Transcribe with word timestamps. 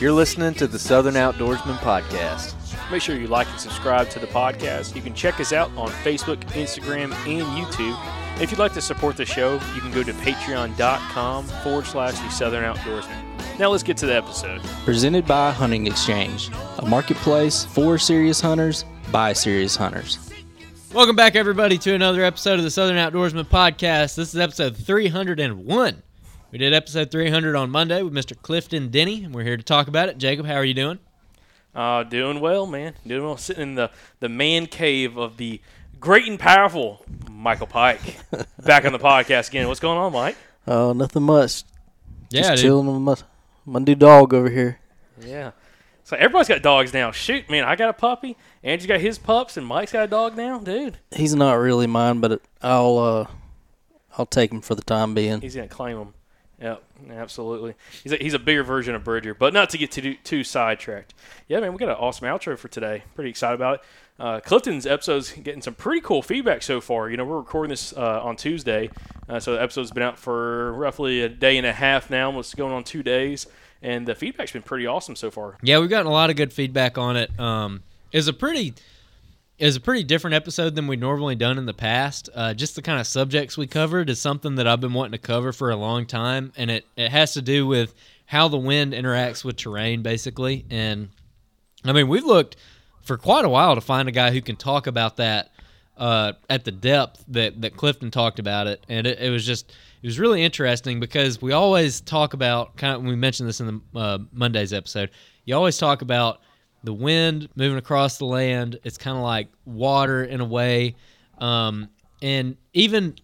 You're 0.00 0.12
listening 0.12 0.54
to 0.54 0.68
the 0.68 0.78
Southern 0.78 1.14
Outdoorsman 1.14 1.76
Podcast. 1.78 2.54
Make 2.88 3.02
sure 3.02 3.16
you 3.16 3.26
like 3.26 3.48
and 3.50 3.58
subscribe 3.58 4.08
to 4.10 4.20
the 4.20 4.28
podcast. 4.28 4.94
You 4.94 5.02
can 5.02 5.12
check 5.12 5.40
us 5.40 5.52
out 5.52 5.72
on 5.76 5.88
Facebook, 5.88 6.36
Instagram, 6.50 7.12
and 7.26 7.44
YouTube. 7.44 7.98
If 8.40 8.52
you'd 8.52 8.60
like 8.60 8.74
to 8.74 8.80
support 8.80 9.16
the 9.16 9.26
show, 9.26 9.54
you 9.74 9.80
can 9.80 9.90
go 9.90 10.04
to 10.04 10.12
patreon.com 10.12 11.44
forward 11.64 11.84
slash 11.84 12.16
the 12.16 12.28
Southern 12.28 12.62
Outdoorsman. 12.62 13.58
Now 13.58 13.70
let's 13.70 13.82
get 13.82 13.96
to 13.96 14.06
the 14.06 14.14
episode. 14.14 14.60
Presented 14.84 15.26
by 15.26 15.50
Hunting 15.50 15.88
Exchange, 15.88 16.48
a 16.78 16.86
marketplace 16.86 17.64
for 17.64 17.98
serious 17.98 18.40
hunters 18.40 18.84
by 19.10 19.32
serious 19.32 19.74
hunters. 19.74 20.30
Welcome 20.94 21.16
back, 21.16 21.34
everybody, 21.34 21.76
to 21.76 21.92
another 21.92 22.22
episode 22.22 22.60
of 22.60 22.64
the 22.64 22.70
Southern 22.70 22.98
Outdoorsman 22.98 23.48
Podcast. 23.48 24.14
This 24.14 24.32
is 24.32 24.36
episode 24.36 24.76
301. 24.76 26.02
We 26.50 26.58
did 26.58 26.72
episode 26.72 27.10
300 27.10 27.54
on 27.56 27.70
Monday 27.70 28.02
with 28.02 28.14
Mr. 28.14 28.40
Clifton 28.40 28.88
Denny, 28.88 29.24
and 29.24 29.34
we're 29.34 29.42
here 29.44 29.56
to 29.58 29.62
talk 29.62 29.86
about 29.86 30.08
it. 30.08 30.16
Jacob, 30.16 30.46
how 30.46 30.54
are 30.54 30.64
you 30.64 30.72
doing? 30.72 30.98
Uh, 31.74 32.04
doing 32.04 32.40
well, 32.40 32.66
man. 32.66 32.94
Doing 33.06 33.24
well. 33.24 33.36
Sitting 33.36 33.62
in 33.62 33.74
the, 33.74 33.90
the 34.20 34.30
man 34.30 34.66
cave 34.66 35.18
of 35.18 35.36
the 35.36 35.60
great 36.00 36.26
and 36.26 36.38
powerful 36.38 37.04
Michael 37.30 37.66
Pike. 37.66 38.18
Back 38.64 38.86
on 38.86 38.92
the 38.92 38.98
podcast 38.98 39.48
again. 39.48 39.68
What's 39.68 39.80
going 39.80 39.98
on, 39.98 40.12
Mike? 40.12 40.36
Oh, 40.66 40.94
nothing 40.94 41.22
much. 41.24 41.64
Yeah, 42.30 42.40
Just 42.42 42.50
dude. 42.56 42.62
chilling 42.62 42.86
with 42.86 43.02
my, 43.66 43.80
my 43.80 43.84
new 43.84 43.94
dog 43.94 44.32
over 44.32 44.48
here. 44.48 44.78
Yeah. 45.20 45.50
So 46.04 46.16
everybody's 46.16 46.48
got 46.48 46.62
dogs 46.62 46.94
now. 46.94 47.10
Shoot, 47.10 47.50
man, 47.50 47.64
I 47.64 47.76
got 47.76 47.90
a 47.90 47.92
puppy. 47.92 48.38
Andrew's 48.62 48.86
got 48.86 49.00
his 49.00 49.18
pups, 49.18 49.58
and 49.58 49.66
Mike's 49.66 49.92
got 49.92 50.04
a 50.04 50.08
dog 50.08 50.34
now, 50.34 50.58
dude. 50.58 50.96
He's 51.14 51.34
not 51.34 51.54
really 51.54 51.86
mine, 51.86 52.20
but 52.20 52.40
I'll 52.62 52.96
uh, 52.96 53.26
I'll 54.16 54.24
take 54.24 54.50
him 54.50 54.62
for 54.62 54.74
the 54.74 54.80
time 54.82 55.14
being. 55.14 55.42
He's 55.42 55.54
gonna 55.54 55.68
claim 55.68 55.98
them. 55.98 56.14
Yep, 56.60 56.82
absolutely. 57.10 57.74
He's 58.02 58.12
a, 58.12 58.16
he's 58.16 58.34
a 58.34 58.38
bigger 58.38 58.64
version 58.64 58.94
of 58.96 59.04
Bridger, 59.04 59.32
but 59.32 59.52
not 59.54 59.70
to 59.70 59.78
get 59.78 59.92
too 59.92 60.16
too 60.24 60.42
sidetracked. 60.42 61.14
Yeah, 61.46 61.60
man, 61.60 61.72
we 61.72 61.78
got 61.78 61.88
an 61.88 61.94
awesome 61.94 62.26
outro 62.26 62.58
for 62.58 62.66
today. 62.66 63.04
Pretty 63.14 63.30
excited 63.30 63.54
about 63.54 63.76
it. 63.76 63.80
Uh, 64.18 64.40
Clifton's 64.40 64.84
episode's 64.84 65.30
getting 65.30 65.62
some 65.62 65.74
pretty 65.74 66.00
cool 66.00 66.20
feedback 66.22 66.64
so 66.64 66.80
far. 66.80 67.08
You 67.08 67.16
know, 67.16 67.24
we're 67.24 67.38
recording 67.38 67.70
this 67.70 67.92
uh, 67.96 68.20
on 68.24 68.34
Tuesday, 68.34 68.90
uh, 69.28 69.38
so 69.38 69.52
the 69.52 69.62
episode's 69.62 69.92
been 69.92 70.02
out 70.02 70.18
for 70.18 70.72
roughly 70.72 71.22
a 71.22 71.28
day 71.28 71.56
and 71.56 71.66
a 71.66 71.72
half 71.72 72.10
now, 72.10 72.26
almost 72.26 72.56
going 72.56 72.72
on 72.72 72.82
two 72.82 73.04
days, 73.04 73.46
and 73.80 74.08
the 74.08 74.16
feedback's 74.16 74.50
been 74.50 74.62
pretty 74.62 74.86
awesome 74.86 75.14
so 75.14 75.30
far. 75.30 75.56
Yeah, 75.62 75.78
we've 75.78 75.90
gotten 75.90 76.08
a 76.08 76.12
lot 76.12 76.30
of 76.30 76.34
good 76.36 76.52
feedback 76.52 76.98
on 76.98 77.16
it. 77.16 77.38
Um, 77.38 77.84
it's 78.10 78.26
a 78.26 78.32
pretty 78.32 78.74
is 79.58 79.74
a 79.74 79.80
pretty 79.80 80.04
different 80.04 80.34
episode 80.34 80.74
than 80.74 80.86
we've 80.86 81.00
normally 81.00 81.34
done 81.34 81.58
in 81.58 81.66
the 81.66 81.74
past. 81.74 82.28
Uh, 82.34 82.54
just 82.54 82.76
the 82.76 82.82
kind 82.82 83.00
of 83.00 83.06
subjects 83.06 83.58
we 83.58 83.66
covered 83.66 84.08
is 84.08 84.20
something 84.20 84.54
that 84.54 84.68
I've 84.68 84.80
been 84.80 84.92
wanting 84.92 85.12
to 85.12 85.18
cover 85.18 85.52
for 85.52 85.70
a 85.70 85.76
long 85.76 86.06
time, 86.06 86.52
and 86.56 86.70
it, 86.70 86.86
it 86.96 87.10
has 87.10 87.34
to 87.34 87.42
do 87.42 87.66
with 87.66 87.94
how 88.26 88.48
the 88.48 88.58
wind 88.58 88.92
interacts 88.92 89.44
with 89.44 89.56
terrain, 89.56 90.02
basically. 90.02 90.64
And 90.70 91.08
I 91.84 91.92
mean, 91.92 92.08
we've 92.08 92.24
looked 92.24 92.56
for 93.02 93.16
quite 93.16 93.44
a 93.44 93.48
while 93.48 93.74
to 93.74 93.80
find 93.80 94.08
a 94.08 94.12
guy 94.12 94.30
who 94.30 94.40
can 94.40 94.54
talk 94.54 94.86
about 94.86 95.16
that 95.16 95.50
uh, 95.96 96.34
at 96.48 96.64
the 96.64 96.70
depth 96.70 97.24
that, 97.28 97.60
that 97.62 97.76
Clifton 97.76 98.12
talked 98.12 98.38
about 98.38 98.68
it, 98.68 98.84
and 98.88 99.06
it, 99.06 99.18
it 99.18 99.30
was 99.30 99.44
just 99.44 99.70
it 100.02 100.06
was 100.06 100.20
really 100.20 100.44
interesting 100.44 101.00
because 101.00 101.42
we 101.42 101.50
always 101.50 102.00
talk 102.00 102.32
about 102.32 102.76
kind 102.76 102.94
of 102.94 103.02
we 103.02 103.16
mentioned 103.16 103.48
this 103.48 103.60
in 103.60 103.82
the 103.92 103.98
uh, 103.98 104.18
Monday's 104.32 104.72
episode. 104.72 105.10
You 105.44 105.56
always 105.56 105.76
talk 105.78 106.02
about 106.02 106.42
the 106.84 106.92
wind 106.92 107.48
moving 107.54 107.78
across 107.78 108.18
the 108.18 108.24
land. 108.24 108.78
It's 108.84 108.98
kind 108.98 109.16
of 109.16 109.22
like 109.22 109.48
water 109.64 110.24
in 110.24 110.40
a 110.40 110.44
way, 110.44 110.94
um, 111.38 111.88
and 112.22 112.56
even 112.72 113.16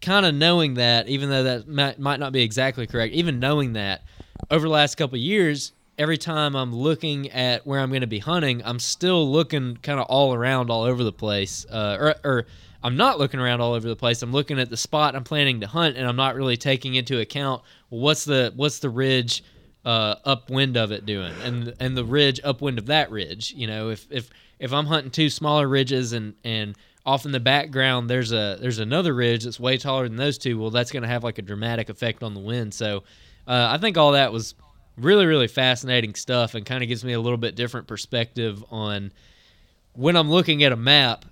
kind 0.00 0.24
of 0.24 0.34
knowing 0.34 0.74
that, 0.74 1.08
even 1.08 1.28
though 1.28 1.42
that 1.42 1.68
might, 1.68 2.20
not 2.20 2.32
be 2.32 2.42
exactly 2.42 2.86
correct, 2.86 3.14
even 3.14 3.38
knowing 3.38 3.74
that 3.74 4.02
over 4.50 4.66
the 4.66 4.72
last 4.72 4.96
couple 4.96 5.18
years, 5.18 5.72
every 5.98 6.16
time 6.16 6.56
I'm 6.56 6.74
looking 6.74 7.30
at 7.30 7.66
where 7.66 7.80
I'm 7.80 7.90
going 7.90 8.00
to 8.00 8.06
be 8.06 8.18
hunting, 8.18 8.62
I'm 8.64 8.78
still 8.78 9.30
looking 9.30 9.76
kind 9.82 10.00
of 10.00 10.06
all 10.06 10.32
around, 10.32 10.70
all 10.70 10.82
over 10.82 11.04
the 11.04 11.12
place, 11.12 11.66
uh, 11.70 11.96
or, 12.00 12.14
or 12.24 12.46
I'm 12.82 12.96
not 12.96 13.18
looking 13.18 13.40
around 13.40 13.60
all 13.60 13.74
over 13.74 13.86
the 13.86 13.96
place. 13.96 14.22
I'm 14.22 14.32
looking 14.32 14.58
at 14.58 14.70
the 14.70 14.76
spot 14.76 15.14
I'm 15.14 15.24
planning 15.24 15.60
to 15.60 15.66
hunt, 15.66 15.96
and 15.96 16.06
I'm 16.06 16.16
not 16.16 16.34
really 16.34 16.56
taking 16.56 16.94
into 16.94 17.20
account 17.20 17.62
well, 17.90 18.00
what's 18.00 18.24
the 18.24 18.52
what's 18.56 18.78
the 18.78 18.90
ridge 18.90 19.44
uh, 19.84 20.16
upwind 20.24 20.76
of 20.76 20.92
it 20.92 21.06
doing, 21.06 21.32
and 21.42 21.74
and 21.80 21.96
the 21.96 22.04
ridge 22.04 22.40
upwind 22.44 22.78
of 22.78 22.86
that 22.86 23.10
ridge. 23.10 23.52
You 23.52 23.66
know, 23.66 23.90
if 23.90 24.06
if 24.10 24.30
if 24.58 24.72
I'm 24.72 24.86
hunting 24.86 25.10
two 25.10 25.30
smaller 25.30 25.66
ridges 25.66 26.12
and 26.12 26.34
and 26.44 26.76
off 27.06 27.24
in 27.24 27.32
the 27.32 27.40
background 27.40 28.10
there's 28.10 28.30
a 28.30 28.58
there's 28.60 28.78
another 28.78 29.14
ridge 29.14 29.44
that's 29.44 29.58
way 29.58 29.78
taller 29.78 30.06
than 30.06 30.16
those 30.16 30.38
two, 30.38 30.58
well, 30.58 30.70
that's 30.70 30.92
going 30.92 31.02
to 31.02 31.08
have 31.08 31.24
like 31.24 31.38
a 31.38 31.42
dramatic 31.42 31.88
effect 31.88 32.22
on 32.22 32.34
the 32.34 32.40
wind. 32.40 32.74
So 32.74 33.04
uh, 33.46 33.68
I 33.70 33.78
think 33.78 33.96
all 33.96 34.12
that 34.12 34.32
was 34.32 34.54
really 34.98 35.26
really 35.26 35.48
fascinating 35.48 36.14
stuff, 36.14 36.54
and 36.54 36.66
kind 36.66 36.82
of 36.82 36.88
gives 36.88 37.04
me 37.04 37.14
a 37.14 37.20
little 37.20 37.38
bit 37.38 37.54
different 37.54 37.86
perspective 37.86 38.62
on 38.70 39.12
when 39.94 40.16
I'm 40.16 40.30
looking 40.30 40.62
at 40.62 40.72
a 40.72 40.76
map, 40.76 41.24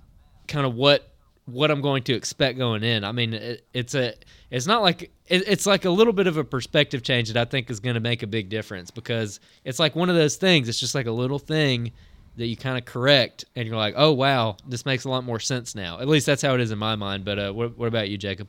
kind 0.47 0.65
of 0.65 0.73
what 0.73 1.09
what 1.45 1.71
I'm 1.71 1.81
going 1.81 2.03
to 2.03 2.13
expect 2.13 2.57
going 2.57 2.83
in. 2.83 3.03
I 3.03 3.11
mean, 3.11 3.33
it, 3.33 3.65
it's 3.73 3.95
a 3.95 4.13
it's 4.49 4.65
not 4.65 4.81
like 4.81 5.11
it, 5.29 5.47
it's 5.47 5.65
like 5.65 5.85
a 5.85 5.89
little 5.89 6.13
bit 6.13 6.27
of 6.27 6.37
a 6.37 6.43
perspective 6.43 7.03
change 7.03 7.31
that 7.31 7.37
I 7.37 7.49
think 7.49 7.69
is 7.69 7.79
going 7.79 7.93
to 7.93 7.99
make 7.99 8.23
a 8.23 8.27
big 8.27 8.49
difference 8.49 8.91
because 8.91 9.39
it's 9.63 9.79
like 9.79 9.95
one 9.95 10.09
of 10.09 10.15
those 10.15 10.35
things. 10.35 10.67
It's 10.67 10.79
just 10.79 10.95
like 10.95 11.05
a 11.05 11.11
little 11.11 11.39
thing 11.39 11.91
that 12.35 12.47
you 12.47 12.57
kind 12.57 12.77
of 12.77 12.85
correct, 12.85 13.45
and 13.55 13.67
you're 13.67 13.77
like, 13.77 13.93
oh 13.97 14.11
wow, 14.11 14.57
this 14.67 14.85
makes 14.85 15.05
a 15.05 15.09
lot 15.09 15.23
more 15.23 15.39
sense 15.39 15.75
now. 15.75 15.99
At 15.99 16.07
least 16.07 16.25
that's 16.25 16.41
how 16.41 16.55
it 16.55 16.61
is 16.61 16.71
in 16.71 16.79
my 16.79 16.95
mind. 16.95 17.25
But 17.25 17.39
uh, 17.39 17.51
what, 17.51 17.77
what 17.77 17.87
about 17.87 18.09
you, 18.09 18.17
Jacob? 18.17 18.47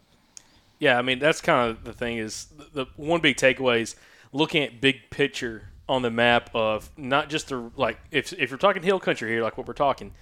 Yeah, 0.78 0.98
I 0.98 1.02
mean 1.02 1.18
that's 1.18 1.40
kind 1.40 1.70
of 1.70 1.84
the 1.84 1.92
thing 1.92 2.16
is 2.16 2.46
the, 2.56 2.84
the 2.84 2.86
one 2.96 3.20
big 3.20 3.36
takeaway 3.36 3.82
is 3.82 3.96
looking 4.32 4.62
at 4.62 4.80
big 4.80 5.10
picture 5.10 5.68
on 5.88 6.02
the 6.02 6.10
map 6.10 6.50
of 6.54 6.88
not 6.96 7.28
just 7.28 7.48
the 7.48 7.70
like 7.76 7.98
if 8.10 8.32
if 8.32 8.50
you're 8.50 8.58
talking 8.58 8.82
hill 8.82 9.00
country 9.00 9.30
here 9.30 9.42
like 9.42 9.58
what 9.58 9.66
we're 9.66 9.74
talking, 9.74 10.12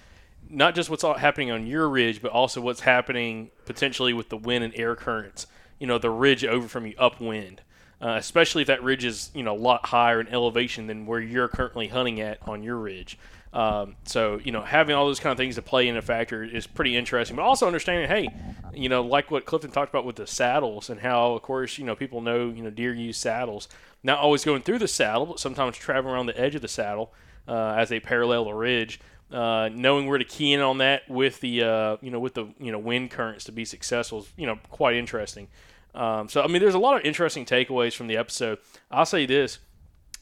not 0.49 0.75
just 0.75 0.89
what's 0.89 1.03
happening 1.03 1.51
on 1.51 1.65
your 1.65 1.87
ridge, 1.87 2.21
but 2.21 2.31
also 2.31 2.59
what's 2.59 2.81
happening 2.81 3.51
potentially 3.65 4.11
with 4.11 4.27
the 4.29 4.37
wind 4.37 4.63
and 4.63 4.73
air 4.75 4.95
currents. 4.95 5.47
You 5.79 5.87
know, 5.87 5.97
the 5.97 6.09
ridge 6.09 6.43
over 6.45 6.67
from 6.67 6.85
you 6.85 6.93
upwind, 6.97 7.61
uh, 8.01 8.15
especially 8.17 8.61
if 8.63 8.67
that 8.67 8.83
ridge 8.83 9.05
is 9.05 9.31
you 9.33 9.43
know 9.43 9.55
a 9.55 9.57
lot 9.57 9.87
higher 9.87 10.19
in 10.19 10.27
elevation 10.27 10.87
than 10.87 11.05
where 11.05 11.19
you're 11.19 11.47
currently 11.47 11.87
hunting 11.87 12.19
at 12.21 12.39
on 12.47 12.63
your 12.63 12.77
ridge. 12.77 13.17
Um, 13.51 13.95
so 14.03 14.39
you 14.43 14.51
know, 14.51 14.61
having 14.61 14.95
all 14.95 15.07
those 15.07 15.19
kind 15.19 15.31
of 15.31 15.37
things 15.37 15.55
to 15.55 15.61
play 15.61 15.87
in 15.87 15.97
a 15.97 16.01
factor 16.01 16.43
is 16.43 16.67
pretty 16.67 16.95
interesting. 16.95 17.35
But 17.35 17.43
also 17.43 17.65
understanding, 17.65 18.07
hey, 18.07 18.29
you 18.73 18.89
know, 18.89 19.01
like 19.01 19.31
what 19.31 19.45
Clifton 19.45 19.71
talked 19.71 19.89
about 19.89 20.05
with 20.05 20.17
the 20.17 20.27
saddles 20.27 20.89
and 20.89 20.99
how, 20.99 21.33
of 21.33 21.41
course, 21.41 21.77
you 21.77 21.85
know, 21.85 21.95
people 21.95 22.21
know 22.21 22.49
you 22.49 22.63
know 22.63 22.69
deer 22.69 22.93
use 22.93 23.17
saddles. 23.17 23.67
Not 24.03 24.19
always 24.19 24.45
going 24.45 24.61
through 24.61 24.79
the 24.79 24.87
saddle, 24.87 25.25
but 25.25 25.39
sometimes 25.39 25.77
traveling 25.77 26.13
around 26.13 26.27
the 26.27 26.39
edge 26.39 26.55
of 26.55 26.61
the 26.61 26.67
saddle 26.67 27.11
uh, 27.47 27.75
as 27.77 27.89
they 27.89 27.99
parallel 27.99 28.45
the 28.45 28.53
ridge. 28.53 28.99
Uh, 29.31 29.69
knowing 29.71 30.07
where 30.07 30.17
to 30.17 30.25
key 30.25 30.53
in 30.53 30.59
on 30.59 30.79
that 30.79 31.07
with 31.07 31.39
the 31.41 31.61
uh, 31.61 31.97
you 32.01 32.09
know 32.09 32.19
with 32.19 32.33
the 32.33 32.47
you 32.59 32.71
know 32.71 32.79
wind 32.79 33.11
currents 33.11 33.43
to 33.43 33.51
be 33.51 33.63
successful 33.63 34.19
is 34.19 34.31
you 34.37 34.45
know 34.45 34.59
quite 34.69 34.95
interesting. 34.95 35.47
Um, 35.95 36.29
so 36.29 36.41
I 36.41 36.47
mean, 36.47 36.61
there's 36.61 36.75
a 36.75 36.79
lot 36.79 36.97
of 36.97 37.05
interesting 37.05 37.45
takeaways 37.45 37.95
from 37.95 38.07
the 38.07 38.17
episode. 38.17 38.59
I'll 38.91 39.05
say 39.05 39.25
this: 39.25 39.59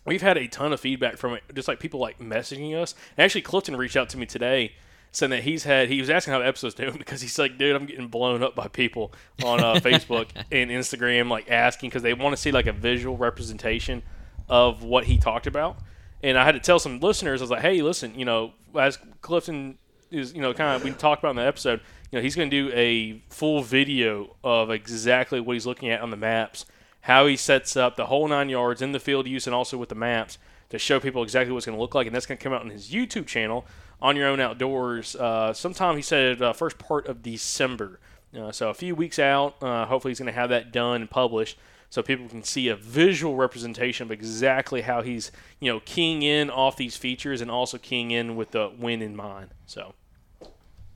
we've 0.06 0.22
had 0.22 0.38
a 0.38 0.48
ton 0.48 0.74
of 0.74 0.80
feedback 0.80 1.18
from 1.18 1.34
it, 1.34 1.44
just 1.54 1.68
like 1.68 1.80
people 1.80 2.00
like 2.00 2.20
messaging 2.20 2.74
us. 2.76 2.96
Actually, 3.18 3.42
Clifton 3.42 3.76
reached 3.76 3.98
out 3.98 4.10
to 4.10 4.18
me 4.18 4.26
today 4.26 4.74
saying 5.12 5.30
that 5.32 5.44
he's 5.44 5.64
had 5.64 5.90
he 5.90 6.00
was 6.00 6.10
asking 6.10 6.34
how 6.34 6.40
the 6.40 6.48
episode's 6.48 6.74
doing 6.76 6.98
because 6.98 7.22
he's 7.22 7.38
like, 7.38 7.58
dude, 7.58 7.76
I'm 7.76 7.86
getting 7.86 8.08
blown 8.08 8.44
up 8.44 8.56
by 8.56 8.68
people 8.68 9.14
on 9.44 9.60
uh, 9.60 9.74
Facebook 9.76 10.30
and 10.52 10.72
Instagram, 10.72 11.30
like 11.30 11.50
asking 11.52 11.90
because 11.90 12.04
they 12.04 12.14
want 12.14 12.36
to 12.36 12.42
see 12.42 12.52
like 12.52 12.68
a 12.68 12.74
visual 12.74 13.18
representation 13.18 14.04
of 14.50 14.84
what 14.84 15.06
he 15.06 15.18
talked 15.18 15.48
about. 15.48 15.78
And 16.24 16.38
I 16.38 16.46
had 16.46 16.54
to 16.54 16.60
tell 16.60 16.80
some 16.80 17.00
listeners, 17.00 17.42
I 17.42 17.44
was 17.44 17.52
like, 17.52 17.62
hey, 17.62 17.82
listen, 17.82 18.18
you 18.18 18.26
know, 18.26 18.54
as 18.78 18.98
Clifton 19.22 19.78
is, 20.12 20.34
you 20.34 20.42
know, 20.42 20.54
kind 20.54 20.76
of 20.76 20.84
we 20.84 20.92
talked 20.92 21.22
about 21.22 21.32
in 21.32 21.36
the 21.38 21.46
episode, 21.46 21.82
you 22.12 22.18
know, 22.18 22.24
he's 22.24 22.36
going 22.36 22.50
to 22.50 22.70
do 22.70 22.74
a 22.74 23.22
full 23.30 23.62
video 23.62 24.36
of 24.44 24.70
exactly 24.70 25.40
what 25.40 25.54
he's 25.54 25.66
looking 25.66 25.90
at 25.90 26.02
on 26.02 26.10
the 26.10 26.18
maps, 26.18 26.66
how 27.02 27.26
he 27.28 27.36
sets 27.36 27.76
up 27.76 27.96
the 27.96 28.06
whole 28.08 28.28
nine 28.28 28.50
yards 28.50 28.82
in 28.82 28.92
the 28.92 29.00
field 29.00 29.28
use 29.28 29.48
and 29.48 29.56
also 29.56 29.78
with 29.78 29.90
the 29.90 29.96
maps 29.96 30.38
to 30.70 30.80
show 30.80 31.00
people 31.00 31.24
exactly 31.24 31.52
what 31.52 31.58
it's 31.58 31.66
going 31.66 31.78
to 31.78 31.82
look 31.82 31.96
like. 31.96 32.08
And 32.08 32.16
that's 32.16 32.26
going 32.26 32.38
to 32.38 32.44
come 32.44 32.54
out 32.54 32.62
on 32.62 32.70
his 32.70 32.90
YouTube 32.90 33.26
channel, 33.26 33.66
On 34.02 34.16
Your 34.16 34.28
Own 34.28 34.40
Outdoors, 34.40 35.16
uh, 35.16 35.54
sometime 35.54 35.96
he 35.96 36.02
said 36.02 36.42
uh, 36.42 36.54
first 36.54 36.78
part 36.78 37.08
of 37.08 37.22
December. 37.22 38.00
Uh, 38.38 38.52
so 38.52 38.70
a 38.70 38.74
few 38.74 38.96
weeks 38.96 39.20
out. 39.20 39.62
Uh, 39.62 39.86
hopefully 39.86 40.12
he's 40.12 40.20
going 40.20 40.28
to 40.28 40.40
have 40.40 40.50
that 40.50 40.72
done 40.72 41.02
and 41.02 41.10
published 41.10 41.58
so 41.90 42.02
people 42.02 42.28
can 42.28 42.44
see 42.44 42.68
a 42.68 42.76
visual 42.76 43.36
representation 43.36 44.06
of 44.06 44.12
exactly 44.12 44.82
how 44.82 45.02
he's, 45.02 45.32
you 45.60 45.72
know, 45.72 45.82
keying 45.86 46.22
in 46.22 46.50
off 46.50 46.76
these 46.76 46.98
features 46.98 47.40
and 47.42 47.50
also 47.50 47.78
keying 47.78 48.12
in 48.12 48.36
with 48.36 48.52
the 48.52 48.72
win 48.78 49.02
in 49.02 49.16
mind. 49.16 49.52
So 49.66 49.94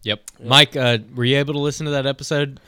Yep. 0.03 0.21
Mike, 0.43 0.75
uh, 0.75 0.97
were 1.15 1.25
you 1.25 1.37
able 1.37 1.53
to 1.53 1.59
listen 1.59 1.85
to 1.85 1.91
that 1.91 2.05
episode? 2.05 2.59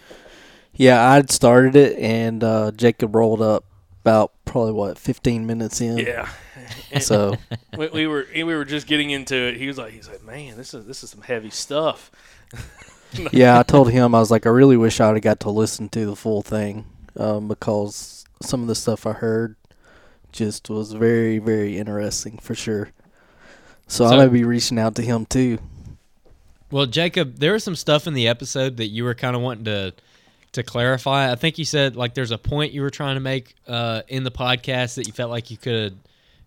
Yeah, 0.75 1.11
I'd 1.11 1.31
started 1.31 1.75
it, 1.75 1.97
and 1.99 2.43
uh, 2.43 2.71
Jacob 2.71 3.15
rolled 3.15 3.41
up 3.41 3.65
about 4.01 4.33
probably 4.45 4.73
what 4.73 4.97
15 4.97 5.45
minutes 5.45 5.81
in. 5.81 5.97
yeah, 5.99 6.29
So 6.99 7.35
we, 7.77 7.87
we 7.89 8.07
were 8.07 8.27
we 8.33 8.43
were 8.43 8.65
just 8.65 8.87
getting 8.87 9.09
into 9.11 9.35
it. 9.35 9.57
He 9.57 9.67
was 9.67 9.77
like, 9.77 9.93
he's 9.93 10.07
like, 10.09 10.23
man, 10.23 10.57
this 10.57 10.73
is 10.73 10.85
this 10.85 11.03
is 11.03 11.09
some 11.09 11.21
heavy 11.21 11.49
stuff. 11.49 12.11
yeah, 13.31 13.59
I 13.59 13.63
told 13.63 13.91
him 13.91 14.13
I 14.15 14.19
was 14.19 14.31
like, 14.31 14.45
I 14.45 14.49
really 14.49 14.77
wish 14.77 14.99
I'd 14.99 15.13
have 15.13 15.21
got 15.21 15.39
to 15.41 15.49
listen 15.49 15.89
to 15.89 16.05
the 16.05 16.15
full 16.15 16.41
thing 16.41 16.85
um, 17.17 17.47
because 17.47 18.25
some 18.41 18.61
of 18.61 18.67
the 18.67 18.75
stuff 18.75 19.05
I 19.07 19.13
heard 19.13 19.55
just 20.31 20.69
was 20.69 20.93
very, 20.93 21.37
very 21.39 21.77
interesting 21.77 22.37
for 22.39 22.55
sure. 22.55 22.89
So, 23.87 24.07
So- 24.07 24.15
I 24.15 24.25
may 24.25 24.31
be 24.31 24.43
reaching 24.43 24.79
out 24.79 24.95
to 24.95 25.01
him 25.03 25.25
too. 25.25 25.59
Well, 26.73 26.87
Jacob, 26.87 27.37
there 27.37 27.53
was 27.53 27.63
some 27.63 27.75
stuff 27.75 28.07
in 28.07 28.15
the 28.15 28.27
episode 28.27 28.77
that 28.77 28.87
you 28.87 29.03
were 29.03 29.13
kind 29.13 29.35
of 29.35 29.43
wanting 29.43 29.65
to 29.65 29.93
to 30.53 30.63
clarify. 30.63 31.31
I 31.31 31.35
think 31.35 31.59
you 31.59 31.65
said 31.65 31.95
like 31.95 32.15
there's 32.15 32.31
a 32.31 32.37
point 32.39 32.73
you 32.73 32.81
were 32.81 32.89
trying 32.89 33.15
to 33.15 33.19
make 33.19 33.53
uh, 33.67 34.01
in 34.07 34.23
the 34.23 34.31
podcast 34.31 34.95
that 34.95 35.05
you 35.05 35.13
felt 35.13 35.29
like 35.29 35.51
you 35.51 35.57
could 35.57 35.97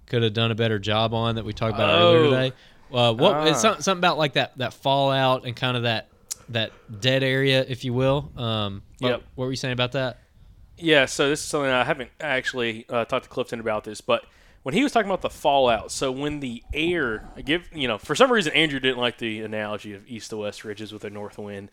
could 0.07 0.25
have 0.25 0.33
done 0.33 0.51
a 0.51 0.57
better 0.57 0.81
job 0.81 1.15
on 1.15 1.37
that 1.37 1.45
we 1.45 1.53
talked 1.53 1.75
about 1.77 1.91
Oh. 2.01 2.15
earlier 2.17 2.31
today. 2.31 2.57
Uh, 2.93 3.13
what 3.15 3.47
it's 3.47 3.59
Ah. 3.59 3.61
something, 3.61 3.83
something 3.83 4.01
about 4.01 4.19
like 4.19 4.33
that 4.33 4.59
that 4.59 4.75
fallout 4.75 5.45
and 5.47 5.55
kind 5.55 5.77
of 5.77 5.85
that 5.85 6.09
that 6.49 6.73
dead 7.01 7.23
area, 7.23 7.65
if 7.69 7.85
you 7.85 7.93
will. 7.93 8.31
Um, 8.37 8.83
what, 8.99 9.23
what 9.37 9.45
were 9.47 9.51
you 9.51 9.57
saying 9.57 9.75
about 9.75 9.93
that? 9.93 10.19
Yeah, 10.77 11.07
so 11.07 11.29
this 11.29 11.39
is 11.41 11.47
something 11.47 11.71
I 11.71 11.85
haven't 11.85 12.11
actually 12.21 12.85
uh, 12.89 13.05
talked 13.05 13.25
to 13.25 13.31
Clifton 13.31 13.61
about 13.61 13.85
this, 13.85 14.01
but 14.01 14.25
when 14.67 14.75
he 14.75 14.83
was 14.83 14.91
talking 14.91 15.09
about 15.09 15.23
the 15.23 15.31
fallout, 15.31 15.93
so 15.93 16.11
when 16.11 16.41
the 16.41 16.61
air, 16.75 17.29
give 17.45 17.69
you 17.73 17.87
know, 17.87 17.99
for 17.99 18.17
some 18.17 18.33
reason 18.33 18.53
Andrew 18.53 18.81
didn't 18.81 18.99
like 18.99 19.17
the 19.17 19.43
analogy 19.43 19.95
of 19.95 20.05
east 20.09 20.31
to 20.31 20.39
west 20.39 20.65
ridges 20.65 20.93
with 20.93 21.05
a 21.05 21.09
north 21.09 21.39
wind, 21.39 21.71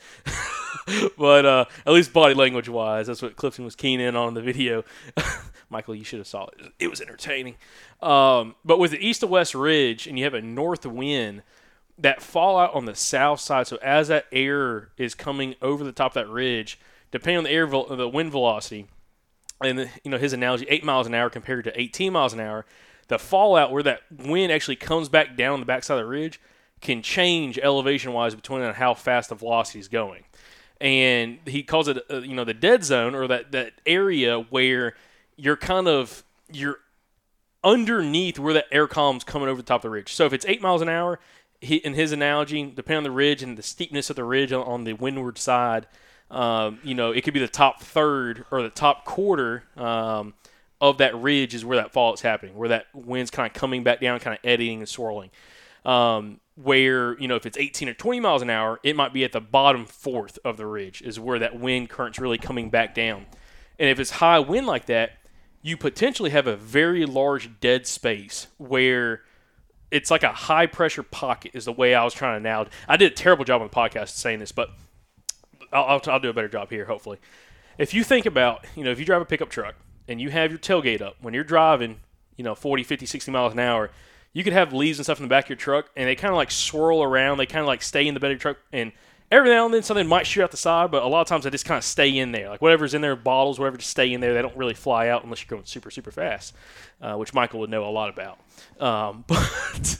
but 1.18 1.44
uh, 1.44 1.66
at 1.88 1.92
least 1.92 2.14
body 2.14 2.36
language 2.36 2.70
wise, 2.70 3.08
that's 3.08 3.24
what 3.24 3.36
Clifton 3.36 3.66
was 3.66 3.76
keen 3.76 4.00
in 4.00 4.16
on 4.16 4.28
in 4.28 4.34
the 4.36 4.44
video. 4.44 4.84
Michael, 5.72 5.96
you 5.96 6.04
should 6.04 6.20
have 6.20 6.28
saw 6.28 6.46
it; 6.50 6.72
it 6.78 6.88
was 6.88 7.02
entertaining. 7.02 7.56
Um, 8.00 8.54
but 8.64 8.78
with 8.78 8.92
the 8.92 9.04
east 9.04 9.22
to 9.22 9.28
west 9.28 9.56
ridge, 9.56 10.06
and 10.06 10.20
you 10.20 10.26
have 10.26 10.36
a 10.36 10.42
north 10.42 10.86
wind, 10.86 11.42
that 11.98 12.22
fallout 12.22 12.76
on 12.76 12.86
the 12.86 12.94
south 12.94 13.40
side. 13.40 13.66
So 13.66 13.78
as 13.78 14.10
that 14.10 14.28
air 14.32 14.90
is 15.00 15.16
coming 15.16 15.56
over 15.64 15.84
the 15.84 15.94
top 15.94 16.12
of 16.12 16.14
that 16.14 16.30
ridge, 16.30 16.80
depending 17.12 17.40
on 17.40 17.44
the 17.46 17.50
air, 17.50 17.66
the 17.66 18.08
wind 18.08 18.30
velocity, 18.30 18.88
and 19.64 19.90
you 20.04 20.12
know 20.12 20.18
his 20.18 20.34
analogy, 20.34 20.66
eight 20.70 20.84
miles 20.84 21.08
an 21.08 21.14
hour 21.14 21.30
compared 21.30 21.64
to 21.66 21.80
18 21.80 22.14
miles 22.14 22.34
an 22.34 22.40
hour, 22.40 22.66
the 23.08 23.20
fallout 23.20 23.72
where 23.72 23.84
that 23.84 24.02
wind 24.12 24.52
actually 24.52 24.76
comes 24.76 25.10
back 25.10 25.36
down 25.36 25.60
the 25.60 25.66
backside 25.66 25.98
of 25.98 26.04
the 26.04 26.10
ridge 26.10 26.40
can 26.82 27.02
change 27.02 27.58
elevation 27.58 28.14
wise 28.14 28.36
between 28.36 28.62
on 28.62 28.76
how 28.76 28.94
fast 28.94 29.30
the 29.30 29.36
velocity 29.36 29.80
is 29.80 29.88
going. 29.88 30.24
And 30.80 31.40
he 31.46 31.64
calls 31.64 31.88
it, 31.88 31.98
uh, 32.12 32.18
you 32.20 32.36
know, 32.36 32.44
the 32.44 32.54
dead 32.54 32.84
zone 32.84 33.16
or 33.16 33.26
that, 33.28 33.54
that 33.54 33.74
area 33.86 34.40
where 34.50 34.96
you're 35.38 35.56
kind 35.56 35.88
of 35.88 36.24
you're 36.52 36.80
underneath 37.64 38.38
where 38.38 38.54
that 38.54 38.66
air 38.72 38.88
column's 38.88 39.24
coming 39.24 39.48
over 39.48 39.62
the 39.62 39.66
top 39.66 39.80
of 39.80 39.84
the 39.84 39.90
ridge. 39.90 40.14
So 40.14 40.26
if 40.26 40.34
it's 40.34 40.46
eight 40.46 40.62
miles 40.62 40.82
an 40.82 40.90
hour, 40.90 41.20
he, 41.62 41.78
in 41.78 41.94
his 41.94 42.12
analogy, 42.12 42.64
depending 42.64 42.98
on 42.98 43.04
the 43.04 43.12
ridge 43.12 43.42
and 43.42 43.58
the 43.58 43.64
steepness 43.64 44.10
of 44.10 44.18
the 44.18 44.26
ridge 44.26 44.52
on, 44.52 44.64
on 44.66 44.84
the 44.84 44.94
windward 44.94 45.38
side, 45.38 45.88
um, 46.32 46.80
you 46.84 46.96
know, 46.96 47.12
it 47.12 47.24
could 47.24 47.34
be 47.34 47.40
the 47.40 47.48
top 47.48 47.82
third 47.82 48.46
or 48.52 48.62
the 48.62 48.70
top 48.70 49.06
quarter 49.06 49.64
um, 49.78 50.34
of 50.82 50.98
that 50.98 51.16
ridge 51.16 51.54
is 51.54 51.64
where 51.64 51.78
that 51.78 51.92
fallout's 51.92 52.22
happening, 52.22 52.56
where 52.56 52.70
that 52.70 52.88
wind's 52.94 53.32
kind 53.32 53.48
of 53.48 53.54
coming 53.54 53.84
back 53.84 54.02
down, 54.02 54.20
kind 54.20 54.38
of 54.38 54.40
eddying 54.44 54.80
and 54.80 54.90
swirling. 54.90 55.32
Um, 55.86 56.40
where 56.56 57.20
you 57.20 57.28
know 57.28 57.36
if 57.36 57.46
it's 57.46 57.58
18 57.58 57.90
or 57.90 57.94
20 57.94 58.20
miles 58.20 58.42
an 58.42 58.50
hour, 58.50 58.80
it 58.84 58.96
might 58.96 59.14
be 59.14 59.24
at 59.24 59.32
the 59.32 59.42
bottom 59.42 59.86
fourth 59.86 60.40
of 60.46 60.58
the 60.58 60.66
ridge 60.66 61.02
is 61.02 61.20
where 61.20 61.40
that 61.40 61.60
wind 61.60 61.90
current's 61.90 62.20
really 62.20 62.38
coming 62.38 62.70
back 62.70 62.94
down. 62.94 63.26
And 63.80 63.90
if 63.90 64.00
it's 64.00 64.12
high 64.12 64.40
wind 64.40 64.68
like 64.68 64.86
that, 64.86 65.18
you 65.62 65.78
potentially 65.78 66.30
have 66.30 66.48
a 66.48 66.56
very 66.56 67.06
large 67.06 67.60
dead 67.60 67.88
space 67.88 68.48
where 68.58 69.22
it's 69.92 70.12
like 70.12 70.24
a 70.24 70.32
high 70.32 70.66
pressure 70.66 71.04
pocket 71.04 71.52
is 71.54 71.66
the 71.66 71.72
way 71.72 71.96
I 71.96 72.04
was 72.04 72.14
trying 72.14 72.40
to 72.40 72.44
now. 72.44 72.66
I 72.88 72.98
did 72.98 73.12
a 73.12 73.16
terrible 73.16 73.46
job 73.46 73.62
on 73.62 73.68
the 73.68 73.74
podcast 73.74 74.10
saying 74.10 74.40
this, 74.40 74.52
but 74.52 74.70
I'll, 75.74 75.84
I'll, 75.86 76.02
I'll 76.08 76.20
do 76.20 76.30
a 76.30 76.34
better 76.34 76.48
job 76.48 76.70
here, 76.70 76.86
hopefully. 76.86 77.20
If 77.78 77.94
you 77.94 78.04
think 78.04 78.26
about, 78.26 78.66
you 78.76 78.84
know, 78.84 78.92
if 78.92 79.00
you 79.00 79.06
drive 79.06 79.22
a 79.22 79.26
pickup 79.26 79.50
truck 79.50 79.76
and 80.08 80.22
you 80.22 80.30
have 80.30 80.52
your 80.52 80.60
tailgate 80.60 81.02
up 81.02 81.18
when 81.22 81.34
you're 81.34 81.44
driving, 81.44 82.00
you 82.38 82.44
know, 82.44 82.56
40, 82.56 82.84
50, 82.84 83.06
60 83.06 83.32
miles 83.32 83.54
an 83.54 83.60
hour, 83.60 83.90
you 84.32 84.44
could 84.44 84.54
have 84.54 84.74
leaves 84.74 85.00
and 85.00 85.06
stuff 85.06 85.20
in 85.20 85.24
the 85.24 85.30
back 85.30 85.46
of 85.46 85.50
your 85.50 85.58
truck 85.58 85.90
and 85.96 86.08
they 86.08 86.16
kind 86.16 86.32
of 86.32 86.38
like 86.38 86.52
swirl 86.52 87.04
around. 87.04 87.38
They 87.38 87.46
kind 87.46 87.62
of 87.62 87.68
like 87.68 87.82
stay 87.82 88.08
in 88.08 88.14
the 88.14 88.20
bed 88.20 88.28
of 88.28 88.36
your 88.36 88.40
truck 88.40 88.58
and 88.72 88.92
every 89.32 89.50
now 89.50 89.66
and 89.66 89.74
then 89.74 89.82
something 89.82 90.08
might 90.08 90.28
shoot 90.28 90.44
out 90.44 90.52
the 90.52 90.58
side, 90.58 90.92
but 90.92 91.02
a 91.04 91.08
lot 91.08 91.22
of 91.22 91.28
times 91.28 91.44
they 91.44 91.50
just 91.50 91.66
kind 91.66 91.78
of 91.78 91.84
stay 91.84 92.16
in 92.18 92.32
there. 92.32 92.50
Like 92.50 92.62
whatever's 92.62 92.94
in 92.94 93.02
there, 93.02 93.16
bottles, 93.16 93.60
whatever, 93.60 93.78
just 93.78 93.90
stay 93.90 94.14
in 94.14 94.22
there. 94.22 94.34
They 94.34 94.42
don't 94.42 94.56
really 94.56 94.76
fly 94.76 95.08
out 95.10 95.24
unless 95.24 95.42
you're 95.42 95.50
going 95.50 95.66
super, 95.66 95.90
super 95.90 96.12
fast, 96.12 96.54
uh, 97.02 97.16
which 97.16 97.34
Michael 97.34 97.60
would 97.62 97.70
know 97.70 97.86
a 97.86 97.90
lot 97.90 98.10
about. 98.10 98.40
Um, 98.80 99.26
but 99.28 100.00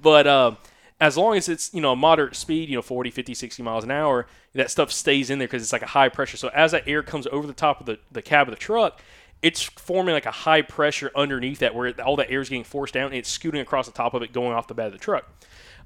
but 0.00 0.26
um, 0.26 0.56
as 1.04 1.18
long 1.18 1.36
as 1.36 1.50
it's 1.50 1.72
you 1.74 1.82
know 1.82 1.92
a 1.92 1.96
moderate 1.96 2.34
speed, 2.34 2.70
you 2.70 2.76
know 2.76 2.82
40, 2.82 3.10
50, 3.10 3.34
60 3.34 3.62
miles 3.62 3.84
an 3.84 3.90
hour, 3.90 4.26
that 4.54 4.70
stuff 4.70 4.90
stays 4.90 5.28
in 5.28 5.38
there 5.38 5.46
because 5.46 5.62
it's 5.62 5.72
like 5.72 5.82
a 5.82 5.86
high 5.86 6.08
pressure. 6.08 6.38
So 6.38 6.48
as 6.48 6.72
that 6.72 6.88
air 6.88 7.02
comes 7.02 7.26
over 7.26 7.46
the 7.46 7.52
top 7.52 7.80
of 7.80 7.86
the, 7.86 7.98
the 8.10 8.22
cab 8.22 8.48
of 8.48 8.54
the 8.54 8.58
truck, 8.58 9.02
it's 9.42 9.62
forming 9.62 10.14
like 10.14 10.24
a 10.24 10.30
high 10.30 10.62
pressure 10.62 11.10
underneath 11.14 11.58
that 11.58 11.74
where 11.74 11.92
all 12.00 12.16
that 12.16 12.30
air 12.30 12.40
is 12.40 12.48
getting 12.48 12.64
forced 12.64 12.94
down 12.94 13.08
and 13.08 13.16
it's 13.16 13.28
scooting 13.28 13.60
across 13.60 13.84
the 13.84 13.92
top 13.92 14.14
of 14.14 14.22
it 14.22 14.32
going 14.32 14.54
off 14.54 14.66
the 14.66 14.74
bed 14.74 14.86
of 14.86 14.92
the 14.92 14.98
truck. 14.98 15.28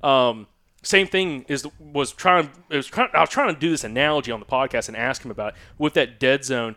Um, 0.04 0.46
same 0.84 1.08
thing 1.08 1.44
is 1.48 1.66
was 1.80 2.12
trying 2.12 2.50
it 2.70 2.76
was 2.76 2.87
trying, 2.87 3.10
I 3.12 3.20
was 3.20 3.30
trying 3.30 3.52
to 3.52 3.58
do 3.58 3.70
this 3.70 3.82
analogy 3.82 4.30
on 4.30 4.38
the 4.38 4.46
podcast 4.46 4.87
and 4.87 4.96
ask 4.96 5.25
him 5.25 5.32
about 5.32 5.54
it, 5.54 5.58
with 5.76 5.94
that 5.94 6.20
dead 6.20 6.44
zone, 6.44 6.76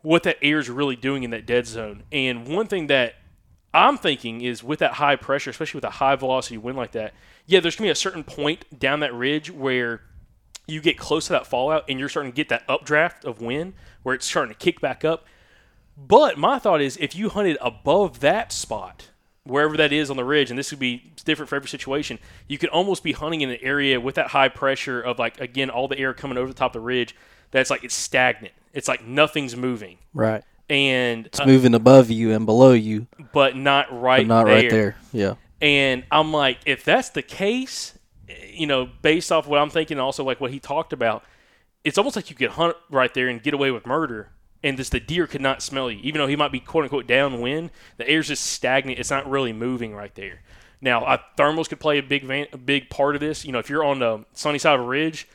what 0.00 0.22
that 0.22 0.38
air 0.40 0.58
is 0.58 0.70
really 0.70 0.96
doing 0.96 1.24
in 1.24 1.30
that 1.32 1.44
dead 1.44 1.66
zone. 1.66 2.04
And 2.10 2.48
one 2.48 2.66
thing 2.66 2.86
that 2.86 3.16
I'm 3.74 3.96
thinking 3.96 4.42
is 4.42 4.62
with 4.62 4.80
that 4.80 4.94
high 4.94 5.16
pressure, 5.16 5.50
especially 5.50 5.78
with 5.78 5.84
a 5.84 5.90
high 5.90 6.16
velocity 6.16 6.58
wind 6.58 6.76
like 6.76 6.92
that, 6.92 7.14
yeah, 7.46 7.60
there's 7.60 7.76
gonna 7.76 7.86
be 7.88 7.92
a 7.92 7.94
certain 7.94 8.24
point 8.24 8.78
down 8.78 9.00
that 9.00 9.14
ridge 9.14 9.50
where 9.50 10.02
you 10.66 10.80
get 10.80 10.98
close 10.98 11.26
to 11.26 11.32
that 11.32 11.46
fallout 11.46 11.84
and 11.88 11.98
you're 11.98 12.08
starting 12.08 12.32
to 12.32 12.36
get 12.36 12.48
that 12.48 12.62
updraft 12.68 13.24
of 13.24 13.40
wind 13.40 13.74
where 14.02 14.14
it's 14.14 14.26
starting 14.26 14.54
to 14.54 14.58
kick 14.58 14.80
back 14.80 15.04
up. 15.04 15.24
But 15.96 16.38
my 16.38 16.58
thought 16.58 16.80
is 16.80 16.96
if 16.98 17.14
you 17.14 17.28
hunted 17.28 17.58
above 17.60 18.20
that 18.20 18.52
spot, 18.52 19.08
wherever 19.44 19.76
that 19.76 19.92
is 19.92 20.10
on 20.10 20.16
the 20.16 20.24
ridge, 20.24 20.50
and 20.50 20.58
this 20.58 20.70
would 20.70 20.78
be 20.78 21.12
different 21.24 21.48
for 21.48 21.56
every 21.56 21.68
situation, 21.68 22.18
you 22.48 22.58
could 22.58 22.70
almost 22.70 23.02
be 23.02 23.12
hunting 23.12 23.40
in 23.40 23.50
an 23.50 23.58
area 23.60 24.00
with 24.00 24.14
that 24.14 24.28
high 24.28 24.48
pressure 24.48 25.00
of 25.00 25.18
like 25.18 25.40
again 25.40 25.70
all 25.70 25.88
the 25.88 25.98
air 25.98 26.14
coming 26.14 26.38
over 26.38 26.48
the 26.48 26.54
top 26.54 26.70
of 26.70 26.80
the 26.80 26.84
ridge. 26.84 27.14
That's 27.50 27.70
like 27.70 27.84
it's 27.84 27.94
stagnant. 27.94 28.54
It's 28.72 28.88
like 28.88 29.04
nothing's 29.04 29.54
moving, 29.56 29.98
Right. 30.14 30.42
And 30.72 31.26
It's 31.26 31.38
uh, 31.38 31.44
moving 31.46 31.74
above 31.74 32.10
you 32.10 32.32
and 32.32 32.46
below 32.46 32.72
you, 32.72 33.06
but 33.32 33.54
not 33.56 33.92
right 33.92 34.26
but 34.26 34.34
not 34.34 34.46
there. 34.46 34.54
right 34.54 34.70
there. 34.70 34.96
Yeah. 35.12 35.34
And 35.60 36.02
I'm 36.10 36.32
like, 36.32 36.58
if 36.64 36.82
that's 36.84 37.10
the 37.10 37.22
case, 37.22 37.96
you 38.52 38.66
know, 38.66 38.88
based 39.02 39.30
off 39.30 39.46
what 39.46 39.60
I'm 39.60 39.70
thinking, 39.70 40.00
also 40.00 40.24
like 40.24 40.40
what 40.40 40.50
he 40.50 40.58
talked 40.58 40.92
about, 40.92 41.24
it's 41.84 41.98
almost 41.98 42.16
like 42.16 42.30
you 42.30 42.36
could 42.36 42.50
hunt 42.50 42.76
right 42.90 43.12
there 43.12 43.28
and 43.28 43.42
get 43.42 43.52
away 43.54 43.70
with 43.70 43.86
murder, 43.86 44.30
and 44.62 44.76
just 44.76 44.92
the 44.92 45.00
deer 45.00 45.26
could 45.26 45.40
not 45.42 45.62
smell 45.62 45.90
you, 45.90 46.00
even 46.02 46.20
though 46.20 46.26
he 46.26 46.36
might 46.36 46.52
be 46.52 46.60
quote 46.60 46.84
unquote 46.84 47.06
downwind. 47.06 47.70
The 47.98 48.08
air's 48.08 48.28
just 48.28 48.46
stagnant; 48.46 48.98
it's 48.98 49.10
not 49.10 49.28
really 49.28 49.52
moving 49.52 49.94
right 49.94 50.14
there. 50.14 50.40
Now, 50.80 51.04
uh, 51.04 51.18
thermals 51.36 51.68
could 51.68 51.80
play 51.80 51.98
a 51.98 52.02
big 52.02 52.24
van- 52.24 52.46
a 52.52 52.56
big 52.56 52.88
part 52.88 53.14
of 53.14 53.20
this. 53.20 53.44
You 53.44 53.52
know, 53.52 53.58
if 53.58 53.68
you're 53.68 53.84
on 53.84 53.98
the 53.98 54.24
sunny 54.32 54.58
side 54.58 54.74
of 54.74 54.80
a 54.80 54.88
ridge, 54.88 55.28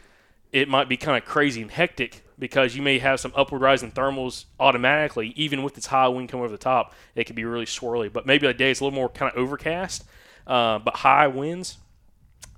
it 0.52 0.68
might 0.68 0.90
be 0.90 0.98
kind 0.98 1.18
of 1.18 1.26
crazy 1.26 1.62
and 1.62 1.72
hectic 1.72 2.24
because 2.40 2.76
you 2.76 2.82
may 2.82 3.00
have 3.00 3.20
some 3.20 3.34
upward 3.36 3.62
rising 3.62 3.92
thermals 3.92 4.46
automatically, 4.60 5.34
even 5.36 5.64
with 5.64 5.78
its 5.78 5.88
high 5.88 6.08
wind 6.08 6.30
coming 6.30 6.44
over 6.44 6.52
the 6.52 6.58
top. 6.58 6.94
It 7.16 7.26
could 7.26 7.36
be 7.36 7.46
really 7.46 7.66
swirly. 7.66 8.12
But 8.12 8.26
maybe 8.26 8.48
a 8.48 8.54
day 8.54 8.72
it's 8.72 8.80
a 8.80 8.84
little 8.84 8.96
more 8.96 9.10
kind 9.10 9.32
of 9.32 9.38
overcast, 9.38 10.06
uh, 10.46 10.80
but 10.80 10.98
high 10.98 11.28
winds, 11.28 11.78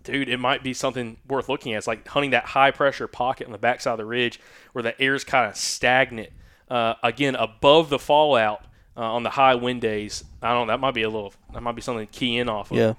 dude, 0.03 0.29
it 0.29 0.37
might 0.37 0.63
be 0.63 0.73
something 0.73 1.17
worth 1.27 1.49
looking 1.49 1.73
at. 1.73 1.77
It's 1.77 1.87
like 1.87 2.07
hunting 2.07 2.31
that 2.31 2.45
high 2.45 2.71
pressure 2.71 3.07
pocket 3.07 3.45
on 3.45 3.51
the 3.51 3.57
backside 3.57 3.93
of 3.93 3.97
the 3.97 4.05
ridge 4.05 4.39
where 4.73 4.83
the 4.83 4.99
air 5.01 5.15
is 5.15 5.23
kind 5.23 5.49
of 5.49 5.55
stagnant. 5.55 6.31
Uh, 6.69 6.93
again, 7.01 7.35
above 7.35 7.89
the 7.89 7.97
fallout 7.97 8.63
uh, 8.95 9.01
on 9.01 9.23
the 9.23 9.29
high 9.31 9.55
wind 9.55 9.81
days. 9.81 10.23
I 10.41 10.53
don't 10.53 10.67
know. 10.67 10.73
That 10.73 10.79
might 10.79 10.93
be 10.93 11.03
a 11.03 11.09
little. 11.09 11.33
That 11.53 11.61
might 11.61 11.75
be 11.75 11.81
something 11.81 12.05
to 12.05 12.11
key 12.11 12.37
in 12.37 12.49
off 12.49 12.69
of. 12.69 12.77
Yeah. 12.77 12.93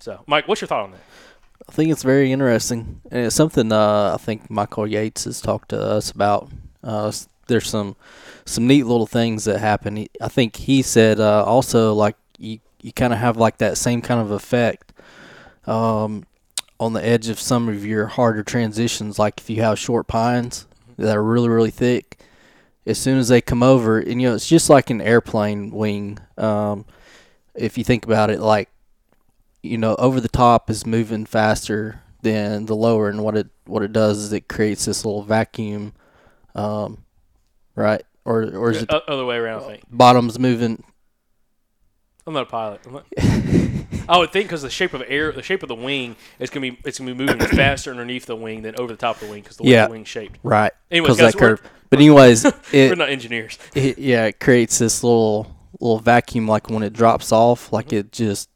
So, 0.00 0.22
Mike, 0.26 0.48
what's 0.48 0.60
your 0.60 0.68
thought 0.68 0.84
on 0.84 0.90
that? 0.92 1.00
I 1.70 1.72
think 1.72 1.92
it's 1.92 2.02
very 2.02 2.32
interesting, 2.32 3.00
and 3.12 3.26
it's 3.26 3.36
something 3.36 3.70
uh, 3.70 4.10
I 4.12 4.16
think 4.16 4.50
Michael 4.50 4.88
Yates 4.88 5.22
has 5.22 5.40
talked 5.40 5.68
to 5.68 5.80
us 5.80 6.10
about. 6.10 6.48
Uh, 6.82 7.12
there's 7.46 7.68
some 7.68 7.94
some 8.44 8.66
neat 8.66 8.86
little 8.86 9.06
things 9.06 9.44
that 9.44 9.60
happen. 9.60 10.08
I 10.20 10.26
think 10.26 10.56
he 10.56 10.82
said 10.82 11.20
uh, 11.20 11.44
also 11.44 11.94
like 11.94 12.16
you 12.38 12.58
you 12.82 12.92
kind 12.92 13.12
of 13.12 13.20
have 13.20 13.36
like 13.36 13.58
that 13.58 13.78
same 13.78 14.02
kind 14.02 14.20
of 14.20 14.32
effect 14.32 14.92
um, 15.64 16.26
on 16.80 16.92
the 16.92 17.06
edge 17.06 17.28
of 17.28 17.38
some 17.38 17.68
of 17.68 17.86
your 17.86 18.08
harder 18.08 18.42
transitions. 18.42 19.20
Like 19.20 19.38
if 19.38 19.48
you 19.48 19.62
have 19.62 19.78
short 19.78 20.08
pines 20.08 20.66
that 20.98 21.16
are 21.16 21.22
really 21.22 21.48
really 21.48 21.70
thick, 21.70 22.18
as 22.84 22.98
soon 22.98 23.16
as 23.16 23.28
they 23.28 23.40
come 23.40 23.62
over, 23.62 24.00
and 24.00 24.20
you 24.20 24.28
know 24.28 24.34
it's 24.34 24.48
just 24.48 24.70
like 24.70 24.90
an 24.90 25.00
airplane 25.00 25.70
wing. 25.70 26.18
Um, 26.36 26.84
if 27.54 27.78
you 27.78 27.84
think 27.84 28.04
about 28.04 28.28
it, 28.28 28.40
like 28.40 28.68
you 29.62 29.78
know, 29.78 29.94
over 29.96 30.20
the 30.20 30.28
top 30.28 30.70
is 30.70 30.86
moving 30.86 31.26
faster 31.26 32.00
than 32.22 32.66
the 32.66 32.76
lower, 32.76 33.08
and 33.08 33.22
what 33.22 33.36
it 33.36 33.48
what 33.66 33.82
it 33.82 33.92
does 33.92 34.18
is 34.18 34.32
it 34.32 34.48
creates 34.48 34.84
this 34.84 35.04
little 35.04 35.22
vacuum, 35.22 35.92
um, 36.54 36.98
right? 37.74 38.02
Or 38.24 38.42
or 38.42 38.70
is 38.70 38.82
it 38.82 38.90
other 38.90 39.24
way 39.24 39.36
around, 39.36 39.62
I 39.64 39.66
think. 39.66 39.82
bottom's 39.90 40.38
moving? 40.38 40.84
I'm 42.26 42.34
not 42.34 42.42
a 42.42 42.46
pilot. 42.46 42.80
I'm 42.86 42.92
not- 42.92 43.06
I 44.08 44.18
would 44.18 44.32
think 44.32 44.46
because 44.46 44.62
the 44.62 44.70
shape 44.70 44.92
of 44.92 45.02
air, 45.06 45.32
the 45.32 45.42
shape 45.42 45.62
of 45.62 45.68
the 45.68 45.74
wing 45.74 46.16
is 46.38 46.50
gonna 46.50 46.70
be 46.70 46.78
it's 46.84 46.98
gonna 46.98 47.14
be 47.14 47.26
moving 47.26 47.38
faster 47.56 47.90
underneath 47.90 48.26
the 48.26 48.36
wing 48.36 48.62
than 48.62 48.74
over 48.76 48.92
the 48.92 48.98
top 48.98 49.16
of 49.16 49.22
the 49.26 49.30
wing 49.32 49.42
because 49.42 49.56
the 49.56 49.62
way 49.64 49.70
Yeah. 49.70 49.86
the 49.86 49.92
wing's 49.92 50.08
shaped. 50.08 50.38
Right. 50.42 50.72
Anyways, 50.90 51.16
guys, 51.16 51.32
that 51.32 51.38
curve. 51.38 51.62
But 51.88 51.98
anyways, 51.98 52.44
We're 52.72 52.94
not 52.94 53.08
engineers. 53.08 53.58
it 53.74 53.98
yeah 53.98 54.26
it 54.26 54.38
creates 54.40 54.78
this 54.78 55.02
little 55.02 55.56
little 55.80 55.98
vacuum 55.98 56.46
like 56.46 56.68
when 56.68 56.82
it 56.82 56.92
drops 56.92 57.32
off, 57.32 57.72
like 57.72 57.92
it 57.92 58.12
just 58.12 58.48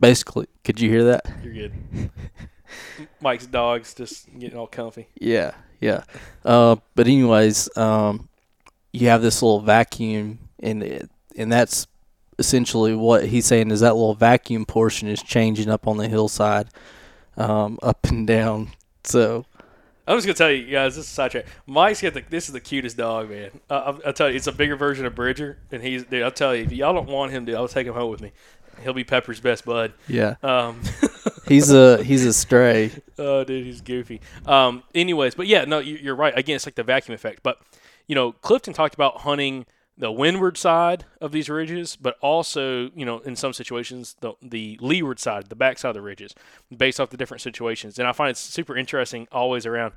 basically. 0.00 0.46
Could 0.64 0.80
you 0.80 0.90
hear 0.90 1.04
that? 1.04 1.26
You're 1.42 1.54
good. 1.54 2.10
Mike's 3.20 3.46
dog's 3.46 3.94
just 3.94 4.26
getting 4.38 4.58
all 4.58 4.66
comfy. 4.66 5.08
Yeah, 5.18 5.52
yeah. 5.80 6.04
Uh, 6.44 6.76
but 6.94 7.06
anyways, 7.06 7.74
um, 7.76 8.28
you 8.92 9.08
have 9.08 9.22
this 9.22 9.42
little 9.42 9.60
vacuum, 9.60 10.38
and 10.60 10.82
it, 10.82 11.10
and 11.36 11.52
that's 11.52 11.86
essentially 12.38 12.94
what 12.94 13.26
he's 13.26 13.46
saying 13.46 13.70
is 13.70 13.80
that 13.80 13.94
little 13.94 14.14
vacuum 14.14 14.64
portion 14.66 15.08
is 15.08 15.22
changing 15.22 15.68
up 15.70 15.86
on 15.86 15.96
the 15.96 16.08
hillside, 16.08 16.68
um, 17.36 17.78
up 17.82 18.04
and 18.06 18.26
down. 18.26 18.70
So 19.04 19.44
I'm 20.06 20.16
just 20.16 20.26
gonna 20.26 20.34
tell 20.34 20.50
you 20.50 20.70
guys, 20.70 20.96
this 20.96 21.04
is 21.04 21.10
a 21.10 21.14
sidetrack. 21.14 21.46
Mike's 21.66 22.00
got 22.00 22.14
the 22.14 22.22
this 22.28 22.46
is 22.46 22.52
the 22.52 22.60
cutest 22.60 22.96
dog, 22.96 23.30
man. 23.30 23.50
Uh, 23.68 23.74
I'll, 23.74 24.00
I'll 24.06 24.12
tell 24.12 24.30
you, 24.30 24.36
it's 24.36 24.46
a 24.46 24.52
bigger 24.52 24.76
version 24.76 25.04
of 25.04 25.14
Bridger, 25.14 25.58
and 25.72 25.82
he's 25.82 26.04
dude. 26.04 26.22
I'll 26.22 26.30
tell 26.30 26.54
you, 26.54 26.64
if 26.64 26.72
y'all 26.72 26.94
don't 26.94 27.08
want 27.08 27.32
him, 27.32 27.44
dude, 27.44 27.56
I'll 27.56 27.68
take 27.68 27.86
him 27.86 27.94
home 27.94 28.10
with 28.10 28.20
me. 28.20 28.32
He'll 28.82 28.92
be 28.92 29.04
Pepper's 29.04 29.40
best 29.40 29.64
bud. 29.64 29.92
yeah, 30.08 30.36
Um, 30.42 30.80
he's 31.48 31.72
a 31.72 32.02
he's 32.02 32.24
a 32.24 32.32
stray. 32.32 32.90
Oh, 33.18 33.44
dude, 33.44 33.64
he's 33.64 33.80
goofy. 33.80 34.20
Um, 34.44 34.82
anyways, 34.94 35.34
but 35.34 35.46
yeah, 35.46 35.64
no, 35.64 35.78
you, 35.78 35.96
you're 35.96 36.14
right. 36.14 36.36
Again, 36.36 36.56
it's 36.56 36.66
like 36.66 36.74
the 36.74 36.82
vacuum 36.82 37.14
effect. 37.14 37.42
But 37.42 37.58
you 38.06 38.14
know, 38.14 38.32
Clifton 38.32 38.74
talked 38.74 38.94
about 38.94 39.22
hunting 39.22 39.64
the 39.96 40.12
windward 40.12 40.58
side 40.58 41.06
of 41.22 41.32
these 41.32 41.48
ridges, 41.48 41.96
but 41.96 42.18
also, 42.20 42.90
you 42.94 43.06
know, 43.06 43.20
in 43.20 43.34
some 43.36 43.54
situations, 43.54 44.16
the 44.20 44.34
the 44.42 44.78
leeward 44.82 45.18
side, 45.18 45.46
the 45.48 45.54
back 45.56 45.78
side 45.78 45.88
of 45.88 45.94
the 45.94 46.02
ridges, 46.02 46.34
based 46.76 47.00
off 47.00 47.08
the 47.08 47.16
different 47.16 47.40
situations. 47.40 47.98
And 47.98 48.06
I 48.06 48.12
find 48.12 48.30
it 48.30 48.36
super 48.36 48.76
interesting 48.76 49.26
always 49.32 49.64
around 49.64 49.94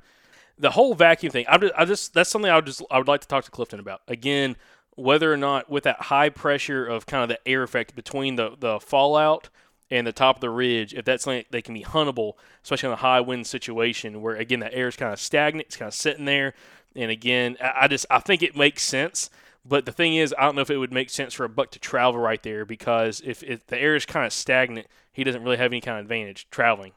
the 0.58 0.70
whole 0.70 0.94
vacuum 0.94 1.30
thing. 1.30 1.44
I 1.48 1.58
just, 1.58 1.74
I 1.76 1.84
just 1.84 2.14
that's 2.14 2.30
something 2.30 2.50
I 2.50 2.56
would 2.56 2.66
just 2.66 2.82
I 2.90 2.96
would 2.96 3.08
like 3.08 3.20
to 3.20 3.28
talk 3.28 3.44
to 3.44 3.50
Clifton 3.50 3.80
about 3.80 4.00
again. 4.08 4.56
Whether 4.96 5.32
or 5.32 5.36
not 5.36 5.70
with 5.70 5.84
that 5.84 6.02
high 6.02 6.28
pressure 6.28 6.86
of 6.86 7.06
kind 7.06 7.22
of 7.22 7.28
the 7.28 7.48
air 7.48 7.62
effect 7.62 7.94
between 7.94 8.36
the 8.36 8.56
the 8.58 8.80
fallout 8.80 9.48
and 9.90 10.06
the 10.06 10.12
top 10.12 10.36
of 10.36 10.40
the 10.40 10.50
ridge, 10.50 10.94
if 10.94 11.04
that's 11.04 11.24
something 11.24 11.44
they 11.50 11.62
can 11.62 11.74
be 11.74 11.82
huntable, 11.82 12.34
especially 12.62 12.88
in 12.88 12.92
a 12.92 12.96
high 12.96 13.20
wind 13.20 13.46
situation 13.46 14.20
where 14.20 14.36
again 14.36 14.60
the 14.60 14.72
air 14.72 14.88
is 14.88 14.96
kind 14.96 15.12
of 15.12 15.20
stagnant, 15.20 15.66
it's 15.66 15.76
kind 15.76 15.88
of 15.88 15.94
sitting 15.94 16.24
there. 16.24 16.54
And 16.94 17.10
again, 17.10 17.56
I 17.60 17.88
just 17.88 18.06
I 18.10 18.18
think 18.20 18.42
it 18.42 18.56
makes 18.56 18.82
sense. 18.82 19.30
But 19.64 19.84
the 19.84 19.92
thing 19.92 20.16
is, 20.16 20.34
I 20.38 20.42
don't 20.42 20.56
know 20.56 20.62
if 20.62 20.70
it 20.70 20.78
would 20.78 20.92
make 20.92 21.10
sense 21.10 21.34
for 21.34 21.44
a 21.44 21.48
buck 21.48 21.70
to 21.72 21.78
travel 21.78 22.18
right 22.18 22.42
there 22.42 22.64
because 22.64 23.20
if, 23.24 23.42
if 23.42 23.66
the 23.66 23.78
air 23.78 23.94
is 23.94 24.06
kind 24.06 24.24
of 24.24 24.32
stagnant, 24.32 24.86
he 25.12 25.22
doesn't 25.22 25.42
really 25.42 25.58
have 25.58 25.70
any 25.70 25.82
kind 25.82 25.98
of 25.98 26.04
advantage 26.04 26.48
traveling. 26.50 26.92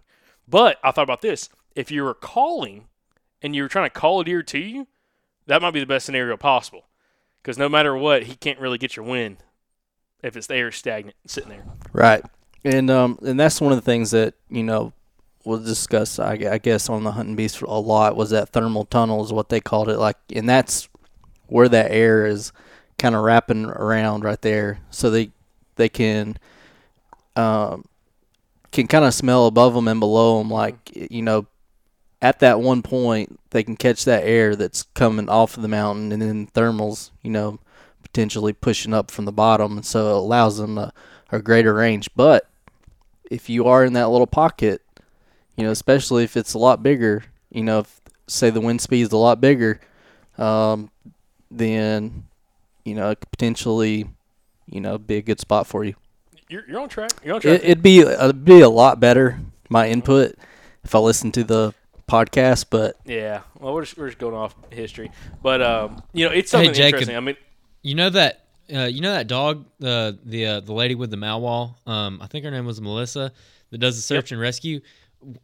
But 0.47 0.77
I 0.83 0.91
thought 0.91 1.03
about 1.03 1.21
this: 1.21 1.49
if 1.75 1.91
you 1.91 2.03
were 2.03 2.13
calling 2.13 2.85
and 3.41 3.55
you 3.55 3.63
were 3.63 3.69
trying 3.69 3.89
to 3.89 3.99
call 3.99 4.21
a 4.21 4.23
deer 4.23 4.43
to 4.43 4.59
you, 4.59 4.87
that 5.47 5.61
might 5.61 5.71
be 5.71 5.81
the 5.81 5.85
best 5.85 6.05
scenario 6.05 6.37
possible. 6.37 6.85
Because 7.43 7.57
no 7.57 7.67
matter 7.67 7.95
what, 7.95 8.23
he 8.23 8.35
can't 8.35 8.59
really 8.59 8.77
get 8.77 8.95
your 8.95 9.05
wind 9.05 9.37
if 10.23 10.37
it's 10.37 10.49
air 10.49 10.71
stagnant 10.71 11.17
sitting 11.27 11.49
there. 11.49 11.65
Right, 11.91 12.23
and 12.63 12.89
um, 12.89 13.19
and 13.21 13.37
that's 13.37 13.59
one 13.59 13.73
of 13.73 13.77
the 13.77 13.83
things 13.83 14.11
that 14.11 14.35
you 14.49 14.63
know 14.63 14.93
was 15.43 15.65
discussed. 15.65 16.19
I, 16.19 16.39
I 16.49 16.57
guess 16.57 16.87
on 16.89 17.03
the 17.03 17.11
hunting 17.11 17.35
beast 17.35 17.61
a 17.61 17.67
lot 17.67 18.15
was 18.15 18.29
that 18.29 18.49
thermal 18.49 18.85
tunnel 18.85 19.23
is 19.25 19.33
what 19.33 19.49
they 19.49 19.59
called 19.59 19.89
it. 19.89 19.97
Like, 19.97 20.15
and 20.33 20.47
that's 20.47 20.87
where 21.47 21.67
that 21.67 21.91
air 21.91 22.25
is 22.25 22.53
kind 22.97 23.13
of 23.13 23.23
wrapping 23.23 23.65
around 23.65 24.23
right 24.23 24.41
there, 24.41 24.79
so 24.89 25.09
they 25.09 25.31
they 25.75 25.89
can 25.89 26.37
um, 27.35 27.83
can 28.71 28.87
kind 28.87 29.03
of 29.03 29.13
smell 29.13 29.47
above 29.47 29.73
them 29.73 29.89
and 29.89 29.99
below 29.99 30.37
them, 30.37 30.49
like 30.49 30.77
you 30.93 31.21
know, 31.21 31.45
at 32.23 32.39
that 32.39 32.61
one 32.61 32.81
point 32.81 33.37
they 33.49 33.63
can 33.63 33.75
catch 33.75 34.05
that 34.05 34.23
air 34.23 34.55
that's 34.55 34.83
coming 34.93 35.27
off 35.27 35.57
of 35.57 35.61
the 35.61 35.67
mountain, 35.67 36.11
and 36.13 36.21
then 36.21 36.47
thermals, 36.47 37.11
you 37.21 37.29
know, 37.29 37.59
potentially 38.01 38.53
pushing 38.53 38.93
up 38.93 39.11
from 39.11 39.25
the 39.25 39.31
bottom, 39.31 39.73
and 39.73 39.85
so 39.85 40.07
it 40.07 40.15
allows 40.15 40.57
them 40.57 40.77
a, 40.77 40.93
a 41.31 41.41
greater 41.41 41.73
range. 41.73 42.09
But 42.15 42.47
if 43.29 43.49
you 43.49 43.67
are 43.67 43.83
in 43.83 43.93
that 43.93 44.07
little 44.07 44.25
pocket, 44.25 44.81
you 45.57 45.65
know, 45.65 45.71
especially 45.71 46.23
if 46.23 46.37
it's 46.37 46.53
a 46.53 46.57
lot 46.57 46.81
bigger, 46.81 47.25
you 47.51 47.61
know, 47.61 47.79
if 47.79 48.01
say 48.25 48.49
the 48.49 48.61
wind 48.61 48.79
speed 48.79 49.01
is 49.01 49.11
a 49.11 49.17
lot 49.17 49.41
bigger, 49.41 49.81
um, 50.37 50.89
then 51.51 52.23
you 52.85 52.95
know 52.95 53.09
it 53.09 53.19
could 53.19 53.31
potentially, 53.31 54.07
you 54.65 54.79
know, 54.79 54.97
be 54.97 55.17
a 55.17 55.21
good 55.21 55.41
spot 55.41 55.67
for 55.67 55.83
you. 55.83 55.95
You're, 56.47 56.63
you're 56.69 56.79
on 56.79 56.87
track. 56.87 57.11
You're 57.21 57.35
on 57.35 57.41
track. 57.41 57.59
It, 57.59 57.65
it'd 57.65 57.83
be 57.83 57.99
it'd 57.99 58.45
be 58.45 58.61
a 58.61 58.69
lot 58.69 59.01
better 59.01 59.39
my 59.67 59.89
input 59.89 60.35
if 60.85 60.95
I 60.95 60.99
listened 60.99 61.33
to 61.33 61.43
the 61.43 61.73
podcast, 62.07 62.65
but 62.69 62.95
yeah. 63.05 63.41
Well, 63.59 63.73
we're 63.73 63.83
just, 63.83 63.97
we're 63.97 64.07
just 64.07 64.19
going 64.19 64.35
off 64.35 64.55
history, 64.69 65.11
but 65.41 65.61
um, 65.61 66.03
you 66.13 66.25
know, 66.25 66.31
it's 66.31 66.51
something 66.51 66.73
Jacob. 66.73 67.01
interesting. 67.01 67.17
I 67.17 67.19
mean, 67.19 67.37
You 67.81 67.95
know 67.95 68.09
that 68.09 68.45
uh, 68.73 68.85
you 68.85 69.01
know 69.01 69.11
that 69.11 69.27
dog, 69.27 69.65
uh, 69.83 70.13
the 70.23 70.45
uh, 70.45 70.59
the 70.61 70.73
lady 70.73 70.95
with 70.95 71.11
the 71.11 71.17
Malinois. 71.17 71.75
Um, 71.87 72.19
I 72.21 72.27
think 72.27 72.45
her 72.45 72.51
name 72.51 72.65
was 72.65 72.79
Melissa, 72.81 73.31
that 73.71 73.77
does 73.79 73.95
the 73.95 74.01
search 74.01 74.31
and 74.31 74.39
rescue. 74.39 74.81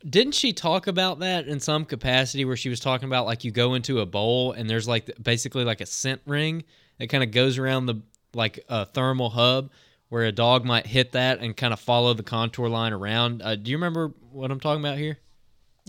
Didn't 0.08 0.34
she 0.34 0.51
talk 0.51 0.88
about 0.88 1.20
that 1.20 1.48
in 1.48 1.60
some 1.60 1.86
capacity 1.86 2.44
where 2.44 2.58
she 2.58 2.70
was 2.70 2.80
talking 2.80 3.08
about 3.08 3.25
like 3.25 3.44
you 3.44 3.51
go 3.51 3.75
into 3.75 4.01
a 4.01 4.06
bowl 4.06 4.51
and 4.51 4.70
there's 4.70 4.88
like 4.88 5.10
basically 5.22 5.63
like 5.63 5.80
a 5.80 5.86
scent 5.86 6.22
ring 6.25 6.63
that 6.98 7.08
kind 7.08 7.24
of 7.24 7.32
goes 7.32 7.58
around 7.58 7.86
the 7.86 7.96
like 8.34 8.60
a 8.68 8.86
thermal 8.86 9.30
hub 9.30 9.72
where 10.10 10.25
a 10.25 10.32
dog 10.32 10.66
might 10.66 10.86
hit 10.86 11.13
that 11.13 11.39
and 11.39 11.56
kind 11.56 11.72
of 11.72 11.80
follow 11.80 12.13
the 12.13 12.24
contour 12.24 12.68
line 12.68 12.94
around. 12.94 13.42
Uh, 13.42 13.56
do 13.56 13.72
you 13.72 13.78
remember 13.78 14.12
what 14.32 14.51
I'm 14.51 14.60
talking 14.60 14.84
about 14.84 14.98
here? 14.98 15.18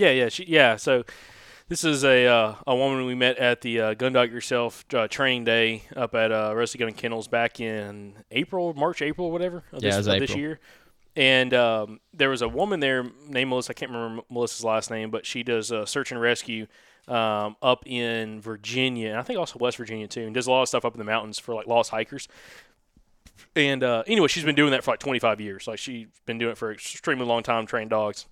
Yeah, 0.01 0.13
yeah, 0.13 0.29
she, 0.31 0.47
yeah. 0.47 0.77
So 0.77 1.05
this 1.69 1.85
is 1.85 2.05
a 2.05 2.27
uh, 2.27 2.55
a 2.67 2.75
woman 2.75 3.05
we 3.05 3.15
met 3.15 3.37
at 3.37 3.61
the 3.61 3.81
uh, 3.81 3.95
Gun 3.95 4.15
Dog 4.15 4.33
Yourself 4.33 4.85
uh, 4.95 5.09
training 5.09 5.45
day 5.45 5.83
up 5.95 6.15
at 6.15 6.33
uh, 6.33 6.55
Rusty 6.57 6.79
Gun 6.79 6.89
and 6.89 6.97
Kennels 6.97 7.29
back 7.29 7.61
in 7.61 8.15
April, 8.31 8.73
March, 8.73 9.03
April, 9.03 9.31
whatever 9.31 9.63
of 9.73 9.83
Yeah, 9.83 9.99
this, 9.99 10.07
of 10.07 10.19
this 10.19 10.35
year. 10.35 10.59
And 11.17 11.53
um, 11.53 12.01
there 12.15 12.31
was 12.31 12.41
a 12.41 12.49
woman 12.49 12.81
there 12.81 13.05
named 13.29 13.51
Melissa. 13.51 13.73
I 13.73 13.75
can't 13.75 13.91
remember 13.91 14.23
Melissa's 14.31 14.65
last 14.65 14.91
name, 14.91 15.11
but 15.11 15.27
she 15.27 15.43
does 15.43 15.71
uh, 15.71 15.85
search 15.85 16.13
and 16.13 16.21
rescue 16.21 16.67
um, 17.07 17.57
up 17.61 17.87
in 17.87 18.41
Virginia, 18.41 19.11
and 19.11 19.19
I 19.19 19.23
think 19.23 19.39
also 19.39 19.59
West 19.59 19.77
Virginia 19.77 20.09
too, 20.09 20.23
and 20.23 20.33
does 20.35 20.47
a 20.47 20.51
lot 20.51 20.63
of 20.63 20.69
stuff 20.69 20.87
up 20.87 20.95
in 20.95 20.99
the 20.99 21.05
mountains 21.05 21.39
for 21.39 21.55
like 21.55 21.67
lost 21.67 21.91
hikers. 21.91 22.27
And 23.55 23.85
uh, 23.85 24.05
anyway, 24.07 24.29
she's 24.29 24.45
been 24.45 24.55
doing 24.55 24.71
that 24.71 24.83
for 24.83 24.93
like 24.93 25.01
25 25.01 25.41
years. 25.43 25.67
Like 25.67 25.79
she's 25.79 26.07
been 26.25 26.39
doing 26.39 26.53
it 26.53 26.59
for 26.59 26.71
an 26.71 26.77
extremely 26.77 27.27
long 27.27 27.43
time, 27.43 27.67
training 27.67 27.89
dogs. 27.89 28.27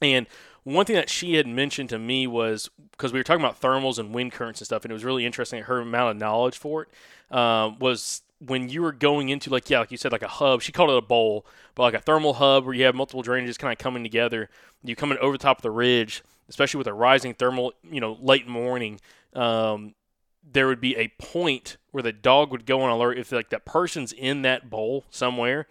And 0.00 0.26
one 0.66 0.84
thing 0.84 0.96
that 0.96 1.08
she 1.08 1.34
had 1.34 1.46
mentioned 1.46 1.90
to 1.90 1.98
me 1.98 2.26
was 2.26 2.68
because 2.90 3.12
we 3.12 3.20
were 3.20 3.24
talking 3.24 3.44
about 3.44 3.60
thermals 3.60 4.00
and 4.00 4.12
wind 4.12 4.32
currents 4.32 4.60
and 4.60 4.66
stuff, 4.66 4.84
and 4.84 4.90
it 4.90 4.94
was 4.94 5.04
really 5.04 5.24
interesting. 5.24 5.62
Her 5.62 5.78
amount 5.78 6.10
of 6.10 6.16
knowledge 6.16 6.58
for 6.58 6.82
it 6.82 7.36
um, 7.36 7.78
was 7.78 8.22
when 8.44 8.68
you 8.68 8.82
were 8.82 8.90
going 8.90 9.28
into 9.28 9.48
like 9.48 9.70
yeah, 9.70 9.78
like 9.78 9.92
you 9.92 9.96
said, 9.96 10.10
like 10.10 10.22
a 10.22 10.28
hub. 10.28 10.62
She 10.62 10.72
called 10.72 10.90
it 10.90 10.96
a 10.96 11.02
bowl, 11.02 11.46
but 11.76 11.84
like 11.84 11.94
a 11.94 12.00
thermal 12.00 12.34
hub 12.34 12.64
where 12.64 12.74
you 12.74 12.84
have 12.84 12.96
multiple 12.96 13.22
drainages 13.22 13.56
kind 13.56 13.70
of 13.70 13.78
coming 13.78 14.02
together. 14.02 14.50
You 14.82 14.96
coming 14.96 15.18
over 15.18 15.38
the 15.38 15.42
top 15.42 15.58
of 15.58 15.62
the 15.62 15.70
ridge, 15.70 16.24
especially 16.48 16.78
with 16.78 16.88
a 16.88 16.92
rising 16.92 17.32
thermal, 17.34 17.72
you 17.88 18.00
know, 18.00 18.18
late 18.20 18.48
morning. 18.48 19.00
Um, 19.34 19.94
there 20.42 20.66
would 20.66 20.80
be 20.80 20.96
a 20.96 21.12
point 21.20 21.76
where 21.92 22.02
the 22.02 22.12
dog 22.12 22.50
would 22.50 22.66
go 22.66 22.82
on 22.82 22.90
alert 22.90 23.18
if 23.18 23.30
like 23.30 23.50
that 23.50 23.64
person's 23.64 24.12
in 24.12 24.42
that 24.42 24.68
bowl 24.68 25.04
somewhere 25.10 25.68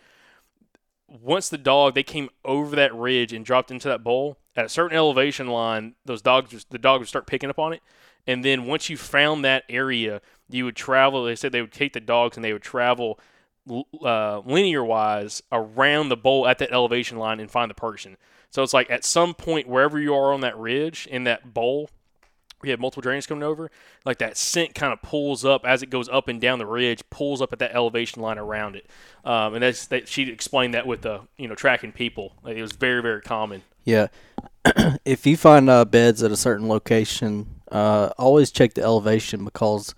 once 1.07 1.49
the 1.49 1.57
dog 1.57 1.93
they 1.93 2.03
came 2.03 2.29
over 2.43 2.75
that 2.75 2.95
ridge 2.95 3.33
and 3.33 3.45
dropped 3.45 3.71
into 3.71 3.87
that 3.87 4.03
bowl 4.03 4.37
at 4.55 4.65
a 4.65 4.69
certain 4.69 4.97
elevation 4.97 5.47
line, 5.47 5.95
those 6.05 6.21
dogs 6.21 6.65
the 6.69 6.77
dog 6.77 6.99
would 6.99 7.07
start 7.07 7.27
picking 7.27 7.49
up 7.49 7.59
on 7.59 7.73
it. 7.73 7.81
And 8.27 8.43
then 8.43 8.65
once 8.65 8.89
you 8.89 8.97
found 8.97 9.45
that 9.45 9.63
area, 9.69 10.21
you 10.49 10.65
would 10.65 10.75
travel. 10.75 11.23
They 11.23 11.35
said 11.35 11.51
they 11.51 11.61
would 11.61 11.71
take 11.71 11.93
the 11.93 11.99
dogs 11.99 12.37
and 12.37 12.43
they 12.43 12.53
would 12.53 12.63
travel 12.63 13.19
uh, 14.03 14.39
linear 14.39 14.83
wise 14.83 15.43
around 15.51 16.09
the 16.09 16.17
bowl 16.17 16.47
at 16.47 16.57
that 16.59 16.71
elevation 16.71 17.17
line 17.17 17.39
and 17.39 17.49
find 17.51 17.69
the 17.69 17.75
person. 17.75 18.17
So 18.49 18.63
it's 18.63 18.73
like 18.73 18.89
at 18.89 19.03
some 19.03 19.33
point 19.33 19.67
wherever 19.67 19.99
you 19.99 20.15
are 20.15 20.33
on 20.33 20.41
that 20.41 20.57
ridge 20.57 21.07
in 21.07 21.23
that 21.25 21.53
bowl, 21.53 21.89
we 22.65 22.71
have 22.71 22.79
multiple 22.79 23.01
drains 23.01 23.25
coming 23.27 23.43
over, 23.43 23.71
like 24.05 24.17
that 24.19 24.35
scent 24.37 24.75
kind 24.75 24.91
of 24.91 25.01
pulls 25.01 25.45
up 25.45 25.65
as 25.65 25.81
it 25.83 25.89
goes 25.89 26.09
up 26.09 26.27
and 26.27 26.41
down 26.41 26.59
the 26.59 26.65
ridge, 26.65 27.01
pulls 27.09 27.41
up 27.41 27.53
at 27.53 27.59
that 27.59 27.73
elevation 27.73 28.21
line 28.21 28.37
around 28.37 28.75
it. 28.75 28.87
Um, 29.23 29.53
and 29.53 29.63
that's 29.63 29.87
that 29.87 30.07
she 30.07 30.29
explained 30.29 30.73
that 30.73 30.85
with 30.87 31.01
the 31.01 31.21
you 31.37 31.47
know 31.47 31.55
tracking 31.55 31.91
people. 31.91 32.33
Like, 32.43 32.57
it 32.57 32.61
was 32.61 32.73
very 32.73 33.01
very 33.01 33.21
common. 33.21 33.63
Yeah. 33.83 34.07
if 35.05 35.25
you 35.25 35.37
find 35.37 35.69
uh, 35.69 35.85
beds 35.85 36.23
at 36.23 36.31
a 36.31 36.37
certain 36.37 36.67
location, 36.67 37.61
uh, 37.71 38.09
always 38.17 38.51
check 38.51 38.73
the 38.73 38.81
elevation 38.81 39.45
because 39.45 39.93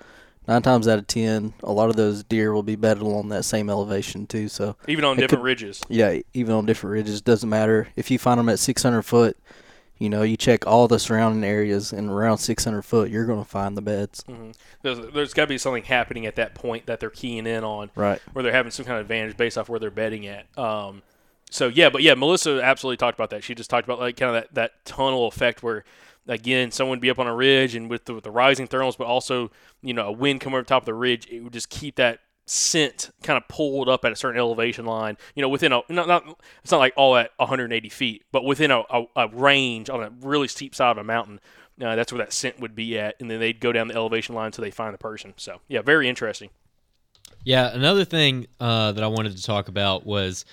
nine 0.48 0.62
times 0.62 0.88
out 0.88 1.00
of 1.00 1.08
ten, 1.08 1.54
a 1.64 1.72
lot 1.72 1.90
of 1.90 1.96
those 1.96 2.24
deer 2.24 2.52
will 2.54 2.64
be 2.64 2.76
bedded 2.76 3.02
along 3.04 3.30
that 3.30 3.44
same 3.46 3.70
elevation 3.70 4.28
too. 4.28 4.50
So 4.50 4.76
Even 4.88 5.06
on 5.06 5.16
different 5.18 5.42
could- 5.42 5.46
ridges. 5.46 5.82
yeah, 5.90 6.20
even 6.34 6.54
on 6.54 6.66
different 6.66 6.94
ridges, 6.94 7.22
doesn't 7.22 7.50
matter. 7.50 7.88
If 7.96 8.12
you 8.12 8.20
find 8.20 8.40
them 8.40 8.50
at 8.50 8.60
600 8.60 9.02
foot, 9.04 9.38
you 10.00 10.10
know, 10.10 10.22
you 10.22 10.38
check 10.38 10.68
all 10.68 10.88
the 10.88 11.00
surrounding 11.00 11.44
areas, 11.44 11.92
and 11.92 12.10
around 12.10 12.38
600 12.38 12.82
foot, 12.84 13.10
you're 13.10 13.26
going 13.26 13.44
to 13.44 13.50
find 13.50 13.76
the 13.76 13.82
beds. 13.82 14.24
There's, 14.82 15.00
there's 15.14 15.34
got 15.34 15.44
to 15.44 15.48
be 15.48 15.58
something 15.58 15.84
happening 15.84 16.26
at 16.26 16.36
that 16.36 16.56
point 16.56 16.86
that 16.86 17.00
they're 17.00 17.10
keying 17.10 17.48
in 17.48 17.64
on. 17.64 17.90
Right. 17.96 18.22
where 18.34 18.44
they're 18.44 18.52
having 18.52 18.72
some 18.72 18.86
kind 18.86 19.00
of 19.00 19.02
advantage 19.02 19.38
based 19.38 19.58
off 19.58 19.70
where 19.70 19.80
they're 19.80 19.92
betting 19.92 20.28
at. 20.28 20.46
Um, 20.58 21.02
so 21.50 21.68
yeah, 21.68 21.90
but 21.90 22.02
yeah, 22.04 22.14
Melissa 22.14 22.62
absolutely 22.62 22.98
talked 22.98 23.18
about 23.18 23.30
that. 23.32 23.44
She 23.44 23.56
just 23.56 23.70
talked 23.70 23.88
about 23.88 24.00
like 24.00 24.18
kind 24.18 24.36
of 24.36 24.44
that, 24.44 24.54
that 24.54 24.86
tunnel 24.86 25.28
effect 25.28 25.64
where 25.64 25.84
again 26.28 26.72
someone 26.72 26.98
would 26.98 27.02
be 27.02 27.10
up 27.10 27.20
on 27.20 27.28
a 27.28 27.34
ridge 27.34 27.74
and 27.74 27.90
with 27.90 28.06
the, 28.06 28.14
with 28.14 28.24
the 28.24 28.32
rising 28.32 28.68
thermals, 28.68 28.98
but 28.98 29.08
also 29.08 29.50
you 29.82 29.94
know 29.94 30.08
a 30.08 30.12
wind 30.12 30.42
coming 30.42 30.58
over 30.58 30.64
top 30.64 30.84
of 30.84 30.86
the 30.86 30.94
ridge, 30.94 31.28
it 31.32 31.42
would 31.42 31.54
just 31.54 31.70
keep 31.70 31.96
that 31.96 32.20
scent 32.48 33.12
kind 33.24 33.38
of 33.38 33.48
pulled 33.48 33.90
up 33.90 34.06
at 34.06 34.12
a 34.12 34.16
certain 34.16 34.40
elevation 34.40 34.86
line. 34.86 35.18
You 35.36 35.42
know, 35.42 35.50
within 35.50 35.74
a 35.74 35.82
not, 35.90 36.08
not 36.08 36.40
it's 36.64 36.72
not 36.72 36.80
like 36.80 36.94
all 36.96 37.16
at 37.16 37.32
180 37.38 37.90
feet, 37.90 38.24
but 38.32 38.44
within 38.44 38.72
a, 38.72 38.82
a, 38.90 39.06
a 39.16 39.28
range 39.30 39.90
on 39.90 40.02
a 40.02 40.10
really 40.22 40.48
steep 40.48 40.74
side 40.74 40.92
of 40.92 40.98
a 40.98 41.04
mountain. 41.04 41.40
Uh, 41.80 41.96
that's 41.96 42.12
where 42.12 42.18
that 42.18 42.34
scent 42.34 42.60
would 42.60 42.74
be 42.74 42.98
at, 42.98 43.16
and 43.20 43.30
then 43.30 43.40
they'd 43.40 43.60
go 43.60 43.72
down 43.72 43.88
the 43.88 43.94
elevation 43.94 44.34
line 44.34 44.48
until 44.48 44.64
they 44.64 44.72
find 44.72 44.94
the 44.94 44.98
person. 44.98 45.34
So 45.38 45.60
yeah, 45.68 45.84
very 45.84 46.10
interesting. 46.10 46.50
Yeah, 47.44 47.70
another 47.72 48.04
thing 48.04 48.48
uh, 48.60 48.94
that 48.94 49.04
I 49.04 49.08
wanted 49.08 49.38
to 49.38 49.44
talk 49.44 49.68
about 49.68 50.06
was, 50.06 50.44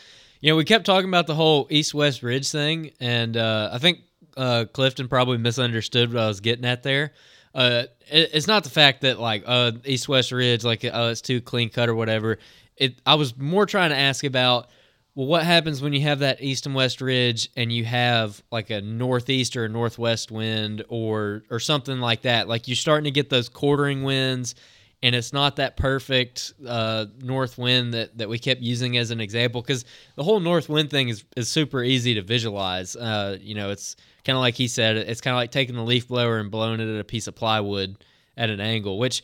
you 0.41 0.51
know, 0.51 0.57
we 0.57 0.65
kept 0.65 0.85
talking 0.85 1.09
about 1.09 1.27
the 1.27 1.35
whole 1.35 1.67
east-west 1.71 2.23
ridge 2.23 2.51
thing, 2.51 2.91
and 3.01 3.37
uh, 3.37 3.71
I 3.73 3.79
think 3.79 4.01
uh, 4.37 4.67
Clifton 4.73 5.09
probably 5.09 5.39
misunderstood 5.39 6.13
what 6.13 6.23
I 6.23 6.29
was 6.29 6.41
getting 6.41 6.65
at 6.65 6.83
there. 6.83 7.13
Uh, 7.55 7.85
it, 8.11 8.31
it's 8.35 8.47
not 8.47 8.65
the 8.65 8.71
fact 8.71 9.03
that 9.03 9.19
like 9.21 9.45
uh, 9.47 9.73
east-west 9.85 10.33
ridge, 10.33 10.65
like 10.65 10.85
oh, 10.85 11.11
it's 11.11 11.21
too 11.21 11.41
clean 11.41 11.71
cut 11.71 11.89
or 11.89 11.95
whatever. 11.95 12.39
It. 12.77 13.01
I 13.07 13.15
was 13.15 13.37
more 13.37 13.67
trying 13.67 13.91
to 13.91 13.97
ask 13.97 14.25
about. 14.25 14.69
Well, 15.17 15.29
what 15.29 15.45
happens 15.45 15.81
when 15.81 15.93
you 15.93 16.01
have 16.01 16.19
that 16.19 16.43
east 16.43 16.67
and 16.67 16.75
west 16.75 17.01
ridge 17.01 17.49
and 17.57 17.71
you 17.71 17.85
have 17.85 18.43
like 18.51 18.71
a 18.71 18.81
northeast 18.81 19.57
or 19.57 19.67
a 19.67 19.69
northwest 19.69 20.33
wind 20.33 20.85
or 20.89 21.45
or 21.51 21.61
something 21.61 22.01
like 22.01 22.23
that? 22.23 22.49
Like 22.49 22.67
you're 22.67 22.75
starting 22.75 23.05
to 23.05 23.13
get 23.13 23.31
those 23.31 23.49
quartering 23.49 24.03
winds 24.03 24.57
and 25.05 25.15
it's 25.15 25.35
not 25.35 25.57
that 25.57 25.77
perfect 25.77 26.55
uh, 26.67 27.05
north 27.21 27.59
wind 27.59 27.93
that, 27.93 28.17
that 28.17 28.27
we 28.27 28.39
kept 28.39 28.63
using 28.63 28.97
as 28.97 29.11
an 29.11 29.21
example 29.21 29.61
because 29.61 29.85
the 30.17 30.23
whole 30.23 30.41
north 30.41 30.71
wind 30.71 30.89
thing 30.89 31.11
is, 31.11 31.25
is 31.37 31.47
super 31.47 31.83
easy 31.85 32.15
to 32.15 32.23
visualize. 32.23 32.97
Uh, 32.97 33.37
you 33.39 33.55
know, 33.55 33.69
it's 33.69 33.97
kind 34.25 34.37
of 34.37 34.41
like 34.41 34.55
he 34.55 34.69
said, 34.69 34.97
it's 34.97 35.21
kind 35.21 35.35
of 35.35 35.39
like 35.39 35.51
taking 35.51 35.75
the 35.75 35.83
leaf 35.83 36.09
blower 36.09 36.39
and 36.39 36.51
blowing 36.51 36.81
it 36.81 36.89
at 36.93 37.01
a 37.01 37.05
piece 37.05 37.27
of 37.27 37.35
plywood 37.35 37.97
at 38.37 38.51
an 38.51 38.61
angle, 38.61 38.99
which 38.99 39.23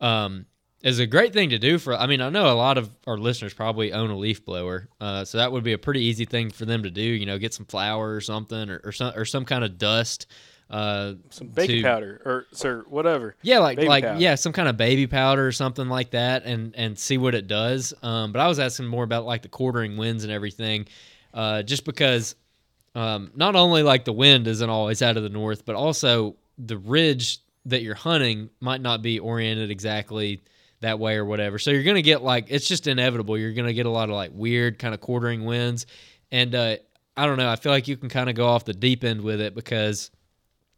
um, 0.00 0.46
is 0.82 0.98
a 0.98 1.06
great 1.06 1.32
thing 1.32 1.50
to 1.50 1.58
do 1.58 1.78
for. 1.78 1.94
I 1.94 2.06
mean, 2.06 2.20
I 2.20 2.28
know 2.30 2.52
a 2.52 2.54
lot 2.54 2.78
of 2.78 2.90
our 3.06 3.16
listeners 3.18 3.54
probably 3.54 3.92
own 3.92 4.10
a 4.10 4.16
leaf 4.16 4.44
blower, 4.44 4.88
uh, 5.00 5.24
so 5.24 5.38
that 5.38 5.50
would 5.52 5.64
be 5.64 5.72
a 5.72 5.78
pretty 5.78 6.02
easy 6.02 6.24
thing 6.24 6.50
for 6.50 6.64
them 6.66 6.82
to 6.82 6.90
do. 6.90 7.02
You 7.02 7.26
know, 7.26 7.38
get 7.38 7.54
some 7.54 7.66
flour 7.66 8.14
or 8.14 8.20
something, 8.20 8.68
or, 8.70 8.80
or 8.84 8.92
some 8.92 9.12
or 9.16 9.24
some 9.24 9.44
kind 9.44 9.64
of 9.64 9.78
dust. 9.78 10.26
Uh, 10.70 11.14
Some 11.28 11.48
baking 11.48 11.76
to- 11.76 11.88
powder 11.88 12.22
or 12.24 12.46
sir 12.52 12.84
whatever. 12.88 13.36
yeah, 13.42 13.58
like 13.58 13.76
Baby 13.76 13.88
like 13.88 14.04
powder. 14.04 14.18
yeah, 14.18 14.34
some 14.34 14.52
kind 14.54 14.66
of 14.66 14.78
baby 14.78 15.06
powder 15.06 15.46
or 15.46 15.52
something 15.52 15.88
like 15.88 16.10
that, 16.12 16.44
and 16.46 16.74
and 16.74 16.98
see 16.98 17.18
what 17.18 17.34
it 17.34 17.46
does. 17.46 17.92
Um, 18.02 18.32
but 18.32 18.40
I 18.40 18.48
was 18.48 18.58
asking 18.58 18.86
more 18.86 19.04
about 19.04 19.26
like 19.26 19.42
the 19.42 19.48
quartering 19.50 19.98
winds 19.98 20.24
and 20.24 20.32
everything, 20.32 20.86
uh, 21.34 21.62
just 21.62 21.84
because 21.84 22.34
um, 22.94 23.30
not 23.34 23.56
only 23.56 23.82
like 23.82 24.04
the 24.04 24.12
wind 24.12 24.46
isn't 24.46 24.70
always 24.70 25.02
out 25.02 25.16
of 25.16 25.22
the 25.22 25.28
north, 25.28 25.64
but 25.64 25.74
also 25.74 26.36
the 26.58 26.78
ridge 26.78 27.38
that 27.66 27.82
you're 27.82 27.94
hunting 27.94 28.50
might 28.60 28.80
not 28.80 29.02
be 29.02 29.18
oriented 29.18 29.70
exactly 29.70 30.42
that 30.80 30.98
way 30.98 31.16
or 31.16 31.24
whatever. 31.24 31.58
So 31.58 31.70
you're 31.70 31.82
gonna 31.82 32.02
get 32.02 32.22
like 32.22 32.46
it's 32.48 32.68
just 32.68 32.86
inevitable. 32.86 33.36
You're 33.38 33.52
gonna 33.52 33.72
get 33.72 33.86
a 33.86 33.90
lot 33.90 34.10
of 34.10 34.14
like 34.14 34.30
weird 34.34 34.78
kind 34.78 34.94
of 34.94 35.00
quartering 35.00 35.44
winds, 35.44 35.86
and 36.30 36.54
uh, 36.54 36.76
I 37.16 37.26
don't 37.26 37.38
know. 37.38 37.48
I 37.48 37.56
feel 37.56 37.72
like 37.72 37.88
you 37.88 37.96
can 37.96 38.08
kind 38.08 38.28
of 38.28 38.36
go 38.36 38.46
off 38.46 38.64
the 38.64 38.74
deep 38.74 39.02
end 39.02 39.22
with 39.22 39.40
it 39.40 39.54
because 39.54 40.10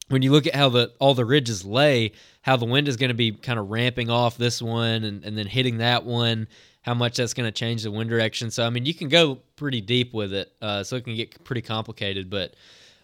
when 0.09 0.23
you 0.23 0.31
look 0.31 0.47
at 0.47 0.55
how 0.55 0.69
the 0.69 0.93
all 1.01 1.15
the 1.15 1.25
ridges 1.25 1.65
lay, 1.65 2.13
how 2.43 2.57
the 2.57 2.65
wind 2.65 2.89
is 2.89 2.97
going 2.97 3.09
to 3.09 3.15
be 3.15 3.33
kind 3.33 3.59
of 3.59 3.71
ramping 3.71 4.11
off 4.11 4.37
this 4.37 4.63
one 4.63 5.05
and, 5.05 5.25
and 5.25 5.37
then 5.37 5.47
hitting 5.47 5.79
that 5.79 6.05
one, 6.05 6.47
how 6.87 6.95
much 6.95 7.17
that's 7.17 7.35
going 7.35 7.47
to 7.47 7.53
change 7.53 7.83
the 7.83 7.91
wind 7.91 8.09
direction. 8.09 8.51
So 8.51 8.65
I 8.65 8.71
mean, 8.71 8.87
you 8.87 8.95
can 8.95 9.09
go 9.09 9.41
pretty 9.57 9.81
deep 9.81 10.15
with 10.15 10.33
it, 10.33 10.53
uh, 10.63 10.85
so 10.85 10.97
it 10.97 11.05
can 11.05 11.17
get 11.17 11.43
pretty 11.43 11.63
complicated. 11.63 12.31
But 12.31 12.55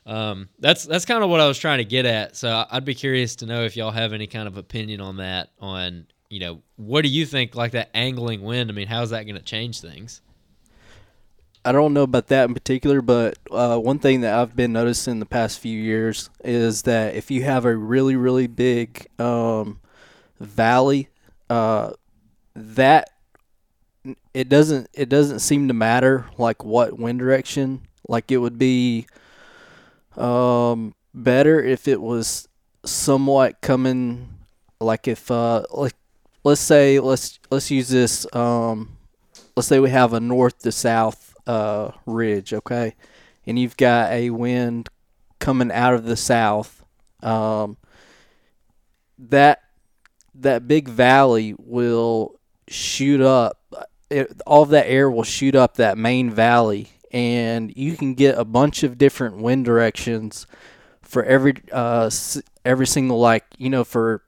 um, 0.06 0.48
that's 0.60 0.84
that's 0.84 1.04
kind 1.04 1.24
of 1.24 1.28
what 1.28 1.40
I 1.40 1.48
was 1.48 1.58
trying 1.58 1.78
to 1.78 1.84
get 1.84 2.06
at. 2.06 2.36
So 2.36 2.64
I'd 2.70 2.84
be 2.84 2.94
curious 2.94 3.36
to 3.36 3.46
know 3.46 3.64
if 3.64 3.76
y'all 3.76 3.90
have 3.90 4.12
any 4.12 4.28
kind 4.28 4.46
of 4.46 4.56
opinion 4.56 5.00
on 5.00 5.16
that. 5.16 5.50
On 5.60 6.06
you 6.30 6.38
know, 6.38 6.62
what 6.76 7.02
do 7.02 7.08
you 7.08 7.26
think? 7.26 7.56
Like 7.56 7.72
that 7.72 7.90
angling 7.92 8.42
wind. 8.42 8.70
I 8.70 8.72
mean, 8.72 8.86
how's 8.86 9.10
that 9.10 9.24
going 9.24 9.36
to 9.36 9.42
change 9.42 9.80
things? 9.80 10.22
I 11.64 11.70
don't 11.70 11.92
know 11.92 12.02
about 12.02 12.28
that 12.28 12.48
in 12.48 12.54
particular, 12.54 13.02
but 13.02 13.38
uh, 13.50 13.78
one 13.78 14.00
thing 14.00 14.22
that 14.22 14.34
I've 14.34 14.56
been 14.56 14.72
noticing 14.72 15.20
the 15.20 15.26
past 15.26 15.60
few 15.60 15.78
years 15.80 16.28
is 16.42 16.82
that 16.82 17.14
if 17.14 17.30
you 17.30 17.44
have 17.44 17.64
a 17.64 17.76
really, 17.76 18.16
really 18.16 18.48
big 18.48 19.06
um, 19.20 19.78
valley, 20.40 21.08
uh, 21.48 21.92
that 22.56 23.10
it 24.34 24.48
doesn't 24.48 24.88
it 24.92 25.08
doesn't 25.08 25.40
seem 25.40 25.68
to 25.68 25.74
matter 25.74 26.26
like 26.38 26.64
what 26.64 26.98
wind 26.98 27.18
direction. 27.18 27.82
Like 28.08 28.30
it 28.30 28.38
would 28.38 28.58
be 28.58 29.06
um, 30.16 30.94
better 31.14 31.62
if 31.62 31.88
it 31.88 32.00
was 32.00 32.48
somewhat 32.84 33.60
coming 33.60 34.28
like 34.80 35.06
if 35.06 35.30
uh, 35.30 35.64
like 35.72 35.94
let's 36.44 36.60
say 36.60 36.98
let's 36.98 37.38
let's 37.50 37.70
use 37.70 37.88
this 37.88 38.26
um, 38.34 38.96
let's 39.56 39.68
say 39.68 39.78
we 39.78 39.90
have 39.90 40.12
a 40.12 40.20
north 40.20 40.58
to 40.60 40.72
south 40.72 41.34
uh, 41.46 41.92
ridge, 42.06 42.52
okay, 42.52 42.94
and 43.46 43.58
you've 43.58 43.76
got 43.76 44.10
a 44.12 44.30
wind 44.30 44.88
coming 45.38 45.72
out 45.72 45.94
of 45.94 46.04
the 46.04 46.16
south. 46.16 46.84
Um, 47.22 47.76
that 49.18 49.62
that 50.34 50.66
big 50.66 50.88
valley 50.88 51.54
will 51.58 52.38
shoot 52.68 53.20
up. 53.20 53.58
It, 54.12 54.42
all 54.46 54.62
of 54.62 54.70
that 54.70 54.86
air 54.86 55.10
will 55.10 55.24
shoot 55.24 55.54
up 55.54 55.76
that 55.76 55.98
main 55.98 56.30
valley, 56.30 56.90
and 57.10 57.74
you 57.76 57.96
can 57.96 58.14
get 58.14 58.38
a 58.38 58.44
bunch 58.44 58.82
of 58.82 58.98
different 58.98 59.38
wind 59.38 59.64
directions 59.64 60.46
for 61.00 61.24
every 61.24 61.54
uh 61.72 62.10
every 62.64 62.86
single 62.86 63.18
like 63.18 63.44
you 63.58 63.68
know 63.68 63.84
for 63.84 64.22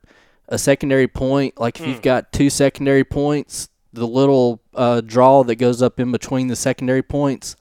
a 0.49 0.59
secondary 0.59 1.09
point. 1.09 1.59
Like 1.59 1.81
if 1.81 1.87
you've 1.87 2.03
got 2.03 2.33
two 2.33 2.51
secondary 2.51 3.05
points, 3.05 3.69
the 3.93 4.07
little 4.07 4.61
uh, 4.75 5.01
draw 5.01 5.43
that 5.45 5.57
goes 5.57 5.81
up 5.81 5.99
in 5.99 6.13
between 6.13 6.49
the 6.49 6.57
secondary 6.57 7.03
points, 7.03 7.57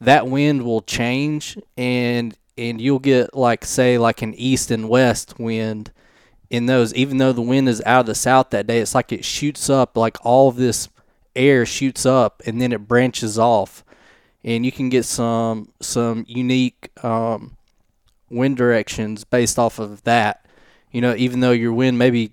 that 0.00 0.26
wind 0.26 0.62
will 0.62 0.82
change, 0.82 1.58
and 1.76 2.36
and 2.58 2.80
you'll 2.80 2.98
get 2.98 3.34
like 3.34 3.64
say 3.64 3.98
like 3.98 4.22
an 4.22 4.34
east 4.34 4.70
and 4.70 4.88
west 4.88 5.38
wind 5.38 5.92
in 6.50 6.66
those. 6.66 6.92
Even 6.94 7.18
though 7.18 7.32
the 7.32 7.40
wind 7.40 7.68
is 7.68 7.82
out 7.86 8.00
of 8.00 8.06
the 8.06 8.14
south 8.14 8.50
that 8.50 8.66
day, 8.66 8.80
it's 8.80 8.94
like 8.94 9.12
it 9.12 9.24
shoots 9.24 9.70
up, 9.70 9.96
like 9.96 10.18
all 10.24 10.48
of 10.48 10.56
this 10.56 10.88
air 11.36 11.64
shoots 11.66 12.04
up, 12.06 12.42
and 12.46 12.60
then 12.60 12.72
it 12.72 12.88
branches 12.88 13.38
off, 13.38 13.84
and 14.44 14.64
you 14.64 14.72
can 14.72 14.88
get 14.88 15.04
some 15.04 15.72
some 15.80 16.24
unique 16.28 16.90
um, 17.04 17.56
wind 18.30 18.56
directions 18.56 19.24
based 19.24 19.58
off 19.58 19.78
of 19.78 20.02
that. 20.04 20.46
You 20.90 21.00
know, 21.00 21.14
even 21.16 21.40
though 21.40 21.52
your 21.52 21.72
wind 21.72 21.98
may 21.98 22.10
be 22.10 22.32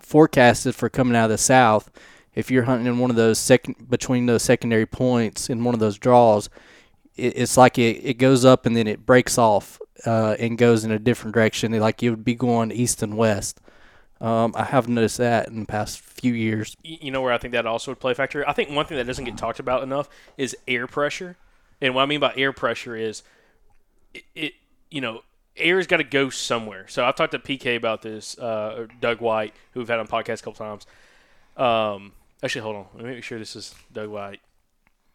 forecasted 0.00 0.74
for 0.74 0.88
coming 0.88 1.16
out 1.16 1.24
of 1.24 1.30
the 1.30 1.38
south, 1.38 1.90
if 2.34 2.50
you're 2.50 2.64
hunting 2.64 2.86
in 2.86 2.98
one 2.98 3.10
of 3.10 3.16
those 3.16 3.38
second 3.38 3.88
between 3.88 4.26
those 4.26 4.42
secondary 4.42 4.86
points 4.86 5.48
in 5.48 5.64
one 5.64 5.74
of 5.74 5.80
those 5.80 5.98
draws, 5.98 6.48
it, 7.16 7.32
it's 7.36 7.56
like 7.56 7.78
it, 7.78 8.04
it 8.04 8.14
goes 8.14 8.44
up 8.44 8.66
and 8.66 8.76
then 8.76 8.86
it 8.86 9.06
breaks 9.06 9.38
off 9.38 9.80
uh, 10.04 10.36
and 10.38 10.58
goes 10.58 10.84
in 10.84 10.90
a 10.90 10.98
different 10.98 11.34
direction. 11.34 11.72
Like 11.72 12.02
you 12.02 12.10
would 12.10 12.24
be 12.24 12.34
going 12.34 12.70
east 12.70 13.02
and 13.02 13.16
west. 13.16 13.60
Um, 14.20 14.54
I 14.56 14.64
have 14.64 14.88
noticed 14.88 15.18
that 15.18 15.48
in 15.48 15.60
the 15.60 15.66
past 15.66 16.00
few 16.00 16.32
years. 16.32 16.76
You 16.82 17.10
know 17.10 17.20
where 17.20 17.32
I 17.32 17.38
think 17.38 17.52
that 17.52 17.66
also 17.66 17.90
would 17.90 18.00
play 18.00 18.12
a 18.12 18.14
factor. 18.14 18.48
I 18.48 18.52
think 18.52 18.70
one 18.70 18.86
thing 18.86 18.96
that 18.96 19.06
doesn't 19.06 19.24
get 19.24 19.36
talked 19.36 19.58
about 19.58 19.82
enough 19.82 20.08
is 20.38 20.56
air 20.66 20.86
pressure, 20.86 21.36
and 21.80 21.94
what 21.94 22.02
I 22.02 22.06
mean 22.06 22.20
by 22.20 22.32
air 22.36 22.52
pressure 22.52 22.96
is 22.96 23.22
it, 24.14 24.24
it 24.34 24.52
you 24.90 25.00
know 25.00 25.20
air's 25.56 25.86
got 25.86 25.98
to 25.98 26.04
go 26.04 26.30
somewhere. 26.30 26.86
So 26.88 27.04
I've 27.04 27.16
talked 27.16 27.32
to 27.32 27.38
PK 27.38 27.76
about 27.76 28.02
this, 28.02 28.38
uh, 28.38 28.86
Doug 29.00 29.20
White, 29.20 29.54
who 29.72 29.80
we've 29.80 29.88
had 29.88 29.98
on 29.98 30.06
podcast 30.06 30.40
a 30.40 30.44
couple 30.44 30.54
times. 30.54 30.86
Um, 31.56 32.12
actually, 32.42 32.62
hold 32.62 32.76
on, 32.76 32.86
let 32.94 33.04
me 33.04 33.14
make 33.14 33.24
sure 33.24 33.38
this 33.38 33.56
is 33.56 33.74
Doug 33.92 34.08
White. 34.08 34.40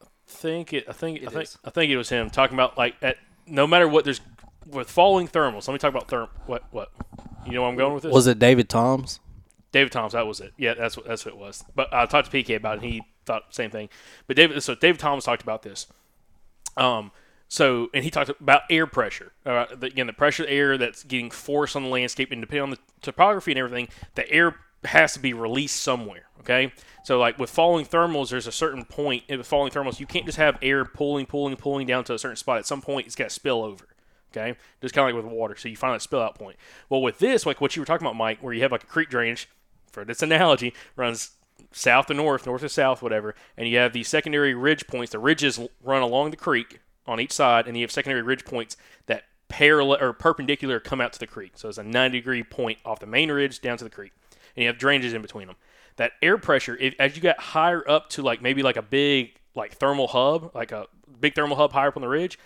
I 0.01 0.05
think 0.27 0.73
it. 0.73 0.85
I 0.87 0.93
think. 0.93 1.23
I 1.23 1.27
think. 1.27 1.43
is. 1.43 1.57
I 1.65 1.69
think 1.71 1.91
it 1.91 1.97
was 1.97 2.09
him 2.09 2.29
talking 2.29 2.55
about 2.55 2.77
like 2.77 2.95
at 3.01 3.17
no 3.47 3.65
matter 3.65 3.87
what 3.87 4.05
there's 4.05 4.21
with 4.65 4.89
falling 4.89 5.27
thermals. 5.27 5.67
Let 5.67 5.73
me 5.73 5.79
talk 5.79 5.89
about 5.89 6.07
therm. 6.07 6.29
What? 6.45 6.63
What? 6.71 6.91
You 7.45 7.53
know 7.53 7.61
where 7.61 7.69
I'm 7.71 7.77
going 7.77 7.93
with 7.93 8.03
this? 8.03 8.13
Was 8.13 8.27
it 8.27 8.39
David 8.39 8.69
Toms? 8.69 9.19
David 9.71 9.91
Thomas, 9.91 10.13
that 10.13 10.27
was 10.27 10.41
it. 10.41 10.53
Yeah, 10.57 10.73
that's 10.73 10.97
what 10.97 11.07
that's 11.07 11.25
what 11.25 11.33
it 11.33 11.39
was. 11.39 11.63
But 11.75 11.93
I 11.93 12.05
talked 12.05 12.29
to 12.29 12.37
PK 12.37 12.55
about 12.55 12.77
it, 12.77 12.83
and 12.83 12.93
he 12.93 13.01
thought 13.25 13.49
the 13.49 13.55
same 13.55 13.71
thing. 13.71 13.89
But 14.27 14.35
David, 14.35 14.61
so 14.61 14.75
David 14.75 14.99
Thomas 14.99 15.23
talked 15.23 15.41
about 15.41 15.63
this. 15.63 15.87
Um, 16.77 17.11
so 17.47 17.89
and 17.93 18.03
he 18.03 18.09
talked 18.09 18.29
about 18.29 18.63
air 18.69 18.85
pressure. 18.85 19.31
Uh, 19.45 19.67
the, 19.75 19.87
again, 19.87 20.07
the 20.07 20.13
pressure 20.13 20.43
of 20.43 20.49
air 20.49 20.77
that's 20.77 21.03
getting 21.03 21.31
forced 21.31 21.75
on 21.75 21.83
the 21.83 21.89
landscape, 21.89 22.31
and 22.31 22.41
depending 22.41 22.63
on 22.63 22.69
the 22.71 22.79
topography 23.01 23.51
and 23.51 23.59
everything, 23.59 23.87
the 24.15 24.29
air 24.29 24.55
has 24.83 25.13
to 25.13 25.19
be 25.19 25.33
released 25.33 25.81
somewhere. 25.81 26.23
Okay, 26.41 26.73
so 27.03 27.19
like 27.19 27.37
with 27.37 27.49
falling 27.49 27.85
thermals, 27.85 28.29
there's 28.29 28.47
a 28.47 28.51
certain 28.51 28.83
point 28.83 29.23
with 29.29 29.45
falling 29.45 29.71
thermals, 29.71 29.99
you 29.99 30.07
can't 30.07 30.25
just 30.25 30.37
have 30.37 30.57
air 30.61 30.83
pulling, 30.83 31.27
pulling, 31.27 31.55
pulling 31.55 31.85
down 31.87 32.03
to 32.05 32.13
a 32.13 32.19
certain 32.19 32.35
spot. 32.35 32.57
At 32.57 32.65
some 32.65 32.81
point, 32.81 33.05
it's 33.05 33.15
got 33.15 33.25
to 33.25 33.29
spill 33.29 33.63
over. 33.63 33.85
Okay, 34.31 34.57
just 34.81 34.93
kind 34.93 35.09
of 35.09 35.15
like 35.15 35.23
with 35.23 35.31
water. 35.31 35.55
So 35.57 35.67
you 35.67 35.75
find 35.75 35.93
that 35.93 36.01
spill 36.01 36.21
out 36.21 36.35
point. 36.35 36.55
Well, 36.89 37.01
with 37.01 37.19
this, 37.19 37.45
like 37.45 37.59
what 37.59 37.75
you 37.75 37.81
were 37.81 37.85
talking 37.85 38.07
about, 38.07 38.15
Mike, 38.15 38.41
where 38.41 38.53
you 38.53 38.61
have 38.61 38.71
like 38.71 38.83
a 38.83 38.87
creek 38.87 39.09
drainage, 39.09 39.49
for 39.91 40.05
this 40.05 40.21
analogy, 40.21 40.73
runs 40.95 41.31
south 41.71 42.07
to 42.07 42.13
north, 42.13 42.45
north 42.45 42.61
to 42.61 42.69
south, 42.69 43.01
whatever, 43.01 43.35
and 43.57 43.67
you 43.67 43.77
have 43.77 43.93
these 43.93 44.07
secondary 44.07 44.53
ridge 44.53 44.87
points. 44.87 45.11
The 45.11 45.19
ridges 45.19 45.59
run 45.83 46.01
along 46.01 46.31
the 46.31 46.37
creek 46.37 46.79
on 47.05 47.19
each 47.19 47.31
side, 47.31 47.67
and 47.67 47.77
you 47.77 47.83
have 47.83 47.91
secondary 47.91 48.21
ridge 48.21 48.45
points 48.45 48.77
that 49.07 49.23
parallel 49.47 50.01
or 50.01 50.13
perpendicular 50.13 50.79
come 50.79 51.01
out 51.01 51.13
to 51.13 51.19
the 51.19 51.27
creek. 51.27 51.53
So 51.55 51.67
it's 51.67 51.77
a 51.77 51.83
90 51.83 52.19
degree 52.19 52.43
point 52.43 52.79
off 52.85 52.99
the 52.99 53.05
main 53.05 53.31
ridge 53.31 53.61
down 53.61 53.77
to 53.77 53.83
the 53.83 53.89
creek, 53.89 54.13
and 54.55 54.63
you 54.63 54.67
have 54.67 54.77
drainages 54.77 55.13
in 55.13 55.21
between 55.21 55.47
them. 55.47 55.57
That 55.97 56.13
air 56.21 56.37
pressure, 56.37 56.77
if, 56.77 56.95
as 56.99 57.15
you 57.15 57.21
get 57.21 57.39
higher 57.39 57.87
up 57.87 58.09
to 58.11 58.21
like 58.21 58.41
maybe 58.41 58.63
like 58.63 58.77
a 58.77 58.81
big 58.81 59.35
like 59.53 59.73
thermal 59.73 60.07
hub, 60.07 60.51
like 60.55 60.71
a 60.71 60.87
big 61.19 61.35
thermal 61.35 61.57
hub 61.57 61.73
higher 61.73 61.89
up 61.89 61.97
on 61.97 62.01
the 62.01 62.07
ridge, 62.07 62.39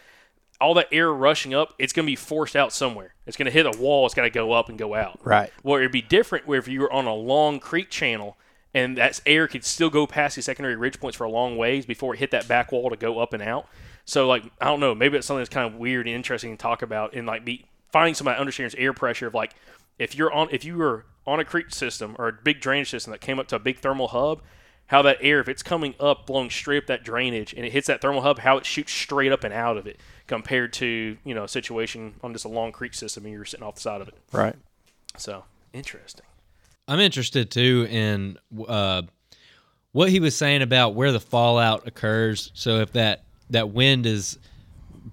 all 0.62 0.74
that 0.76 0.88
air 0.92 1.12
rushing 1.12 1.54
up, 1.54 1.74
it's 1.78 1.94
going 1.94 2.06
to 2.06 2.12
be 2.12 2.16
forced 2.16 2.56
out 2.56 2.72
somewhere. 2.72 3.14
It's 3.26 3.38
going 3.38 3.48
to 3.48 3.52
hit 3.52 3.66
a 3.66 3.78
wall. 3.78 4.06
It's 4.06 4.16
got 4.16 4.24
to 4.24 4.30
go 4.30 4.52
up 4.54 4.70
and 4.70 4.78
go 4.78 4.96
out. 4.96 5.20
Right. 5.24 5.52
Well, 5.64 5.78
it'd 5.78 5.92
be 5.92 6.02
different 6.02 6.48
where 6.48 6.60
if 6.60 6.68
you 6.68 6.82
were 6.82 6.92
on 6.92 7.06
a 7.06 7.14
long 7.14 7.60
creek 7.60 7.90
channel 7.90 8.38
and 8.74 8.98
that 8.98 9.22
air 9.26 9.48
could 9.48 9.64
still 9.64 9.90
go 9.90 10.06
past 10.06 10.36
the 10.36 10.42
secondary 10.42 10.76
ridge 10.76 11.00
points 11.00 11.18
for 11.18 11.24
a 11.24 11.30
long 11.30 11.58
ways 11.58 11.86
before 11.86 12.14
it 12.14 12.20
hit 12.20 12.32
that 12.32 12.48
back 12.48 12.72
wall 12.72 12.90
to 12.90 12.98
go 12.98 13.20
up 13.20 13.34
and 13.34 13.42
out. 13.42 13.68
So 14.04 14.28
like 14.28 14.44
I 14.62 14.66
don't 14.66 14.80
know, 14.80 14.94
maybe 14.94 15.18
it's 15.18 15.26
something 15.26 15.40
that's 15.40 15.50
kind 15.50 15.74
of 15.74 15.80
weird 15.80 16.08
and 16.08 16.16
interesting 16.16 16.52
to 16.56 16.62
talk 16.62 16.82
about 16.82 17.14
and 17.14 17.26
like 17.26 17.44
be 17.44 17.66
finding 17.92 18.14
somebody 18.14 18.36
that 18.36 18.42
understands 18.42 18.76
air 18.76 18.94
pressure 18.94 19.28
of 19.28 19.34
like 19.34 19.56
if 19.98 20.16
you're 20.16 20.32
on 20.32 20.50
if 20.52 20.66
you 20.66 20.76
were 20.78 21.06
on 21.26 21.40
a 21.40 21.46
creek 21.46 21.74
system 21.74 22.16
or 22.20 22.28
a 22.28 22.34
big 22.34 22.60
drainage 22.60 22.90
system 22.90 23.12
that 23.12 23.22
came 23.22 23.40
up 23.40 23.48
to 23.48 23.56
a 23.56 23.60
big 23.60 23.80
thermal 23.80 24.10
hub, 24.10 24.42
how 24.88 25.02
that 25.02 25.18
air 25.22 25.40
if 25.40 25.48
it's 25.48 25.64
coming 25.64 25.96
up 26.00 26.28
blowing 26.28 26.50
straight 26.50 26.80
up 26.80 26.88
that 26.88 27.04
drainage 27.04 27.54
and 27.54 27.66
it 27.66 27.72
hits 27.72 27.88
that 27.88 28.02
thermal 28.02 28.22
hub, 28.22 28.40
how 28.40 28.58
it 28.58 28.66
shoots 28.66 28.92
straight 28.92 29.32
up 29.32 29.44
and 29.44 29.54
out 29.54 29.78
of 29.78 29.88
it 29.88 30.00
compared 30.28 30.74
to 30.74 31.18
you 31.24 31.36
know 31.36 31.44
a 31.44 31.48
situation 31.48 32.16
on 32.24 32.34
just 32.34 32.46
a 32.46 32.50
long 32.50 32.72
creek 32.72 32.94
system 32.94 33.26
and 33.26 33.34
you're 33.34 33.46
sitting 33.46 33.66
off 33.66 33.76
the 33.76 33.82
side 33.82 34.02
of 34.02 34.08
it. 34.08 34.16
Right. 34.32 34.56
So 35.18 35.44
interesting. 35.74 36.26
I'm 36.88 37.00
interested 37.00 37.50
too 37.50 37.88
in 37.90 38.38
uh, 38.68 39.04
what 39.92 40.10
he 40.10 40.20
was 40.20 40.36
saying 40.36 40.62
about 40.62 40.94
where 40.94 41.12
the 41.12 41.20
fallout 41.20 41.88
occurs. 41.88 42.52
So 42.54 42.80
if 42.80 42.94
that 42.94 43.24
that 43.50 43.70
wind 43.70 44.06
is 44.06 44.38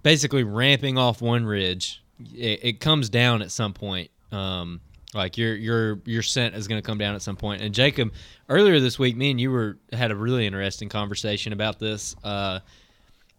basically 0.03 0.45
ramping 0.45 0.99
off 0.99 1.21
one 1.23 1.45
ridge, 1.45 2.03
it, 2.35 2.61
it 2.63 2.81
comes 2.81 3.09
down 3.09 3.43
at 3.43 3.51
some 3.51 3.73
point. 3.73 4.11
Um, 4.31 4.81
like 5.15 5.37
your 5.37 5.55
your 5.55 6.01
your 6.07 6.23
scent 6.23 6.55
is 6.55 6.69
going 6.69 6.81
to 6.81 6.87
come 6.87 6.99
down 6.99 7.15
at 7.15 7.23
some 7.23 7.37
point. 7.37 7.61
And 7.63 7.75
Jacob, 7.75 8.13
earlier 8.49 8.81
this 8.81 8.99
week, 8.99 9.17
me 9.17 9.31
and 9.31 9.41
you 9.41 9.51
were 9.51 9.79
had 9.93 10.11
a 10.11 10.17
really 10.17 10.47
interesting 10.47 10.89
conversation 10.89 11.53
about 11.53 11.79
this. 11.79 12.17
Uh, 12.25 12.61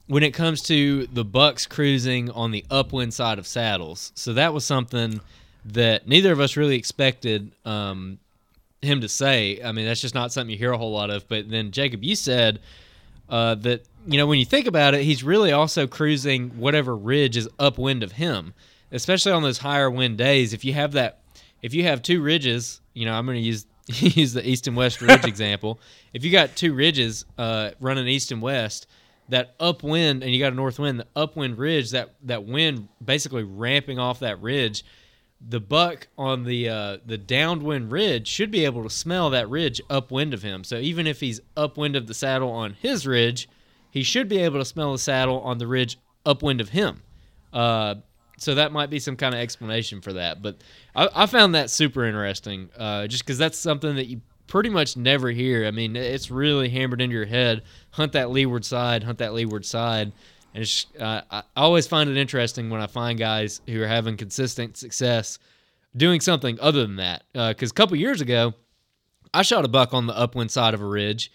when 0.08 0.24
it 0.24 0.32
comes 0.32 0.62
to 0.64 1.08
the 1.08 1.24
Bucks 1.24 1.66
cruising 1.66 2.30
on 2.32 2.52
the 2.52 2.66
upwind 2.70 3.14
side 3.14 3.40
of 3.40 3.48
saddles, 3.48 4.12
so 4.16 4.34
that 4.34 4.54
was 4.54 4.66
something 4.66 5.22
that 5.66 6.08
neither 6.08 6.32
of 6.32 6.40
us 6.40 6.58
really 6.58 6.76
expected 6.76 7.52
um, 7.66 8.20
him 8.82 9.02
to 9.02 9.10
say. 9.10 9.62
I 9.64 9.72
mean, 9.72 9.86
that's 9.86 10.02
just 10.02 10.16
not 10.16 10.32
something 10.32 10.52
you 10.52 10.58
hear 10.58 10.74
a 10.74 10.78
whole 10.78 10.92
lot 10.92 11.10
of. 11.10 11.28
But 11.28 11.50
then 11.50 11.72
Jacob, 11.72 12.04
you 12.04 12.16
said 12.16 12.60
uh, 13.30 13.56
that 13.56 13.84
you 14.06 14.18
know 14.18 14.28
when 14.28 14.40
you 14.40 14.46
think 14.46 14.68
about 14.68 14.94
it, 14.94 15.04
he's 15.04 15.24
really 15.24 15.52
also 15.52 15.88
cruising 15.88 16.50
whatever 16.52 16.96
ridge 16.96 17.38
is 17.38 17.48
upwind 17.60 18.04
of 18.04 18.14
him, 18.14 18.54
especially 18.92 19.32
on 19.32 19.44
those 19.44 19.60
higher 19.60 19.90
wind 19.90 20.18
days. 20.18 20.54
If 20.54 20.66
you 20.66 20.74
have 20.74 20.92
that, 20.94 21.20
if 21.62 21.74
you 21.74 21.84
have 21.84 22.02
two 22.02 22.22
ridges, 22.22 22.82
you 22.94 23.06
know, 23.06 23.14
I'm 23.14 23.26
going 23.26 23.38
to 23.38 23.42
use 23.42 23.66
use 23.88 24.34
the 24.34 24.48
east 24.48 24.68
and 24.68 24.76
west 24.76 25.02
ridge 25.02 25.26
example. 25.26 25.80
If 26.14 26.24
you 26.24 26.32
got 26.32 26.56
two 26.56 26.74
ridges 26.74 27.26
uh, 27.38 27.72
running 27.80 28.08
east 28.08 28.32
and 28.32 28.42
west, 28.42 28.88
that 29.30 29.56
upwind 29.60 30.24
and 30.24 30.32
you 30.32 30.40
got 30.40 30.54
a 30.54 30.56
north 30.56 30.80
wind, 30.80 31.00
the 31.00 31.08
upwind 31.16 31.58
ridge, 31.58 31.92
that 31.92 32.16
that 32.24 32.46
wind 32.46 32.88
basically 33.04 33.44
ramping 33.44 34.00
off 34.00 34.20
that 34.20 34.42
ridge 34.42 34.84
the 35.50 35.60
buck 35.60 36.08
on 36.18 36.44
the 36.44 36.70
uh, 36.70 36.98
the 37.06 37.18
downwind 37.18 37.92
ridge 37.92 38.28
should 38.28 38.52
be 38.52 38.66
able 38.66 38.84
to 38.84 38.90
smell 38.90 39.30
that 39.32 39.50
ridge 39.50 39.82
upwind 39.90 40.34
of 40.34 40.42
him. 40.42 40.64
So 40.64 40.78
even 40.78 41.08
if 41.08 41.20
he's 41.20 41.42
upwind 41.58 41.96
of 41.96 42.08
the 42.08 42.14
saddle 42.14 42.52
on 42.52 42.74
his 42.74 43.06
ridge, 43.06 43.50
he 43.92 44.04
should 44.04 44.30
be 44.30 44.40
able 44.40 44.60
to 44.60 44.66
smell 44.66 44.92
the 44.92 44.98
saddle 44.98 45.42
on 45.42 45.58
the 45.58 45.68
ridge 45.68 45.98
upwind 46.26 46.62
of 46.62 46.70
him. 46.70 47.02
Uh, 47.52 47.96
so 48.38 48.56
that 48.56 48.72
might 48.72 48.90
be 48.90 49.00
some 49.00 49.16
kind 49.16 49.36
of 49.36 49.42
explanation 49.42 50.02
for 50.02 50.14
that. 50.14 50.42
But 50.42 50.58
I, 50.96 51.10
I 51.14 51.26
found 51.26 51.56
that 51.56 51.70
super 51.70 52.06
interesting, 52.06 52.70
uh, 52.78 53.08
just 53.08 53.24
because 53.24 53.38
that's 53.38 53.58
something 53.58 53.96
that 53.96 54.08
you 54.08 54.22
pretty 54.48 54.70
much 54.70 54.98
never 54.98 55.30
hear. 55.30 55.66
I 55.66 55.72
mean, 55.72 55.96
it's 55.96 56.30
really 56.30 56.70
hammered 56.70 57.02
into 57.02 57.16
your 57.16 57.26
head. 57.26 57.64
Hunt 57.92 58.14
that 58.14 58.30
leeward 58.30 58.66
side, 58.66 59.04
hunt 59.04 59.20
that 59.20 59.34
leeward 59.34 59.66
side. 59.66 60.12
And 60.54 60.86
uh, 61.00 61.22
I 61.32 61.44
always 61.56 61.88
find 61.88 62.10
it 62.10 62.18
interesting 62.18 62.70
when 62.70 62.82
I 62.82 62.88
find 62.88 63.18
guys 63.18 63.62
who 63.68 63.82
are 63.82 63.88
having 63.88 64.18
consistent 64.18 64.78
success 64.78 65.40
doing 65.96 66.20
something 66.22 66.60
other 66.60 66.82
than 66.86 66.98
that. 66.98 67.24
Because 67.34 67.72
a 67.72 67.74
couple 67.74 67.96
years 67.98 68.22
ago, 68.22 68.54
I 69.34 69.42
shot 69.42 69.66
a 69.66 69.68
buck 69.68 69.94
on 69.94 70.06
the 70.06 70.16
upwind 70.16 70.52
side 70.52 70.76
of 70.76 70.82
a 70.82 70.86
ridge, 70.86 71.32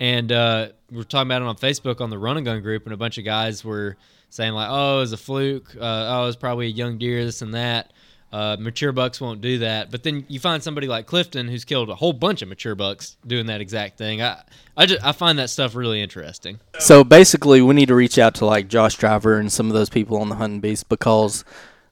and 0.00 0.32
uh, 0.32 0.68
we 0.90 1.00
are 1.00 1.04
talking 1.04 1.28
about 1.28 1.42
it 1.42 1.48
on 1.48 1.56
Facebook 1.56 2.00
on 2.00 2.10
the 2.10 2.18
run 2.18 2.36
and 2.36 2.44
gun 2.44 2.60
group, 2.60 2.84
and 2.84 2.92
a 2.92 2.96
bunch 2.96 3.18
of 3.18 3.24
guys 3.24 3.64
were 3.64 3.96
saying 4.30 4.52
like, 4.52 4.68
"Oh, 4.68 4.96
it 4.96 5.00
was 5.00 5.12
a 5.12 5.16
fluke. 5.16 5.76
Uh, 5.76 5.80
oh, 6.08 6.22
it 6.24 6.26
was 6.26 6.36
probably 6.36 6.66
a 6.66 6.70
young 6.70 6.98
deer. 6.98 7.24
This 7.24 7.42
and 7.42 7.54
that." 7.54 7.92
Uh, 8.32 8.56
mature 8.58 8.92
bucks 8.92 9.20
won't 9.20 9.40
do 9.40 9.58
that, 9.58 9.90
but 9.90 10.02
then 10.02 10.24
you 10.28 10.40
find 10.40 10.62
somebody 10.62 10.88
like 10.88 11.06
Clifton 11.06 11.48
who's 11.48 11.64
killed 11.64 11.88
a 11.88 11.94
whole 11.94 12.12
bunch 12.12 12.42
of 12.42 12.48
mature 12.48 12.74
bucks 12.74 13.16
doing 13.26 13.46
that 13.46 13.60
exact 13.60 13.96
thing. 13.96 14.20
I, 14.20 14.42
I 14.76 14.86
just 14.86 15.04
I 15.04 15.12
find 15.12 15.38
that 15.38 15.48
stuff 15.48 15.74
really 15.74 16.02
interesting. 16.02 16.58
So 16.80 17.04
basically, 17.04 17.62
we 17.62 17.74
need 17.74 17.86
to 17.86 17.94
reach 17.94 18.18
out 18.18 18.34
to 18.36 18.46
like 18.46 18.68
Josh 18.68 18.96
Driver 18.96 19.38
and 19.38 19.50
some 19.50 19.68
of 19.68 19.74
those 19.74 19.88
people 19.88 20.18
on 20.18 20.28
the 20.28 20.34
hunting 20.34 20.60
beast 20.60 20.88
because 20.88 21.44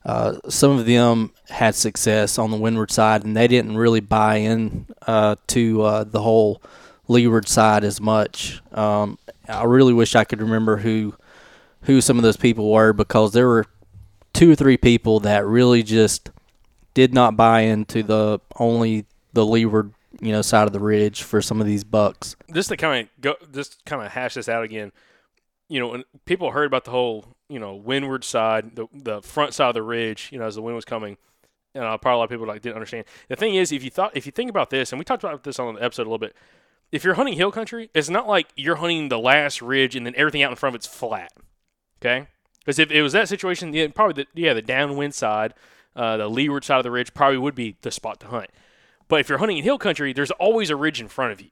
uh, 0.05 0.37
some 0.49 0.77
of 0.77 0.85
them 0.85 1.31
had 1.49 1.73
success 1.73 2.37
on 2.37 2.51
the 2.51 2.57
windward 2.57 2.91
side 2.91 3.23
and 3.23 3.35
they 3.35 3.47
didn't 3.47 3.77
really 3.77 4.01
buy 4.01 4.35
in 4.35 4.85
uh, 5.07 5.35
to 5.47 5.81
uh, 5.81 6.03
the 6.03 6.21
whole 6.21 6.61
leeward 7.07 7.47
side 7.47 7.83
as 7.83 7.99
much. 7.99 8.61
Um, 8.71 9.17
I 9.47 9.63
really 9.63 9.93
wish 9.93 10.15
I 10.15 10.23
could 10.23 10.41
remember 10.41 10.77
who 10.77 11.15
who 11.83 12.01
some 12.01 12.17
of 12.17 12.23
those 12.23 12.37
people 12.37 12.71
were 12.71 12.93
because 12.93 13.33
there 13.33 13.47
were 13.47 13.65
two 14.35 14.51
or 14.51 14.55
three 14.55 14.77
people 14.77 15.21
that 15.21 15.45
really 15.45 15.81
just 15.81 16.29
did 16.93 17.13
not 17.13 17.35
buy 17.35 17.61
into 17.61 18.03
the 18.03 18.39
only 18.57 19.05
the 19.33 19.45
leeward 19.45 19.93
you 20.21 20.31
know 20.31 20.41
side 20.41 20.67
of 20.67 20.73
the 20.73 20.79
ridge 20.79 21.23
for 21.23 21.41
some 21.41 21.59
of 21.59 21.67
these 21.67 21.83
bucks. 21.83 22.35
just 22.53 22.69
to 22.69 22.77
kind 22.77 23.07
of 23.07 23.21
go, 23.21 23.35
just 23.53 23.83
kind 23.85 24.05
of 24.05 24.11
hash 24.11 24.35
this 24.35 24.47
out 24.47 24.63
again. 24.63 24.91
You 25.67 25.79
know, 25.79 25.87
when 25.87 26.03
people 26.25 26.51
heard 26.51 26.67
about 26.67 26.85
the 26.85 26.91
whole, 26.91 27.25
you 27.49 27.59
know, 27.59 27.75
windward 27.75 28.23
side, 28.23 28.75
the 28.75 28.87
the 28.93 29.21
front 29.21 29.53
side 29.53 29.69
of 29.69 29.73
the 29.73 29.83
ridge, 29.83 30.29
you 30.31 30.39
know, 30.39 30.45
as 30.45 30.55
the 30.55 30.61
wind 30.61 30.75
was 30.75 30.85
coming, 30.85 31.17
and 31.73 31.83
uh, 31.83 31.97
probably 31.97 32.15
a 32.15 32.17
lot 32.17 32.23
of 32.25 32.29
people 32.29 32.45
like 32.45 32.61
didn't 32.61 32.75
understand. 32.75 33.05
The 33.29 33.35
thing 33.35 33.55
is, 33.55 33.71
if 33.71 33.83
you 33.83 33.89
thought, 33.89 34.15
if 34.15 34.25
you 34.25 34.31
think 34.31 34.49
about 34.49 34.69
this, 34.69 34.91
and 34.91 34.99
we 34.99 35.05
talked 35.05 35.23
about 35.23 35.43
this 35.43 35.59
on 35.59 35.75
the 35.75 35.83
episode 35.83 36.03
a 36.03 36.09
little 36.09 36.19
bit, 36.19 36.35
if 36.91 37.03
you're 37.03 37.15
hunting 37.15 37.35
hill 37.35 37.51
country, 37.51 37.89
it's 37.93 38.09
not 38.09 38.27
like 38.27 38.47
you're 38.55 38.75
hunting 38.75 39.09
the 39.09 39.19
last 39.19 39.61
ridge 39.61 39.95
and 39.95 40.05
then 40.05 40.13
everything 40.15 40.43
out 40.43 40.51
in 40.51 40.55
front 40.55 40.75
of 40.75 40.79
it's 40.79 40.87
flat. 40.87 41.31
Okay, 41.99 42.27
because 42.65 42.79
if 42.79 42.91
it 42.91 43.03
was 43.03 43.13
that 43.13 43.29
situation, 43.29 43.73
yeah, 43.73 43.87
probably 43.93 44.23
the 44.23 44.41
yeah 44.41 44.53
the 44.53 44.61
downwind 44.61 45.13
side, 45.13 45.53
uh, 45.95 46.17
the 46.17 46.27
leeward 46.27 46.63
side 46.63 46.77
of 46.77 46.83
the 46.83 46.91
ridge 46.91 47.13
probably 47.13 47.37
would 47.37 47.55
be 47.55 47.77
the 47.81 47.91
spot 47.91 48.19
to 48.21 48.27
hunt. 48.27 48.49
But 49.07 49.19
if 49.19 49.29
you're 49.29 49.37
hunting 49.37 49.57
in 49.57 49.63
hill 49.63 49.77
country, 49.77 50.13
there's 50.13 50.31
always 50.31 50.69
a 50.71 50.75
ridge 50.75 50.99
in 50.99 51.07
front 51.07 51.31
of 51.31 51.41
you. 51.41 51.49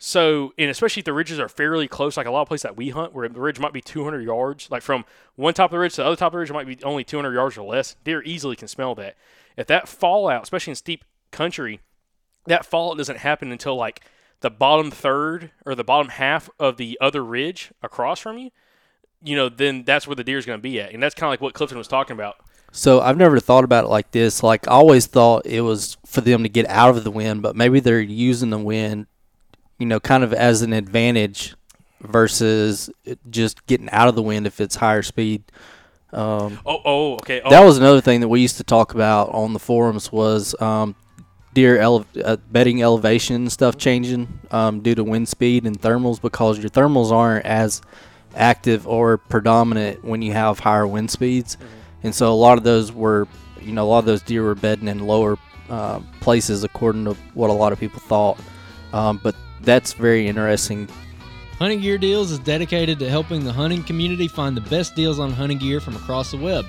So, 0.00 0.54
and 0.56 0.70
especially 0.70 1.00
if 1.00 1.06
the 1.06 1.12
ridges 1.12 1.40
are 1.40 1.48
fairly 1.48 1.88
close, 1.88 2.16
like 2.16 2.28
a 2.28 2.30
lot 2.30 2.42
of 2.42 2.48
places 2.48 2.62
that 2.62 2.76
we 2.76 2.90
hunt, 2.90 3.12
where 3.12 3.28
the 3.28 3.40
ridge 3.40 3.58
might 3.58 3.72
be 3.72 3.80
200 3.80 4.22
yards, 4.22 4.70
like 4.70 4.82
from 4.82 5.04
one 5.34 5.54
top 5.54 5.70
of 5.70 5.72
the 5.72 5.78
ridge 5.80 5.94
to 5.94 6.02
the 6.02 6.06
other 6.06 6.14
top 6.14 6.28
of 6.28 6.32
the 6.34 6.38
ridge, 6.38 6.52
might 6.52 6.68
be 6.68 6.78
only 6.84 7.02
200 7.02 7.34
yards 7.34 7.58
or 7.58 7.68
less. 7.68 7.96
Deer 8.04 8.22
easily 8.22 8.54
can 8.54 8.68
smell 8.68 8.94
that. 8.94 9.16
If 9.56 9.66
that 9.66 9.88
fallout, 9.88 10.44
especially 10.44 10.70
in 10.70 10.76
steep 10.76 11.04
country, 11.32 11.80
that 12.46 12.64
fallout 12.64 12.96
doesn't 12.96 13.18
happen 13.18 13.50
until 13.50 13.74
like 13.74 14.04
the 14.40 14.50
bottom 14.50 14.92
third 14.92 15.50
or 15.66 15.74
the 15.74 15.82
bottom 15.82 16.10
half 16.10 16.48
of 16.60 16.76
the 16.76 16.96
other 17.00 17.24
ridge 17.24 17.72
across 17.82 18.20
from 18.20 18.38
you, 18.38 18.50
you 19.22 19.36
know, 19.36 19.48
then 19.48 19.84
that's 19.84 20.06
where 20.06 20.16
the 20.16 20.24
deer 20.24 20.38
is 20.38 20.46
going 20.46 20.58
to 20.58 20.62
be 20.62 20.80
at. 20.80 20.92
And 20.92 21.02
that's 21.02 21.14
kind 21.14 21.28
of 21.28 21.32
like 21.32 21.40
what 21.40 21.54
Clifton 21.54 21.78
was 21.78 21.88
talking 21.88 22.14
about. 22.14 22.36
So 22.70 23.00
I've 23.00 23.16
never 23.16 23.40
thought 23.40 23.64
about 23.64 23.84
it 23.84 23.88
like 23.88 24.10
this. 24.10 24.42
Like 24.42 24.68
I 24.68 24.72
always 24.72 25.06
thought 25.06 25.46
it 25.46 25.62
was 25.62 25.96
for 26.06 26.20
them 26.20 26.42
to 26.42 26.48
get 26.48 26.68
out 26.68 26.96
of 26.96 27.02
the 27.04 27.10
wind, 27.10 27.42
but 27.42 27.56
maybe 27.56 27.80
they're 27.80 28.00
using 28.00 28.50
the 28.50 28.58
wind, 28.58 29.06
you 29.78 29.86
know, 29.86 29.98
kind 30.00 30.22
of 30.22 30.32
as 30.32 30.62
an 30.62 30.72
advantage 30.72 31.54
versus 32.00 32.90
just 33.30 33.66
getting 33.66 33.88
out 33.90 34.08
of 34.08 34.14
the 34.14 34.22
wind 34.22 34.46
if 34.46 34.60
it's 34.60 34.76
higher 34.76 35.02
speed. 35.02 35.42
Um, 36.12 36.60
Oh, 36.64 36.80
oh, 36.84 37.12
okay. 37.14 37.40
Oh, 37.44 37.50
that 37.50 37.64
was 37.64 37.78
another 37.78 38.00
thing 38.00 38.20
that 38.20 38.28
we 38.28 38.40
used 38.40 38.58
to 38.58 38.64
talk 38.64 38.94
about 38.94 39.30
on 39.30 39.52
the 39.52 39.58
forums 39.58 40.12
was 40.12 40.54
um, 40.60 40.94
deer 41.54 41.78
ele- 41.78 42.06
uh, 42.22 42.36
bedding 42.50 42.82
elevation 42.82 43.36
and 43.36 43.52
stuff 43.52 43.76
changing 43.76 44.40
um, 44.50 44.80
due 44.80 44.94
to 44.94 45.02
wind 45.04 45.28
speed 45.28 45.64
and 45.66 45.80
thermals 45.80 46.20
because 46.20 46.58
your 46.58 46.70
thermals 46.70 47.10
aren't 47.10 47.44
as 47.44 47.82
active 48.34 48.86
or 48.86 49.18
predominant 49.18 50.04
when 50.04 50.22
you 50.22 50.32
have 50.32 50.58
higher 50.58 50.86
wind 50.86 51.10
speeds, 51.10 51.56
and 52.02 52.14
so 52.14 52.32
a 52.32 52.34
lot 52.34 52.58
of 52.58 52.64
those 52.64 52.92
were, 52.92 53.26
you 53.60 53.72
know, 53.72 53.84
a 53.84 53.88
lot 53.88 53.98
of 54.00 54.04
those 54.04 54.22
deer 54.22 54.42
were 54.42 54.54
bedding 54.54 54.88
in 54.88 55.00
lower 55.00 55.36
uh, 55.68 56.00
places 56.20 56.64
according 56.64 57.04
to 57.04 57.14
what 57.34 57.50
a 57.50 57.52
lot 57.52 57.72
of 57.72 57.80
people 57.80 58.00
thought. 58.00 58.38
Um, 58.92 59.20
but 59.22 59.34
that's 59.60 59.92
very 59.92 60.26
interesting. 60.26 60.88
Hunting 61.58 61.80
Gear 61.80 61.98
Deals 61.98 62.30
is 62.30 62.38
dedicated 62.38 63.00
to 63.00 63.10
helping 63.10 63.44
the 63.44 63.52
hunting 63.52 63.82
community 63.82 64.28
find 64.28 64.56
the 64.56 64.60
best 64.62 64.94
deals 64.94 65.18
on 65.18 65.32
hunting 65.32 65.58
gear 65.58 65.80
from 65.80 65.96
across 65.96 66.30
the 66.30 66.36
web. 66.36 66.64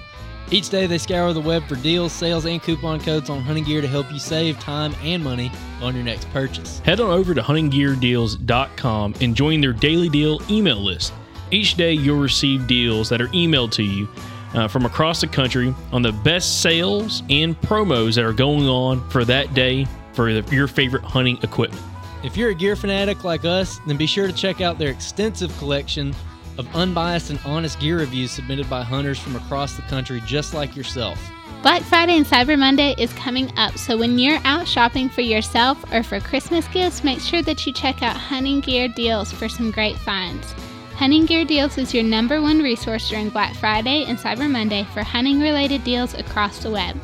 Each 0.52 0.70
day 0.70 0.88
they 0.88 0.98
scour 0.98 1.32
the 1.32 1.40
web 1.40 1.68
for 1.68 1.76
deals, 1.76 2.12
sales, 2.12 2.46
and 2.46 2.62
coupon 2.62 3.00
codes 3.00 3.30
on 3.30 3.42
hunting 3.42 3.64
gear 3.64 3.82
to 3.82 3.88
help 3.88 4.12
you 4.12 4.18
save 4.18 4.60
time 4.60 4.96
and 5.04 5.24
money 5.24 5.52
on 5.80 5.94
your 5.94 6.04
next 6.04 6.28
purchase. 6.32 6.80
Head 6.80 7.00
on 7.00 7.12
over 7.12 7.36
to 7.36 7.42
huntinggeardeals.com 7.42 9.14
and 9.22 9.36
join 9.36 9.62
their 9.62 9.74
daily 9.74 10.10
deal 10.10 10.42
email 10.50 10.80
list. 10.80 11.14
Each 11.52 11.76
day 11.76 11.94
you'll 11.94 12.20
receive 12.20 12.68
deals 12.68 13.10
that 13.10 13.22
are 13.22 13.28
emailed 13.30 13.72
to 13.72 13.84
you 13.84 14.08
uh, 14.54 14.68
from 14.68 14.86
across 14.86 15.22
the 15.22 15.28
country 15.28 15.74
on 15.92 16.02
the 16.02 16.12
best 16.12 16.62
sales 16.62 17.24
and 17.30 17.60
promos 17.62 18.16
that 18.16 18.26
are 18.26 18.34
going 18.34 18.68
on 18.68 19.08
for 19.10 19.26
that 19.26 19.54
day 19.54 19.88
for 20.14 20.34
the, 20.34 20.56
your 20.56 20.68
favorite 20.68 21.04
hunting 21.04 21.38
equipment. 21.44 21.82
If 22.24 22.36
you're 22.36 22.50
a 22.50 22.56
gear 22.56 22.76
fanatic 22.76 23.24
like 23.24 23.46
us, 23.46 23.80
then 23.88 23.98
be 23.98 24.06
sure 24.06 24.28
to 24.28 24.34
check 24.34 24.62
out 24.62 24.78
their 24.78 24.90
extensive 24.90 25.56
collection 25.58 26.14
of 26.58 26.68
unbiased 26.76 27.30
and 27.30 27.40
honest 27.46 27.80
gear 27.80 28.00
reviews 28.00 28.32
submitted 28.32 28.70
by 28.70 28.84
hunters 28.84 29.18
from 29.18 29.36
across 29.36 29.76
the 29.76 29.82
country 29.84 30.22
just 30.26 30.54
like 30.54 30.76
yourself. 30.76 31.20
Black 31.62 31.82
Friday 31.82 32.16
and 32.16 32.26
Cyber 32.26 32.58
Monday 32.58 32.96
is 32.98 33.12
coming 33.14 33.52
up, 33.58 33.78
so 33.78 33.98
when 33.98 34.20
you're 34.20 34.40
out 34.46 34.68
shopping 34.68 35.10
for 35.10 35.22
yourself 35.22 35.84
or 35.94 36.04
for 36.04 36.20
Christmas 36.20 36.68
gifts, 36.70 37.04
make 37.04 37.20
sure 37.20 37.42
that 37.42 37.66
you 37.66 37.74
check 37.74 38.02
out 38.04 38.16
Hunting 38.16 38.60
Gear 38.62 38.88
Deals 38.88 39.32
for 39.32 39.50
some 39.50 39.72
great 39.72 39.98
finds. 39.98 40.54
Hunting 41.00 41.26
Gear 41.26 41.46
Deals 41.46 41.78
is 41.78 41.94
your 41.94 42.04
number 42.04 42.42
one 42.42 42.62
resource 42.62 43.08
during 43.08 43.30
Black 43.30 43.56
Friday 43.56 44.04
and 44.04 44.18
Cyber 44.18 44.52
Monday 44.52 44.84
for 44.94 45.02
hunting 45.02 45.40
related 45.40 45.82
deals 45.86 46.14
across 46.14 46.62
the 46.62 46.70
web. 46.70 47.00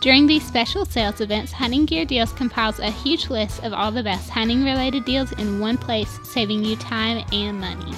During 0.00 0.26
these 0.26 0.42
special 0.42 0.86
sales 0.86 1.20
events, 1.20 1.52
Hunting 1.52 1.84
Gear 1.84 2.06
Deals 2.06 2.32
compiles 2.32 2.78
a 2.78 2.90
huge 2.90 3.28
list 3.28 3.62
of 3.62 3.74
all 3.74 3.92
the 3.92 4.02
best 4.02 4.30
hunting 4.30 4.64
related 4.64 5.04
deals 5.04 5.32
in 5.32 5.60
one 5.60 5.76
place, 5.76 6.18
saving 6.24 6.64
you 6.64 6.76
time 6.76 7.26
and 7.30 7.60
money. 7.60 7.92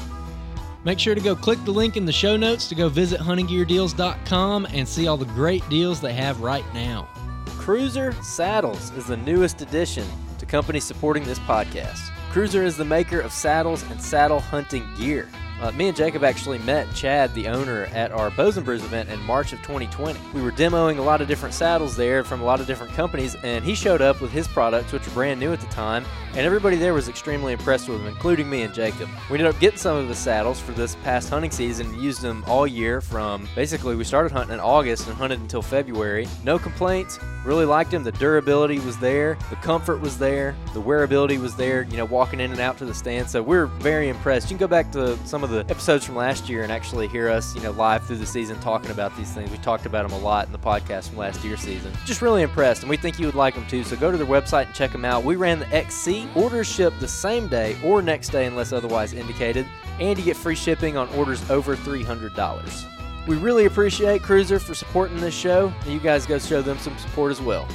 Make 0.83 0.99
sure 0.99 1.15
to 1.15 1.21
go 1.21 1.37
click 1.37 1.65
the 1.65 1.71
link 1.71 1.97
in 1.97 2.05
the 2.05 2.11
show 2.11 2.37
notes 2.37 2.69
to 2.71 2.75
go 2.75 2.89
visit 2.89 3.21
huntinggeardeals.com 3.21 4.67
and 4.73 4.89
see 4.89 5.07
all 5.07 5.17
the 5.17 5.25
great 5.27 5.63
deals 5.69 6.01
they 6.01 6.15
have 6.15 6.41
right 6.41 6.65
now. 6.75 7.09
Cruzr 7.47 8.13
Saddles 8.25 8.91
is 8.97 9.07
the 9.07 9.17
newest 9.17 9.63
addition 9.63 10.09
to 10.39 10.47
companies 10.47 10.83
supporting 10.83 11.23
this 11.23 11.39
podcast. 11.39 12.11
Cruzr 12.31 12.63
is 12.63 12.77
the 12.77 12.85
maker 12.85 13.21
of 13.21 13.33
saddles 13.33 13.83
and 13.91 14.01
saddle 14.01 14.39
hunting 14.39 14.87
gear. 14.99 15.27
Uh, 15.61 15.73
me 15.73 15.89
and 15.89 15.97
Jacob 15.97 16.23
actually 16.23 16.59
met 16.59 16.87
Chad, 16.95 17.35
the 17.35 17.49
owner, 17.49 17.87
at 17.87 18.13
our 18.13 18.31
Bows 18.31 18.57
Brews 18.59 18.85
event 18.85 19.09
in 19.09 19.21
March 19.23 19.53
of 19.53 19.59
2020. 19.63 20.19
We 20.33 20.41
were 20.41 20.53
demoing 20.53 20.99
a 20.99 21.03
lot 21.03 21.21
of 21.21 21.27
different 21.27 21.53
saddles 21.53 21.97
there 21.97 22.23
from 22.23 22.41
a 22.41 22.45
lot 22.45 22.61
of 22.61 22.67
different 22.69 22.93
companies, 22.93 23.35
and 23.43 23.65
he 23.65 23.75
showed 23.75 24.01
up 24.01 24.21
with 24.21 24.31
his 24.31 24.47
products, 24.47 24.93
which 24.93 25.05
were 25.07 25.13
brand 25.15 25.41
new 25.41 25.53
at 25.53 25.61
the 25.61 25.67
time, 25.67 26.05
and 26.35 26.47
everybody 26.47 26.77
there 26.77 26.95
was 26.95 27.09
extremely 27.09 27.53
impressed 27.53 27.89
with 27.89 27.99
them, 27.99 28.07
including 28.07 28.49
me 28.49 28.63
and 28.63 28.73
Jacob. 28.73 29.09
We 29.29 29.39
ended 29.39 29.53
up 29.53 29.61
getting 29.61 29.79
some 29.79 29.97
of 29.97 30.07
the 30.07 30.15
saddles 30.15 30.61
for 30.61 30.71
this 30.73 30.95
past 30.97 31.29
hunting 31.29 31.51
season, 31.51 31.89
and 31.89 32.01
used 32.01 32.23
them 32.23 32.45
all 32.47 32.67
year 32.67 33.01
from 33.01 33.49
basically 33.57 33.97
we 33.97 34.05
started 34.05 34.31
hunting 34.31 34.55
in 34.55 34.61
August 34.61 35.09
and 35.09 35.17
hunted 35.17 35.41
until 35.41 35.63
February. 35.63 36.29
No 36.45 36.61
complaints, 36.61 37.19
really 37.45 37.65
liked 37.65 37.91
them. 37.91 38.05
The 38.05 38.13
durability 38.13 38.79
was 38.79 38.97
there, 38.99 39.37
the 39.51 39.57
comfort 39.57 40.01
was 40.01 40.19
there, 40.19 40.55
the 40.75 40.83
wearability 40.83 41.41
was 41.41 41.57
there, 41.57 41.83
you 41.83 41.97
know, 41.97 42.05
walking 42.05 42.39
in 42.41 42.53
and 42.53 42.61
out 42.61 42.79
to 42.79 42.85
the 42.85 42.95
stand. 42.95 43.29
So 43.29 43.43
we're 43.43 43.67
very 43.67 44.09
impressed. 44.09 44.51
You 44.51 44.57
can 44.57 44.59
go 44.59 44.69
back 44.69 44.93
to 44.93 45.17
some 45.27 45.43
of 45.43 45.48
the 45.49 45.61
episodes 45.71 46.05
from 46.05 46.15
last 46.15 46.49
year 46.49 46.63
and 46.63 46.71
actually 46.71 47.09
hear 47.09 47.29
us, 47.29 47.55
you 47.55 47.61
know, 47.63 47.73
live 47.73 48.05
through 48.07 48.19
the 48.19 48.27
season 48.27 48.59
talking 48.61 48.91
about 48.91 49.17
these 49.17 49.33
things. 49.33 49.51
We 49.51 49.59
talked 49.59 49.87
about 49.87 50.09
them 50.09 50.19
a 50.19 50.23
lot 50.23 50.47
in 50.47 50.53
the 50.53 50.59
podcast 50.59 51.09
from 51.09 51.19
last 51.19 51.43
year's 51.45 51.61
season. 51.61 51.93
Just 52.05 52.23
really 52.23 52.43
impressed, 52.43 52.83
and 52.83 52.91
we 52.91 52.97
think 52.97 53.19
you 53.19 53.27
would 53.27 53.35
like 53.35 53.55
them 53.55 53.67
too. 53.67 53.85
So 53.85 53.97
go 53.97 54.11
to 54.11 54.17
their 54.17 54.27
website 54.27 54.67
and 54.67 54.75
check 54.75 54.93
them 54.93 55.05
out. 55.05 55.25
We 55.25 55.37
ran 55.37 55.59
the 55.59 55.69
XC. 55.75 56.29
Orders 56.35 56.69
ship 56.69 56.93
the 57.01 57.09
same 57.09 57.49
day 57.49 57.77
or 57.83 58.03
next 58.03 58.29
day 58.29 58.47
unless 58.47 58.73
otherwise 58.73 59.13
indicated, 59.13 59.67
and 59.99 60.19
you 60.19 60.25
get 60.25 60.37
free 60.37 60.55
shipping 60.55 60.97
on 60.97 61.09
orders 61.11 61.49
over 61.51 61.75
$300. 61.77 63.27
We 63.27 63.37
really 63.37 63.67
appreciate 63.67 64.23
Cruzr 64.23 64.61
for 64.61 64.75
supporting 64.75 65.19
this 65.19 65.35
show, 65.35 65.73
and 65.83 65.93
you 65.93 66.01
guys 66.01 66.27
go 66.27 66.39
show 66.39 66.63
them 66.63 66.79
some 66.79 66.97
support 66.99 67.31
as 67.31 67.41
well. 67.41 67.67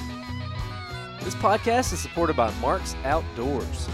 This 1.24 1.36
podcast 1.36 1.94
is 1.94 2.00
supported 2.00 2.36
by 2.36 2.52
Mark's 2.60 2.96
Outdoors. 3.06 3.88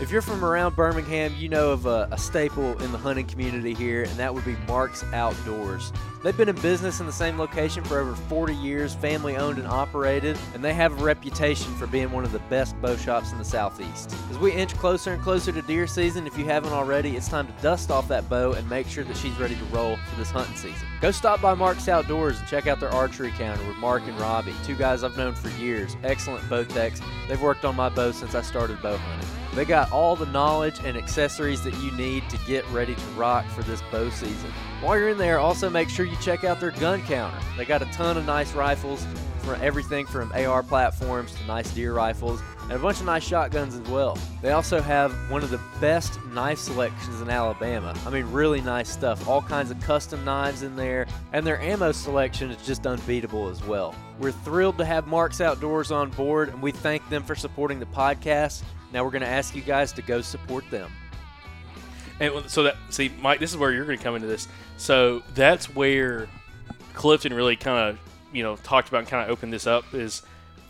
If 0.00 0.12
you're 0.12 0.22
from 0.22 0.44
around 0.44 0.76
Birmingham, 0.76 1.34
you 1.36 1.48
know 1.48 1.72
of 1.72 1.86
a, 1.86 2.08
a 2.12 2.18
staple 2.18 2.80
in 2.82 2.92
the 2.92 2.98
hunting 2.98 3.26
community 3.26 3.74
here, 3.74 4.04
and 4.04 4.12
that 4.12 4.32
would 4.32 4.44
be 4.44 4.54
Mark's 4.68 5.02
Outdoors. 5.12 5.92
They've 6.22 6.36
been 6.36 6.48
in 6.48 6.56
business 6.56 6.98
in 6.98 7.06
the 7.06 7.12
same 7.12 7.38
location 7.38 7.84
for 7.84 8.00
over 8.00 8.14
40 8.14 8.52
years, 8.52 8.92
family 8.92 9.36
owned 9.36 9.58
and 9.58 9.68
operated, 9.68 10.36
and 10.52 10.64
they 10.64 10.74
have 10.74 11.00
a 11.00 11.04
reputation 11.04 11.72
for 11.76 11.86
being 11.86 12.10
one 12.10 12.24
of 12.24 12.32
the 12.32 12.40
best 12.50 12.80
bow 12.82 12.96
shops 12.96 13.30
in 13.30 13.38
the 13.38 13.44
southeast. 13.44 14.12
As 14.28 14.38
we 14.38 14.50
inch 14.50 14.74
closer 14.74 15.12
and 15.12 15.22
closer 15.22 15.52
to 15.52 15.62
deer 15.62 15.86
season, 15.86 16.26
if 16.26 16.36
you 16.36 16.44
haven't 16.44 16.72
already, 16.72 17.16
it's 17.16 17.28
time 17.28 17.46
to 17.46 17.52
dust 17.62 17.92
off 17.92 18.08
that 18.08 18.28
bow 18.28 18.52
and 18.52 18.68
make 18.68 18.88
sure 18.88 19.04
that 19.04 19.16
she's 19.16 19.38
ready 19.38 19.54
to 19.54 19.64
roll 19.66 19.96
for 19.96 20.16
this 20.16 20.30
hunting 20.30 20.56
season. 20.56 20.88
Go 21.00 21.12
stop 21.12 21.40
by 21.40 21.54
Mark's 21.54 21.88
Outdoors 21.88 22.40
and 22.40 22.48
check 22.48 22.66
out 22.66 22.80
their 22.80 22.90
archery 22.90 23.30
counter 23.30 23.64
with 23.68 23.76
Mark 23.76 24.02
and 24.08 24.18
Robbie, 24.18 24.54
two 24.64 24.74
guys 24.74 25.04
I've 25.04 25.16
known 25.16 25.34
for 25.34 25.50
years, 25.50 25.96
excellent 26.02 26.48
bow 26.50 26.64
techs. 26.64 27.00
They've 27.28 27.40
worked 27.40 27.64
on 27.64 27.76
my 27.76 27.90
bow 27.90 28.10
since 28.10 28.34
I 28.34 28.42
started 28.42 28.82
bow 28.82 28.96
hunting. 28.96 29.28
They 29.54 29.64
got 29.64 29.90
all 29.90 30.14
the 30.14 30.26
knowledge 30.26 30.78
and 30.84 30.96
accessories 30.96 31.64
that 31.64 31.74
you 31.82 31.90
need 31.92 32.28
to 32.30 32.38
get 32.46 32.64
ready 32.70 32.94
to 32.94 33.04
rock 33.16 33.44
for 33.46 33.62
this 33.62 33.82
bow 33.90 34.10
season. 34.10 34.52
While 34.80 34.96
you're 34.98 35.08
in 35.08 35.18
there, 35.18 35.40
also 35.40 35.68
make 35.68 35.88
sure 35.88 36.04
you 36.10 36.16
check 36.18 36.44
out 36.44 36.60
their 36.60 36.70
gun 36.72 37.02
counter. 37.02 37.38
They 37.56 37.64
got 37.64 37.82
a 37.82 37.86
ton 37.86 38.16
of 38.16 38.26
nice 38.26 38.52
rifles, 38.54 39.06
for 39.48 39.54
everything 39.64 40.04
from 40.04 40.30
AR 40.32 40.62
platforms 40.62 41.34
to 41.34 41.46
nice 41.46 41.72
deer 41.72 41.94
rifles, 41.94 42.42
and 42.64 42.72
a 42.72 42.78
bunch 42.78 43.00
of 43.00 43.06
nice 43.06 43.26
shotguns 43.26 43.74
as 43.74 43.88
well. 43.88 44.18
They 44.42 44.50
also 44.50 44.82
have 44.82 45.10
one 45.30 45.42
of 45.42 45.48
the 45.48 45.60
best 45.80 46.22
knife 46.26 46.58
selections 46.58 47.22
in 47.22 47.30
Alabama. 47.30 47.96
I 48.04 48.10
mean, 48.10 48.30
really 48.30 48.60
nice 48.60 48.90
stuff. 48.90 49.26
All 49.26 49.40
kinds 49.40 49.70
of 49.70 49.80
custom 49.80 50.22
knives 50.22 50.62
in 50.62 50.76
there, 50.76 51.06
and 51.32 51.46
their 51.46 51.58
ammo 51.62 51.92
selection 51.92 52.50
is 52.50 52.66
just 52.66 52.86
unbeatable 52.86 53.48
as 53.48 53.64
well. 53.64 53.94
We're 54.18 54.32
thrilled 54.32 54.76
to 54.78 54.84
have 54.84 55.06
Marks 55.06 55.40
Outdoors 55.40 55.90
on 55.90 56.10
board, 56.10 56.50
and 56.50 56.60
we 56.60 56.70
thank 56.70 57.08
them 57.08 57.22
for 57.22 57.34
supporting 57.34 57.80
the 57.80 57.86
podcast. 57.86 58.62
Now 58.92 59.02
we're 59.02 59.10
going 59.10 59.22
to 59.22 59.28
ask 59.28 59.56
you 59.56 59.62
guys 59.62 59.92
to 59.94 60.02
go 60.02 60.20
support 60.20 60.70
them. 60.70 60.92
And 62.20 62.50
so 62.50 62.64
that 62.64 62.76
see, 62.90 63.10
Mike, 63.20 63.40
this 63.40 63.50
is 63.50 63.56
where 63.56 63.72
you're 63.72 63.84
going 63.84 63.98
to 63.98 64.04
come 64.04 64.14
into 64.14 64.26
this. 64.26 64.48
So 64.76 65.22
that's 65.34 65.74
where 65.74 66.28
Clifton 66.94 67.32
really 67.32 67.56
kind 67.56 67.90
of 67.90 67.98
you 68.32 68.42
know 68.42 68.56
talked 68.56 68.88
about 68.88 68.98
and 68.98 69.08
kind 69.08 69.24
of 69.24 69.30
opened 69.30 69.52
this 69.52 69.66
up. 69.66 69.94
Is 69.94 70.22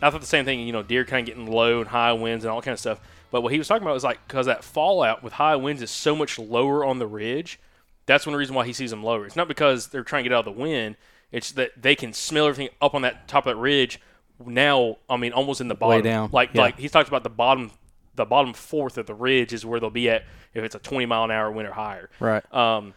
I 0.02 0.10
thought 0.10 0.20
the 0.20 0.26
same 0.26 0.44
thing. 0.44 0.60
You 0.60 0.72
know, 0.72 0.82
deer 0.82 1.04
kind 1.04 1.26
of 1.28 1.34
getting 1.34 1.50
low 1.50 1.80
and 1.80 1.88
high 1.88 2.12
winds 2.12 2.44
and 2.44 2.52
all 2.52 2.62
kind 2.62 2.74
of 2.74 2.80
stuff. 2.80 3.00
But 3.30 3.42
what 3.42 3.52
he 3.52 3.58
was 3.58 3.68
talking 3.68 3.82
about 3.82 3.94
was 3.94 4.04
like 4.04 4.26
because 4.26 4.46
that 4.46 4.64
fallout 4.64 5.22
with 5.22 5.34
high 5.34 5.56
winds 5.56 5.82
is 5.82 5.90
so 5.90 6.16
much 6.16 6.38
lower 6.38 6.84
on 6.84 6.98
the 6.98 7.06
ridge. 7.06 7.58
That's 8.06 8.26
one 8.26 8.36
reason 8.36 8.54
why 8.54 8.64
he 8.66 8.72
sees 8.72 8.90
them 8.90 9.04
lower. 9.04 9.26
It's 9.26 9.36
not 9.36 9.48
because 9.48 9.88
they're 9.88 10.02
trying 10.02 10.24
to 10.24 10.30
get 10.30 10.34
out 10.34 10.46
of 10.46 10.56
the 10.56 10.60
wind. 10.60 10.96
It's 11.30 11.52
that 11.52 11.72
they 11.80 11.94
can 11.94 12.14
smell 12.14 12.46
everything 12.46 12.74
up 12.80 12.94
on 12.94 13.02
that 13.02 13.28
top 13.28 13.46
of 13.46 13.54
that 13.54 13.60
ridge. 13.60 14.00
Now, 14.44 14.96
I 15.10 15.18
mean, 15.18 15.32
almost 15.32 15.60
in 15.60 15.68
the 15.68 15.74
bottom. 15.74 15.98
down, 16.04 16.30
Like 16.32 16.50
yeah. 16.54 16.62
like 16.62 16.78
he 16.78 16.88
talked 16.88 17.08
about 17.08 17.22
the 17.22 17.28
bottom, 17.30 17.70
the 18.18 18.26
bottom 18.26 18.52
fourth 18.52 18.98
of 18.98 19.06
the 19.06 19.14
ridge 19.14 19.52
is 19.52 19.64
where 19.64 19.80
they'll 19.80 19.90
be 19.90 20.10
at 20.10 20.24
if 20.52 20.62
it's 20.62 20.74
a 20.74 20.78
20 20.78 21.06
mile 21.06 21.24
an 21.24 21.30
hour 21.30 21.50
wind 21.50 21.66
or 21.66 21.72
higher. 21.72 22.10
Right. 22.20 22.44
Um, 22.54 22.94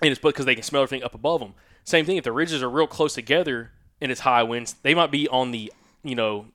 and 0.00 0.10
it's 0.10 0.20
because 0.20 0.46
they 0.46 0.54
can 0.54 0.64
smell 0.64 0.82
everything 0.82 1.04
up 1.04 1.14
above 1.14 1.40
them. 1.40 1.54
Same 1.84 2.06
thing 2.06 2.16
if 2.16 2.24
the 2.24 2.32
ridges 2.32 2.62
are 2.62 2.70
real 2.70 2.86
close 2.86 3.14
together 3.14 3.72
and 4.00 4.10
it's 4.10 4.22
high 4.22 4.42
winds, 4.42 4.74
they 4.82 4.94
might 4.94 5.10
be 5.10 5.28
on 5.28 5.50
the, 5.50 5.72
you 6.02 6.14
know, 6.14 6.46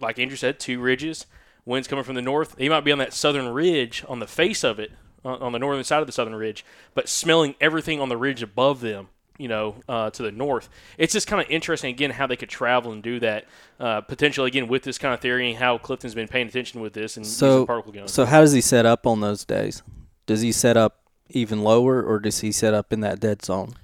like 0.00 0.18
Andrew 0.18 0.36
said, 0.36 0.58
two 0.58 0.80
ridges. 0.80 1.26
Winds 1.64 1.86
coming 1.86 2.04
from 2.04 2.14
the 2.14 2.22
north, 2.22 2.56
they 2.56 2.68
might 2.68 2.84
be 2.84 2.92
on 2.92 2.98
that 2.98 3.12
southern 3.12 3.48
ridge 3.50 4.04
on 4.08 4.20
the 4.20 4.26
face 4.26 4.64
of 4.64 4.78
it, 4.78 4.90
on, 5.24 5.40
on 5.42 5.52
the 5.52 5.58
northern 5.58 5.84
side 5.84 6.00
of 6.00 6.06
the 6.06 6.12
southern 6.12 6.34
ridge, 6.34 6.64
but 6.94 7.08
smelling 7.08 7.54
everything 7.60 8.00
on 8.00 8.08
the 8.08 8.16
ridge 8.16 8.42
above 8.42 8.80
them. 8.80 9.08
You 9.38 9.46
know, 9.48 9.76
uh, 9.88 10.10
to 10.10 10.22
the 10.24 10.32
north. 10.32 10.68
It's 10.98 11.12
just 11.12 11.28
kind 11.28 11.40
of 11.40 11.48
interesting 11.48 11.90
again 11.90 12.10
how 12.10 12.26
they 12.26 12.34
could 12.36 12.48
travel 12.48 12.90
and 12.90 13.00
do 13.02 13.20
that. 13.20 13.44
Uh, 13.78 14.00
potentially 14.00 14.48
again 14.48 14.66
with 14.66 14.82
this 14.82 14.98
kind 14.98 15.14
of 15.14 15.20
theory 15.20 15.50
and 15.50 15.58
how 15.58 15.78
Clifton's 15.78 16.14
been 16.14 16.26
paying 16.26 16.48
attention 16.48 16.80
with 16.80 16.92
this 16.92 17.16
and 17.16 17.24
So, 17.24 17.46
using 17.46 17.66
particle 17.66 17.92
guns. 17.92 18.12
so 18.12 18.24
how 18.24 18.40
does 18.40 18.52
he 18.52 18.60
set 18.60 18.84
up 18.84 19.06
on 19.06 19.20
those 19.20 19.44
days? 19.44 19.82
Does 20.26 20.40
he 20.40 20.50
set 20.50 20.76
up 20.76 21.02
even 21.30 21.62
lower, 21.62 22.02
or 22.02 22.18
does 22.18 22.40
he 22.40 22.50
set 22.50 22.74
up 22.74 22.92
in 22.92 22.98
that 23.00 23.20
dead 23.20 23.44
zone? 23.44 23.74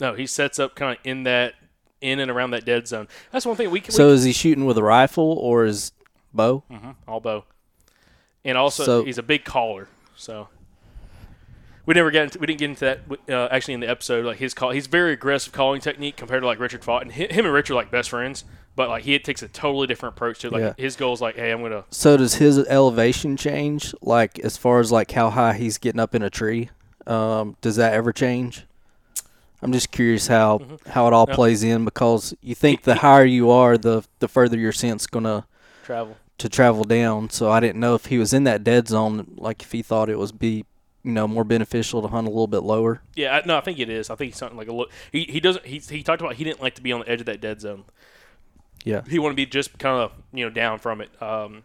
No, 0.00 0.14
he 0.14 0.26
sets 0.26 0.58
up 0.58 0.74
kind 0.74 0.98
of 0.98 1.06
in 1.06 1.22
that, 1.22 1.54
in 2.00 2.18
and 2.18 2.28
around 2.30 2.50
that 2.50 2.64
dead 2.64 2.88
zone. 2.88 3.06
That's 3.30 3.46
one 3.46 3.54
thing 3.56 3.70
we 3.70 3.80
can. 3.80 3.92
So 3.92 4.08
is 4.08 4.24
he 4.24 4.32
shooting 4.32 4.64
with 4.64 4.76
a 4.76 4.82
rifle 4.82 5.32
or 5.34 5.64
is 5.66 5.92
bow? 6.34 6.64
hmm 6.68 6.90
all 7.06 7.20
bow, 7.20 7.44
and 8.44 8.58
also 8.58 8.82
So- 8.84 9.04
he's 9.04 9.18
a 9.18 9.22
big 9.22 9.44
caller. 9.44 9.86
So 10.16 10.48
we 11.86 11.94
never 11.94 12.10
get 12.10 12.24
into, 12.24 12.38
we 12.38 12.46
didn't 12.46 12.58
get 12.58 12.70
into 12.70 12.80
that 12.84 13.00
uh, 13.32 13.48
actually 13.50 13.74
in 13.74 13.80
the 13.80 13.88
episode. 13.88 14.24
Like 14.26 14.38
his 14.38 14.52
call, 14.54 14.70
he's 14.72 14.86
very 14.88 15.12
aggressive 15.12 15.52
calling 15.52 15.80
technique 15.80 16.16
compared 16.16 16.42
to 16.42 16.46
like 16.46 16.58
Richard 16.58 16.84
fought, 16.84 17.02
and 17.02 17.12
him 17.12 17.44
and 17.46 17.54
Richard 17.54 17.72
are 17.72 17.76
like 17.76 17.90
best 17.90 18.10
friends. 18.10 18.44
But 18.74 18.90
like 18.90 19.04
he 19.04 19.18
takes 19.18 19.42
a 19.42 19.48
totally 19.48 19.86
different 19.86 20.16
approach 20.16 20.40
to 20.40 20.48
it. 20.48 20.52
Like 20.52 20.60
Yeah. 20.60 20.72
his 20.76 20.96
goal 20.96 21.14
is 21.14 21.20
like, 21.22 21.36
hey, 21.36 21.50
I'm 21.50 21.62
gonna. 21.62 21.84
So 21.90 22.16
does 22.18 22.34
his 22.34 22.58
elevation 22.66 23.36
change? 23.38 23.94
Like 24.02 24.38
as 24.40 24.56
far 24.58 24.80
as 24.80 24.92
like 24.92 25.10
how 25.12 25.30
high 25.30 25.54
he's 25.54 25.78
getting 25.78 26.00
up 26.00 26.14
in 26.14 26.22
a 26.22 26.28
tree? 26.28 26.68
Um, 27.06 27.56
does 27.62 27.76
that 27.76 27.94
ever 27.94 28.12
change? 28.12 28.66
I'm 29.62 29.72
just 29.72 29.90
curious 29.90 30.26
how 30.26 30.60
how 30.88 31.06
it 31.06 31.14
all 31.14 31.26
plays 31.26 31.62
in 31.62 31.84
because 31.86 32.34
you 32.42 32.54
think 32.54 32.82
the 32.82 32.96
higher 32.96 33.24
you 33.24 33.50
are, 33.50 33.78
the 33.78 34.02
the 34.18 34.28
further 34.28 34.58
your 34.58 34.72
scent's 34.72 35.06
gonna 35.06 35.46
Travel. 35.84 36.16
to 36.38 36.48
travel 36.50 36.84
down. 36.84 37.30
So 37.30 37.50
I 37.50 37.60
didn't 37.60 37.80
know 37.80 37.94
if 37.94 38.06
he 38.06 38.18
was 38.18 38.34
in 38.34 38.44
that 38.44 38.62
dead 38.62 38.88
zone, 38.88 39.32
like 39.38 39.62
if 39.62 39.72
he 39.72 39.80
thought 39.82 40.10
it 40.10 40.18
was 40.18 40.32
be 40.32 40.66
you 41.06 41.12
know 41.12 41.26
more 41.28 41.44
beneficial 41.44 42.02
to 42.02 42.08
hunt 42.08 42.26
a 42.26 42.30
little 42.30 42.46
bit 42.48 42.58
lower. 42.64 43.00
Yeah, 43.14 43.36
I, 43.36 43.46
no, 43.46 43.56
I 43.56 43.60
think 43.62 43.78
it 43.78 43.88
is. 43.88 44.10
I 44.10 44.16
think 44.16 44.34
something 44.34 44.58
like 44.58 44.68
a 44.68 44.72
look. 44.74 44.90
He 45.12 45.22
he 45.24 45.40
doesn't. 45.40 45.64
He 45.64 45.78
he 45.78 46.02
talked 46.02 46.20
about 46.20 46.34
he 46.34 46.44
didn't 46.44 46.60
like 46.60 46.74
to 46.74 46.82
be 46.82 46.92
on 46.92 47.00
the 47.00 47.08
edge 47.08 47.20
of 47.20 47.26
that 47.26 47.40
dead 47.40 47.60
zone. 47.60 47.84
Yeah, 48.84 49.02
He 49.08 49.18
wanted 49.18 49.32
to 49.32 49.36
be 49.36 49.46
just 49.46 49.78
kind 49.78 50.00
of 50.00 50.12
you 50.32 50.44
know 50.44 50.50
down 50.50 50.78
from 50.78 51.00
it. 51.00 51.10
Um, 51.22 51.62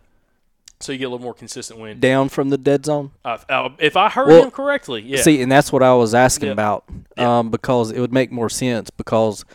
so 0.80 0.92
you 0.92 0.98
get 0.98 1.06
a 1.06 1.10
little 1.10 1.24
more 1.24 1.34
consistent 1.36 1.80
wind. 1.80 2.02
down 2.02 2.30
from 2.30 2.50
the 2.50 2.58
dead 2.58 2.86
zone. 2.86 3.12
Uh, 3.24 3.38
uh, 3.50 3.70
if 3.78 3.96
I 3.96 4.10
heard 4.10 4.28
Well, 4.30 4.44
him 4.46 4.52
correctly, 4.52 5.02
yeah. 5.04 5.22
See, 5.22 5.40
and 5.42 5.52
that's 5.52 5.72
what 5.72 5.84
I 5.84 5.94
was 5.94 6.16
asking 6.16 6.48
Yeah. 6.48 6.54
about, 6.54 6.86
um, 7.18 7.52
because 7.52 7.92
it 7.92 8.00
would 8.00 8.12
make 8.14 8.32
more 8.32 8.50
sense 8.50 8.90
because 8.90 9.46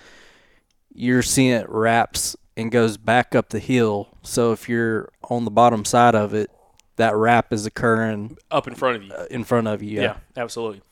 your 0.95 1.23
scent 1.23 1.69
wraps 1.69 2.37
and 2.57 2.71
goes 2.71 2.97
back 2.97 3.35
up 3.35 3.49
the 3.49 3.59
hill. 3.59 4.09
So 4.23 4.53
if 4.53 4.69
you're 4.69 5.09
on 5.29 5.45
the 5.45 5.51
bottom 5.51 5.85
side 5.85 6.15
of 6.15 6.33
it, 6.35 6.49
that 6.97 7.15
wrap 7.15 7.53
is 7.53 7.67
occurring 7.67 8.37
up 8.51 8.67
in 8.67 8.75
front 8.75 8.97
of 8.97 9.03
you. 9.05 9.13
uh, 9.13 9.27
in 9.31 9.45
front 9.45 9.67
of 9.69 9.83
you. 9.83 9.91
Yeah, 9.97 10.03
Yeah. 10.03 10.17
absolutely. 10.43 10.83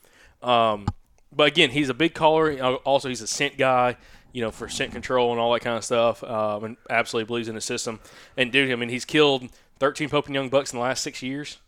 Um, 0.41 0.87
but 1.31 1.47
again, 1.47 1.71
he's 1.71 1.89
a 1.89 1.93
big 1.93 2.13
caller. 2.13 2.51
Uh, 2.51 2.73
Also, 2.85 3.09
he's 3.09 3.21
a 3.21 3.27
scent 3.27 3.57
guy. 3.57 3.97
You 4.31 4.41
know, 4.41 4.51
for 4.51 4.67
scent 4.67 4.91
control 4.91 5.31
and 5.31 5.39
all 5.39 5.53
that 5.53 5.61
kind 5.61 5.77
of 5.77 5.85
stuff. 5.85 6.21
Um, 6.21 6.65
and 6.65 6.77
absolutely 6.89 7.25
believes 7.25 7.47
in 7.47 7.55
the 7.55 7.61
system. 7.61 8.01
And 8.35 8.51
dude, 8.51 8.69
I 8.69 8.75
mean, 8.75 8.89
he's 8.89 9.05
killed 9.05 9.47
13 9.79 10.09
Pope 10.09 10.25
and 10.25 10.35
Young 10.35 10.49
bucks 10.49 10.73
in 10.73 10.77
the 10.79 10.83
last 10.83 11.01
six 11.03 11.23
years 11.23 11.59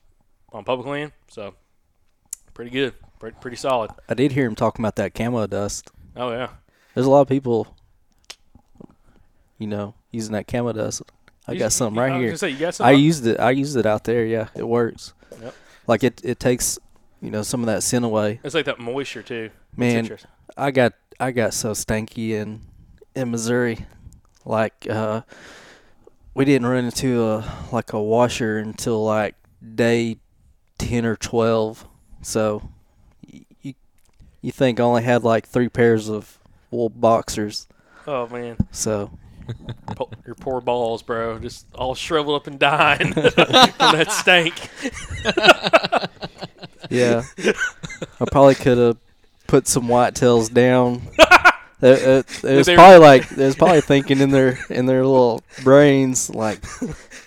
on 0.51 0.65
public 0.65 0.85
land. 0.85 1.13
So 1.29 1.53
pretty 2.53 2.69
good, 2.71 2.93
pretty, 3.19 3.37
pretty 3.39 3.55
solid. 3.55 3.91
I 4.09 4.15
did 4.15 4.33
hear 4.33 4.45
him 4.45 4.53
talking 4.55 4.83
about 4.83 4.97
that 4.97 5.13
camo 5.13 5.47
dust. 5.47 5.89
Oh 6.17 6.29
yeah. 6.31 6.49
There's 6.93 7.05
a 7.05 7.09
lot 7.09 7.21
of 7.21 7.29
people, 7.29 7.73
you 9.57 9.67
know, 9.67 9.93
using 10.11 10.33
that 10.33 10.45
camo 10.47 10.73
dust. 10.73 11.01
I 11.47 11.53
You- 11.53 11.59
got 11.59 11.71
something 11.71 11.95
you- 11.95 12.01
right 12.01 12.11
I 12.11 12.19
here. 12.19 12.35
say, 12.35 12.53
got 12.53 12.67
I 12.67 12.71
something? 12.71 12.99
used 12.99 13.25
it. 13.27 13.39
I 13.39 13.51
used 13.51 13.77
it 13.77 13.85
out 13.85 14.03
there. 14.03 14.25
Yeah, 14.25 14.47
it 14.55 14.67
works. 14.67 15.13
Yep. 15.41 15.55
Like 15.87 16.03
it, 16.03 16.21
it 16.23 16.39
takes, 16.39 16.77
you 17.21 17.31
know, 17.31 17.41
some 17.41 17.61
of 17.61 17.67
that 17.67 17.83
scent 17.83 18.03
away. 18.03 18.39
It's 18.43 18.53
like 18.55 18.65
that 18.65 18.79
moisture 18.79 19.23
too. 19.23 19.49
Man. 19.75 20.09
I 20.57 20.71
got 20.71 20.93
I 21.19 21.31
got 21.31 21.53
so 21.53 21.71
stanky 21.71 22.31
in 22.31 22.61
in 23.15 23.31
Missouri, 23.31 23.85
like 24.45 24.87
uh, 24.89 25.21
we 26.33 26.45
didn't 26.45 26.67
run 26.67 26.85
into 26.85 27.23
a 27.23 27.45
like 27.71 27.93
a 27.93 28.01
washer 28.01 28.57
until 28.57 29.03
like 29.03 29.35
day 29.75 30.17
ten 30.77 31.05
or 31.05 31.15
twelve. 31.15 31.85
So 32.21 32.69
you 33.61 33.73
you 34.41 34.51
think 34.51 34.79
I 34.79 34.83
only 34.83 35.03
had 35.03 35.23
like 35.23 35.47
three 35.47 35.69
pairs 35.69 36.09
of 36.09 36.39
wool 36.71 36.89
boxers. 36.89 37.67
Oh 38.07 38.27
man, 38.27 38.57
So 38.71 39.11
Po- 39.95 40.09
your 40.25 40.35
poor 40.35 40.61
balls, 40.61 41.01
bro, 41.01 41.39
just 41.39 41.65
all 41.75 41.95
shriveled 41.95 42.41
up 42.41 42.47
and 42.47 42.59
dying 42.59 43.13
from 43.13 43.23
that 43.33 44.11
stank. 44.11 44.69
yeah, 46.89 47.23
I 48.19 48.25
probably 48.31 48.55
could 48.55 48.77
have 48.77 48.97
put 49.47 49.67
some 49.67 49.87
whitetails 49.87 50.53
down. 50.53 51.01
It 51.79 52.01
uh, 52.07 52.23
there's 52.41 52.65
They 52.65 52.73
probably 52.73 52.97
like 52.97 53.31
it 53.31 53.37
was 53.37 53.55
probably 53.55 53.81
thinking 53.81 54.19
in 54.19 54.31
their 54.31 54.57
in 54.71 54.87
their 54.87 55.05
little 55.05 55.43
brains 55.63 56.27
like, 56.27 56.65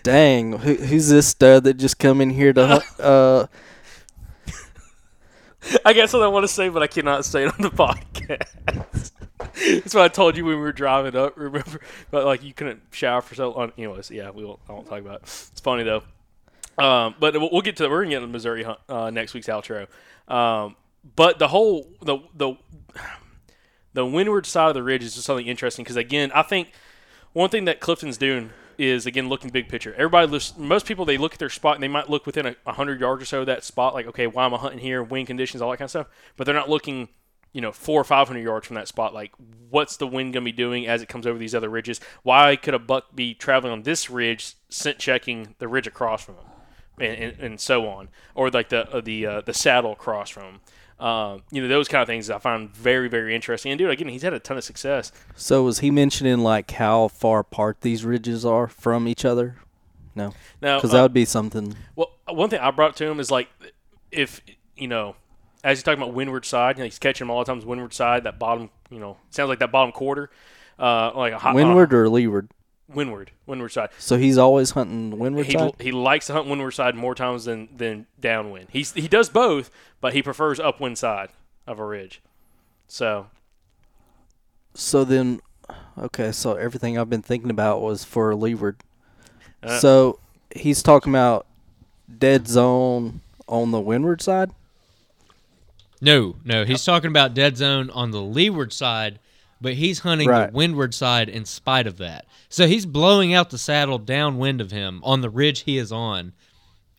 dang, 0.03 0.59
who, 0.59 0.75
who's 0.75 1.09
this 1.09 1.29
stud 1.29 1.63
that 1.63 1.75
just 1.75 2.01
come 2.01 2.21
in 2.21 2.31
here 2.31 2.53
to 2.53 2.67
hunt? 2.67 2.85
Uh, 2.99 3.47
I 5.85 5.93
guess 5.93 6.13
what 6.13 6.23
I 6.23 6.27
want 6.27 6.43
to 6.43 6.53
say, 6.53 6.69
but 6.69 6.83
I 6.83 6.89
cannot 6.89 7.25
say 7.25 7.45
it 7.45 7.55
on 7.55 7.63
the 7.63 7.71
podcast. 7.71 9.13
That's 9.55 9.95
what 9.95 10.05
I 10.05 10.09
told 10.09 10.37
you 10.37 10.45
when 10.45 10.57
we 10.57 10.61
were 10.61 10.73
driving 10.73 11.17
up. 11.17 11.37
Remember, 11.37 11.81
but 12.11 12.25
like 12.25 12.43
you 12.43 12.53
couldn't 12.53 12.83
shower 12.91 13.21
for 13.21 13.35
so 13.35 13.51
long. 13.51 13.73
Anyways, 13.77 14.11
yeah, 14.11 14.31
we 14.31 14.45
won't. 14.45 14.61
I 14.69 14.73
won't 14.73 14.89
talk 14.89 15.01
about. 15.01 15.17
it. 15.17 15.23
It's 15.23 15.61
funny 15.61 15.85
though. 15.85 16.03
Um, 16.79 17.15
but 17.19 17.35
we'll 17.39 17.61
get 17.63 17.77
to 17.77 17.89
we're 17.89 18.03
gonna 18.03 18.11
get 18.11 18.21
to 18.21 18.27
the 18.27 18.33
Missouri 18.33 18.65
uh, 18.89 19.11
next 19.11 19.35
week's 19.35 19.49
outro. 19.49 19.87
Um, 20.29 20.77
but 21.17 21.39
the 21.39 21.49
whole 21.49 21.89
the 22.03 22.19
the 22.35 22.55
the 23.93 24.07
windward 24.07 24.47
side 24.47 24.69
of 24.69 24.75
the 24.75 24.83
ridge 24.83 25.03
is 25.03 25.15
just 25.15 25.27
something 25.27 25.47
interesting 25.47 25.85
because 25.85 25.97
again, 25.97 26.31
I 26.33 26.43
think 26.43 26.73
one 27.33 27.51
thing 27.51 27.65
that 27.67 27.81
Clifton's 27.81 28.17
doing 28.17 28.51
is 28.79 29.05
again 29.05 29.29
looking 29.29 29.51
big 29.51 29.69
picture. 29.69 29.93
Everybody, 29.95 30.27
looks, 30.27 30.57
most 30.57 30.87
people, 30.87 31.05
they 31.05 31.19
look 31.19 31.35
at 31.35 31.39
their 31.39 31.51
spot 31.51 31.75
and 31.75 31.83
they 31.83 31.89
might 31.89 32.09
look 32.09 32.25
within 32.25 32.47
a, 32.47 32.57
a 32.67 32.73
hundred 32.73 33.01
yards 33.01 33.23
or 33.23 33.27
so 33.27 33.41
of 33.41 33.47
that 33.47 33.63
spot, 33.65 33.95
like 33.95 34.07
okay, 34.07 34.27
why 34.27 34.47
am 34.47 34.55
I 34.55 34.59
hunting 34.59 34.81
here? 34.81 35.03
Wind 35.03 35.27
conditions, 35.27 35.61
all 35.61 35.71
that 35.71 35.77
kind 35.77 35.87
of 35.87 35.91
stuff. 35.91 36.07
But 36.37 36.45
they're 36.45 36.55
not 36.55 36.71
looking, 36.71 37.09
you 37.53 37.61
know, 37.61 37.73
four 37.73 38.01
or 38.01 38.05
five 38.05 38.29
hundred 38.29 38.43
yards 38.43 38.67
from 38.67 38.77
that 38.77 38.89
spot. 38.89 39.15
Like, 39.15 39.33
what's 39.71 39.97
the 39.97 40.07
wind 40.07 40.33
going 40.33 40.45
to 40.45 40.53
be 40.53 40.57
doing 40.57 40.87
as 40.87 41.03
it 41.03 41.09
comes 41.09 41.27
over 41.27 41.39
these 41.39 41.55
other 41.55 41.69
ridges? 41.69 42.01
Why 42.23 42.57
could 42.57 42.75
a 42.75 42.79
buck 42.79 43.15
be 43.15 43.35
traveling 43.35 43.73
on 43.73 43.83
this 43.83 44.11
ridge, 44.11 44.55
scent 44.69 44.99
checking 44.99 45.55
the 45.59 45.69
ridge 45.69 45.87
across 45.87 46.25
from 46.25 46.37
him, 46.37 46.45
and, 47.01 47.23
and, 47.23 47.41
and 47.41 47.61
so 47.61 47.89
on, 47.89 48.09
or 48.35 48.51
like 48.51 48.69
the 48.69 48.89
uh, 48.91 49.01
the 49.01 49.27
uh, 49.27 49.41
the 49.41 49.55
saddle 49.55 49.93
across 49.93 50.31
from 50.31 50.45
him? 50.45 50.61
Um, 51.01 51.43
you 51.51 51.63
know, 51.63 51.69
those 51.69 51.89
kind 51.89 52.03
of 52.03 52.09
things 52.09 52.29
I 52.29 52.39
find 52.39 52.71
very, 52.71 53.09
very 53.09 53.35
interesting. 53.35 53.73
And 53.73 53.79
dude, 53.79 53.89
again, 53.89 54.09
he's 54.09 54.21
had 54.21 54.35
a 54.35 54.39
ton 54.39 54.59
of 54.59 54.65
success. 54.65 55.11
So 55.35 55.63
was 55.63 55.79
he 55.79 55.91
mentioning 55.91 56.41
like 56.41 56.73
how 56.73 57.09
far 57.09 57.41
apart 57.41 57.81
these 57.81 58.05
ridges 58.05 58.45
are 58.45 58.69
from 58.69 59.09
each 59.09 59.25
other? 59.25 59.57
No, 60.15 60.35
Now, 60.61 60.77
because 60.77 60.91
uh, 60.91 60.99
that 60.99 61.03
would 61.03 61.15
be 61.15 61.25
something. 61.25 61.75
Well, 61.97 62.11
one 62.29 62.51
thing 62.51 62.61
I 62.61 62.71
brought 62.71 62.97
to 62.97 63.07
him 63.07 63.19
is 63.19 63.31
like, 63.31 63.49
if 64.11 64.43
you 64.77 64.89
know, 64.89 65.17
as 65.65 65.79
he's 65.79 65.83
talking 65.83 66.03
about 66.03 66.15
windward 66.15 66.45
side, 66.45 66.77
you 66.77 66.81
know, 66.81 66.85
he's 66.87 66.99
catching 66.99 67.27
them 67.27 67.31
all 67.31 67.41
the 67.45 67.53
times 67.53 67.65
windward 67.65 67.93
side. 67.93 68.25
That 68.25 68.39
bottom, 68.39 68.71
you 68.91 68.99
know, 68.99 69.17
sounds 69.31 69.49
like 69.49 69.59
that 69.61 69.71
bottom 69.73 69.93
quarter, 69.93 70.31
uh, 70.79 71.13
like 71.15 71.33
a 71.33 71.39
hot 71.39 71.55
Windward 71.55 71.93
or 71.93 72.09
leeward? 72.09 72.49
windward, 72.89 73.31
windward 73.47 73.71
side. 73.71 73.91
So 73.99 74.17
he's 74.19 74.37
always 74.37 74.73
hunting 74.73 75.17
windward 75.19 75.47
He, 75.47 75.53
side. 75.53 75.75
he 75.79 75.93
likes 75.93 76.27
to 76.27 76.33
hunt 76.33 76.49
windward 76.49 76.73
side 76.73 76.95
more 76.97 77.15
times 77.15 77.45
than 77.45 77.69
than 77.77 78.07
downwind. 78.19 78.69
He's 78.71 78.93
he 78.93 79.07
does 79.07 79.29
both, 79.29 79.71
but 80.01 80.13
he 80.13 80.23
prefers 80.23 80.59
upwind 80.59 80.99
side 80.99 81.29
of 81.69 81.79
a 81.79 81.85
ridge. 81.85 82.21
So 82.89 83.27
So 84.75 85.05
then, 85.05 85.41
okay, 85.97 86.33
so 86.33 86.55
everything 86.55 86.99
I've 86.99 87.11
been 87.11 87.23
thinking 87.23 87.51
about 87.51 87.81
was 87.81 88.03
for 88.05 88.35
leeward. 88.35 88.77
Uh, 89.63 89.79
so 89.79 90.19
he's 90.55 90.83
talking 90.83 91.13
about 91.13 91.47
dead 92.19 92.49
zone 92.49 93.21
on 93.47 93.71
the 93.71 93.81
windward 93.81 94.21
side. 94.23 94.51
No, 96.01 96.37
no, 96.45 96.65
he's 96.65 96.85
talking 96.85 97.09
about 97.09 97.35
dead 97.35 97.57
zone 97.57 97.91
on 97.91 98.11
the 98.11 98.23
leeward 98.23 98.73
side, 98.73 99.19
but 99.61 99.75
he's 99.75 100.01
hunting 100.01 100.29
Right. 100.29 100.51
the 100.51 100.57
windward 100.57 100.95
side 100.95 101.29
in 101.29 101.45
spite 101.45 101.87
of 101.87 101.99
that. 101.99 102.27
So 102.49 102.67
he's 102.67 102.87
blowing 102.87 103.35
out 103.35 103.51
the 103.51 103.59
saddle 103.59 103.99
downwind 103.99 104.61
of 104.61 104.71
him 104.71 105.01
on 105.05 105.21
the 105.21 105.29
ridge 105.31 105.61
he 105.61 105.77
is 105.77 105.93
on, 105.93 106.33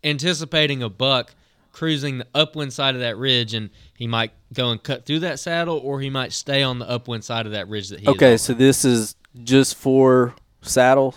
anticipating 0.04 0.82
a 0.84 0.90
buck 0.90 1.34
cruising 1.72 2.18
the 2.18 2.28
upwind 2.36 2.74
side 2.74 2.96
of 2.96 3.02
that 3.02 3.18
ridge, 3.18 3.54
and 3.54 3.70
he 3.96 4.06
might 4.06 4.32
go 4.54 4.72
and 4.72 4.84
cut 4.84 5.06
through 5.06 5.20
that 5.20 5.40
saddle, 5.40 5.78
or 5.78 6.02
he 6.02 6.10
might 6.10 6.34
stay 6.34 6.62
on 6.62 6.80
the 6.80 6.90
upwind 6.90 7.24
side 7.24 7.46
of 7.46 7.54
that 7.54 7.68
ridge 7.70 7.90
that 7.90 8.00
he 8.00 8.06
is 8.06 8.10
on. 8.10 8.16
Okay, 8.16 8.38
so 8.38 8.54
this 8.54 8.84
is 8.84 9.16
just 9.44 9.76
for 9.76 10.36
saddle. 10.62 11.16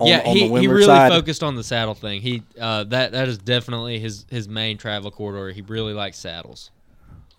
On, 0.00 0.08
yeah, 0.08 0.22
on 0.26 0.36
he, 0.36 0.48
he 0.48 0.66
really 0.66 0.84
side. 0.84 1.10
focused 1.10 1.42
on 1.42 1.54
the 1.54 1.62
saddle 1.62 1.94
thing. 1.94 2.20
He 2.20 2.42
uh, 2.60 2.84
that 2.84 3.12
that 3.12 3.28
is 3.28 3.38
definitely 3.38 4.00
his 4.00 4.26
his 4.28 4.48
main 4.48 4.76
travel 4.76 5.10
corridor. 5.10 5.52
He 5.52 5.62
really 5.62 5.92
likes 5.92 6.18
saddles. 6.18 6.70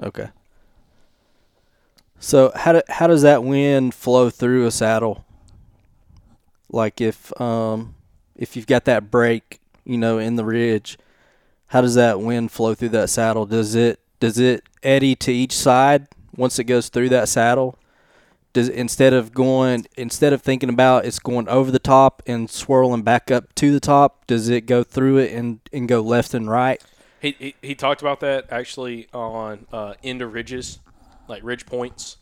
Okay. 0.01 0.29
So 2.19 2.51
how 2.55 2.73
do, 2.73 2.81
how 2.89 3.07
does 3.07 3.21
that 3.23 3.43
wind 3.43 3.93
flow 3.93 4.29
through 4.29 4.65
a 4.65 4.71
saddle? 4.71 5.25
Like 6.69 7.01
if 7.01 7.39
um 7.39 7.95
if 8.35 8.55
you've 8.55 8.67
got 8.67 8.85
that 8.85 9.11
break, 9.11 9.59
you 9.83 9.97
know, 9.97 10.17
in 10.17 10.35
the 10.35 10.45
ridge, 10.45 10.97
how 11.67 11.81
does 11.81 11.95
that 11.95 12.19
wind 12.19 12.51
flow 12.51 12.73
through 12.73 12.89
that 12.89 13.09
saddle? 13.09 13.45
Does 13.45 13.75
it 13.75 13.99
does 14.19 14.39
it 14.39 14.63
eddy 14.81 15.15
to 15.15 15.31
each 15.31 15.53
side 15.53 16.07
once 16.35 16.57
it 16.57 16.63
goes 16.63 16.89
through 16.89 17.09
that 17.09 17.27
saddle? 17.29 17.77
Does 18.55 18.69
instead 18.69 19.11
of 19.11 19.33
going 19.33 19.85
instead 19.97 20.31
of 20.31 20.41
thinking 20.41 20.69
about 20.69 21.03
it's 21.03 21.19
going 21.19 21.49
over 21.49 21.71
the 21.71 21.77
top 21.77 22.23
and 22.25 22.49
swirling 22.49 23.01
back 23.01 23.29
up 23.29 23.53
to 23.55 23.73
the 23.73 23.81
top, 23.81 24.25
does 24.27 24.47
it 24.47 24.61
go 24.61 24.81
through 24.81 25.17
it 25.17 25.33
and, 25.33 25.59
and 25.73 25.89
go 25.89 25.99
left 25.99 26.33
and 26.33 26.49
right? 26.49 26.81
He, 27.21 27.35
he, 27.37 27.55
he 27.61 27.75
talked 27.75 28.01
about 28.01 28.21
that 28.21 28.45
actually 28.49 29.09
on 29.13 29.67
uh, 29.73 29.95
end 30.05 30.21
of 30.21 30.33
ridges, 30.33 30.79
like 31.27 31.43
ridge 31.43 31.65
points, 31.65 32.15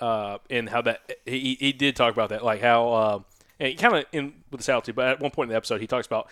uh, 0.00 0.38
and 0.50 0.68
how 0.68 0.82
that 0.82 1.20
he, 1.24 1.56
he 1.60 1.72
did 1.72 1.94
talk 1.94 2.12
about 2.12 2.30
that, 2.30 2.44
like 2.44 2.60
how 2.60 2.88
uh, 2.88 3.18
and 3.60 3.78
kind 3.78 3.94
of 3.94 4.04
in 4.10 4.34
with 4.50 4.58
the 4.58 4.64
saddle 4.64 4.82
too. 4.82 4.92
But 4.92 5.06
at 5.06 5.20
one 5.20 5.30
point 5.30 5.50
in 5.50 5.50
the 5.50 5.56
episode, 5.56 5.80
he 5.80 5.86
talks 5.86 6.08
about 6.08 6.28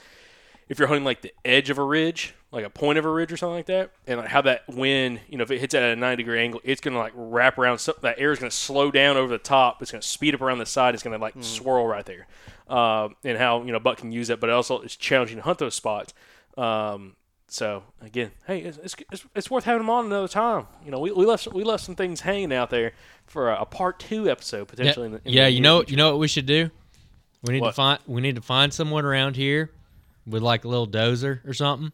if 0.69 0.79
you're 0.79 0.89
hunting 0.89 1.05
like 1.05 1.21
the 1.21 1.33
edge 1.45 1.71
of 1.71 1.79
a 1.79 1.83
ridge, 1.83 2.35
like 2.51 2.65
a 2.65 2.71
point 2.71 2.99
of 2.99 3.05
a 3.05 3.11
ridge 3.11 3.33
or 3.33 3.37
something 3.37 3.57
like 3.57 3.67
that, 3.67 3.91
and 4.07 4.21
like 4.21 4.29
how 4.29 4.41
that 4.43 4.63
wind, 4.69 5.21
you 5.29 5.37
know, 5.37 5.43
if 5.43 5.51
it 5.51 5.59
hits 5.59 5.75
at 5.75 5.83
a 5.83 5.97
90 5.97 6.23
degree 6.23 6.41
angle, 6.41 6.61
it's 6.65 6.81
gonna 6.81 6.99
like 6.99 7.13
wrap 7.15 7.59
around. 7.59 7.79
So 7.79 7.95
that 8.03 8.19
air 8.19 8.33
is 8.33 8.39
gonna 8.39 8.51
slow 8.51 8.91
down 8.91 9.17
over 9.17 9.29
the 9.29 9.39
top. 9.39 9.83
It's 9.83 9.91
gonna 9.91 10.03
speed 10.03 10.35
up 10.35 10.41
around 10.41 10.59
the 10.59 10.67
side. 10.67 10.95
It's 10.95 11.03
gonna 11.03 11.19
like 11.19 11.35
swirl 11.41 11.87
right 11.87 12.07
there, 12.07 12.27
um, 12.69 13.17
and 13.25 13.37
how 13.37 13.63
you 13.63 13.73
know 13.73 13.81
Buck 13.81 13.99
can 13.99 14.13
use 14.13 14.29
that, 14.29 14.41
but 14.41 14.51
also 14.51 14.81
it's 14.81 14.97
challenging 14.97 15.37
to 15.37 15.43
hunt 15.43 15.59
those 15.59 15.75
spots. 15.75 16.15
Um, 16.57 17.17
so 17.49 17.85
again, 18.01 18.33
hey, 18.47 18.61
it's, 18.61 18.79
it's, 18.79 18.97
it's, 19.13 19.27
it's 19.35 19.51
worth 19.51 19.65
having 19.65 19.83
them 19.83 19.91
on 19.91 20.07
another 20.07 20.29
time. 20.29 20.67
You 20.85 20.91
know, 20.91 20.99
we, 20.99 21.13
we 21.13 21.27
left 21.27 21.53
we 21.53 21.63
left 21.63 21.85
some 21.85 21.95
things 21.95 22.21
hanging 22.21 22.53
out 22.53 22.71
there 22.71 22.93
for 23.27 23.51
a, 23.51 23.63
a 23.63 23.67
part 23.67 24.01
two 24.01 24.31
episode 24.31 24.69
potentially. 24.69 25.09
Yeah, 25.09 25.17
in 25.17 25.23
the, 25.23 25.29
in 25.29 25.35
yeah 25.35 25.45
the 25.45 25.53
you 25.53 25.61
know, 25.61 25.79
future. 25.81 25.91
you 25.91 25.97
know 25.99 26.11
what 26.11 26.21
we 26.21 26.29
should 26.29 26.47
do. 26.47 26.71
We 27.43 27.55
need 27.55 27.65
to 27.65 27.73
find 27.73 27.99
we 28.07 28.23
need 28.23 28.37
to 28.37 28.43
find 28.43 28.73
someone 28.73 29.05
around 29.05 29.37
here 29.37 29.71
with 30.27 30.43
like 30.43 30.65
a 30.65 30.69
little 30.69 30.87
dozer 30.87 31.47
or 31.47 31.53
something, 31.55 31.93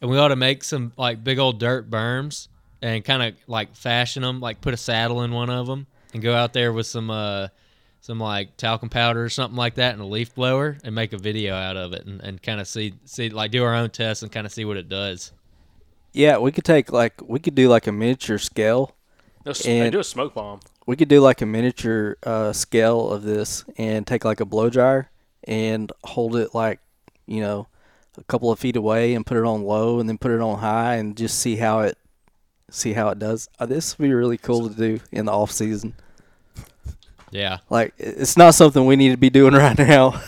and 0.00 0.10
we 0.10 0.18
ought 0.18 0.28
to 0.28 0.36
make 0.36 0.64
some 0.64 0.92
like 0.96 1.22
big 1.24 1.38
old 1.38 1.58
dirt 1.58 1.90
berms 1.90 2.48
and 2.82 3.04
kind 3.04 3.22
of 3.22 3.34
like 3.46 3.74
fashion 3.74 4.22
them, 4.22 4.40
like 4.40 4.60
put 4.60 4.74
a 4.74 4.76
saddle 4.76 5.22
in 5.22 5.32
one 5.32 5.50
of 5.50 5.66
them, 5.66 5.86
and 6.12 6.22
go 6.22 6.34
out 6.34 6.52
there 6.52 6.72
with 6.72 6.86
some 6.86 7.10
uh 7.10 7.48
some 8.00 8.20
like 8.20 8.56
talcum 8.56 8.88
powder 8.88 9.24
or 9.24 9.28
something 9.28 9.56
like 9.56 9.74
that 9.74 9.92
and 9.92 10.00
a 10.00 10.06
leaf 10.06 10.32
blower 10.34 10.78
and 10.84 10.94
make 10.94 11.12
a 11.12 11.18
video 11.18 11.54
out 11.56 11.76
of 11.76 11.92
it 11.92 12.06
and, 12.06 12.20
and 12.20 12.40
kind 12.42 12.60
of 12.60 12.68
see 12.68 12.94
see 13.04 13.30
like 13.30 13.50
do 13.50 13.64
our 13.64 13.74
own 13.74 13.90
tests 13.90 14.22
and 14.22 14.30
kind 14.30 14.46
of 14.46 14.52
see 14.52 14.64
what 14.64 14.76
it 14.76 14.88
does. 14.88 15.32
Yeah, 16.12 16.38
we 16.38 16.52
could 16.52 16.64
take 16.64 16.92
like 16.92 17.14
we 17.26 17.40
could 17.40 17.54
do 17.54 17.68
like 17.68 17.86
a 17.86 17.92
miniature 17.92 18.38
scale. 18.38 18.94
No, 19.44 19.50
s- 19.50 19.62
they 19.64 19.80
and- 19.80 19.92
do 19.92 19.98
a 20.00 20.04
smoke 20.04 20.34
bomb. 20.34 20.60
We 20.86 20.94
could 20.94 21.08
do 21.08 21.20
like 21.20 21.42
a 21.42 21.46
miniature 21.46 22.16
uh, 22.22 22.52
scale 22.52 23.10
of 23.10 23.24
this 23.24 23.64
and 23.76 24.06
take 24.06 24.24
like 24.24 24.38
a 24.38 24.44
blow 24.44 24.70
dryer 24.70 25.10
and 25.42 25.90
hold 26.04 26.36
it 26.36 26.54
like 26.54 26.78
you 27.26 27.40
know 27.40 27.66
a 28.18 28.24
couple 28.24 28.50
of 28.50 28.58
feet 28.58 28.76
away 28.76 29.14
and 29.14 29.26
put 29.26 29.36
it 29.36 29.44
on 29.44 29.62
low 29.64 30.00
and 30.00 30.08
then 30.08 30.16
put 30.18 30.30
it 30.30 30.40
on 30.40 30.58
high 30.58 30.94
and 30.96 31.16
just 31.16 31.38
see 31.38 31.56
how 31.56 31.80
it 31.80 31.98
see 32.70 32.92
how 32.94 33.08
it 33.10 33.18
does. 33.18 33.48
Uh, 33.58 33.66
this 33.66 33.98
would 33.98 34.04
be 34.06 34.12
really 34.14 34.38
cool 34.38 34.68
to 34.68 34.74
do 34.74 35.00
in 35.12 35.26
the 35.26 35.32
off 35.32 35.50
season. 35.52 35.94
Yeah, 37.30 37.58
Like 37.68 37.92
it's 37.98 38.36
not 38.36 38.54
something 38.54 38.86
we 38.86 38.96
need 38.96 39.10
to 39.10 39.16
be 39.16 39.30
doing 39.30 39.52
right 39.54 39.76
now, 39.76 40.20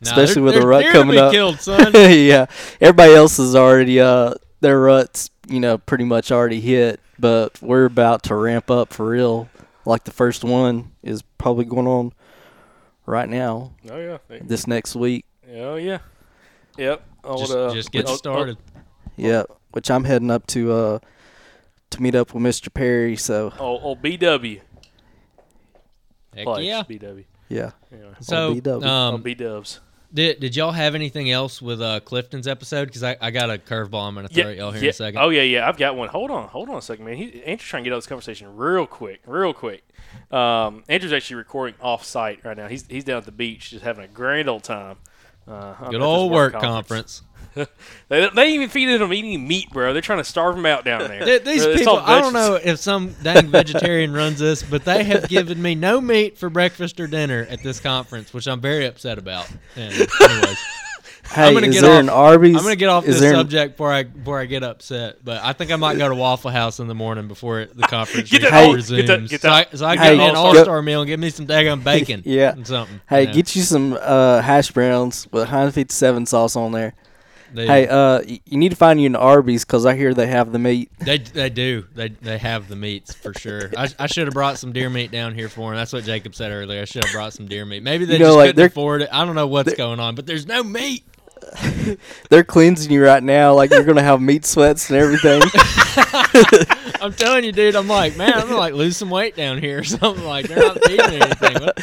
especially 0.00 0.34
they're- 0.34 0.42
with 0.44 0.54
the 0.54 0.60
they're 0.60 0.68
rut 0.68 0.86
coming 0.92 1.18
up. 1.18 1.32
killed, 1.32 1.60
son. 1.60 1.92
yeah, 1.94 2.46
everybody 2.80 3.12
else 3.14 3.38
is 3.38 3.54
already 3.56 4.00
uh 4.00 4.34
their 4.60 4.78
ruts, 4.80 5.30
you 5.48 5.58
know, 5.60 5.76
pretty 5.78 6.04
much 6.04 6.30
already 6.30 6.60
hit, 6.60 7.00
but 7.18 7.60
we're 7.60 7.84
about 7.84 8.22
to 8.24 8.34
ramp 8.36 8.70
up 8.70 8.92
for 8.92 9.06
real. 9.08 9.48
Like 9.84 10.04
the 10.04 10.12
first 10.12 10.44
one 10.44 10.92
is 11.02 11.22
probably 11.38 11.64
going 11.64 11.88
on 11.88 12.12
right 13.04 13.28
now, 13.28 13.72
Oh 13.90 13.98
yeah, 13.98 14.18
this 14.40 14.66
next 14.68 14.94
week. 14.94 15.24
oh 15.52 15.74
yeah, 15.74 15.98
yep. 16.76 17.02
Old, 17.24 17.40
just, 17.40 17.52
uh, 17.52 17.72
just 17.74 17.92
get 17.92 18.08
old- 18.08 18.18
started. 18.18 18.58
Yeah, 19.16 19.44
which 19.72 19.90
I'm 19.90 20.04
heading 20.04 20.30
up 20.30 20.46
to 20.48 20.72
uh 20.72 20.98
to 21.90 22.02
meet 22.02 22.14
up 22.14 22.34
with 22.34 22.42
Mr. 22.42 22.72
Perry. 22.72 23.16
So 23.16 23.52
Old, 23.58 23.82
old 23.82 24.02
BW. 24.02 24.60
Heck 26.34 26.44
Place, 26.44 26.66
yeah. 26.66 26.82
BW. 26.82 27.24
yeah, 27.48 27.70
Anyway, 27.92 28.14
So, 28.20 28.54
B-dubs. 28.54 28.84
um, 28.86 29.14
old 29.14 29.22
B 29.22 29.34
Dubs. 29.34 29.80
Did, 30.14 30.40
did 30.40 30.56
y'all 30.56 30.72
have 30.72 30.94
anything 30.94 31.30
else 31.30 31.62
with 31.62 31.80
uh, 31.80 32.00
Clifton's 32.00 32.46
episode? 32.46 32.86
Because 32.86 33.02
I, 33.02 33.16
I 33.20 33.30
got 33.30 33.48
a 33.48 33.56
curveball 33.56 34.08
I'm 34.08 34.14
going 34.14 34.28
to 34.28 34.34
throw 34.34 34.50
at 34.50 34.56
y'all 34.58 34.70
here 34.70 34.80
yeah. 34.82 34.86
in 34.86 34.90
a 34.90 34.92
second. 34.92 35.20
Oh 35.22 35.30
yeah, 35.30 35.42
yeah. 35.42 35.66
I've 35.66 35.78
got 35.78 35.96
one. 35.96 36.08
Hold 36.10 36.30
on, 36.30 36.48
hold 36.48 36.68
on 36.68 36.76
a 36.76 36.82
second, 36.82 37.06
man. 37.06 37.16
He, 37.16 37.42
Andrew's 37.44 37.62
trying 37.62 37.84
to 37.84 37.88
get 37.88 37.94
out 37.94 37.98
of 37.98 38.02
this 38.02 38.08
conversation 38.08 38.54
real 38.56 38.86
quick, 38.86 39.22
real 39.26 39.54
quick. 39.54 39.84
Um, 40.30 40.84
Andrew's 40.88 41.14
actually 41.14 41.36
recording 41.36 41.76
off 41.80 42.04
site 42.04 42.44
right 42.44 42.56
now. 42.56 42.68
He's 42.68 42.86
he's 42.86 43.04
down 43.04 43.18
at 43.18 43.24
the 43.24 43.32
beach, 43.32 43.70
just 43.70 43.84
having 43.84 44.04
a 44.04 44.08
grand 44.08 44.50
old 44.50 44.64
time. 44.64 44.98
Uh, 45.46 45.90
Good 45.90 46.00
old 46.02 46.32
work 46.32 46.58
conference. 46.58 47.22
They, 47.54 47.66
they 48.08 48.42
ain't 48.44 48.54
even 48.54 48.68
feeding 48.70 48.98
them 48.98 49.12
eating 49.12 49.46
meat, 49.46 49.70
bro. 49.70 49.92
They're 49.92 50.00
trying 50.00 50.20
to 50.20 50.24
starve 50.24 50.56
them 50.56 50.64
out 50.64 50.86
down 50.86 51.00
there. 51.00 51.22
Th- 51.22 51.44
These 51.44 51.64
It's 51.64 51.80
people, 51.80 51.98
I 51.98 52.18
don't 52.18 52.32
know 52.32 52.54
if 52.54 52.78
some 52.78 53.14
dang 53.22 53.48
vegetarian 53.48 54.14
runs 54.14 54.38
this, 54.38 54.62
but 54.62 54.86
they 54.86 55.04
have 55.04 55.28
given 55.28 55.60
me 55.60 55.74
no 55.74 56.00
meat 56.00 56.38
for 56.38 56.48
breakfast 56.48 56.98
or 56.98 57.06
dinner 57.06 57.46
at 57.50 57.62
this 57.62 57.78
conference, 57.78 58.32
which 58.32 58.46
I'm 58.48 58.62
very 58.62 58.86
upset 58.86 59.18
about. 59.18 59.50
And 59.76 59.92
anyways, 59.92 60.58
hey, 61.34 61.54
gonna 61.54 61.66
is 61.66 61.74
get 61.74 61.80
there 61.82 61.94
off- 61.94 62.00
an 62.00 62.08
Arby's? 62.08 62.56
I'm 62.56 62.62
going 62.62 62.72
to 62.74 62.78
get 62.78 62.88
off 62.88 63.04
is 63.04 63.14
this 63.14 63.20
there 63.20 63.30
an- 63.32 63.38
subject 63.38 63.72
before 63.74 63.92
I 63.92 64.02
before 64.04 64.38
I 64.40 64.46
get 64.46 64.62
upset. 64.62 65.24
But 65.24 65.42
I 65.42 65.52
think 65.52 65.70
I 65.70 65.76
might 65.76 65.98
go 65.98 66.08
to 66.08 66.14
Waffle 66.14 66.50
House 66.50 66.78
in 66.80 66.88
the 66.88 66.94
morning 66.94 67.28
before 67.28 67.64
the 67.66 67.82
conference 67.82 68.30
Get 68.32 68.42
that- 68.42 68.52
Hey, 68.52 68.66
get 68.68 68.74
resumes. 68.74 69.06
that- 69.08 69.28
get 69.30 69.40
so 69.42 69.50
I, 69.50 69.66
so 69.74 69.86
I 69.86 69.96
Hey, 69.96 70.16
get 70.16 70.18
me 70.18 70.28
an 70.28 70.36
All 70.36 70.54
Star 70.54 70.82
meal 70.82 71.00
and 71.02 71.08
give 71.08 71.20
me 71.20 71.30
some 71.30 71.46
daggone 71.46 71.82
bacon. 71.84 72.22
Yeah. 72.24 72.52
and 72.52 72.66
something. 72.66 73.00
Hey, 73.08 73.22
you 73.22 73.26
know. 73.28 73.32
get 73.34 73.56
you 73.56 73.62
some 73.62 73.98
uh, 74.00 74.40
hash 74.40 74.70
browns 74.70 75.26
with 75.32 75.42
157 75.42 76.26
sauce 76.26 76.56
on 76.56 76.72
there. 76.72 76.94
They, 77.54 77.66
Hey, 77.66 77.86
uh, 77.86 78.22
you 78.26 78.56
need 78.56 78.70
to 78.70 78.76
find 78.76 78.98
you 78.98 79.04
an 79.04 79.14
Arby's 79.14 79.62
because 79.62 79.84
I 79.84 79.94
hear 79.94 80.14
they 80.14 80.26
have 80.26 80.52
the 80.52 80.58
meat. 80.58 80.90
They 81.00 81.18
they 81.18 81.50
do. 81.50 81.84
They 81.94 82.08
they 82.08 82.38
have 82.38 82.66
the 82.68 82.76
meats 82.76 83.12
for 83.14 83.34
sure. 83.34 83.70
I, 83.76 83.88
I 83.98 84.06
should 84.06 84.26
have 84.26 84.32
brought 84.32 84.56
some 84.56 84.72
deer 84.72 84.88
meat 84.88 85.10
down 85.10 85.34
here 85.34 85.50
for 85.50 85.70
him. 85.70 85.76
That's 85.76 85.92
what 85.92 86.04
Jacob 86.04 86.34
said 86.34 86.50
earlier. 86.50 86.80
I 86.80 86.84
should 86.86 87.04
have 87.04 87.12
brought 87.12 87.34
some 87.34 87.46
deer 87.48 87.66
meat. 87.66 87.82
Maybe 87.82 88.06
they 88.06 88.14
You 88.14 88.20
know, 88.20 88.24
just 88.28 88.36
like, 88.36 88.48
couldn't 88.48 88.56
they're- 88.56 88.66
afford 88.68 89.02
it. 89.02 89.10
I 89.12 89.26
don't 89.26 89.34
know 89.34 89.48
what's 89.48 89.74
going 89.74 90.00
on, 90.00 90.14
but 90.14 90.24
there's 90.24 90.46
no 90.46 90.62
meat. 90.64 91.04
They're 92.30 92.44
cleansing 92.44 92.90
you 92.90 93.04
right 93.04 93.22
now, 93.22 93.54
like 93.54 93.70
you're 93.70 93.84
gonna 93.84 94.02
have 94.02 94.20
meat 94.20 94.44
sweats 94.44 94.90
and 94.90 94.98
everything. 94.98 95.42
I'm 97.00 97.12
telling 97.12 97.44
you, 97.44 97.52
dude. 97.52 97.76
I'm 97.76 97.88
like, 97.88 98.16
man, 98.16 98.32
I'm 98.34 98.42
gonna 98.42 98.56
like 98.56 98.74
lose 98.74 98.96
some 98.96 99.10
weight 99.10 99.36
down 99.36 99.58
here 99.58 99.80
or 99.80 99.84
something. 99.84 100.24
Like 100.24 100.48
they're 100.48 100.58
not 100.58 100.82
feeding 100.84 101.10
me 101.10 101.20
anything. 101.20 101.62
What, 101.62 101.80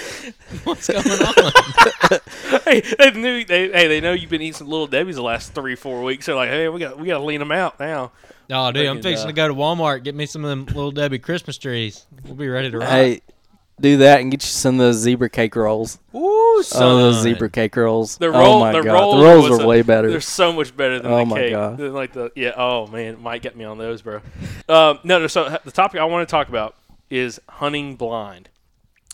what's 0.64 0.88
going 0.88 1.22
on? 1.22 2.62
hey, 2.66 2.82
they 2.98 3.12
knew 3.12 3.46
they 3.46 3.70
hey 3.72 3.88
they 3.88 4.02
know 4.02 4.14
you've 4.14 4.30
been 4.30 4.42
eating 4.42 4.54
some 4.54 4.68
little 4.68 4.88
Debbie's 4.88 5.18
the 5.18 5.24
last 5.24 5.54
three 5.54 5.76
four 5.76 6.04
weeks. 6.04 6.26
They're 6.26 6.36
like, 6.36 6.50
hey, 6.50 6.70
we 6.70 6.80
got 6.80 6.98
we 6.98 7.08
got 7.08 7.18
to 7.18 7.24
lean 7.24 7.40
them 7.40 7.52
out 7.52 7.80
now. 7.80 8.12
Oh, 8.52 8.72
dude, 8.72 8.88
I'm 8.88 9.02
fixing 9.02 9.26
uh, 9.26 9.28
to 9.28 9.34
go 9.34 9.48
to 9.48 9.54
Walmart 9.54 10.04
get 10.04 10.16
me 10.16 10.26
some 10.26 10.44
of 10.44 10.50
them 10.50 10.66
little 10.66 10.92
Debbie 10.92 11.20
Christmas 11.20 11.58
trees. 11.58 12.06
We'll 12.26 12.36
be 12.36 12.48
ready 12.48 12.72
to 12.72 12.80
rock. 12.80 12.90
hey, 12.90 13.22
do 13.82 13.98
that 13.98 14.22
and 14.22 14.30
get 14.32 14.42
you 14.44 14.48
some 14.50 14.76
of 14.76 14.80
those 14.80 14.98
zebra 14.98 15.30
cake 15.30 15.56
rolls. 15.56 16.00
Ooh, 16.16 16.38
Oh, 16.60 16.62
son. 16.62 16.98
those 16.98 17.22
zebra 17.22 17.50
cake 17.50 17.76
rolls. 17.78 18.18
The 18.18 18.28
oh 18.28 18.32
roll, 18.32 18.60
my 18.60 18.74
the 18.74 18.82
god, 18.82 18.94
rolls, 18.94 19.16
the 19.16 19.24
rolls 19.50 19.60
are 19.60 19.64
a- 19.64 19.68
way 19.68 19.82
better. 19.82 20.10
They're 20.10 20.20
so 20.20 20.52
much 20.52 20.76
better 20.76 21.00
than 21.00 21.12
Oh 21.12 21.20
the 21.20 21.26
my 21.26 21.40
cake. 21.40 21.52
God. 21.52 21.78
They're 21.78 21.90
like 21.90 22.12
the 22.14 22.32
yeah. 22.36 22.52
Oh 22.58 22.88
man, 22.88 23.22
might 23.22 23.42
get 23.42 23.56
me 23.56 23.64
on 23.64 23.78
those, 23.78 24.02
bro. 24.02 24.18
Um, 24.68 25.00
no, 25.04 25.20
no. 25.20 25.28
So 25.28 25.58
the 25.64 25.72
topic 25.72 26.02
I 26.02 26.06
want 26.06 26.28
to 26.28 26.32
talk 26.32 26.50
about 26.50 26.76
is 27.10 27.40
hunting 27.48 27.96
blind. 27.96 28.50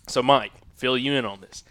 So 0.08 0.24
Mike, 0.24 0.52
fill 0.76 0.98
you 0.98 1.14
in 1.14 1.24
on 1.26 1.42
this. 1.42 1.64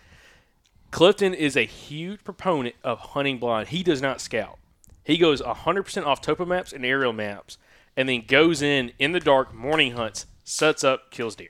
Clifton 0.91 1.35
is 1.35 1.57
a 1.57 1.65
huge 1.65 2.23
proponent 2.23 2.77
of 2.85 2.99
hunting 3.01 3.39
blind. 3.39 3.69
He 3.69 3.83
does 3.83 4.01
not 4.01 4.21
scout. 4.21 4.59
He 5.03 5.19
goes 5.19 5.43
100% 5.43 6.07
off 6.07 6.21
topo 6.21 6.45
maps 6.47 6.73
and 6.73 6.85
aerial 6.85 7.13
maps, 7.13 7.59
and 7.97 8.09
then 8.09 8.25
goes 8.27 8.63
in 8.63 8.93
in 8.99 9.13
the 9.13 9.21
dark, 9.21 9.53
morning 9.53 9.93
hunts, 9.93 10.27
sets 10.45 10.85
up, 10.85 11.11
kills 11.11 11.35
deer. 11.35 11.49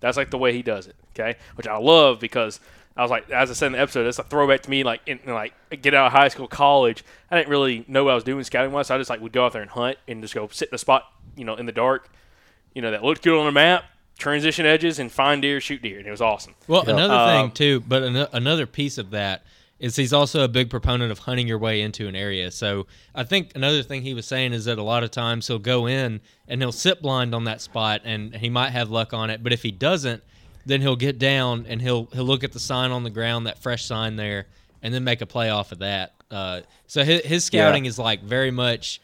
That's 0.00 0.16
like 0.16 0.30
the 0.30 0.38
way 0.38 0.52
he 0.52 0.62
does 0.62 0.86
it. 0.86 0.96
Okay, 1.14 1.36
which 1.56 1.66
I 1.66 1.76
love 1.78 2.20
because 2.20 2.58
I 2.96 3.02
was 3.02 3.10
like, 3.10 3.30
as 3.30 3.50
I 3.50 3.54
said 3.54 3.66
in 3.66 3.72
the 3.72 3.80
episode, 3.80 4.06
it's 4.06 4.18
a 4.18 4.22
throwback 4.24 4.62
to 4.62 4.70
me. 4.70 4.82
Like, 4.84 5.00
in, 5.06 5.20
like 5.26 5.54
get 5.82 5.94
out 5.94 6.06
of 6.08 6.12
high 6.12 6.28
school, 6.28 6.48
college. 6.48 7.04
I 7.30 7.36
didn't 7.36 7.48
really 7.50 7.84
know 7.88 8.04
what 8.04 8.10
I 8.12 8.14
was 8.14 8.24
doing 8.24 8.42
scouting 8.44 8.72
wise. 8.72 8.88
So 8.88 8.94
I 8.94 8.98
just 8.98 9.10
like 9.10 9.20
would 9.20 9.32
go 9.32 9.46
out 9.46 9.52
there 9.52 9.62
and 9.62 9.70
hunt 9.70 9.98
and 10.08 10.20
just 10.22 10.34
go 10.34 10.48
sit 10.48 10.68
in 10.70 10.74
a 10.74 10.78
spot, 10.78 11.10
you 11.36 11.44
know, 11.44 11.54
in 11.54 11.66
the 11.66 11.72
dark, 11.72 12.10
you 12.74 12.82
know, 12.82 12.90
that 12.90 13.04
looked 13.04 13.22
good 13.22 13.38
on 13.38 13.46
the 13.46 13.52
map, 13.52 13.84
transition 14.18 14.66
edges, 14.66 14.98
and 14.98 15.10
find 15.10 15.42
deer, 15.42 15.60
shoot 15.60 15.82
deer, 15.82 15.98
and 15.98 16.06
it 16.06 16.10
was 16.10 16.20
awesome. 16.20 16.54
Well, 16.66 16.82
another 16.88 17.14
Um, 17.14 17.48
thing 17.48 17.54
too, 17.54 17.80
but 17.86 18.02
an- 18.02 18.26
another 18.32 18.66
piece 18.66 18.98
of 18.98 19.10
that 19.10 19.42
is 19.80 19.96
he's 19.96 20.12
also 20.12 20.44
a 20.44 20.48
big 20.48 20.70
proponent 20.70 21.10
of 21.10 21.20
hunting 21.20 21.48
your 21.48 21.58
way 21.58 21.80
into 21.80 22.06
an 22.06 22.14
area. 22.14 22.50
So 22.50 22.86
I 23.14 23.24
think 23.24 23.52
another 23.54 23.82
thing 23.82 24.02
he 24.02 24.14
was 24.14 24.26
saying 24.26 24.52
is 24.52 24.66
that 24.66 24.78
a 24.78 24.82
lot 24.82 25.02
of 25.02 25.10
times 25.10 25.46
he'll 25.48 25.58
go 25.58 25.86
in 25.86 26.20
and 26.46 26.60
he'll 26.60 26.70
sit 26.70 27.00
blind 27.02 27.34
on 27.34 27.44
that 27.44 27.60
spot, 27.60 28.02
and 28.04 28.36
he 28.36 28.50
might 28.50 28.70
have 28.70 28.90
luck 28.90 29.12
on 29.12 29.30
it. 29.30 29.42
But 29.42 29.52
if 29.52 29.62
he 29.62 29.70
doesn't, 29.72 30.22
then 30.66 30.82
he'll 30.82 30.96
get 30.96 31.18
down 31.18 31.64
and 31.66 31.80
he'll 31.80 32.04
he'll 32.12 32.24
look 32.24 32.44
at 32.44 32.52
the 32.52 32.60
sign 32.60 32.90
on 32.90 33.02
the 33.02 33.10
ground, 33.10 33.46
that 33.46 33.58
fresh 33.58 33.86
sign 33.86 34.16
there, 34.16 34.46
and 34.82 34.92
then 34.92 35.02
make 35.02 35.22
a 35.22 35.26
play 35.26 35.48
off 35.48 35.72
of 35.72 35.78
that. 35.78 36.12
Uh, 36.30 36.60
so 36.86 37.02
his, 37.02 37.22
his 37.22 37.44
scouting 37.44 37.86
is 37.86 37.98
like 37.98 38.22
very 38.22 38.50
much 38.50 39.00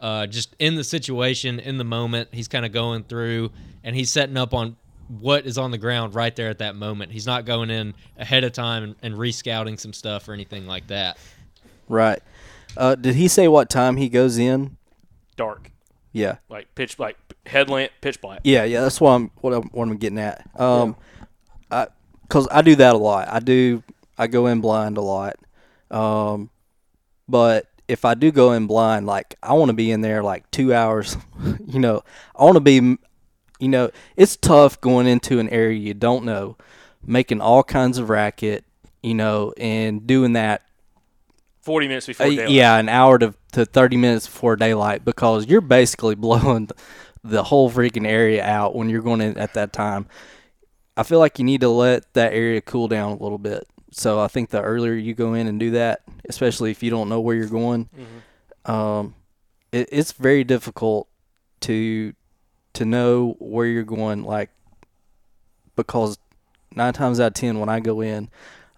uh, 0.00 0.26
just 0.26 0.54
in 0.58 0.74
the 0.74 0.84
situation, 0.84 1.60
in 1.60 1.78
the 1.78 1.84
moment. 1.84 2.28
He's 2.32 2.48
kind 2.48 2.66
of 2.66 2.72
going 2.72 3.04
through 3.04 3.50
and 3.84 3.94
he's 3.94 4.10
setting 4.10 4.36
up 4.36 4.52
on 4.52 4.76
what 5.08 5.46
is 5.46 5.56
on 5.58 5.70
the 5.70 5.78
ground 5.78 6.14
right 6.14 6.34
there 6.34 6.48
at 6.50 6.58
that 6.58 6.74
moment. 6.76 7.12
He's 7.12 7.26
not 7.26 7.44
going 7.44 7.70
in 7.70 7.94
ahead 8.18 8.44
of 8.44 8.52
time 8.52 8.82
and, 8.82 8.94
and 9.02 9.16
re-scouting 9.18 9.78
some 9.78 9.92
stuff 9.92 10.28
or 10.28 10.32
anything 10.32 10.66
like 10.66 10.86
that. 10.88 11.16
right. 11.88 12.20
Uh, 12.76 12.94
did 12.94 13.14
he 13.14 13.26
say 13.28 13.48
what 13.48 13.70
time 13.70 13.96
he 13.96 14.08
goes 14.08 14.36
in? 14.36 14.76
Dark, 15.36 15.70
Yeah. 16.12 16.36
like 16.50 16.74
pitch, 16.74 16.98
like 16.98 17.16
headlamp, 17.46 17.90
pitch 18.02 18.20
black. 18.20 18.40
Yeah, 18.44 18.64
yeah, 18.64 18.82
that's 18.82 19.00
what 19.00 19.12
I'm 19.12 19.30
what 19.40 19.54
I'm, 19.54 19.62
what 19.70 19.88
I'm 19.88 19.96
getting 19.96 20.18
at. 20.18 20.46
Um, 20.60 20.94
I 21.70 21.86
because 22.22 22.46
I 22.50 22.60
do 22.62 22.74
that 22.76 22.94
a 22.94 22.98
lot. 22.98 23.28
I 23.30 23.38
do 23.40 23.82
I 24.18 24.26
go 24.26 24.46
in 24.46 24.60
blind 24.60 24.98
a 24.98 25.00
lot. 25.00 25.36
Um, 25.90 26.50
but 27.28 27.66
if 27.88 28.04
I 28.04 28.14
do 28.14 28.30
go 28.30 28.52
in 28.52 28.66
blind, 28.66 29.06
like 29.06 29.36
I 29.42 29.52
want 29.54 29.68
to 29.70 29.74
be 29.74 29.90
in 29.90 30.00
there 30.02 30.22
like 30.22 30.50
two 30.50 30.74
hours. 30.74 31.16
you 31.66 31.78
know, 31.78 32.02
I 32.34 32.44
want 32.44 32.56
to 32.56 32.60
be. 32.60 32.98
You 33.58 33.68
know, 33.68 33.90
it's 34.16 34.36
tough 34.36 34.80
going 34.80 35.06
into 35.06 35.38
an 35.38 35.48
area 35.48 35.78
you 35.78 35.94
don't 35.94 36.24
know, 36.24 36.56
making 37.04 37.40
all 37.40 37.62
kinds 37.62 37.98
of 37.98 38.10
racket. 38.10 38.64
You 39.02 39.14
know, 39.14 39.52
and 39.56 40.04
doing 40.06 40.32
that 40.32 40.62
Forty 41.62 41.86
minutes 41.86 42.06
before 42.06 42.26
uh, 42.26 42.30
daylight. 42.30 42.50
yeah, 42.50 42.76
an 42.76 42.88
hour 42.88 43.18
to, 43.18 43.34
to 43.52 43.64
30 43.64 43.96
minutes 43.96 44.26
before 44.26 44.56
daylight 44.56 45.04
because 45.04 45.46
you're 45.46 45.60
basically 45.60 46.14
blowing 46.26 46.70
the 47.22 47.42
whole 47.42 47.70
freaking 47.70 48.06
area 48.06 48.44
out 48.44 48.74
when 48.74 48.88
you're 48.88 49.02
going 49.02 49.20
in 49.20 49.36
at 49.38 49.54
that 49.54 49.72
time. 49.72 50.06
I 50.96 51.02
feel 51.02 51.18
like 51.18 51.38
you 51.38 51.44
need 51.44 51.60
to 51.60 51.68
let 51.68 52.12
that 52.14 52.32
area 52.32 52.60
cool 52.60 52.88
down 52.88 53.12
a 53.12 53.22
little 53.22 53.38
bit. 53.38 53.66
So 53.92 54.18
I 54.20 54.28
think 54.28 54.50
the 54.50 54.62
earlier 54.62 54.92
you 54.94 55.14
go 55.14 55.34
in 55.34 55.46
and 55.46 55.58
do 55.60 55.72
that, 55.72 56.02
especially 56.28 56.70
if 56.70 56.82
you 56.82 56.90
don't 56.90 57.08
know 57.08 57.20
where 57.20 57.36
you're 57.36 57.46
going, 57.46 57.88
um, 58.64 59.14
it, 59.72 59.88
it's 59.92 60.12
very 60.12 60.44
difficult 60.44 61.08
to 61.60 62.12
to 62.76 62.84
know 62.84 63.36
where 63.38 63.66
you're 63.66 63.82
going. 63.82 64.24
Like 64.24 64.50
because 65.76 66.18
nine 66.74 66.92
times 66.92 67.20
out 67.20 67.28
of 67.28 67.34
ten, 67.34 67.60
when 67.60 67.68
I 67.68 67.80
go 67.80 68.00
in, 68.00 68.28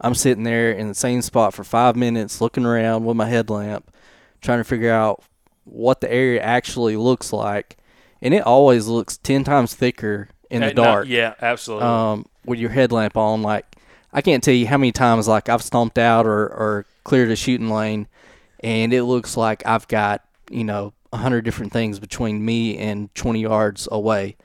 I'm 0.00 0.14
sitting 0.14 0.44
there 0.44 0.70
in 0.72 0.88
the 0.88 0.94
same 0.94 1.22
spot 1.22 1.54
for 1.54 1.64
five 1.64 1.96
minutes, 1.96 2.40
looking 2.40 2.64
around 2.64 3.04
with 3.04 3.16
my 3.16 3.26
headlamp, 3.26 3.92
trying 4.40 4.58
to 4.58 4.64
figure 4.64 4.92
out 4.92 5.22
what 5.64 6.00
the 6.00 6.10
area 6.10 6.40
actually 6.40 6.96
looks 6.96 7.32
like, 7.32 7.76
and 8.22 8.34
it 8.34 8.42
always 8.42 8.86
looks 8.86 9.16
ten 9.18 9.44
times 9.44 9.74
thicker 9.74 10.28
in 10.50 10.62
the 10.62 10.72
dark. 10.72 11.06
yeah, 11.08 11.34
absolutely. 11.40 11.86
Um, 11.86 12.26
with 12.44 12.58
your 12.58 12.70
headlamp 12.70 13.16
on, 13.16 13.42
like 13.42 13.66
I 14.12 14.22
can't 14.22 14.42
tell 14.42 14.54
you 14.54 14.66
how 14.66 14.78
many 14.78 14.92
times 14.92 15.28
like 15.28 15.48
I've 15.48 15.62
stomped 15.62 15.98
out 15.98 16.26
or 16.26 16.46
or 16.46 16.86
cleared 17.04 17.30
a 17.30 17.36
shooting 17.36 17.70
lane, 17.70 18.08
and 18.60 18.92
it 18.92 19.04
looks 19.04 19.36
like 19.36 19.64
I've 19.66 19.88
got 19.88 20.24
you 20.50 20.64
know 20.64 20.92
a 21.12 21.16
hundred 21.16 21.44
different 21.44 21.72
things 21.72 21.98
between 21.98 22.44
me 22.44 22.76
and 22.78 23.14
twenty 23.14 23.40
yards 23.42 23.88
away, 23.90 24.36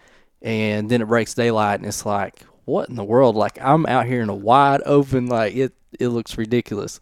and 0.42 0.90
then 0.90 1.02
it 1.02 1.08
breaks 1.08 1.34
daylight, 1.34 1.80
and 1.80 1.88
it's 1.88 2.06
like 2.06 2.42
what 2.66 2.88
in 2.90 2.96
the 2.96 3.04
world? 3.04 3.36
Like 3.36 3.60
I'm 3.62 3.86
out 3.88 4.06
here 4.06 4.22
in 4.22 4.30
a 4.30 4.36
wide 4.36 4.82
open, 4.86 5.28
like 5.28 5.56
it 5.56 5.74
it 6.00 6.08
looks 6.10 6.38
ridiculous. 6.38 7.00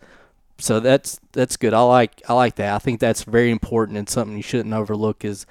So 0.57 0.80
that's 0.80 1.20
that's 1.32 1.57
good. 1.57 1.74
I 1.74 1.82
like 1.82 2.22
I 2.28 2.34
like 2.34 2.55
that. 2.55 2.74
I 2.74 2.80
think 2.80 2.99
that's 2.99 3.24
very 3.24 3.51
important 3.51 3.97
and 3.97 4.09
something 4.09 4.36
you 4.36 4.43
shouldn't 4.43 4.74
overlook 4.74 5.24
is 5.26 5.45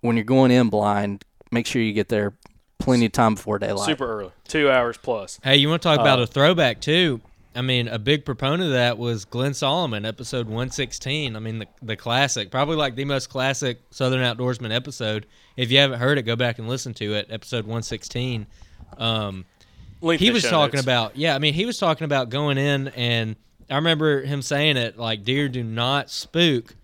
when 0.00 0.16
you're 0.16 0.24
going 0.24 0.50
in 0.50 0.68
blind, 0.68 1.24
make 1.50 1.66
sure 1.66 1.82
you 1.82 1.92
get 1.92 2.08
there 2.08 2.34
plenty 2.78 3.06
of 3.06 3.12
time 3.12 3.34
before 3.34 3.58
daylight. 3.58 3.86
Super 3.86 4.06
early, 4.06 4.32
two 4.46 4.70
hours 4.70 4.96
plus. 4.98 5.40
Hey, 5.42 5.56
you 5.56 5.68
want 5.68 5.82
to 5.82 5.88
talk 5.88 5.98
about 6.00 6.18
Uh, 6.18 6.22
a 6.22 6.26
throwback 6.26 6.80
too? 6.80 7.20
I 7.56 7.62
mean, 7.62 7.88
a 7.88 7.98
big 7.98 8.24
proponent 8.24 8.64
of 8.64 8.70
that 8.72 8.98
was 8.98 9.24
Glenn 9.24 9.54
Solomon, 9.54 10.04
episode 10.04 10.46
116. 10.46 11.34
I 11.34 11.38
mean, 11.38 11.58
the 11.60 11.66
the 11.82 11.96
classic, 11.96 12.50
probably 12.50 12.76
like 12.76 12.94
the 12.96 13.04
most 13.04 13.28
classic 13.30 13.80
Southern 13.90 14.20
Outdoorsman 14.20 14.74
episode. 14.74 15.26
If 15.56 15.70
you 15.70 15.78
haven't 15.78 15.98
heard 16.00 16.18
it, 16.18 16.22
go 16.22 16.36
back 16.36 16.58
and 16.58 16.68
listen 16.68 16.92
to 16.94 17.14
it, 17.14 17.28
episode 17.30 17.64
116. 17.64 18.46
Um, 18.98 19.44
Link 20.02 20.20
he 20.20 20.30
was 20.30 20.42
talking 20.44 20.76
notes. 20.76 20.84
about 20.84 21.16
yeah 21.16 21.34
i 21.34 21.38
mean 21.38 21.54
he 21.54 21.64
was 21.64 21.78
talking 21.78 22.04
about 22.04 22.28
going 22.28 22.58
in 22.58 22.88
and 22.88 23.34
i 23.70 23.76
remember 23.76 24.20
him 24.20 24.42
saying 24.42 24.76
it 24.76 24.98
like 24.98 25.24
deer 25.24 25.48
do 25.48 25.64
not 25.64 26.10
spook 26.10 26.74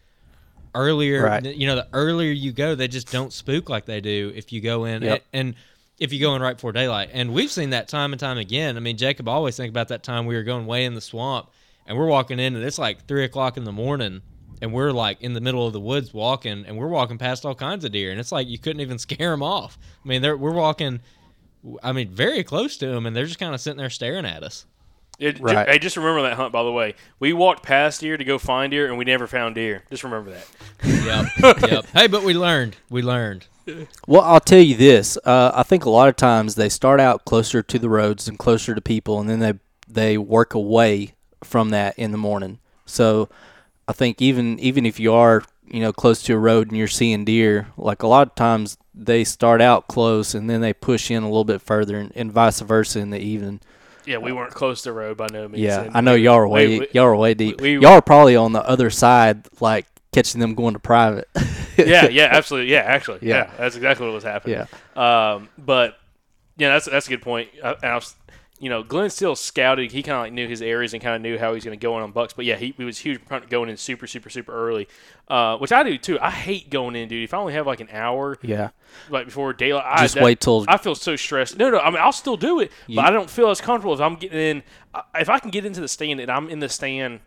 earlier 0.75 1.23
Right. 1.23 1.45
you 1.45 1.67
know 1.67 1.77
the 1.77 1.87
earlier 1.93 2.33
you 2.33 2.53
go 2.53 2.75
they 2.75 2.89
just 2.89 3.13
don't 3.13 3.31
spook 3.33 3.69
like 3.69 3.85
they 3.85 4.01
do 4.01 4.33
if 4.35 4.51
you 4.53 4.61
go 4.63 4.87
in 4.87 5.03
Yep. 5.03 5.25
and 5.35 5.55
if 5.99 6.13
you 6.13 6.21
go 6.21 6.35
in 6.35 6.43
right 6.43 6.57
before 6.57 6.73
daylight. 6.73 7.11
And 7.13 7.33
we've 7.33 7.51
seen 7.51 7.71
that 7.71 7.89
time 7.89 8.13
and 8.13 8.21
time 8.21 8.39
again. 8.39 8.77
I 8.77 8.81
mean 8.81 8.97
jacob 8.97 9.29
always 9.29 9.57
think 9.57 9.71
about 9.71 9.89
that 9.89 10.03
time 10.03 10.27
we 10.27 10.35
were 10.35 10.43
going 10.43 10.67
way 10.67 10.85
in 10.85 10.95
the 10.95 11.01
swamp 11.01 11.51
and 11.87 11.97
we're 11.97 12.07
walking 12.07 12.39
in 12.39 12.57
and 12.57 12.65
it's 12.65 12.79
like 12.79 13.07
three 13.07 13.25
o'clock 13.25 13.57
in 13.57 13.65
the 13.65 13.73
morning 13.73 14.23
and 14.61 14.73
we're 14.73 14.93
like 14.93 15.21
in 15.21 15.33
the 15.33 15.41
middle 15.41 15.67
of 15.67 15.73
the 15.73 15.81
woods 15.81 16.15
walking 16.15 16.65
and 16.67 16.77
we're 16.77 16.89
walking 16.89 17.19
past 17.19 17.45
all 17.45 17.55
kinds 17.55 17.85
of 17.85 17.93
deer 17.93 18.11
and 18.11 18.21
it's 18.21 18.33
like 18.33 18.49
you 18.49 18.59
couldn't 18.59 18.81
even 18.81 18.99
scare 18.99 19.31
them 19.31 19.43
off. 19.43 19.79
I 20.05 20.09
mean 20.09 20.23
we're 20.23 20.53
walking 20.53 21.01
I 21.83 21.93
mean, 21.93 22.11
very 22.11 22.43
close 22.43 22.77
to 22.79 22.87
them, 22.87 23.07
and 23.07 23.15
they're 23.15 23.27
just 23.27 23.39
kind 23.39 23.55
of 23.55 23.61
sitting 23.61 23.79
there 23.79 23.91
staring 23.91 24.27
at 24.27 24.43
us. 24.43 24.67
It, 25.19 25.37
ju- 25.37 25.43
Right. 25.43 25.69
Hey, 25.69 25.79
just 25.79 25.97
remember 25.97 26.23
that 26.23 26.35
hunt. 26.35 26.53
By 26.53 26.63
the 26.63 26.73
way, 26.73 26.95
we 27.21 27.33
walked 27.33 27.63
past 27.63 28.01
deer 28.01 28.17
to 28.17 28.25
go 28.25 28.39
find 28.39 28.71
deer, 28.71 28.87
and 28.89 28.99
we 28.99 29.05
never 29.05 29.27
found 29.27 29.55
deer. 29.55 29.83
Just 29.91 30.05
remember 30.05 30.31
that. 30.31 31.29
Yep, 31.43 31.71
yep. 31.71 31.87
Hey, 31.95 32.07
but 32.09 32.23
we 32.23 32.35
learned. 32.35 32.77
We 32.91 33.03
learned. 33.03 33.47
Well, 34.09 34.23
I'll 34.23 34.41
tell 34.41 34.59
you 34.61 34.77
this. 34.77 35.17
Uh, 35.25 35.53
I 35.55 35.63
think 35.63 35.85
a 35.85 35.91
lot 35.91 36.09
of 36.09 36.17
times 36.17 36.57
they 36.57 36.69
start 36.69 36.99
out 36.99 37.25
closer 37.25 37.63
to 37.63 37.79
the 37.79 37.89
roads 37.89 38.27
and 38.27 38.37
closer 38.39 38.75
to 38.75 38.81
people, 38.81 39.21
and 39.21 39.29
then 39.31 39.39
they 39.39 39.55
they 39.87 40.19
work 40.19 40.55
away 40.55 41.15
from 41.45 41.71
that 41.71 41.97
in 41.99 42.11
the 42.11 42.19
morning. 42.19 42.59
So 42.87 43.29
I 43.87 43.93
think 43.93 44.21
even 44.21 44.59
even 44.59 44.85
if 44.85 44.99
you 44.99 45.13
are 45.13 45.45
you 45.69 45.81
know 45.81 45.93
close 45.93 46.23
to 46.25 46.35
a 46.35 46.39
road 46.39 46.69
and 46.69 46.77
you're 46.77 46.89
seeing 46.89 47.25
deer, 47.25 47.69
like 47.77 48.03
a 48.03 48.09
lot 48.09 48.27
of 48.27 48.35
times 48.35 48.77
they 48.95 49.23
start 49.23 49.61
out 49.61 49.87
close 49.87 50.35
and 50.35 50.51
then 50.51 50.61
they 50.61 50.73
push 50.73 51.11
in 51.11 51.23
a 51.23 51.29
little 51.29 51.45
bit 51.45 51.63
further, 51.63 51.97
and, 51.99 52.11
and 52.17 52.33
vice 52.33 52.59
versa 52.61 52.99
in 52.99 53.11
the 53.11 53.21
evening. 53.21 53.61
Yeah, 54.05 54.19
we 54.19 54.33
weren't 54.33 54.53
close 54.53 54.83
to 54.83 54.89
the 54.91 54.93
road 54.93 55.17
by 55.17 55.29
no 55.33 55.49
means. 55.49 55.63
Yeah, 55.63 55.83
and 55.83 55.97
I 55.97 56.01
know 56.01 56.15
y'all 56.15 56.35
are 56.37 56.49
way 56.49 56.67
we- 56.69 56.79
we- 56.81 56.89
y'all 56.93 57.05
are 57.07 57.17
way 57.17 57.35
deep. 57.35 57.61
we- 57.61 57.75
y'all 57.79 57.87
are 57.93 58.03
probably 58.03 58.37
on 58.37 58.53
the 58.53 58.67
other 58.69 58.91
side, 58.91 59.47
like 59.61 59.87
catching 60.13 60.41
them 60.41 60.55
going 60.55 60.75
to 60.75 60.81
private. 60.81 61.29
yeah, 61.79 62.09
yeah, 62.09 62.29
absolutely. 62.31 62.71
Yeah, 62.73 62.81
actually, 62.81 63.21
Yeah. 63.23 63.37
yeah, 63.37 63.51
that's 63.59 63.77
exactly 63.77 64.07
what 64.07 64.15
was 64.15 64.25
happening. 64.25 64.67
Yeah. 64.97 65.33
Um, 65.35 65.49
but 65.59 65.97
yeah, 66.57 66.69
that's 66.71 66.87
that's 66.87 67.07
a 67.07 67.11
good 67.11 67.23
point. 67.23 67.49
I, 67.65 67.71
and 67.83 67.85
I 67.85 67.95
was, 67.95 68.15
you 68.63 68.69
know, 68.69 68.85
Glenn 68.85 69.11
still 69.11 69.35
scouted. 69.35 69.91
He 69.91 70.05
kind 70.05 70.15
of 70.19 70.23
like 70.23 70.33
knew 70.33 70.47
his 70.47 70.63
areas 70.63 70.95
and 70.95 71.03
kind 71.03 71.17
of 71.17 71.21
knew 71.21 71.37
how 71.37 71.53
he's 71.53 71.65
going 71.65 71.77
to 71.77 71.83
go 71.83 71.97
in 71.97 72.05
on 72.05 72.13
bucks. 72.13 72.33
But 72.33 72.45
yeah, 72.45 72.55
he, 72.55 72.73
he 72.77 72.85
was 72.85 72.97
huge 72.97 73.21
going 73.51 73.69
in 73.69 73.77
super, 73.77 74.07
super, 74.07 74.31
super 74.31 74.53
early, 74.53 74.87
uh, 75.27 75.59
which 75.59 75.73
I 75.73 75.83
do 75.83 75.99
too. 75.99 76.17
I 76.21 76.31
hate 76.31 76.71
going 76.71 76.95
in, 76.95 77.09
dude. 77.09 77.25
If 77.25 77.35
I 77.35 77.39
only 77.39 77.55
have 77.55 77.67
like 77.67 77.81
an 77.81 77.89
hour 77.91 78.39
yeah. 78.41 78.69
like 79.11 79.25
before 79.27 79.53
daylight, 79.53 79.83
I, 79.85 80.03
Just 80.03 80.15
that- 80.15 80.23
wait 80.23 80.39
till 80.41 80.65
I 80.69 80.77
feel 80.77 80.95
so 80.95 81.17
stressed. 81.17 81.59
No, 81.59 81.71
no. 81.71 81.81
I 81.81 81.91
mean, 81.91 81.99
I'll 82.01 82.13
still 82.13 82.37
do 82.37 82.61
it, 82.61 82.71
You- 82.87 82.95
but 82.95 83.05
I 83.07 83.11
don't 83.11 83.29
feel 83.29 83.51
as 83.51 83.61
comfortable 83.61 83.95
if 83.95 84.01
I'm 84.01 84.15
getting 84.15 84.39
in. 84.39 84.63
If 85.17 85.29
I 85.29 85.41
can 85.41 85.51
get 85.51 85.65
into 85.65 85.81
the 85.81 85.89
stand 85.89 86.21
and 86.21 86.31
I'm 86.31 86.49
in 86.49 86.61
the 86.61 86.69
stand 86.69 87.19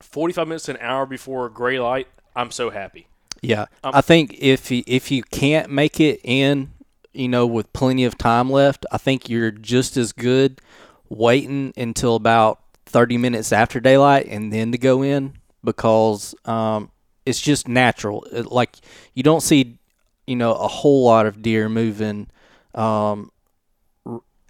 45 0.00 0.48
minutes 0.48 0.64
to 0.64 0.72
an 0.72 0.78
hour 0.80 1.04
before 1.04 1.50
gray 1.50 1.78
light, 1.78 2.08
I'm 2.34 2.50
so 2.50 2.70
happy. 2.70 3.08
Yeah, 3.42 3.66
Um, 3.84 3.90
I 3.94 4.00
think 4.00 4.36
if 4.38 4.70
you, 4.70 4.84
if 4.86 5.10
you 5.10 5.22
can't 5.24 5.68
make 5.68 5.98
it 6.00 6.20
in, 6.22 6.70
you 7.12 7.28
know, 7.28 7.46
with 7.46 7.72
plenty 7.72 8.04
of 8.04 8.16
time 8.18 8.50
left, 8.50 8.86
I 8.90 8.98
think 8.98 9.28
you're 9.28 9.50
just 9.50 9.96
as 9.96 10.12
good 10.12 10.60
waiting 11.08 11.72
until 11.76 12.16
about 12.16 12.60
30 12.86 13.18
minutes 13.18 13.52
after 13.52 13.80
daylight 13.80 14.26
and 14.28 14.52
then 14.52 14.72
to 14.72 14.78
go 14.78 15.02
in 15.02 15.34
because 15.64 16.34
um, 16.44 16.90
it's 17.26 17.40
just 17.40 17.68
natural. 17.68 18.24
It- 18.32 18.50
like 18.50 18.76
you 19.14 19.22
don't 19.22 19.42
see, 19.42 19.78
you 20.26 20.36
know, 20.36 20.52
a 20.54 20.68
whole 20.68 21.04
lot 21.04 21.26
of 21.26 21.42
deer 21.42 21.68
moving. 21.68 22.28
Um, 22.74 23.30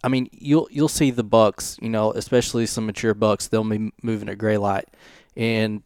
I 0.04 0.08
mean, 0.08 0.28
you'll 0.32 0.68
you'll 0.70 0.88
see 0.88 1.10
the 1.10 1.22
bucks, 1.22 1.76
you 1.80 1.88
know, 1.88 2.12
especially 2.12 2.66
some 2.66 2.86
mature 2.86 3.14
bucks. 3.14 3.46
They'll 3.48 3.62
be 3.64 3.92
moving 4.02 4.28
at 4.28 4.38
gray 4.38 4.56
light, 4.56 4.88
and 5.36 5.82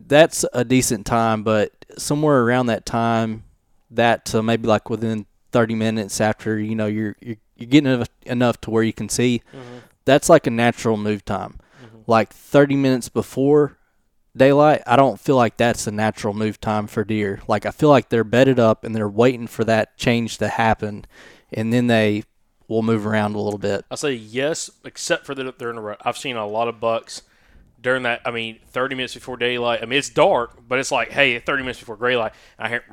that's 0.00 0.44
a 0.52 0.64
decent 0.64 1.06
time, 1.06 1.42
but 1.42 1.72
somewhere 1.98 2.42
around 2.42 2.66
that 2.66 2.86
time, 2.86 3.44
that 3.90 4.24
to 4.26 4.42
maybe 4.42 4.66
like 4.66 4.90
within 4.90 5.26
30 5.52 5.74
minutes 5.74 6.20
after 6.20 6.58
you 6.58 6.74
know 6.74 6.86
you're 6.86 7.16
you're, 7.20 7.36
you're 7.56 7.68
getting 7.68 7.92
enough, 7.92 8.08
enough 8.26 8.60
to 8.62 8.70
where 8.70 8.82
you 8.82 8.92
can 8.92 9.08
see, 9.08 9.42
mm-hmm. 9.54 9.78
that's 10.04 10.28
like 10.28 10.46
a 10.46 10.50
natural 10.50 10.96
move 10.96 11.24
time. 11.24 11.58
Mm-hmm. 11.84 11.98
Like 12.06 12.32
30 12.32 12.76
minutes 12.76 13.08
before 13.08 13.76
daylight, 14.36 14.82
I 14.86 14.96
don't 14.96 15.20
feel 15.20 15.36
like 15.36 15.56
that's 15.56 15.86
a 15.86 15.90
natural 15.90 16.34
move 16.34 16.60
time 16.60 16.86
for 16.86 17.04
deer. 17.04 17.40
Like 17.48 17.66
I 17.66 17.70
feel 17.70 17.88
like 17.88 18.08
they're 18.08 18.24
bedded 18.24 18.58
up 18.58 18.84
and 18.84 18.94
they're 18.94 19.08
waiting 19.08 19.46
for 19.46 19.64
that 19.64 19.96
change 19.96 20.38
to 20.38 20.48
happen, 20.48 21.04
and 21.52 21.72
then 21.72 21.86
they 21.86 22.24
will 22.68 22.82
move 22.82 23.06
around 23.06 23.34
a 23.34 23.40
little 23.40 23.58
bit. 23.58 23.84
I'll 23.90 23.96
say 23.96 24.12
yes, 24.12 24.70
except 24.84 25.26
for 25.26 25.34
that 25.34 25.58
they're 25.58 25.70
in 25.70 25.76
a 25.76 25.82
rut. 25.82 26.00
I've 26.04 26.16
seen 26.16 26.36
a 26.36 26.46
lot 26.46 26.68
of 26.68 26.80
bucks 26.80 27.22
during 27.80 28.04
that. 28.04 28.20
I 28.24 28.30
mean, 28.30 28.60
30 28.68 28.94
minutes 28.94 29.14
before 29.14 29.36
daylight. 29.36 29.82
I 29.82 29.86
mean, 29.86 29.98
it's 29.98 30.08
dark, 30.08 30.56
but 30.68 30.78
it's 30.78 30.92
like, 30.92 31.10
hey, 31.10 31.38
30 31.38 31.62
minutes 31.62 31.80
before 31.80 31.96
gray 31.96 32.16
light. 32.16 32.32
I 32.58 32.68
hear, 32.68 32.84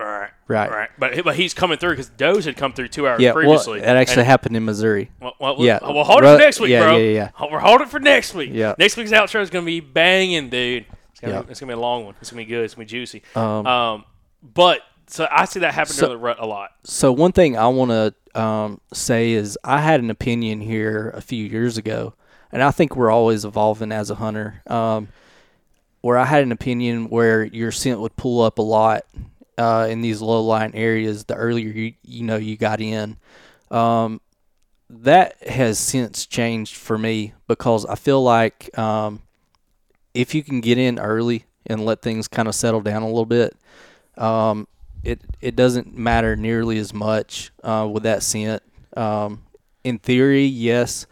"Brr, 0.00 0.30
brr, 0.46 0.54
Right. 0.54 0.68
brr." 0.70 0.88
But 0.98 1.24
but 1.24 1.36
he's 1.36 1.54
coming 1.54 1.78
through 1.78 1.90
because 1.90 2.08
does 2.10 2.44
had 2.44 2.56
come 2.56 2.72
through 2.72 2.88
two 2.88 3.06
hours 3.06 3.20
Yeah, 3.20 3.28
well, 3.30 3.34
previously. 3.34 3.80
that 3.80 3.96
actually 3.96 4.20
And- 4.22 4.26
happened 4.26 4.56
in 4.56 4.64
Missouri. 4.64 5.10
Well, 5.20 5.34
well, 5.38 5.56
Yeah. 5.58 5.78
Well, 5.82 6.04
hold 6.04 6.24
it 6.24 6.36
for 6.36 6.38
next 6.38 6.60
week, 6.60 6.70
yeah, 6.70 6.82
bro. 6.82 6.96
yeah, 6.96 7.04
yeah. 7.12 7.30
yeah. 7.40 7.46
We're 7.50 7.58
holding 7.58 7.86
it 7.86 7.90
for 7.90 8.00
next 8.00 8.34
week. 8.34 8.50
Yeah. 8.52 8.74
Next 8.78 8.96
week's 8.96 9.10
outro 9.12 9.40
is 9.40 9.50
going 9.50 9.64
to 9.64 9.70
be 9.70 9.80
banging, 9.80 10.48
dude. 10.48 10.86
It's 11.12 11.20
going 11.20 11.34
Yeah. 11.34 11.42
to 11.42 11.50
it's 11.50 11.60
gonna 11.60 11.72
be 11.72 11.76
a 11.76 11.80
long 11.80 12.04
one. 12.04 12.14
It's 12.20 12.30
going 12.30 12.44
to 12.44 12.46
be 12.48 12.52
good. 12.54 12.64
It's 12.64 12.74
going 12.74 12.86
to 12.86 12.92
be 12.94 12.98
juicy. 12.98 13.22
Um, 13.36 13.66
Um, 13.66 14.04
but 14.42 14.80
so 15.06 15.26
I 15.30 15.44
see 15.44 15.60
that 15.60 15.74
happen 15.74 15.92
So- 15.92 16.08
the 16.08 16.16
rut 16.16 16.36
a 16.40 16.46
lot. 16.46 16.70
So 16.84 17.12
one 17.12 17.32
thing 17.32 17.56
I 17.58 17.68
want 17.68 17.90
to 17.90 18.14
um, 18.40 18.80
say 18.92 19.32
is 19.32 19.58
I 19.64 19.78
had 19.80 20.00
an 20.00 20.08
opinion 20.10 20.60
here 20.60 21.12
a 21.16 21.20
few 21.20 21.44
years 21.44 21.76
ago, 21.76 22.14
and 22.52 22.62
I 22.62 22.70
think 22.70 22.94
we're 22.96 23.10
always 23.10 23.44
evolving 23.44 23.90
as 23.92 24.08
a 24.10 24.14
hunter. 24.14 24.62
Um, 24.68 25.08
where 26.02 26.16
I 26.16 26.24
had 26.24 26.42
an 26.44 26.50
opinion 26.52 27.10
where 27.10 27.44
your 27.44 27.70
scent 27.72 28.00
would 28.00 28.16
pull 28.16 28.40
up 28.40 28.58
a 28.58 28.62
lot 28.62 29.04
uh, 29.60 29.86
in 29.86 30.00
these 30.00 30.22
low 30.22 30.42
lying 30.42 30.74
areas 30.74 31.24
the 31.24 31.34
earlier 31.34 31.68
you 31.68 31.92
you 32.02 32.24
know 32.24 32.36
you 32.36 32.56
got 32.56 32.80
in. 32.80 33.18
Um, 33.70 34.20
that 34.88 35.40
has 35.46 35.78
since 35.78 36.26
changed 36.26 36.76
for 36.76 36.98
me 36.98 37.34
because 37.46 37.84
I 37.84 37.94
feel 37.94 38.22
like 38.22 38.76
um, 38.76 39.22
if 40.14 40.34
you 40.34 40.42
can 40.42 40.60
get 40.60 40.78
in 40.78 40.98
early 40.98 41.44
and 41.66 41.84
let 41.84 42.02
things 42.02 42.26
kind 42.26 42.48
of 42.48 42.54
settle 42.54 42.80
down 42.80 43.02
a 43.02 43.06
little 43.06 43.26
bit, 43.26 43.54
um, 44.16 44.66
it 45.04 45.20
it 45.42 45.56
doesn't 45.56 45.96
matter 45.96 46.36
nearly 46.36 46.78
as 46.78 46.94
much 46.94 47.52
uh, 47.62 47.88
with 47.90 48.04
that 48.04 48.22
scent. 48.22 48.62
Um, 48.96 49.42
in 49.84 49.98
theory, 49.98 50.44
yes, 50.44 51.06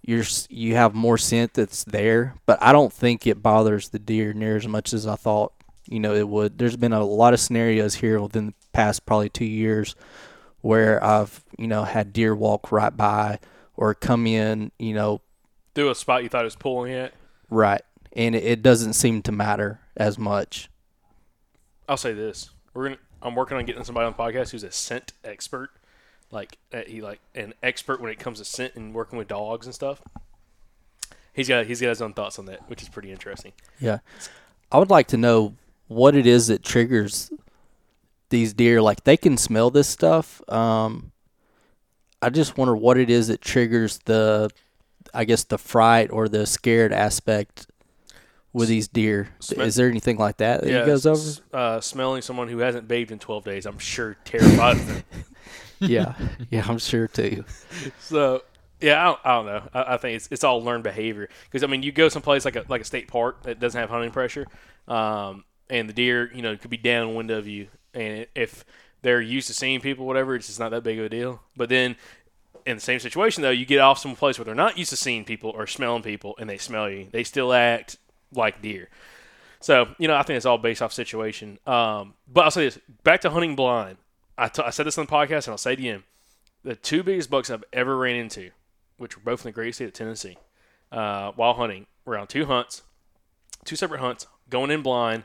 you're 0.00 0.24
you 0.48 0.76
have 0.76 0.94
more 0.94 1.18
scent 1.18 1.54
that's 1.54 1.82
there, 1.84 2.34
but 2.46 2.62
I 2.62 2.72
don't 2.72 2.92
think 2.92 3.26
it 3.26 3.42
bothers 3.42 3.88
the 3.88 3.98
deer 3.98 4.32
near 4.32 4.56
as 4.56 4.68
much 4.68 4.92
as 4.92 5.08
I 5.08 5.16
thought. 5.16 5.52
You 5.90 6.00
know, 6.00 6.14
it 6.14 6.26
would. 6.26 6.56
There's 6.56 6.76
been 6.76 6.92
a 6.94 7.04
lot 7.04 7.34
of 7.34 7.40
scenarios 7.40 7.96
here 7.96 8.18
within 8.20 8.46
the 8.46 8.54
past 8.72 9.04
probably 9.04 9.28
two 9.28 9.44
years 9.44 9.94
where 10.62 11.02
I've 11.04 11.44
you 11.58 11.66
know 11.66 11.84
had 11.84 12.12
deer 12.12 12.34
walk 12.34 12.70
right 12.72 12.96
by 12.96 13.38
or 13.76 13.94
come 13.94 14.26
in, 14.26 14.70
you 14.78 14.94
know, 14.94 15.20
Do 15.74 15.90
a 15.90 15.94
spot 15.94 16.22
you 16.22 16.28
thought 16.28 16.42
it 16.42 16.44
was 16.44 16.56
pulling 16.56 16.92
at. 16.92 17.12
right, 17.50 17.82
and 18.12 18.34
it, 18.34 18.44
it 18.44 18.62
doesn't 18.62 18.92
seem 18.94 19.20
to 19.22 19.32
matter 19.32 19.80
as 19.96 20.16
much. 20.18 20.70
I'll 21.88 21.96
say 21.96 22.12
this: 22.12 22.50
we're 22.72 22.84
gonna. 22.84 22.98
I'm 23.22 23.34
working 23.34 23.56
on 23.58 23.64
getting 23.66 23.84
somebody 23.84 24.06
on 24.06 24.14
the 24.16 24.18
podcast 24.18 24.50
who's 24.50 24.62
a 24.62 24.70
scent 24.70 25.12
expert, 25.24 25.70
like 26.30 26.56
uh, 26.72 26.82
he 26.86 27.02
like 27.02 27.20
an 27.34 27.52
expert 27.62 28.00
when 28.00 28.10
it 28.12 28.18
comes 28.18 28.38
to 28.38 28.44
scent 28.44 28.76
and 28.76 28.94
working 28.94 29.18
with 29.18 29.28
dogs 29.28 29.66
and 29.66 29.74
stuff. 29.74 30.00
He's 31.32 31.48
got 31.48 31.66
he's 31.66 31.80
got 31.80 31.88
his 31.88 32.00
own 32.02 32.12
thoughts 32.12 32.38
on 32.38 32.46
that, 32.46 32.68
which 32.68 32.80
is 32.82 32.88
pretty 32.88 33.10
interesting. 33.10 33.52
Yeah. 33.80 33.98
I 34.72 34.78
would 34.78 34.90
like 34.90 35.08
to 35.08 35.16
know 35.16 35.54
what 35.90 36.14
it 36.14 36.24
is 36.24 36.46
that 36.46 36.62
triggers 36.62 37.32
these 38.28 38.52
deer. 38.52 38.80
Like 38.80 39.02
they 39.02 39.16
can 39.16 39.36
smell 39.36 39.70
this 39.70 39.88
stuff. 39.88 40.40
Um, 40.48 41.10
I 42.22 42.30
just 42.30 42.56
wonder 42.56 42.76
what 42.76 42.96
it 42.96 43.10
is 43.10 43.26
that 43.26 43.40
triggers 43.40 43.98
the, 44.04 44.50
I 45.12 45.24
guess 45.24 45.42
the 45.42 45.58
fright 45.58 46.10
or 46.12 46.28
the 46.28 46.46
scared 46.46 46.92
aspect 46.92 47.66
with 48.52 48.68
these 48.68 48.86
deer. 48.86 49.30
Sm- 49.40 49.62
is 49.62 49.74
there 49.74 49.88
anything 49.88 50.16
like 50.16 50.36
that 50.36 50.62
that 50.62 50.70
yeah, 50.70 50.80
he 50.80 50.86
goes 50.86 51.06
over? 51.06 51.22
Uh, 51.52 51.80
smelling 51.80 52.22
someone 52.22 52.46
who 52.46 52.58
hasn't 52.58 52.86
bathed 52.86 53.10
in 53.10 53.18
12 53.18 53.44
days, 53.44 53.66
I'm 53.66 53.78
sure 53.80 54.16
terrified 54.24 54.76
them. 54.76 55.02
yeah, 55.80 56.14
yeah, 56.50 56.66
I'm 56.68 56.78
sure 56.78 57.08
too. 57.08 57.44
So 57.98 58.44
yeah, 58.80 59.00
I 59.00 59.04
don't, 59.06 59.20
I 59.24 59.34
don't 59.34 59.46
know. 59.46 59.68
I, 59.74 59.94
I 59.94 59.96
think 59.96 60.16
it's 60.16 60.28
it's 60.30 60.44
all 60.44 60.62
learned 60.62 60.84
behavior 60.84 61.28
because 61.44 61.64
I 61.64 61.66
mean 61.66 61.82
you 61.82 61.90
go 61.90 62.08
someplace 62.08 62.44
like 62.44 62.56
a 62.56 62.64
like 62.68 62.80
a 62.80 62.84
state 62.84 63.08
park 63.08 63.42
that 63.42 63.58
doesn't 63.58 63.78
have 63.78 63.90
hunting 63.90 64.10
pressure, 64.10 64.46
um, 64.88 65.44
and 65.70 65.88
the 65.88 65.92
deer 65.92 66.30
you 66.34 66.42
know 66.42 66.56
could 66.56 66.70
be 66.70 66.76
downwind 66.76 67.30
of 67.30 67.46
you, 67.46 67.68
and 67.94 68.26
if 68.34 68.64
they're 69.02 69.20
used 69.20 69.46
to 69.46 69.54
seeing 69.54 69.80
people, 69.80 70.06
whatever, 70.06 70.34
it's 70.36 70.48
just 70.48 70.60
not 70.60 70.70
that 70.70 70.82
big 70.82 70.98
of 70.98 71.06
a 71.06 71.08
deal. 71.08 71.40
But 71.56 71.68
then 71.68 71.96
in 72.66 72.76
the 72.76 72.82
same 72.82 73.00
situation 73.00 73.42
though, 73.42 73.50
you 73.50 73.64
get 73.64 73.78
off 73.78 73.98
some 73.98 74.14
place 74.14 74.38
where 74.38 74.44
they're 74.44 74.54
not 74.54 74.76
used 74.76 74.90
to 74.90 74.96
seeing 74.96 75.24
people 75.24 75.50
or 75.50 75.66
smelling 75.66 76.02
people, 76.02 76.34
and 76.38 76.50
they 76.50 76.58
smell 76.58 76.90
you, 76.90 77.08
they 77.10 77.24
still 77.24 77.52
act 77.52 77.96
like 78.32 78.60
deer. 78.60 78.88
So 79.60 79.88
you 79.98 80.08
know, 80.08 80.16
I 80.16 80.22
think 80.22 80.36
it's 80.36 80.46
all 80.46 80.58
based 80.58 80.82
off 80.82 80.92
situation. 80.92 81.58
Um, 81.66 82.14
but 82.30 82.44
I'll 82.44 82.50
say 82.50 82.64
this: 82.64 82.78
back 83.04 83.22
to 83.22 83.30
hunting 83.30 83.56
blind. 83.56 83.96
I, 84.36 84.48
t- 84.48 84.62
I 84.62 84.70
said 84.70 84.86
this 84.86 84.96
on 84.96 85.06
the 85.06 85.12
podcast, 85.12 85.46
and 85.46 85.48
I'll 85.48 85.58
say 85.58 85.74
it 85.74 85.78
again 85.78 86.02
the 86.62 86.76
two 86.76 87.02
biggest 87.02 87.30
bucks 87.30 87.50
I've 87.50 87.64
ever 87.72 87.96
ran 87.96 88.16
into, 88.16 88.50
which 88.96 89.16
were 89.16 89.22
both 89.22 89.44
in 89.44 89.48
the 89.48 89.52
great 89.52 89.74
state 89.74 89.86
of 89.86 89.92
Tennessee, 89.92 90.36
uh, 90.92 91.32
while 91.32 91.54
hunting, 91.54 91.86
were 92.04 92.18
on 92.18 92.26
two 92.26 92.46
hunts, 92.46 92.82
two 93.64 93.76
separate 93.76 94.00
hunts, 94.00 94.26
going 94.48 94.70
in 94.70 94.82
blind, 94.82 95.24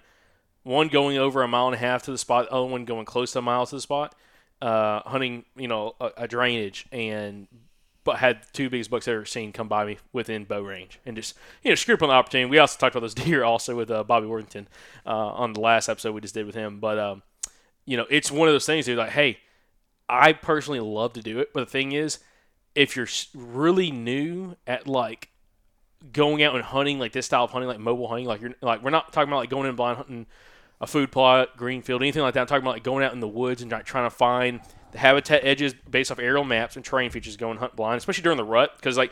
one 0.66 0.88
going 0.88 1.18
over 1.18 1.44
a 1.44 1.48
mile 1.48 1.68
and 1.68 1.76
a 1.76 1.78
half 1.78 2.02
to 2.04 2.12
the 2.12 2.18
spot, 2.18 2.46
the 2.46 2.52
other 2.52 2.66
one 2.66 2.86
going 2.86 3.06
close 3.06 3.32
to 3.34 3.40
a 3.40 3.42
mile 3.42 3.68
to 3.68 3.76
the 3.76 3.82
spot, 3.82 4.16
uh, 4.64 5.00
hunting, 5.02 5.46
you 5.56 5.68
know, 5.68 5.96
a, 6.02 6.10
a 6.18 6.28
drainage, 6.28 6.88
and 6.92 7.48
but 8.04 8.18
had 8.18 8.42
two 8.52 8.70
biggest 8.70 8.90
bucks 8.90 9.08
ever 9.08 9.26
seen 9.26 9.52
come 9.52 9.68
by 9.68 9.86
me 9.86 9.98
within 10.12 10.44
bow 10.44 10.62
range, 10.62 11.00
and 11.06 11.16
just 11.16 11.36
you 11.64 11.70
know 11.70 11.76
screw 11.76 11.94
up 11.94 12.02
on 12.02 12.10
the 12.10 12.16
opportunity. 12.16 12.50
We 12.50 12.58
also 12.58 12.80
talked 12.80 12.96
about 12.96 13.02
those 13.02 13.14
deer 13.26 13.44
also 13.44 13.76
with 13.76 13.92
uh, 13.92 14.04
Bobby 14.04 14.26
Worthington 14.26 14.68
uh, 15.06 15.10
on 15.10 15.54
the 15.54 15.62
last 15.62 15.88
episode 15.88 16.14
we 16.14 16.22
just 16.22 16.34
did 16.34 16.48
with 16.48 16.56
him, 16.56 16.80
but 16.80 16.98
um, 16.98 17.22
you 17.86 17.96
know, 17.96 18.08
it's 18.10 18.32
one 18.32 18.48
of 18.48 18.54
those 18.54 18.66
things. 18.66 18.88
Dude, 18.88 18.98
like, 18.98 19.12
hey, 19.12 19.38
I 20.10 20.34
personally 20.34 20.80
love 20.80 21.14
to 21.14 21.22
do 21.22 21.40
it, 21.40 21.54
but 21.54 21.60
the 21.62 21.72
thing 21.72 21.92
is, 21.92 22.18
if 22.74 22.96
you're 22.96 23.08
really 23.36 23.92
new 23.92 24.56
at 24.66 24.88
like 24.88 25.30
going 26.12 26.42
out 26.42 26.56
and 26.56 26.64
hunting 26.64 26.98
like 26.98 27.12
this 27.12 27.28
style 27.28 27.44
of 27.44 27.52
hunting, 27.52 27.68
like 27.68 27.80
mobile 27.80 28.08
hunting, 28.08 28.26
like 28.26 28.42
you're 28.42 28.56
like 28.64 28.82
we're 28.82 28.90
not 28.90 29.14
talking 29.14 29.30
about 29.30 29.38
like 29.38 29.52
going 29.52 29.70
in 29.70 29.76
blind 29.76 29.98
hunting 29.98 30.26
a 30.82 30.88
food 30.88 31.12
plot, 31.12 31.56
green 31.58 31.82
field, 31.82 32.02
anything 32.02 32.22
like 32.22 32.34
that. 32.34 32.42
I'm 32.42 32.48
talking 32.48 32.64
about 32.64 32.74
like 32.76 32.84
going 32.84 33.04
out 33.04 33.14
in 33.14 33.20
the 33.20 33.28
woods 33.28 33.62
and 33.62 33.72
like 33.72 33.86
trying 33.86 34.06
to 34.06 34.16
find 34.16 34.60
the 34.92 34.98
habitat 35.00 35.44
edges 35.44 35.74
based 35.90 36.12
off 36.12 36.20
aerial 36.20 36.44
maps 36.44 36.76
and 36.76 36.84
terrain 36.84 37.10
features 37.12 37.38
going 37.38 37.58
hunt 37.58 37.76
blind, 37.76 37.98
especially 37.98 38.24
during 38.24 38.38
the 38.38 38.44
rut. 38.44 38.74
Because 38.76 38.98
like 38.98 39.12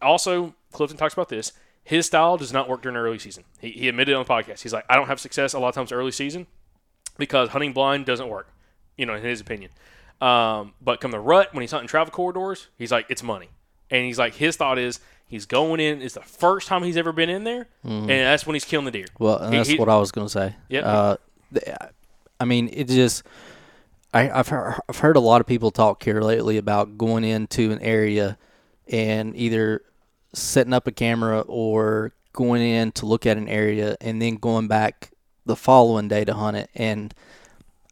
also 0.00 0.54
Clifton 0.72 0.96
talks 0.98 1.14
about 1.14 1.28
this. 1.28 1.52
His 1.84 2.06
style 2.06 2.36
does 2.36 2.52
not 2.52 2.68
work 2.68 2.82
during 2.82 2.96
early 2.96 3.18
season. 3.18 3.44
He, 3.60 3.70
he 3.70 3.88
admitted 3.88 4.14
on 4.14 4.24
the 4.24 4.28
podcast. 4.28 4.62
He's 4.62 4.72
like, 4.72 4.84
I 4.88 4.96
don't 4.96 5.08
have 5.08 5.20
success 5.20 5.52
a 5.52 5.58
lot 5.58 5.68
of 5.68 5.74
times 5.74 5.90
early 5.92 6.12
season 6.12 6.46
because 7.18 7.50
hunting 7.50 7.72
blind 7.72 8.06
doesn't 8.06 8.28
work. 8.28 8.48
You 8.96 9.06
know, 9.06 9.14
in 9.14 9.22
his 9.22 9.40
opinion. 9.40 9.70
Um, 10.20 10.74
but 10.80 11.00
come 11.00 11.10
the 11.10 11.18
rut 11.18 11.52
when 11.52 11.62
he's 11.62 11.72
hunting 11.72 11.88
travel 11.88 12.12
corridors, 12.12 12.68
he's 12.78 12.92
like, 12.92 13.06
it's 13.08 13.22
money. 13.22 13.48
and 13.90 14.06
he's 14.06 14.18
like 14.18 14.34
his 14.34 14.56
thought 14.56 14.78
is 14.78 15.00
he's 15.32 15.46
going 15.46 15.80
in. 15.80 16.00
It's 16.00 16.14
the 16.14 16.20
first 16.20 16.68
time 16.68 16.84
he's 16.84 16.96
ever 16.96 17.10
been 17.10 17.28
in 17.28 17.42
there, 17.42 17.66
and 17.82 18.08
that's 18.08 18.46
when 18.46 18.54
he's 18.54 18.64
killing 18.64 18.84
the 18.84 18.92
deer. 18.92 19.06
Well, 19.18 19.38
and 19.38 19.52
He- 19.52 19.58
that's 19.58 19.68
he- 19.70 19.78
what 19.78 19.88
I 19.88 19.96
was 19.96 20.12
going 20.12 20.26
to 20.28 20.32
say. 20.32 20.54
Yep. 20.68 20.84
Uh, 20.86 21.16
I 22.38 22.44
mean, 22.44 22.70
it 22.72 22.86
just. 22.88 23.24
I, 24.14 24.30
I've 24.30 24.48
heard, 24.48 24.78
I've 24.90 24.98
heard 24.98 25.16
a 25.16 25.20
lot 25.20 25.40
of 25.40 25.46
people 25.46 25.70
talk 25.70 26.02
here 26.04 26.20
lately 26.20 26.58
about 26.58 26.98
going 26.98 27.24
into 27.24 27.72
an 27.72 27.80
area 27.80 28.36
and 28.86 29.34
either 29.34 29.80
setting 30.34 30.74
up 30.74 30.86
a 30.86 30.92
camera 30.92 31.40
or 31.40 32.12
going 32.34 32.60
in 32.60 32.92
to 32.92 33.06
look 33.06 33.24
at 33.24 33.38
an 33.38 33.48
area 33.48 33.96
and 34.02 34.20
then 34.20 34.34
going 34.36 34.68
back 34.68 35.12
the 35.46 35.56
following 35.56 36.08
day 36.08 36.26
to 36.26 36.34
hunt 36.34 36.58
it. 36.58 36.68
And 36.74 37.14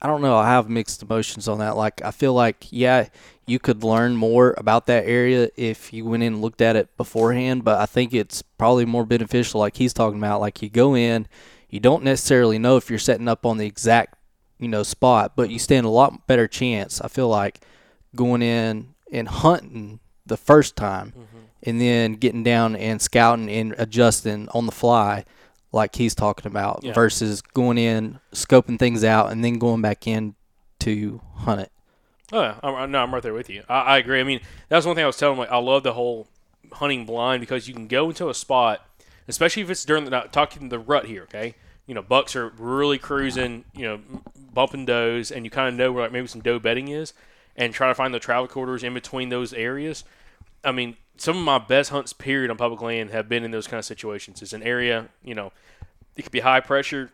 I 0.03 0.09
don't 0.09 0.21
know. 0.21 0.37
I 0.37 0.49
have 0.49 0.69
mixed 0.69 1.03
emotions 1.03 1.49
on 1.49 1.59
that. 1.61 1.75
Like, 1.79 2.03
I 2.05 2.11
feel 2.11 2.35
like, 2.35 2.67
yeah, 2.71 3.07
you 3.51 3.59
could 3.59 3.83
learn 3.83 4.15
more 4.15 4.55
about 4.57 4.87
that 4.87 5.05
area 5.07 5.51
if 5.57 5.93
you 5.93 6.05
went 6.05 6.23
in 6.23 6.35
and 6.35 6.43
looked 6.43 6.63
at 6.63 6.77
it 6.77 6.97
beforehand, 6.97 7.65
but 7.65 7.81
I 7.81 7.87
think 7.87 8.15
it's 8.15 8.43
probably 8.43 8.85
more 8.85 9.05
beneficial, 9.05 9.59
like 9.59 9.77
he's 9.77 9.93
talking 9.93 10.19
about. 10.19 10.41
Like, 10.41 10.63
you 10.63 10.71
go 10.71 10.95
in, 10.95 11.27
you 11.69 11.81
don't 11.81 12.05
necessarily 12.05 12.59
know 12.59 12.77
if 12.77 12.89
you're 12.89 12.99
setting 13.01 13.27
up 13.27 13.45
on 13.45 13.59
the 13.59 13.67
exact, 13.67 14.15
you 14.61 14.69
know, 14.69 14.85
spot, 14.85 15.33
but 15.35 15.51
you 15.51 15.59
stand 15.59 15.85
a 15.85 15.91
lot 15.91 16.29
better 16.29 16.47
chance, 16.47 17.01
I 17.01 17.09
feel 17.09 17.29
like, 17.29 17.61
going 18.15 18.41
in 18.41 18.95
and 19.11 19.27
hunting 19.27 19.99
the 20.25 20.37
first 20.37 20.77
time 20.77 21.09
mm-hmm. 21.09 21.39
and 21.65 21.81
then 21.81 22.13
getting 22.15 22.45
down 22.45 22.77
and 22.77 23.03
scouting 23.03 23.51
and 23.51 23.75
adjusting 23.79 24.49
on 24.51 24.67
the 24.67 24.73
fly 24.73 25.25
like 25.73 25.97
he's 25.97 26.15
talking 26.15 26.47
about 26.47 26.81
Yeah. 26.85 26.93
versus 26.93 27.43
going 27.43 27.79
in 27.79 28.21
scoping 28.33 28.79
things 28.79 29.03
out 29.03 29.33
and 29.33 29.45
then 29.45 29.59
going 29.59 29.83
back 29.83 30.07
in 30.07 30.35
to 30.81 31.21
hunt 31.37 31.63
it 31.63 31.73
Oh 32.33 32.41
yeah, 32.41 32.61
I'm, 32.63 32.91
no, 32.91 33.03
I'm 33.03 33.13
right 33.13 33.23
there 33.23 33.35
with 33.35 33.51
you. 33.51 33.65
I, 33.69 33.81
I 33.81 33.99
agree. 33.99 34.21
I 34.21 34.25
mean, 34.25 34.41
that's 34.69 34.87
one 34.87 34.95
thing 34.95 35.05
I 35.05 35.09
was 35.09 35.17
telling. 35.17 35.39
Like, 35.39 35.51
I 35.51 35.59
love 35.59 35.83
the 35.83 35.95
whole 35.95 36.29
hunting 36.73 37.05
blind 37.05 37.41
because 37.41 37.67
you 37.67 37.75
can 37.75 37.89
go 37.89 38.09
into 38.09 38.29
a 38.29 38.35
spot, 38.35 38.87
especially 39.27 39.63
if 39.63 39.71
it's 39.71 39.85
during 39.85 40.05
the 40.05 40.21
talking 40.33 40.69
the 40.69 40.79
rut 40.79 41.07
here. 41.07 41.25
Okay, 41.25 41.55
you 41.87 41.95
know, 41.95 42.03
bucks 42.03 42.37
are 42.37 42.53
really 42.57 42.99
cruising, 42.99 43.65
you 43.75 43.85
know, 43.85 44.01
bumping 44.53 44.85
does, 44.85 45.33
and 45.33 45.45
you 45.45 45.51
kind 45.51 45.69
of 45.69 45.75
know 45.75 45.93
where 45.93 46.05
like 46.05 46.13
maybe 46.13 46.27
some 46.27 46.41
doe 46.41 46.59
bedding 46.59 46.89
is, 46.89 47.13
and 47.57 47.75
try 47.75 47.89
to 47.89 47.95
find 47.95 48.15
the 48.15 48.21
travel 48.21 48.47
corridors 48.47 48.85
in 48.85 48.95
between 48.95 49.29
those 49.29 49.53
areas. 49.53 50.05
I 50.63 50.73
mean, 50.73 50.97
some 51.17 51.37
of 51.37 51.43
my 51.43 51.59
best 51.59 51.91
hunts, 51.91 52.13
period, 52.13 52.51
on 52.51 52.57
public 52.57 52.81
land 52.81 53.11
have 53.11 53.29
been 53.29 53.45
in 53.45 53.51
those 53.51 53.67
kind 53.67 53.79
of 53.79 53.85
situations. 53.85 54.41
It's 54.41 54.53
an 54.53 54.63
area, 54.63 55.09
you 55.25 55.35
know, 55.35 55.53
it 56.17 56.23
could 56.23 56.33
be 56.33 56.41
high 56.41 56.61
pressure. 56.61 57.11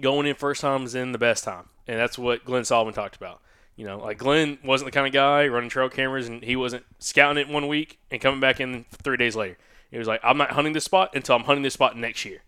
Going 0.00 0.26
in 0.26 0.34
first 0.36 0.60
time 0.60 0.84
is 0.84 0.94
in 0.94 1.12
the 1.12 1.18
best 1.18 1.42
time, 1.44 1.68
and 1.86 1.98
that's 1.98 2.16
what 2.16 2.44
Glenn 2.44 2.64
Solomon 2.64 2.94
talked 2.94 3.16
about. 3.16 3.40
You 3.78 3.84
know, 3.84 3.98
like 3.98 4.18
Glenn 4.18 4.58
wasn't 4.64 4.90
the 4.90 4.92
kind 4.92 5.06
of 5.06 5.12
guy 5.12 5.46
running 5.46 5.70
trail 5.70 5.88
cameras, 5.88 6.26
and 6.26 6.42
he 6.42 6.56
wasn't 6.56 6.84
scouting 6.98 7.40
it 7.40 7.48
one 7.48 7.68
week 7.68 8.00
and 8.10 8.20
coming 8.20 8.40
back 8.40 8.58
in 8.58 8.84
three 8.90 9.16
days 9.16 9.36
later. 9.36 9.56
He 9.92 9.98
was 9.98 10.08
like, 10.08 10.20
"I'm 10.24 10.36
not 10.36 10.50
hunting 10.50 10.72
this 10.72 10.82
spot 10.82 11.14
until 11.14 11.36
I'm 11.36 11.44
hunting 11.44 11.62
this 11.62 11.74
spot 11.74 11.96
next 11.96 12.24
year." 12.24 12.42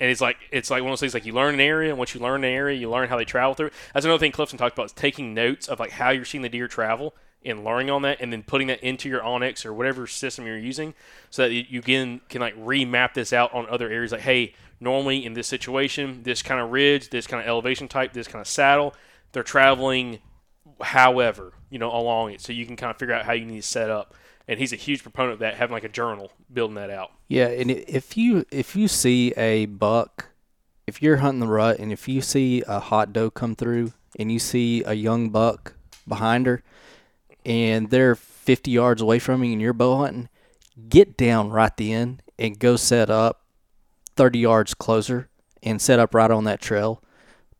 And 0.00 0.10
it's 0.10 0.20
like 0.20 0.38
it's 0.50 0.68
like 0.68 0.82
one 0.82 0.90
of 0.90 0.94
those 0.94 1.00
things 1.00 1.14
like 1.14 1.24
you 1.24 1.32
learn 1.32 1.54
an 1.54 1.60
area, 1.60 1.90
and 1.90 1.98
once 1.98 2.12
you 2.12 2.20
learn 2.20 2.42
an 2.42 2.50
area, 2.50 2.76
you 2.76 2.90
learn 2.90 3.08
how 3.08 3.16
they 3.16 3.24
travel 3.24 3.54
through. 3.54 3.70
That's 3.94 4.04
another 4.04 4.18
thing 4.18 4.32
Clifton 4.32 4.58
talked 4.58 4.76
about 4.76 4.86
is 4.86 4.92
taking 4.92 5.32
notes 5.32 5.68
of 5.68 5.78
like 5.78 5.92
how 5.92 6.10
you're 6.10 6.24
seeing 6.24 6.42
the 6.42 6.48
deer 6.48 6.66
travel 6.66 7.14
and 7.44 7.64
learning 7.64 7.90
on 7.90 8.02
that, 8.02 8.20
and 8.20 8.32
then 8.32 8.42
putting 8.42 8.66
that 8.66 8.82
into 8.82 9.08
your 9.08 9.20
onX 9.20 9.64
or 9.64 9.72
whatever 9.72 10.08
system 10.08 10.44
you're 10.44 10.58
using, 10.58 10.92
so 11.30 11.42
that 11.42 11.52
you 11.52 11.64
you 11.68 11.82
can 11.82 12.20
can 12.28 12.40
like 12.40 12.56
remap 12.56 13.14
this 13.14 13.32
out 13.32 13.54
on 13.54 13.68
other 13.68 13.88
areas. 13.88 14.10
Like, 14.10 14.22
hey, 14.22 14.54
normally 14.80 15.24
in 15.24 15.34
this 15.34 15.46
situation, 15.46 16.24
this 16.24 16.42
kind 16.42 16.60
of 16.60 16.72
ridge, 16.72 17.10
this 17.10 17.28
kind 17.28 17.40
of 17.40 17.46
elevation 17.46 17.86
type, 17.86 18.12
this 18.12 18.26
kind 18.26 18.40
of 18.40 18.48
saddle, 18.48 18.92
they're 19.30 19.44
traveling 19.44 20.18
however, 20.82 21.52
you 21.70 21.78
know, 21.78 21.90
along 21.90 22.32
it. 22.32 22.40
So 22.40 22.52
you 22.52 22.66
can 22.66 22.76
kind 22.76 22.90
of 22.90 22.98
figure 22.98 23.14
out 23.14 23.24
how 23.24 23.32
you 23.32 23.44
need 23.44 23.62
to 23.62 23.66
set 23.66 23.90
up. 23.90 24.14
And 24.48 24.58
he's 24.58 24.72
a 24.72 24.76
huge 24.76 25.02
proponent 25.02 25.34
of 25.34 25.38
that, 25.40 25.54
having 25.54 25.72
like 25.72 25.84
a 25.84 25.88
journal, 25.88 26.32
building 26.52 26.74
that 26.74 26.90
out. 26.90 27.12
Yeah, 27.28 27.46
and 27.46 27.70
if 27.70 28.16
you 28.16 28.44
if 28.50 28.74
you 28.74 28.88
see 28.88 29.32
a 29.36 29.66
buck, 29.66 30.30
if 30.86 31.00
you're 31.00 31.18
hunting 31.18 31.40
the 31.40 31.46
rut 31.46 31.78
and 31.78 31.92
if 31.92 32.08
you 32.08 32.20
see 32.20 32.62
a 32.66 32.80
hot 32.80 33.12
doe 33.12 33.30
come 33.30 33.54
through 33.54 33.92
and 34.18 34.32
you 34.32 34.38
see 34.38 34.82
a 34.84 34.94
young 34.94 35.30
buck 35.30 35.74
behind 36.06 36.46
her 36.46 36.62
and 37.44 37.90
they're 37.90 38.14
50 38.14 38.70
yards 38.70 39.00
away 39.00 39.18
from 39.18 39.44
you 39.44 39.52
and 39.52 39.60
you're 39.60 39.72
bow 39.72 39.98
hunting, 39.98 40.28
get 40.88 41.16
down 41.16 41.50
right 41.50 41.76
then 41.76 42.20
and 42.38 42.58
go 42.58 42.76
set 42.76 43.10
up 43.10 43.42
30 44.16 44.40
yards 44.40 44.74
closer 44.74 45.28
and 45.62 45.80
set 45.80 45.98
up 45.98 46.14
right 46.14 46.30
on 46.30 46.44
that 46.44 46.60
trail 46.60 47.02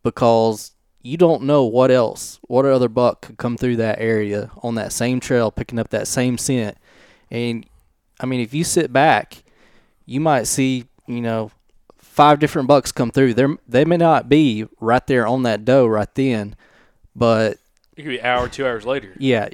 because 0.02 0.71
you 1.02 1.16
don't 1.16 1.42
know 1.42 1.64
what 1.64 1.90
else, 1.90 2.38
what 2.42 2.64
other 2.64 2.88
buck 2.88 3.22
could 3.22 3.36
come 3.36 3.56
through 3.56 3.76
that 3.76 3.98
area 4.00 4.50
on 4.62 4.76
that 4.76 4.92
same 4.92 5.20
trail 5.20 5.50
picking 5.50 5.78
up 5.78 5.90
that 5.90 6.06
same 6.08 6.38
scent. 6.38 6.76
And 7.30 7.66
I 8.20 8.26
mean, 8.26 8.40
if 8.40 8.54
you 8.54 8.62
sit 8.64 8.92
back, 8.92 9.42
you 10.06 10.20
might 10.20 10.46
see, 10.46 10.84
you 11.06 11.20
know, 11.20 11.50
five 11.98 12.38
different 12.38 12.68
bucks 12.68 12.92
come 12.92 13.10
through. 13.10 13.34
They 13.34 13.46
they 13.68 13.84
may 13.84 13.96
not 13.96 14.28
be 14.28 14.66
right 14.80 15.04
there 15.06 15.26
on 15.26 15.42
that 15.42 15.64
doe 15.64 15.86
right 15.86 16.12
then, 16.14 16.54
but 17.16 17.56
It 17.96 18.02
could 18.02 18.08
be 18.10 18.18
an 18.20 18.26
hour, 18.26 18.48
two 18.48 18.66
hours 18.66 18.84
later. 18.86 19.12
yeah, 19.18 19.48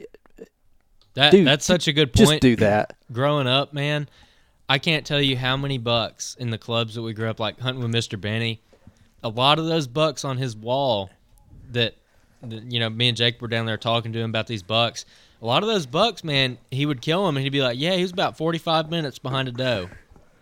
That 1.14 1.30
Dude, 1.32 1.46
that's 1.46 1.64
such 1.64 1.88
a 1.88 1.92
good 1.92 2.12
point. 2.12 2.28
just 2.28 2.40
do 2.42 2.56
that. 2.56 2.94
growing 3.10 3.46
up, 3.46 3.72
man, 3.72 4.08
I 4.68 4.78
can't 4.78 5.06
tell 5.06 5.20
you 5.22 5.36
how 5.36 5.56
many 5.56 5.78
bucks 5.78 6.36
in 6.38 6.50
the 6.50 6.58
clubs 6.58 6.94
that 6.94 7.02
we 7.02 7.14
grew 7.14 7.30
up 7.30 7.40
like 7.40 7.58
hunting 7.60 7.82
with 7.82 7.92
Mr. 7.92 8.20
Benny. 8.20 8.60
A 9.22 9.28
lot 9.28 9.58
of 9.58 9.66
those 9.66 9.86
bucks 9.86 10.24
on 10.24 10.36
his 10.36 10.54
wall 10.54 11.10
that, 11.72 11.94
that 12.42 12.70
you 12.70 12.80
know, 12.80 12.90
me 12.90 13.08
and 13.08 13.16
Jake 13.16 13.40
were 13.40 13.48
down 13.48 13.66
there 13.66 13.76
talking 13.76 14.12
to 14.12 14.18
him 14.18 14.30
about 14.30 14.46
these 14.46 14.62
bucks. 14.62 15.04
A 15.40 15.46
lot 15.46 15.62
of 15.62 15.68
those 15.68 15.86
bucks, 15.86 16.24
man, 16.24 16.58
he 16.70 16.86
would 16.86 17.00
kill 17.00 17.24
them 17.24 17.36
and 17.36 17.44
he'd 17.44 17.50
be 17.50 17.62
like, 17.62 17.78
"Yeah, 17.78 17.94
he 17.94 18.02
was 18.02 18.10
about 18.10 18.36
45 18.36 18.90
minutes 18.90 19.18
behind 19.18 19.48
a 19.48 19.52
doe." 19.52 19.88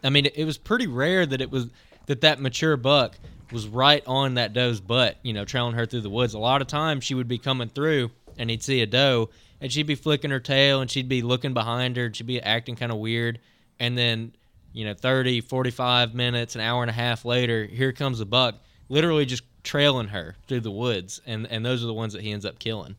I 0.03 0.11
mean, 0.11 0.27
it, 0.27 0.45
was 0.45 0.57
pretty 0.57 0.87
rare 0.87 1.27
that 1.27 1.41
it 1.41 1.51
was 1.51 1.67
that 2.07 2.21
that 2.21 2.41
mature 2.41 2.77
buck 2.77 3.19
was 3.53 3.67
right 3.67 4.03
on 4.07 4.35
that 4.35 4.53
doe's 4.53 4.81
butt, 4.81 5.17
you 5.23 5.33
know, 5.33 5.45
trailing 5.45 5.75
her 5.75 5.87
through 5.87 6.03
the 6.03 6.11
woods. 6.11 6.35
A 6.35 6.39
lot 6.39 6.63
of 6.63 6.69
times 6.69 7.05
she 7.05 7.15
would 7.15 7.29
be 7.29 7.39
coming 7.39 7.69
through 7.69 8.11
and 8.39 8.49
he'd 8.51 8.63
see 8.63 8.83
a 8.83 8.87
doe 8.87 9.31
and 9.61 9.73
she'd 9.73 9.87
be 9.87 9.95
flicking 9.95 10.31
her 10.31 10.41
tail 10.41 10.81
and 10.81 10.91
she'd 10.91 11.09
be 11.09 11.23
looking 11.23 11.55
behind 11.55 11.97
her 11.97 12.07
and 12.07 12.17
she'd 12.17 12.27
be 12.27 12.41
acting 12.41 12.77
kind 12.77 12.93
of 12.93 12.99
weird. 12.99 13.41
And 13.79 13.97
then, 13.97 14.33
you 14.73 14.85
know, 14.85 14.95
30, 14.95 15.41
45 15.43 16.15
minutes, 16.15 16.55
an 16.55 16.61
hour 16.61 16.83
and 16.83 16.91
a 16.91 16.95
half 16.95 17.25
later, 17.25 17.65
here 17.65 17.93
comes 17.93 18.21
a 18.21 18.27
buck 18.27 18.57
literally 18.89 19.27
just 19.27 19.43
trailing 19.67 20.09
her 20.09 20.37
through 20.47 20.61
the 20.61 20.71
woods. 20.71 21.21
And, 21.27 21.47
and 21.49 21.67
those 21.67 21.83
are 21.83 21.87
the 21.87 21.93
ones 21.93 22.15
that 22.15 22.23
he 22.23 22.33
ends 22.33 22.47
up 22.47 22.59
killing. 22.59 22.97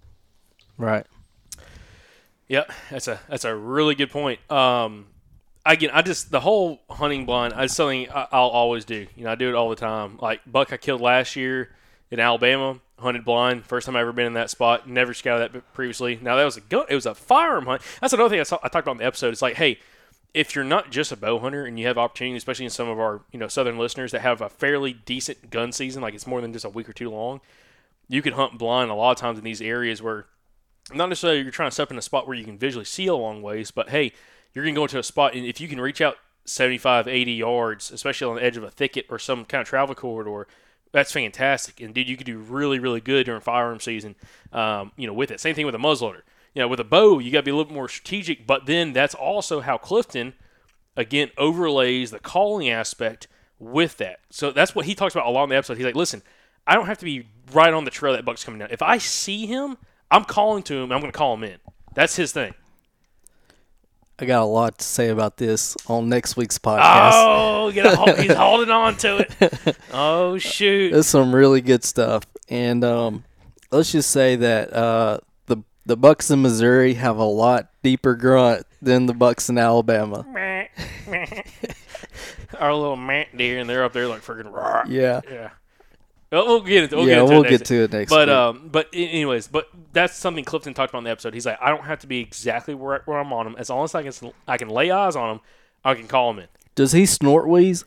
Right. 0.78 1.07
Yep, 2.49 2.72
that's 2.91 3.07
a 3.07 3.20
that's 3.28 3.43
a 3.43 3.53
really 3.53 3.93
good 3.93 4.09
point. 4.09 4.39
Um, 4.49 5.07
again, 5.65 5.89
I 5.91 6.01
just 6.01 6.32
the 6.32 6.39
whole 6.39 6.80
hunting 6.89 7.26
blind. 7.26 7.53
It's 7.57 7.76
something 7.76 8.09
I, 8.09 8.28
I'll 8.32 8.47
always 8.47 8.86
do. 8.86 9.07
You 9.15 9.26
know, 9.26 9.32
I 9.32 9.36
do 9.36 9.49
it 9.49 9.55
all 9.55 9.70
the 9.70 9.76
time. 9.76 10.18
Like 10.22 10.41
buck 10.49 10.72
I 10.72 10.78
killed 10.78 11.01
last 11.01 11.36
year 11.36 11.76
in 12.09 12.22
Alabama, 12.22 12.80
hunted 12.99 13.26
blind. 13.26 13.65
First 13.65 13.86
time 13.86 13.97
I 13.97 14.01
ever 14.01 14.13
been 14.13 14.28
in 14.28 14.34
that 14.34 14.49
spot. 14.49 14.88
Never 14.88 15.13
scouted 15.13 15.51
that 15.51 15.74
previously. 15.74 16.20
Now 16.22 16.38
that 16.38 16.45
was 16.45 16.55
a 16.55 16.61
gun. 16.61 16.86
It 16.89 16.95
was 16.95 17.05
a 17.05 17.15
firearm 17.15 17.65
hunt. 17.65 17.82
That's 17.99 18.13
another 18.13 18.30
thing 18.30 18.39
I, 18.39 18.43
saw, 18.43 18.59
I 18.63 18.70
talked 18.70 18.86
about 18.86 18.93
in 18.93 18.97
the 18.99 19.05
episode. 19.05 19.34
It's 19.34 19.41
like, 19.41 19.55
hey, 19.55 19.80
if 20.34 20.55
you're 20.55 20.63
not 20.63 20.91
just 20.91 21.11
a 21.11 21.17
bow 21.17 21.39
hunter 21.39 21.65
and 21.65 21.80
you 21.80 21.88
have 21.88 21.97
opportunity, 21.97 22.38
especially 22.38 22.65
in 22.65 22.71
some 22.71 22.89
of 22.89 22.99
our 22.99 23.21
you 23.32 23.39
know 23.39 23.47
southern 23.47 23.78
listeners 23.78 24.11
that 24.11 24.21
have 24.21 24.41
a 24.41 24.49
fairly 24.49 24.93
decent 24.93 25.49
gun 25.49 25.71
season, 25.71 26.01
like 26.01 26.13
it's 26.13 26.28
more 26.28 26.41
than 26.41 26.53
just 26.53 26.65
a 26.65 26.69
week 26.69 26.89
or 26.89 26.93
two 26.93 27.09
long, 27.09 27.41
you 28.07 28.21
can 28.21 28.34
hunt 28.34 28.57
blind 28.57 28.91
a 28.91 28.95
lot 28.95 29.11
of 29.11 29.17
times 29.17 29.38
in 29.38 29.43
these 29.43 29.61
areas 29.61 30.01
where 30.01 30.25
not 30.93 31.09
necessarily 31.09 31.41
you're 31.41 31.51
trying 31.51 31.69
to 31.69 31.73
step 31.73 31.91
in 31.91 31.97
a 31.97 32.01
spot 32.01 32.28
where 32.28 32.38
you 32.38 32.45
can 32.45 32.57
visually 32.57 32.86
see 32.86 33.07
a 33.07 33.15
long 33.15 33.41
ways, 33.41 33.71
but 33.71 33.89
hey, 33.89 34.13
you're 34.53 34.63
going 34.63 34.73
to 34.73 34.80
go 34.80 34.86
into 34.86 34.99
a 34.99 35.03
spot, 35.03 35.36
and 35.36 35.45
if 35.45 35.59
you 35.59 35.67
can 35.67 35.82
reach 35.82 36.01
out 36.01 36.17
75, 36.45 37.07
80 37.07 37.32
yards, 37.34 37.91
especially 37.91 38.30
on 38.30 38.36
the 38.38 38.43
edge 38.43 38.57
of 38.57 38.63
a 38.63 38.71
thicket 38.71 39.05
or 39.09 39.19
some 39.19 39.45
kind 39.45 39.61
of 39.61 39.67
travel 39.67 39.95
corridor, 39.95 40.47
that's 40.91 41.11
fantastic. 41.11 41.82
And 41.82 41.93
dude, 41.93 42.07
you 42.07 42.15
could 42.15 42.25
do 42.25 42.38
really, 42.38 42.80
really 42.80 43.01
good 43.01 43.25
during 43.25 43.41
firearm 43.41 43.80
season, 43.80 44.15
um, 44.53 44.91
you 44.95 45.05
know, 45.05 45.13
with 45.13 45.32
it. 45.32 45.39
Same 45.39 45.55
thing 45.55 45.65
with 45.65 45.75
a 45.75 45.80
muzzleloader. 45.80 46.21
You 46.57 46.63
know, 46.63 46.69
with 46.69 46.79
a 46.79 46.83
bow, 46.83 47.19
you 47.19 47.29
got 47.29 47.41
to 47.41 47.43
be 47.43 47.51
a 47.51 47.55
little 47.55 47.71
more 47.71 47.87
strategic, 47.87 48.47
but 48.47 48.65
then 48.65 48.91
that's 48.91 49.13
also 49.13 49.59
how 49.59 49.77
Clifton, 49.77 50.33
again, 50.95 51.29
overlays 51.37 52.09
the 52.09 52.17
calling 52.17 52.67
aspect 52.67 53.27
with 53.59 53.97
that. 53.97 54.21
So 54.31 54.49
that's 54.49 54.73
what 54.73 54.87
he 54.87 54.95
talks 54.95 55.13
about 55.13 55.27
a 55.27 55.29
lot 55.29 55.43
in 55.43 55.49
the 55.49 55.55
episode. 55.55 55.77
He's 55.77 55.85
like, 55.85 55.95
listen, 55.95 56.23
I 56.65 56.73
don't 56.73 56.87
have 56.87 56.97
to 56.97 57.05
be 57.05 57.27
right 57.53 57.71
on 57.71 57.83
the 57.83 57.91
trail 57.91 58.13
that 58.13 58.25
buck's 58.25 58.43
coming 58.43 58.57
down. 58.57 58.69
If 58.71 58.81
I 58.81 58.97
see 58.97 59.45
him, 59.45 59.77
I'm 60.09 60.23
calling 60.23 60.63
to 60.63 60.77
him. 60.77 60.91
I'm 60.91 60.99
going 60.99 61.11
to 61.11 61.15
call 61.15 61.35
him 61.35 61.43
in. 61.43 61.57
That's 61.93 62.15
his 62.15 62.31
thing. 62.31 62.55
I 64.17 64.25
got 64.25 64.41
a 64.41 64.45
lot 64.45 64.79
to 64.79 64.83
say 64.83 65.09
about 65.09 65.37
this 65.37 65.77
on 65.85 66.09
next 66.09 66.37
week's 66.37 66.57
podcast. 66.57 67.11
Oh, 67.13 67.71
get 67.71 67.85
a, 67.85 68.19
he's 68.19 68.33
holding 68.35 68.71
on 68.71 68.97
to 68.97 69.17
it. 69.17 69.77
Oh 69.93 70.39
shoot! 70.39 70.91
There's 70.91 71.05
some 71.05 71.35
really 71.35 71.61
good 71.61 71.83
stuff, 71.83 72.23
and 72.49 72.83
um, 72.83 73.25
let's 73.69 73.91
just 73.91 74.09
say 74.09 74.35
that 74.37 74.73
uh, 74.73 75.19
the 75.88 75.97
Bucks 75.97 76.29
in 76.29 76.41
Missouri 76.41 76.93
have 76.95 77.17
a 77.17 77.23
lot 77.23 77.69
deeper 77.81 78.13
grunt 78.15 78.65
than 78.81 79.05
the 79.07 79.13
Bucks 79.13 79.49
in 79.49 79.57
Alabama. 79.57 80.25
Our 82.59 82.73
little 82.73 82.95
man 82.95 83.25
deer, 83.35 83.59
and 83.59 83.69
they're 83.69 83.83
up 83.83 83.93
there 83.93 84.07
like 84.07 84.21
freaking 84.21 84.51
raw. 84.51 84.83
Yeah, 84.88 85.21
Yeah. 85.29 85.49
Well, 86.29 86.45
we'll 86.45 86.61
get 86.61 86.83
it. 86.83 86.91
We'll 86.91 87.07
yeah, 87.07 87.15
get 87.15 87.21
into 87.23 87.33
we'll 87.33 87.43
get 87.43 87.65
to 87.65 87.75
it 87.83 87.91
next 87.93 88.09
But 88.09 88.27
week. 88.27 88.35
um, 88.35 88.69
but 88.69 88.89
anyways, 88.91 89.47
but 89.47 89.69
that's 89.93 90.13
something 90.13 90.43
Clifton 90.43 90.73
talked 90.73 90.89
about 90.91 90.97
in 90.99 91.03
the 91.05 91.09
episode. 91.11 91.33
He's 91.33 91.45
like, 91.45 91.57
I 91.61 91.69
don't 91.69 91.85
have 91.85 91.99
to 91.99 92.07
be 92.07 92.19
exactly 92.19 92.75
where, 92.75 93.01
where 93.05 93.17
I'm 93.17 93.31
on 93.31 93.47
him. 93.47 93.55
As 93.57 93.69
long 93.69 93.85
as 93.85 93.95
I 93.95 94.03
can 94.03 94.33
I 94.45 94.57
can 94.57 94.67
lay 94.67 94.91
eyes 94.91 95.15
on 95.15 95.35
him, 95.35 95.39
I 95.85 95.93
can 95.95 96.07
call 96.07 96.31
him 96.31 96.39
in. 96.39 96.47
Does 96.75 96.91
he 96.91 97.05
snort 97.05 97.47
wheeze? 97.47 97.85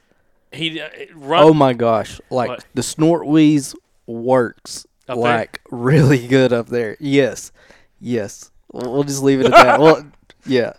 He 0.52 0.80
uh, 0.80 0.88
run. 1.14 1.44
Oh 1.44 1.52
my 1.52 1.74
gosh! 1.74 2.18
Like 2.30 2.48
What? 2.48 2.64
the 2.72 2.82
snort 2.82 3.26
wheeze 3.26 3.74
works 4.06 4.86
Up 5.06 5.16
there? 5.16 5.16
like 5.16 5.60
really 5.70 6.26
good 6.26 6.52
up 6.54 6.68
there. 6.68 6.96
Yes, 6.98 7.52
yes. 8.00 8.50
We'll 8.72 8.92
we'll 8.92 9.04
just 9.04 9.22
leave 9.22 9.40
it 9.40 9.46
at 9.46 9.52
that. 9.52 9.80
well, 9.80 10.04
yeah, 10.46 10.74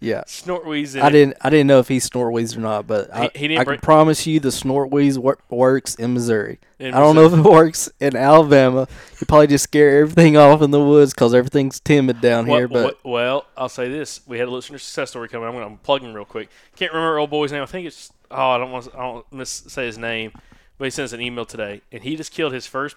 yeah. 0.00 0.24
snort 0.26 0.66
wheeze. 0.66 0.96
I 0.96 1.10
didn't. 1.10 1.36
I 1.40 1.48
didn't 1.50 1.68
know 1.68 1.78
if 1.78 1.86
he 1.88 2.00
snort 2.00 2.32
wheeze 2.32 2.56
or 2.56 2.60
not, 2.60 2.86
but 2.88 3.08
I, 3.14 3.30
He- 3.32 3.38
he 3.38 3.48
didn't 3.48 3.60
I 3.60 3.64
can 3.72 3.80
promise 3.80 4.26
you 4.26 4.40
the 4.40 4.50
snort 4.50 4.90
wheeze 4.90 5.16
wor- 5.18 5.38
works 5.48 5.94
in 5.94 6.12
Missouri. 6.14 6.58
In 6.80 6.92
I 6.92 6.98
don't 6.98 7.14
know 7.14 7.24
if 7.26 7.32
it 7.32 7.48
works 7.48 7.88
in 8.00 8.16
Alabama. 8.16 8.88
You 9.20 9.26
probably 9.28 9.46
just 9.46 9.64
scare 9.64 10.00
everything 10.00 10.36
off 10.36 10.60
in 10.60 10.72
the 10.72 10.80
woods 10.82 11.14
because 11.14 11.32
everything's 11.34 11.78
timid 11.78 12.20
down 12.20 12.46
Well, 12.46 12.58
here. 12.58 12.68
But 12.68 12.98
well, 13.04 13.12
well, 13.14 13.46
I'll 13.56 13.68
say 13.68 13.88
this: 13.88 14.20
we 14.26 14.38
had 14.40 14.48
a 14.48 14.50
listener 14.50 14.78
success 14.78 15.10
story 15.10 15.28
coming. 15.28 15.46
I'm 15.48 15.54
going 15.54 15.70
to 15.76 15.82
plug 15.84 16.02
him 16.02 16.12
real 16.14 16.24
quick. 16.24 16.48
Can't 16.74 16.92
remember 16.92 17.18
old 17.20 17.30
boy's 17.30 17.52
name. 17.52 17.62
I 17.62 17.66
think 17.66 17.86
it's 17.86 18.10
oh, 18.32 18.50
I 18.50 18.58
don't 18.58 18.72
want 18.72 18.86
to, 18.86 18.94
I 18.98 19.02
don't 19.02 19.32
miss 19.32 19.50
say 19.50 19.86
his 19.86 19.98
name, 19.98 20.32
but 20.78 20.86
he 20.86 20.90
sent 20.90 21.04
us 21.04 21.12
an 21.12 21.20
email 21.20 21.44
today, 21.44 21.82
and 21.92 22.02
he 22.02 22.16
just 22.16 22.32
killed 22.32 22.52
his 22.52 22.66
first 22.66 22.96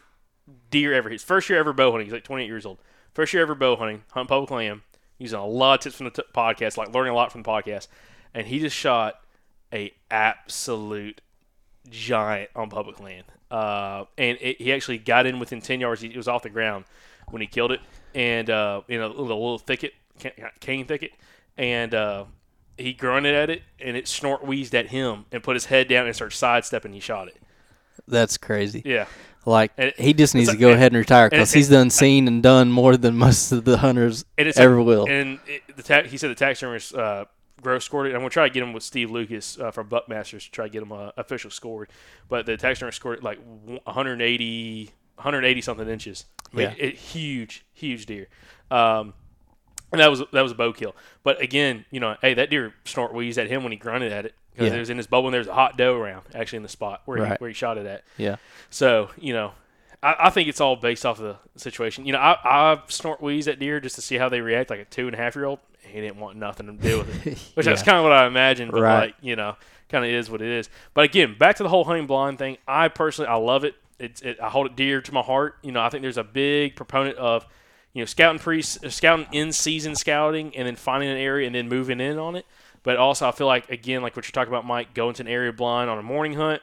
deer 0.72 0.94
ever. 0.94 1.10
His 1.10 1.22
first 1.24 1.50
year 1.50 1.60
ever 1.60 1.72
bow 1.72 1.92
hunting. 1.92 2.08
He's 2.08 2.14
like 2.14 2.24
28 2.24 2.48
years 2.48 2.66
old. 2.66 2.80
First 3.14 3.34
year 3.34 3.42
ever 3.44 3.56
bow 3.56 3.76
hunting, 3.76 4.04
hunting 4.12 4.28
public 4.28 4.52
land, 4.52 4.82
using 5.18 5.40
a 5.40 5.46
lot 5.46 5.76
of 5.80 5.84
tips 5.84 5.96
from 5.96 6.06
the 6.06 6.12
t- 6.12 6.24
podcast, 6.36 6.78
like 6.78 6.94
learning 6.94 7.12
a 7.14 7.16
lot 7.16 7.32
from 7.32 7.44
the 7.44 7.50
podcast, 7.50 7.88
and 8.34 8.48
he 8.48 8.60
just 8.60 8.76
shot 8.76 9.16
a 9.74 9.92
absolute 10.12 11.22
giant 11.90 12.50
on 12.56 12.70
public 12.70 13.00
land. 13.00 13.24
Uh, 13.50 14.06
and 14.18 14.38
it, 14.42 14.62
he 14.62 14.74
actually 14.74 14.98
got 14.98 15.26
in 15.26 15.40
within 15.40 15.62
10 15.62 15.80
yards. 15.80 16.02
He, 16.02 16.10
it 16.10 16.18
was 16.18 16.28
off 16.28 16.44
the 16.44 16.50
ground 16.50 16.86
when 17.30 17.42
he 17.42 17.48
killed 17.48 17.72
it, 17.72 17.80
and 18.14 18.50
uh, 18.50 18.82
in 18.88 19.02
a 19.02 19.08
little, 19.08 19.26
little 19.26 19.58
thicket, 19.58 19.94
cane 20.60 20.86
thicket, 20.86 21.12
and 21.58 21.94
uh, 21.96 22.26
he 22.78 22.94
grunted 22.94 23.34
at 23.34 23.50
it, 23.50 23.64
and 23.80 23.98
it 23.98 24.08
snort 24.08 24.46
wheezed 24.46 24.76
at 24.76 24.88
him, 24.88 25.26
and 25.32 25.42
put 25.44 25.56
his 25.56 25.66
head 25.66 25.88
down 25.88 26.06
and 26.06 26.16
started 26.16 26.36
sidestepping. 26.36 26.94
He 26.94 27.00
shot 27.00 27.28
it. 27.28 27.38
that's 28.08 28.38
crazy. 28.38 28.82
Yeah, 28.86 29.08
Like 29.48 29.72
it- 29.78 29.98
he 30.00 30.14
just 30.14 30.36
needs 30.36 30.50
to 30.52 30.58
go 30.58 30.72
ahead 30.72 30.92
and 30.92 30.98
retire 31.00 31.30
because 31.30 31.54
he's 31.54 31.70
done 31.70 31.90
seen 31.90 32.28
and 32.28 32.44
done 32.44 32.70
more 32.72 32.98
than 32.98 33.16
most 33.18 33.52
of 33.54 33.64
the 33.64 33.78
hunters 33.78 34.26
ever 34.38 34.82
will. 34.82 35.08
And 35.08 35.40
the 35.76 35.84
ta- 35.84 36.04
he 36.04 36.18
said 36.18 36.32
the 36.32 36.36
taxidermist 36.36 36.94
uh, 36.94 37.26
gross 37.62 37.86
scored 37.86 38.08
it. 38.08 38.10
I'm 38.14 38.20
gonna 38.20 38.30
try 38.30 38.48
to 38.48 38.54
get 38.54 38.62
him 38.62 38.74
with 38.74 38.84
Steve 38.84 39.10
Lucas 39.10 39.58
uh, 39.58 39.72
from 39.72 39.88
Buckmasters 39.88 40.44
to 40.46 40.52
try 40.52 40.66
to 40.66 40.70
get 40.72 40.82
him 40.84 40.92
uh, 40.92 41.12
official 41.16 41.50
scored. 41.50 41.90
But 42.28 42.46
the 42.46 42.58
taxidermist 42.58 42.98
scored 42.98 43.20
it 43.20 43.24
like 43.24 43.40
180, 43.86 44.92
180 45.16 45.62
something 45.62 45.88
inches. 45.88 46.26
I 46.54 46.56
mean, 46.58 46.66
Yeah. 46.78 46.86
it, 46.86 46.96
huge, 46.96 47.66
huge 47.74 48.06
deer. 48.06 48.28
Um, 48.70 49.14
and 49.92 50.02
that 50.02 50.10
was 50.10 50.22
that 50.34 50.42
was 50.42 50.52
a 50.52 50.56
bow 50.56 50.74
kill. 50.74 50.94
But 51.24 51.42
again, 51.42 51.86
you 51.90 52.02
know, 52.02 52.18
hey, 52.22 52.34
that 52.34 52.50
deer 52.50 52.74
snort 52.84 53.14
wheezed 53.14 53.38
at 53.40 53.48
him 53.50 53.64
when 53.64 53.72
he 53.72 53.78
grunted 53.78 54.12
at 54.12 54.26
it 54.26 54.34
because 54.58 54.72
Yeah. 54.72 54.78
it 54.78 54.80
was 54.80 54.90
in 54.90 54.98
his 54.98 55.08
bubble 55.08 55.28
and 55.28 55.34
there's 55.34 55.48
a 55.48 55.54
hot 55.54 55.78
doe 55.78 55.96
around 55.96 56.24
actually 56.34 56.58
in 56.58 56.64
the 56.64 56.70
spot 56.70 57.02
where 57.06 57.26
he, 57.26 57.34
where 57.36 57.48
he 57.50 57.54
shot 57.54 57.78
it 57.78 57.86
at. 57.86 58.04
yeah, 58.18 58.38
So 58.70 59.10
you 59.18 59.34
know, 59.34 59.54
I, 60.04 60.16
I 60.20 60.30
think 60.30 60.50
it's 60.50 60.60
all 60.62 60.76
based 60.76 61.06
off 61.06 61.20
of 61.20 61.38
the 61.56 61.60
situation. 61.60 62.06
You 62.06 62.14
know, 62.14 62.20
I 62.20 62.38
I 62.44 62.82
snort 62.88 63.22
wheeze 63.22 63.48
at 63.48 63.60
deer 63.60 63.80
just 63.80 63.96
to 63.96 64.02
see 64.02 64.16
how 64.18 64.30
they 64.30 64.42
react, 64.42 64.70
like 64.70 64.80
a 64.80 64.86
two 64.86 65.08
and 65.08 65.14
a 65.16 65.18
half 65.18 65.36
year 65.36 65.46
old. 65.46 65.60
He 65.82 66.02
didn't 66.02 66.18
want 66.20 66.36
nothing 66.38 66.66
to 66.68 66.74
do 66.74 66.98
with 67.00 67.28
it, 67.28 67.38
which 67.56 67.66
that's 67.66 67.82
kind 67.84 67.98
of 67.98 68.04
what 68.04 68.12
I 68.12 68.26
imagined. 68.28 68.72
But 68.72 68.82
Right. 68.82 69.00
like 69.06 69.16
you 69.22 69.36
know, 69.36 69.56
kind 69.90 70.04
of 70.04 70.12
is 70.12 70.30
what 70.30 70.42
it 70.42 70.50
is. 70.50 70.70
But 70.94 71.06
again, 71.06 71.36
back 71.38 71.56
to 71.58 71.64
the 71.64 71.70
whole 71.70 71.86
hunting 71.86 72.08
blind 72.08 72.38
thing. 72.40 72.58
I 72.68 72.90
personally 72.90 73.30
I 73.30 73.36
love 73.36 73.64
it. 73.64 73.76
It's 74.00 74.22
it, 74.22 74.38
I 74.42 74.50
hold 74.50 74.68
it 74.68 74.76
dear 74.76 75.02
to 75.02 75.14
my 75.14 75.22
heart. 75.22 75.56
You 75.64 75.72
know, 75.72 75.82
I 75.82 75.90
think 75.90 76.02
there's 76.02 76.18
a 76.18 76.24
big 76.24 76.76
proponent 76.76 77.18
of 77.18 77.48
you 77.94 78.02
know 78.02 78.06
scouting 78.06 78.38
pre 78.40 78.62
scouting 78.62 79.28
in 79.32 79.52
season 79.54 79.96
scouting 79.96 80.56
and 80.56 80.68
then 80.68 80.76
finding 80.76 81.10
an 81.10 81.18
area 81.18 81.48
and 81.48 81.56
then 81.56 81.68
moving 81.70 82.00
in 82.02 82.20
on 82.20 82.36
it. 82.36 82.46
But 82.88 82.96
also, 82.96 83.28
I 83.28 83.34
feel 83.34 83.48
like 83.48 83.70
again, 83.70 84.02
like 84.02 84.16
what 84.16 84.26
you're 84.26 84.32
talking 84.32 84.48
about, 84.48 84.66
Mike, 84.66 84.94
going 84.94 85.14
to 85.16 85.22
an 85.22 85.28
area 85.28 85.52
blind 85.52 85.90
on 85.90 85.98
a 85.98 86.02
morning 86.02 86.36
hunt, 86.36 86.62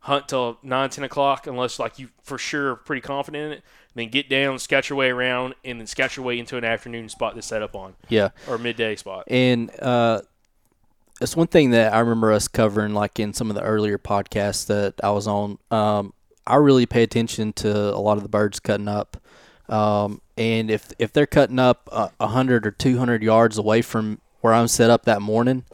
hunt 0.00 0.28
till 0.28 0.58
9, 0.62 0.90
10 0.90 1.04
o'clock, 1.04 1.46
unless 1.46 1.78
like 1.78 1.98
you 1.98 2.10
for 2.22 2.36
sure 2.36 2.72
are 2.72 2.76
pretty 2.76 3.00
confident 3.00 3.46
in 3.46 3.52
it. 3.52 3.64
Then 3.94 4.08
get 4.10 4.28
down, 4.28 4.58
scout 4.58 4.90
your 4.90 4.98
way 4.98 5.08
around, 5.08 5.54
and 5.64 5.80
then 5.80 5.86
scout 5.86 6.14
your 6.14 6.26
way 6.26 6.38
into 6.38 6.58
an 6.58 6.64
afternoon 6.64 7.08
spot 7.08 7.36
to 7.36 7.40
set 7.40 7.62
up 7.62 7.74
on 7.74 7.94
yeah. 8.10 8.32
or 8.46 8.58
midday 8.58 8.96
spot. 8.96 9.24
And 9.28 9.70
uh, 9.80 10.20
it's 11.22 11.34
one 11.34 11.46
thing 11.46 11.70
that 11.70 11.94
I 11.94 12.00
remember 12.00 12.32
us 12.32 12.48
covering, 12.48 12.92
like 12.92 13.18
in 13.18 13.32
some 13.32 13.48
of 13.48 13.56
the 13.56 13.62
earlier 13.62 13.96
podcasts 13.96 14.66
that 14.66 14.96
I 15.02 15.08
was 15.12 15.26
on. 15.26 15.58
Um, 15.70 16.12
I 16.46 16.56
really 16.56 16.84
pay 16.84 17.02
attention 17.02 17.54
to 17.54 17.94
a 17.94 17.96
lot 17.96 18.18
of 18.18 18.24
the 18.24 18.28
birds 18.28 18.60
cutting 18.60 18.88
up, 18.88 19.16
um, 19.70 20.20
and 20.36 20.70
if 20.70 20.92
if 20.98 21.14
they're 21.14 21.24
cutting 21.24 21.58
up 21.58 21.88
a 21.90 22.10
a 22.20 22.26
hundred 22.26 22.66
or 22.66 22.72
two 22.72 22.98
hundred 22.98 23.22
yards 23.22 23.56
away 23.56 23.80
from 23.80 24.20
where 24.42 24.52
I'm 24.54 24.68
set 24.68 24.90
up 24.90 25.04
that 25.06 25.22
morning, 25.22 25.64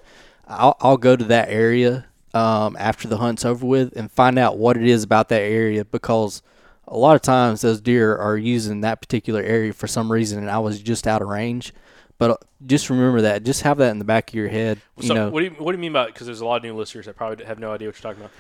I'll, 0.47 0.77
I'll 0.81 0.97
go 0.97 1.17
to 1.17 1.25
that 1.25 1.49
area 1.51 2.07
um, 2.33 2.77
after 2.79 3.09
the 3.09 3.19
hunt's 3.19 3.45
over 3.45 3.67
with 3.67 3.95
and 3.97 4.11
find 4.13 4.39
out 4.39 4.57
what 4.57 4.77
it 4.77 4.85
is 4.87 5.03
about 5.03 5.29
that 5.31 5.43
area 5.43 5.85
because 5.85 6.43
a 6.87 6.97
lot 6.97 7.17
of 7.17 7.23
times 7.23 7.61
those 7.63 7.81
deer 7.81 8.17
are 8.17 8.37
using 8.39 8.81
that 8.83 9.01
particular 9.01 9.43
area 9.43 9.73
for 9.73 9.87
some 9.87 10.11
reason 10.11 10.39
and 10.39 10.49
I 10.51 10.59
was 10.59 10.81
just 10.81 11.07
out 11.07 11.21
of 11.21 11.29
range. 11.29 11.75
But 12.19 12.31
uh, 12.31 12.37
just 12.67 12.91
remember 12.91 13.21
that. 13.23 13.45
Just 13.45 13.63
have 13.63 13.79
that 13.79 13.91
in 13.91 13.99
the 13.99 14.05
back 14.05 14.31
of 14.31 14.35
your 14.35 14.49
head. 14.49 14.81
You 14.97 15.09
So 15.09 15.15
know, 15.15 15.31
what 15.31 15.41
do 15.41 15.47
you 15.47 15.51
what 15.53 15.71
do 15.73 15.79
you 15.79 15.83
mean 15.83 15.93
by 15.93 16.07
because 16.07 16.27
there's 16.27 16.41
a 16.41 16.47
lot 16.47 16.57
of 16.57 16.63
new 16.65 16.75
listeners 16.75 17.07
that 17.07 17.15
probably 17.15 17.45
have 17.45 17.59
no 17.61 17.73
idea 17.73 17.87
what 17.89 17.95
you're 17.97 18.11
talking 18.13 18.23
about. 18.23 18.33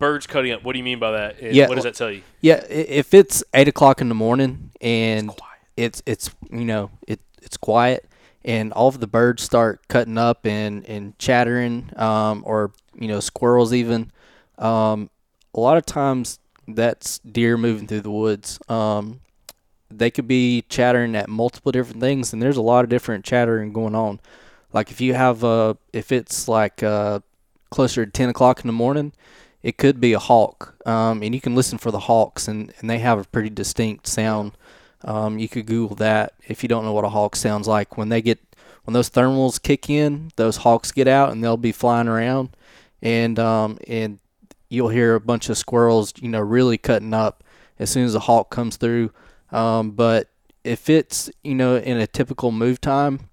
Birds 0.00 0.26
cutting 0.26 0.50
up. 0.50 0.64
What 0.64 0.72
do 0.72 0.78
you 0.78 0.84
mean 0.84 0.98
by 0.98 1.12
that? 1.12 1.38
And 1.40 1.54
Yeah, 1.54 1.68
What 1.68 1.76
does 1.76 1.84
that 1.84 1.94
tell 1.94 2.10
you? 2.10 2.22
yeah. 2.40 2.64
If 2.68 3.14
it's 3.14 3.44
eight 3.54 3.68
o'clock 3.68 4.00
in 4.00 4.08
the 4.08 4.14
morning 4.16 4.72
and 4.80 5.30
it's 5.76 6.02
it's 6.06 6.30
you 6.50 6.64
know 6.64 6.90
it 7.06 7.20
it's 7.40 7.56
quiet 7.56 8.04
and 8.44 8.72
all 8.72 8.88
of 8.88 9.00
the 9.00 9.06
birds 9.06 9.42
start 9.42 9.86
cutting 9.88 10.18
up 10.18 10.46
and 10.46 10.84
and 10.86 11.18
chattering 11.18 11.90
um, 11.96 12.42
or 12.46 12.72
you 12.98 13.08
know 13.08 13.20
squirrels 13.20 13.72
even. 13.72 14.10
Um, 14.58 15.10
a 15.54 15.60
lot 15.60 15.76
of 15.76 15.86
times 15.86 16.38
that's 16.66 17.18
deer 17.20 17.56
moving 17.56 17.86
through 17.86 18.00
the 18.02 18.10
woods. 18.10 18.58
Um, 18.68 19.20
they 19.90 20.10
could 20.10 20.26
be 20.26 20.62
chattering 20.68 21.14
at 21.14 21.28
multiple 21.28 21.72
different 21.72 22.00
things 22.00 22.32
and 22.32 22.42
there's 22.42 22.56
a 22.56 22.62
lot 22.62 22.84
of 22.84 22.90
different 22.90 23.24
chattering 23.24 23.72
going 23.72 23.94
on. 23.94 24.20
Like 24.72 24.90
if 24.90 25.00
you 25.00 25.14
have 25.14 25.44
uh 25.44 25.74
if 25.92 26.10
it's 26.10 26.48
like 26.48 26.82
uh 26.82 27.20
closer 27.70 28.04
to 28.04 28.10
10 28.10 28.28
o'clock 28.28 28.60
in 28.60 28.66
the 28.66 28.72
morning 28.72 29.12
it 29.62 29.78
could 29.78 30.00
be 30.00 30.12
a 30.12 30.18
hawk. 30.18 30.74
Um, 30.86 31.22
and 31.22 31.34
you 31.34 31.40
can 31.40 31.54
listen 31.54 31.78
for 31.78 31.90
the 31.90 32.00
hawks 32.00 32.48
and, 32.48 32.72
and 32.78 32.90
they 32.90 32.98
have 32.98 33.18
a 33.18 33.24
pretty 33.24 33.50
distinct 33.50 34.06
sound 34.06 34.52
um, 35.04 35.38
you 35.38 35.48
could 35.48 35.66
google 35.66 35.96
that 35.96 36.34
if 36.48 36.62
you 36.62 36.68
don't 36.68 36.84
know 36.84 36.92
what 36.92 37.04
a 37.04 37.10
hawk 37.10 37.36
sounds 37.36 37.68
like. 37.68 37.96
When 37.96 38.08
they 38.08 38.22
get 38.22 38.38
when 38.84 38.92
those 38.92 39.10
thermals 39.10 39.62
kick 39.62 39.88
in 39.88 40.30
those 40.36 40.58
hawks 40.58 40.92
get 40.92 41.08
out 41.08 41.32
and 41.32 41.42
they'll 41.42 41.56
be 41.56 41.72
flying 41.72 42.08
around. 42.08 42.50
And 43.02 43.38
um, 43.38 43.78
and 43.86 44.18
you'll 44.68 44.88
hear 44.88 45.14
a 45.14 45.20
bunch 45.20 45.48
of 45.48 45.58
squirrels 45.58 46.12
you 46.20 46.28
know 46.28 46.40
really 46.40 46.78
cutting 46.78 47.14
up 47.14 47.44
as 47.78 47.90
soon 47.90 48.04
as 48.04 48.14
a 48.14 48.20
hawk 48.20 48.50
comes 48.50 48.76
through. 48.76 49.12
Um, 49.52 49.92
but 49.92 50.28
if 50.64 50.88
it's 50.88 51.30
you 51.42 51.54
know 51.54 51.76
in 51.76 51.98
a 51.98 52.06
typical 52.06 52.50
move 52.50 52.80
time 52.80 53.28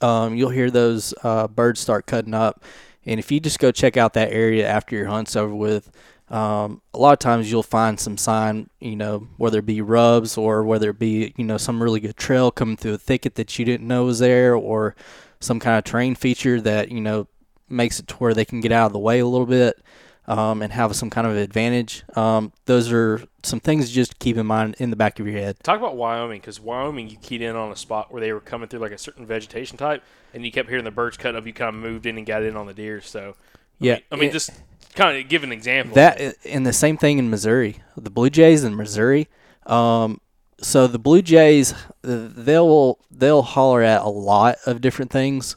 um, 0.00 0.34
you'll 0.34 0.50
hear 0.50 0.70
those 0.70 1.14
uh, 1.22 1.48
birds 1.48 1.80
start 1.80 2.06
cutting 2.06 2.34
up. 2.34 2.64
And 3.06 3.18
if 3.18 3.30
you 3.30 3.40
just 3.40 3.58
go 3.58 3.72
check 3.72 3.96
out 3.96 4.14
that 4.14 4.32
area 4.32 4.68
after 4.68 4.96
your 4.96 5.06
hunt's 5.06 5.36
over 5.36 5.54
with, 5.54 5.90
um, 6.30 6.80
a 6.94 6.98
lot 6.98 7.12
of 7.12 7.18
times 7.18 7.50
you'll 7.50 7.62
find 7.62 7.98
some 7.98 8.16
sign, 8.16 8.70
you 8.78 8.96
know, 8.96 9.26
whether 9.36 9.58
it 9.58 9.66
be 9.66 9.80
rubs 9.80 10.36
or 10.38 10.62
whether 10.62 10.90
it 10.90 10.98
be, 10.98 11.34
you 11.36 11.44
know, 11.44 11.56
some 11.56 11.82
really 11.82 12.00
good 12.00 12.16
trail 12.16 12.50
coming 12.50 12.76
through 12.76 12.94
a 12.94 12.98
thicket 12.98 13.34
that 13.34 13.58
you 13.58 13.64
didn't 13.64 13.86
know 13.88 14.04
was 14.04 14.20
there 14.20 14.54
or 14.54 14.94
some 15.40 15.58
kind 15.58 15.76
of 15.78 15.84
terrain 15.84 16.14
feature 16.14 16.60
that, 16.60 16.90
you 16.90 17.00
know, 17.00 17.26
makes 17.68 17.98
it 17.98 18.06
to 18.08 18.14
where 18.16 18.34
they 18.34 18.44
can 18.44 18.60
get 18.60 18.72
out 18.72 18.86
of 18.86 18.92
the 18.92 18.98
way 18.98 19.18
a 19.20 19.26
little 19.26 19.46
bit 19.46 19.80
um, 20.26 20.62
and 20.62 20.72
have 20.72 20.94
some 20.94 21.10
kind 21.10 21.26
of 21.26 21.36
advantage. 21.36 22.04
Um, 22.14 22.52
those 22.66 22.92
are 22.92 23.22
some 23.42 23.58
things 23.58 23.88
to 23.88 23.92
just 23.94 24.18
keep 24.20 24.36
in 24.36 24.46
mind 24.46 24.76
in 24.78 24.90
the 24.90 24.96
back 24.96 25.18
of 25.18 25.26
your 25.26 25.36
head. 25.38 25.56
Talk 25.62 25.78
about 25.78 25.96
Wyoming 25.96 26.40
because 26.40 26.60
Wyoming, 26.60 27.08
you 27.08 27.16
keyed 27.16 27.42
in 27.42 27.56
on 27.56 27.72
a 27.72 27.76
spot 27.76 28.12
where 28.12 28.20
they 28.20 28.32
were 28.32 28.40
coming 28.40 28.68
through 28.68 28.80
like 28.80 28.92
a 28.92 28.98
certain 28.98 29.26
vegetation 29.26 29.76
type, 29.78 30.04
and 30.32 30.44
you 30.44 30.52
kept 30.52 30.68
hearing 30.68 30.84
the 30.84 30.90
birds 30.92 31.16
cut 31.16 31.34
up. 31.34 31.46
You 31.46 31.52
kind 31.52 31.74
of 31.74 31.80
moved 31.80 32.06
in 32.06 32.18
and 32.18 32.26
got 32.26 32.42
in 32.44 32.56
on 32.56 32.66
the 32.66 32.74
deer. 32.74 33.00
So 33.00 33.34
I 33.40 33.54
Yeah, 33.80 33.94
mean, 33.94 34.02
I 34.12 34.16
mean, 34.16 34.28
it- 34.28 34.32
just 34.32 34.50
kind 34.94 35.18
of 35.18 35.28
give 35.28 35.42
an 35.42 35.52
example. 35.52 35.94
That 35.94 36.36
and 36.44 36.66
the 36.66 36.72
same 36.72 36.96
thing 36.96 37.18
in 37.18 37.30
Missouri. 37.30 37.82
The 37.96 38.10
Blue 38.10 38.30
Jays 38.30 38.64
in 38.64 38.76
Missouri. 38.76 39.28
Um, 39.66 40.20
so 40.60 40.86
the 40.86 40.98
Blue 40.98 41.22
Jays, 41.22 41.74
they'll 42.02 42.98
they'll 43.10 43.42
holler 43.42 43.82
at 43.82 44.02
a 44.02 44.08
lot 44.08 44.56
of 44.66 44.80
different 44.80 45.10
things, 45.10 45.56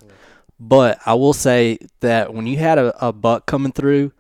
but 0.60 1.00
I 1.06 1.14
will 1.16 1.34
say 1.34 1.80
that 2.00 2.34
when 2.34 2.48
you 2.48 2.58
had 2.58 2.78
a, 2.78 3.08
a 3.08 3.12
buck 3.12 3.46
coming 3.46 3.72
through, 3.72 4.14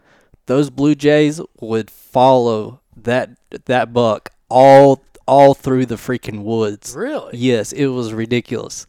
those 0.46 0.70
Blue 0.70 0.96
Jays 0.96 1.40
would 1.60 1.90
follow 1.90 2.82
that 2.98 3.32
that 3.66 3.94
buck 3.94 4.30
all 4.50 5.04
all 5.26 5.54
through 5.54 5.86
the 5.86 5.96
freaking 5.96 6.44
woods. 6.44 6.94
really, 6.96 7.38
Yes, 7.38 7.72
it 7.72 7.88
was 7.88 8.14
ridiculous. 8.14 8.86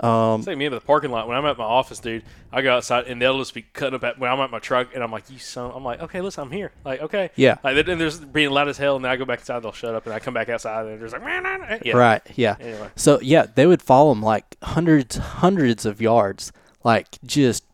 Um, 0.00 0.40
It's 0.40 0.46
like 0.46 0.56
me 0.56 0.64
in 0.64 0.72
the 0.72 0.80
parking 0.80 1.10
lot 1.10 1.28
when 1.28 1.36
I'm 1.36 1.44
at 1.44 1.58
my 1.58 1.64
office, 1.64 1.98
dude. 1.98 2.22
I 2.52 2.62
go 2.62 2.74
outside 2.74 3.06
and 3.06 3.20
they'll 3.20 3.38
just 3.38 3.52
be 3.52 3.62
cutting 3.62 3.94
up 3.94 4.02
at 4.04 4.18
when 4.18 4.30
I'm 4.30 4.40
at 4.40 4.50
my 4.50 4.58
truck, 4.58 4.94
and 4.94 5.04
I'm 5.04 5.12
like, 5.12 5.28
"You 5.30 5.38
son!" 5.38 5.72
I'm 5.74 5.84
like, 5.84 6.00
"Okay, 6.00 6.20
listen, 6.22 6.42
I'm 6.42 6.50
here." 6.50 6.72
Like, 6.84 7.02
okay, 7.02 7.30
Yeah. 7.36 7.58
Like, 7.62 7.76
and 7.86 8.00
there's 8.00 8.18
being 8.18 8.50
loud 8.50 8.68
as 8.68 8.78
hell, 8.78 8.96
and 8.96 9.04
then 9.04 9.12
I 9.12 9.16
go 9.16 9.24
back 9.26 9.40
inside, 9.40 9.60
they'll 9.62 9.72
shut 9.72 9.94
up, 9.94 10.06
and 10.06 10.14
I 10.14 10.18
come 10.18 10.32
back 10.34 10.48
outside, 10.48 10.86
and 10.86 10.90
they're 10.90 11.06
just 11.08 11.12
like, 11.12 11.24
"Man, 11.24 11.42
man, 11.42 11.60
man." 11.60 11.80
yeah, 11.84 11.96
Right. 11.96 12.22
Yeah. 12.34 12.56
Anyway. 12.58 12.88
So 12.96 13.20
yeah, 13.20 13.46
they 13.54 13.66
would 13.66 13.82
follow 13.82 14.14
them 14.14 14.22
like 14.22 14.56
hundreds, 14.62 15.16
hundreds 15.16 15.84
of 15.84 16.00
yards, 16.00 16.50
like 16.82 17.06
just 17.24 17.64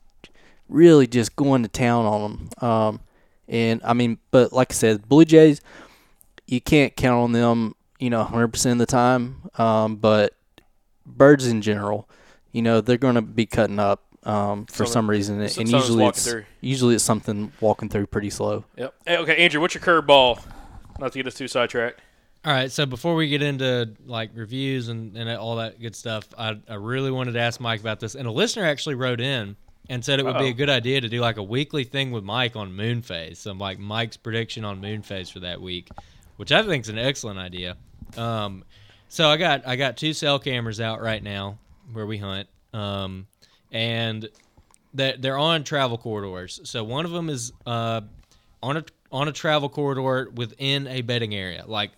really 0.68 1.06
just 1.06 1.36
going 1.36 1.62
to 1.62 1.68
town 1.68 2.06
on 2.06 2.22
them. 2.60 2.68
Um, 2.68 3.00
and 3.48 3.80
I 3.84 3.92
mean, 3.92 4.18
but 4.32 4.52
like 4.52 4.72
I 4.72 4.74
said, 4.74 5.08
Blue 5.08 5.24
Jays, 5.24 5.60
you 6.48 6.60
can't 6.60 6.96
count 6.96 7.22
on 7.22 7.32
them, 7.32 7.76
you 8.00 8.10
know, 8.10 8.24
100% 8.24 8.72
of 8.72 8.78
the 8.78 8.86
time. 8.86 9.42
Um, 9.58 9.94
but 9.96 10.34
birds 11.04 11.46
in 11.46 11.62
general, 11.62 12.08
you 12.56 12.62
know, 12.62 12.80
they're 12.80 12.96
going 12.96 13.16
to 13.16 13.22
be 13.22 13.44
cutting 13.44 13.78
up 13.78 14.02
um, 14.22 14.64
for 14.64 14.86
Some- 14.86 14.92
some 14.92 15.10
reason, 15.10 15.40
and 15.40 15.68
usually 15.68 16.06
it's 16.06 16.26
through. 16.26 16.44
usually 16.62 16.94
it's 16.94 17.04
something 17.04 17.52
walking 17.60 17.90
through 17.90 18.06
pretty 18.06 18.30
slow. 18.30 18.64
Yep. 18.76 18.94
Hey, 19.06 19.16
okay, 19.18 19.36
Andrew, 19.36 19.60
what's 19.60 19.74
your 19.74 19.82
curveball? 19.82 20.42
Not 20.98 21.12
to 21.12 21.18
get 21.18 21.26
us 21.26 21.34
too 21.34 21.48
sidetracked. 21.48 22.00
All 22.46 22.52
right, 22.52 22.72
so 22.72 22.86
before 22.86 23.14
we 23.14 23.28
get 23.28 23.42
into 23.42 23.92
like 24.06 24.30
reviews 24.34 24.88
and, 24.88 25.16
and 25.16 25.28
all 25.30 25.56
that 25.56 25.78
good 25.80 25.94
stuff, 25.94 26.26
I, 26.38 26.58
I 26.68 26.74
really 26.76 27.10
wanted 27.10 27.32
to 27.32 27.40
ask 27.40 27.60
Mike 27.60 27.80
about 27.80 28.00
this. 28.00 28.14
And 28.14 28.26
a 28.26 28.30
listener 28.32 28.64
actually 28.64 28.94
wrote 28.94 29.20
in 29.20 29.54
and 29.90 30.02
said 30.04 30.18
it 30.18 30.24
would 30.24 30.38
be 30.38 30.44
Uh-oh. 30.44 30.50
a 30.50 30.54
good 30.54 30.70
idea 30.70 31.00
to 31.02 31.08
do 31.08 31.20
like 31.20 31.36
a 31.36 31.42
weekly 31.42 31.84
thing 31.84 32.10
with 32.10 32.24
Mike 32.24 32.56
on 32.56 32.72
moon 32.72 33.02
phase. 33.02 33.38
So 33.40 33.52
like 33.52 33.78
Mike's 33.78 34.16
prediction 34.16 34.64
on 34.64 34.80
moon 34.80 35.02
phase 35.02 35.28
for 35.28 35.40
that 35.40 35.60
week, 35.60 35.88
which 36.36 36.52
I 36.52 36.62
think 36.62 36.84
is 36.84 36.88
an 36.88 36.98
excellent 36.98 37.38
idea. 37.38 37.76
Um, 38.16 38.64
so 39.08 39.28
I 39.28 39.36
got 39.36 39.66
I 39.68 39.76
got 39.76 39.96
two 39.96 40.12
cell 40.14 40.38
cameras 40.38 40.80
out 40.80 41.00
right 41.02 41.22
now 41.22 41.58
where 41.92 42.06
we 42.06 42.18
hunt, 42.18 42.48
um, 42.72 43.26
and 43.72 44.28
that 44.94 45.22
they're 45.22 45.38
on 45.38 45.64
travel 45.64 45.98
corridors. 45.98 46.60
So 46.64 46.84
one 46.84 47.04
of 47.04 47.10
them 47.10 47.28
is 47.28 47.52
uh, 47.66 48.02
on 48.62 48.78
a 48.78 48.84
on 49.12 49.28
a 49.28 49.32
travel 49.32 49.68
corridor 49.68 50.30
within 50.34 50.86
a 50.86 51.02
bedding 51.02 51.34
area, 51.34 51.64
like 51.66 51.90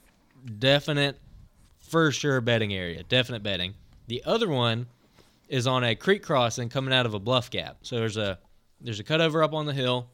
definite 0.58 1.18
for 1.78 2.12
sure 2.12 2.40
bedding 2.40 2.74
area, 2.74 3.02
definite 3.02 3.42
bedding. 3.42 3.74
The 4.08 4.22
other 4.24 4.48
one 4.48 4.86
is 5.48 5.66
on 5.66 5.84
a 5.84 5.94
creek 5.94 6.22
crossing 6.22 6.68
coming 6.68 6.92
out 6.92 7.06
of 7.06 7.14
a 7.14 7.18
bluff 7.18 7.50
gap. 7.50 7.78
So 7.82 7.96
there's 7.96 8.16
a 8.16 8.38
there's 8.80 9.00
a 9.00 9.04
cutover 9.04 9.42
up 9.42 9.54
on 9.54 9.66
the 9.66 9.72
hill. 9.72 10.08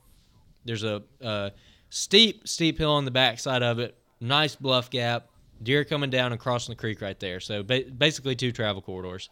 There's 0.64 0.84
a, 0.84 1.02
uh 1.22 1.50
steep 1.90 2.46
steep 2.46 2.78
hill 2.78 2.92
on 2.92 3.04
the 3.04 3.10
backside 3.10 3.62
of 3.62 3.78
it. 3.78 3.96
Nice 4.20 4.56
bluff 4.56 4.90
gap. 4.90 5.28
Deer 5.62 5.84
coming 5.84 6.10
down 6.10 6.32
and 6.32 6.40
crossing 6.40 6.72
the 6.72 6.80
creek 6.80 7.00
right 7.00 7.18
there. 7.20 7.40
So 7.40 7.62
ba- 7.62 7.84
basically 7.96 8.34
two 8.34 8.52
travel 8.52 8.82
corridors. 8.82 9.30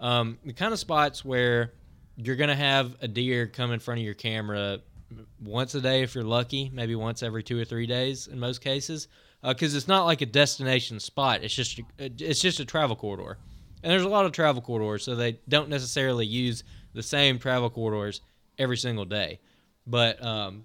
Um, 0.00 0.38
the 0.44 0.52
kind 0.52 0.72
of 0.72 0.78
spots 0.78 1.24
where 1.24 1.72
you're 2.16 2.36
gonna 2.36 2.56
have 2.56 2.96
a 3.00 3.08
deer 3.08 3.46
come 3.46 3.72
in 3.72 3.80
front 3.80 4.00
of 4.00 4.04
your 4.04 4.14
camera 4.14 4.80
once 5.42 5.74
a 5.74 5.80
day 5.80 6.02
if 6.02 6.14
you're 6.14 6.24
lucky, 6.24 6.70
maybe 6.72 6.94
once 6.94 7.22
every 7.22 7.42
two 7.42 7.58
or 7.58 7.64
three 7.64 7.86
days 7.86 8.26
in 8.26 8.38
most 8.38 8.60
cases, 8.60 9.08
because 9.42 9.74
it's 9.74 9.88
not 9.88 10.04
like 10.04 10.20
a 10.20 10.26
destination 10.26 10.98
spot. 11.00 11.42
It's 11.42 11.54
just 11.54 11.80
it's 11.98 12.40
just 12.40 12.60
a 12.60 12.64
travel 12.64 12.96
corridor, 12.96 13.38
and 13.82 13.92
there's 13.92 14.02
a 14.02 14.08
lot 14.08 14.26
of 14.26 14.32
travel 14.32 14.62
corridors, 14.62 15.04
so 15.04 15.14
they 15.14 15.38
don't 15.48 15.68
necessarily 15.68 16.26
use 16.26 16.64
the 16.94 17.02
same 17.02 17.38
travel 17.38 17.70
corridors 17.70 18.20
every 18.58 18.76
single 18.76 19.04
day. 19.04 19.40
But 19.86 20.24
um, 20.24 20.64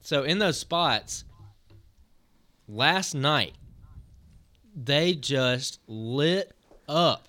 so 0.00 0.22
in 0.22 0.38
those 0.38 0.58
spots, 0.58 1.24
last 2.68 3.14
night 3.14 3.54
they 4.74 5.14
just 5.14 5.80
lit 5.86 6.52
up. 6.88 7.28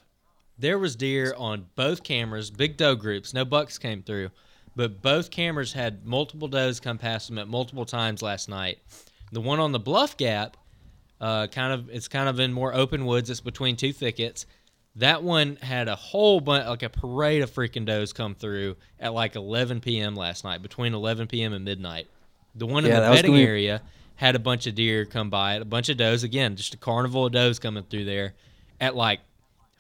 There 0.57 0.77
was 0.77 0.95
deer 0.95 1.33
on 1.37 1.67
both 1.75 2.03
cameras, 2.03 2.51
big 2.51 2.77
doe 2.77 2.95
groups. 2.95 3.33
No 3.33 3.43
bucks 3.43 3.77
came 3.77 4.03
through, 4.03 4.29
but 4.75 5.01
both 5.01 5.31
cameras 5.31 5.73
had 5.73 6.05
multiple 6.05 6.47
does 6.47 6.79
come 6.79 6.97
past 6.97 7.27
them 7.27 7.37
at 7.37 7.47
multiple 7.47 7.85
times 7.85 8.21
last 8.21 8.49
night. 8.49 8.79
The 9.31 9.41
one 9.41 9.59
on 9.59 9.71
the 9.71 9.79
bluff 9.79 10.15
gap, 10.15 10.57
uh, 11.19 11.47
kind 11.47 11.73
of, 11.73 11.89
it's 11.89 12.07
kind 12.07 12.29
of 12.29 12.39
in 12.39 12.53
more 12.53 12.73
open 12.73 13.05
woods. 13.05 13.29
It's 13.29 13.41
between 13.41 13.75
two 13.75 13.93
thickets. 13.93 14.45
That 14.97 15.23
one 15.23 15.55
had 15.55 15.87
a 15.87 15.95
whole 15.95 16.39
bunch, 16.39 16.67
like 16.67 16.83
a 16.83 16.89
parade 16.89 17.41
of 17.41 17.49
freaking 17.49 17.85
does 17.85 18.13
come 18.13 18.35
through 18.35 18.75
at 18.99 19.11
like 19.11 19.35
11 19.35 19.81
p.m. 19.81 20.15
last 20.15 20.43
night, 20.43 20.61
between 20.61 20.93
11 20.93 21.27
p.m. 21.27 21.53
and 21.53 21.65
midnight. 21.65 22.07
The 22.53 22.67
one 22.67 22.85
in 22.85 22.91
the 22.91 22.99
bedding 22.99 23.33
be- 23.33 23.43
area 23.43 23.81
had 24.15 24.35
a 24.35 24.39
bunch 24.39 24.67
of 24.67 24.75
deer 24.75 25.05
come 25.05 25.31
by, 25.31 25.55
a 25.55 25.65
bunch 25.65 25.89
of 25.89 25.97
does. 25.97 26.23
Again, 26.23 26.55
just 26.55 26.75
a 26.75 26.77
carnival 26.77 27.25
of 27.25 27.31
does 27.31 27.57
coming 27.57 27.83
through 27.89 28.05
there 28.05 28.35
at 28.79 28.95
like 28.95 29.19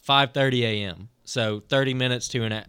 5:30 0.07 0.61
a.m. 0.61 1.09
So 1.23 1.61
30 1.69 1.93
minutes 1.93 2.27
to 2.29 2.43
an 2.43 2.63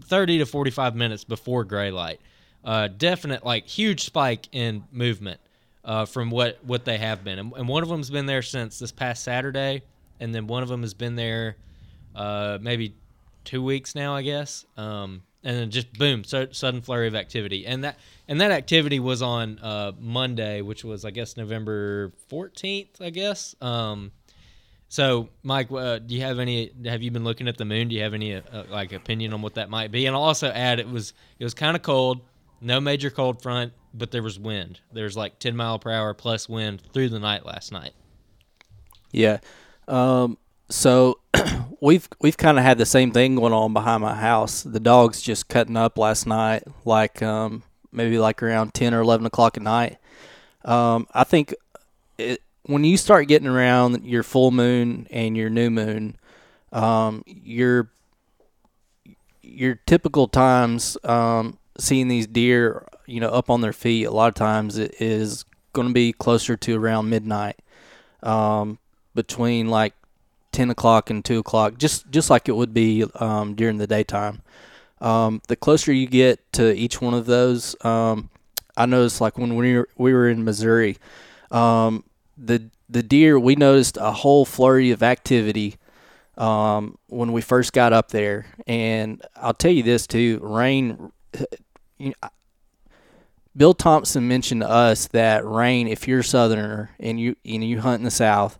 30 0.00 0.38
to 0.38 0.46
45 0.46 0.94
minutes 0.96 1.24
before 1.24 1.64
gray 1.64 1.90
light. 1.90 2.20
Uh, 2.64 2.88
definite 2.88 3.44
like 3.44 3.66
huge 3.66 4.04
spike 4.04 4.48
in 4.52 4.84
movement 4.92 5.40
uh, 5.84 6.04
from 6.04 6.30
what 6.30 6.58
what 6.64 6.84
they 6.84 6.98
have 6.98 7.24
been, 7.24 7.38
and, 7.38 7.52
and 7.54 7.68
one 7.68 7.82
of 7.82 7.88
them's 7.88 8.10
been 8.10 8.26
there 8.26 8.42
since 8.42 8.78
this 8.78 8.92
past 8.92 9.24
Saturday, 9.24 9.82
and 10.20 10.34
then 10.34 10.46
one 10.46 10.62
of 10.62 10.68
them 10.68 10.82
has 10.82 10.94
been 10.94 11.16
there 11.16 11.56
uh, 12.14 12.58
maybe 12.60 12.94
two 13.44 13.62
weeks 13.62 13.94
now, 13.94 14.14
I 14.14 14.22
guess. 14.22 14.64
Um, 14.76 15.22
and 15.44 15.56
then 15.56 15.70
just 15.70 15.92
boom, 15.94 16.22
so, 16.22 16.46
sudden 16.52 16.80
flurry 16.82 17.08
of 17.08 17.16
activity, 17.16 17.66
and 17.66 17.82
that 17.82 17.98
and 18.28 18.40
that 18.40 18.52
activity 18.52 19.00
was 19.00 19.22
on 19.22 19.58
uh, 19.58 19.90
Monday, 19.98 20.62
which 20.62 20.84
was 20.84 21.04
I 21.04 21.10
guess 21.10 21.36
November 21.36 22.12
14th, 22.30 23.00
I 23.00 23.10
guess. 23.10 23.56
Um, 23.60 24.12
so, 24.92 25.30
Mike, 25.42 25.72
uh, 25.72 26.00
do 26.00 26.14
you 26.14 26.20
have 26.20 26.38
any? 26.38 26.70
Have 26.84 27.00
you 27.00 27.10
been 27.10 27.24
looking 27.24 27.48
at 27.48 27.56
the 27.56 27.64
moon? 27.64 27.88
Do 27.88 27.94
you 27.94 28.02
have 28.02 28.12
any 28.12 28.34
uh, 28.34 28.42
like 28.68 28.92
opinion 28.92 29.32
on 29.32 29.40
what 29.40 29.54
that 29.54 29.70
might 29.70 29.90
be? 29.90 30.04
And 30.04 30.14
I'll 30.14 30.22
also 30.22 30.48
add 30.48 30.80
it 30.80 30.86
was 30.86 31.14
it 31.38 31.44
was 31.44 31.54
kind 31.54 31.74
of 31.74 31.80
cold, 31.80 32.20
no 32.60 32.78
major 32.78 33.08
cold 33.08 33.40
front, 33.40 33.72
but 33.94 34.10
there 34.10 34.22
was 34.22 34.38
wind. 34.38 34.80
There 34.92 35.04
was 35.04 35.16
like 35.16 35.38
10 35.38 35.56
mile 35.56 35.78
per 35.78 35.90
hour 35.90 36.12
plus 36.12 36.46
wind 36.46 36.82
through 36.92 37.08
the 37.08 37.18
night 37.18 37.46
last 37.46 37.72
night. 37.72 37.94
Yeah. 39.12 39.38
Um, 39.88 40.36
so 40.68 41.20
we've 41.80 42.06
we've 42.20 42.36
kind 42.36 42.58
of 42.58 42.64
had 42.64 42.76
the 42.76 42.84
same 42.84 43.12
thing 43.12 43.36
going 43.36 43.54
on 43.54 43.72
behind 43.72 44.02
my 44.02 44.14
house. 44.14 44.62
The 44.62 44.78
dogs 44.78 45.22
just 45.22 45.48
cutting 45.48 45.78
up 45.78 45.96
last 45.96 46.26
night, 46.26 46.64
like 46.84 47.22
um, 47.22 47.62
maybe 47.92 48.18
like 48.18 48.42
around 48.42 48.74
ten 48.74 48.92
or 48.92 49.00
eleven 49.00 49.24
o'clock 49.24 49.56
at 49.56 49.62
night. 49.62 49.96
Um, 50.66 51.06
I 51.14 51.24
think 51.24 51.54
it, 52.18 52.42
when 52.64 52.84
you 52.84 52.96
start 52.96 53.28
getting 53.28 53.48
around 53.48 54.04
your 54.04 54.22
full 54.22 54.50
moon 54.50 55.06
and 55.10 55.36
your 55.36 55.50
new 55.50 55.70
moon, 55.70 56.16
um, 56.72 57.22
your 57.26 57.90
your 59.42 59.74
typical 59.86 60.28
times 60.28 60.96
um, 61.04 61.58
seeing 61.78 62.08
these 62.08 62.26
deer, 62.26 62.86
you 63.06 63.20
know, 63.20 63.28
up 63.28 63.50
on 63.50 63.60
their 63.60 63.72
feet. 63.72 64.04
A 64.04 64.10
lot 64.10 64.28
of 64.28 64.34
times 64.34 64.78
it 64.78 64.94
is 65.00 65.44
going 65.72 65.88
to 65.88 65.94
be 65.94 66.12
closer 66.12 66.56
to 66.56 66.76
around 66.76 67.10
midnight. 67.10 67.56
Um, 68.22 68.78
between 69.14 69.68
like 69.68 69.94
10 70.52 70.70
o'clock 70.70 71.10
and 71.10 71.24
2 71.24 71.38
o'clock, 71.38 71.76
just, 71.76 72.10
just 72.10 72.30
like 72.30 72.48
it 72.48 72.56
would 72.56 72.72
be 72.72 73.04
um, 73.16 73.54
during 73.54 73.78
the 73.78 73.86
daytime. 73.86 74.42
Um, 75.00 75.42
the 75.48 75.56
closer 75.56 75.92
you 75.92 76.06
get 76.06 76.40
to 76.52 76.72
each 76.74 77.00
one 77.00 77.14
of 77.14 77.26
those, 77.26 77.74
um, 77.84 78.30
I 78.76 78.86
noticed 78.86 79.20
like 79.20 79.36
when 79.36 79.56
we 79.56 79.76
were, 79.76 79.88
we 79.96 80.12
were 80.12 80.28
in 80.28 80.44
Missouri, 80.44 80.98
um, 81.50 82.04
the 82.42 82.70
the 82.88 83.02
deer 83.02 83.38
we 83.38 83.54
noticed 83.54 83.96
a 83.96 84.12
whole 84.12 84.44
flurry 84.44 84.90
of 84.90 85.02
activity 85.02 85.76
um, 86.36 86.98
when 87.08 87.32
we 87.32 87.40
first 87.40 87.72
got 87.72 87.92
up 87.92 88.10
there, 88.10 88.46
and 88.66 89.22
I'll 89.36 89.54
tell 89.54 89.70
you 89.70 89.82
this 89.82 90.06
too: 90.06 90.40
rain. 90.42 91.12
You 91.98 92.10
know, 92.10 92.28
Bill 93.56 93.74
Thompson 93.74 94.26
mentioned 94.28 94.62
to 94.62 94.68
us 94.68 95.08
that 95.08 95.44
rain, 95.44 95.86
if 95.86 96.08
you're 96.08 96.20
a 96.20 96.24
southerner 96.24 96.90
and 96.98 97.20
you 97.20 97.36
and 97.44 97.62
you 97.62 97.80
hunt 97.80 98.00
in 98.00 98.04
the 98.04 98.10
south, 98.10 98.58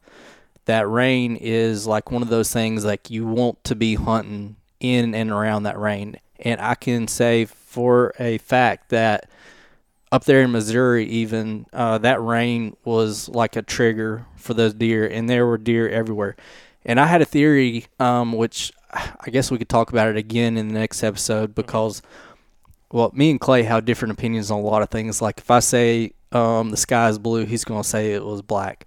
that 0.67 0.89
rain 0.89 1.37
is 1.37 1.87
like 1.87 2.11
one 2.11 2.23
of 2.23 2.29
those 2.29 2.53
things 2.53 2.85
like 2.85 3.11
you 3.11 3.27
want 3.27 3.65
to 3.65 3.75
be 3.75 3.95
hunting 3.95 4.57
in 4.81 5.15
and 5.15 5.31
around 5.31 5.63
that 5.65 5.79
rain. 5.79 6.17
And 6.41 6.61
I 6.61 6.75
can 6.75 7.09
say 7.09 7.47
for 7.47 8.13
a 8.19 8.39
fact 8.39 8.91
that 8.91 9.31
up 10.13 10.25
there 10.25 10.43
in 10.43 10.53
Missouri, 10.53 11.07
even 11.07 11.67
uh, 11.73 11.99
that 11.99 12.23
rain 12.23 12.77
was 12.85 13.29
like 13.31 13.57
a 13.57 13.63
trigger 13.63 14.27
for 14.37 14.53
those 14.53 14.75
deer, 14.75 15.07
and 15.07 15.29
there 15.29 15.47
were 15.47 15.59
deer 15.59 15.89
everywhere. 15.89 16.37
And 16.85 17.01
I 17.01 17.07
had 17.07 17.23
a 17.23 17.25
theory, 17.25 17.87
um, 17.99 18.33
which 18.33 18.73
I 18.93 19.31
guess 19.31 19.51
we 19.51 19.57
could 19.57 19.71
talk 19.71 19.91
about 19.91 20.09
it 20.09 20.17
again 20.17 20.59
in 20.59 20.69
the 20.69 20.75
next 20.75 21.03
episode 21.03 21.55
because 21.55 22.03
well, 22.93 23.11
me 23.15 23.31
and 23.31 23.41
Clay 23.41 23.63
have 23.63 23.87
different 23.87 24.13
opinions 24.13 24.51
on 24.51 24.61
a 24.61 24.63
lot 24.63 24.83
of 24.83 24.91
things. 24.91 25.23
Like 25.23 25.39
if 25.39 25.51
I 25.51 25.61
say 25.61 26.13
um, 26.31 26.71
the 26.71 26.77
sky 26.77 27.09
is 27.09 27.19
blue, 27.19 27.47
he's 27.47 27.65
gonna 27.65 27.83
say 27.83 28.13
it 28.13 28.23
was 28.23 28.43
black. 28.43 28.87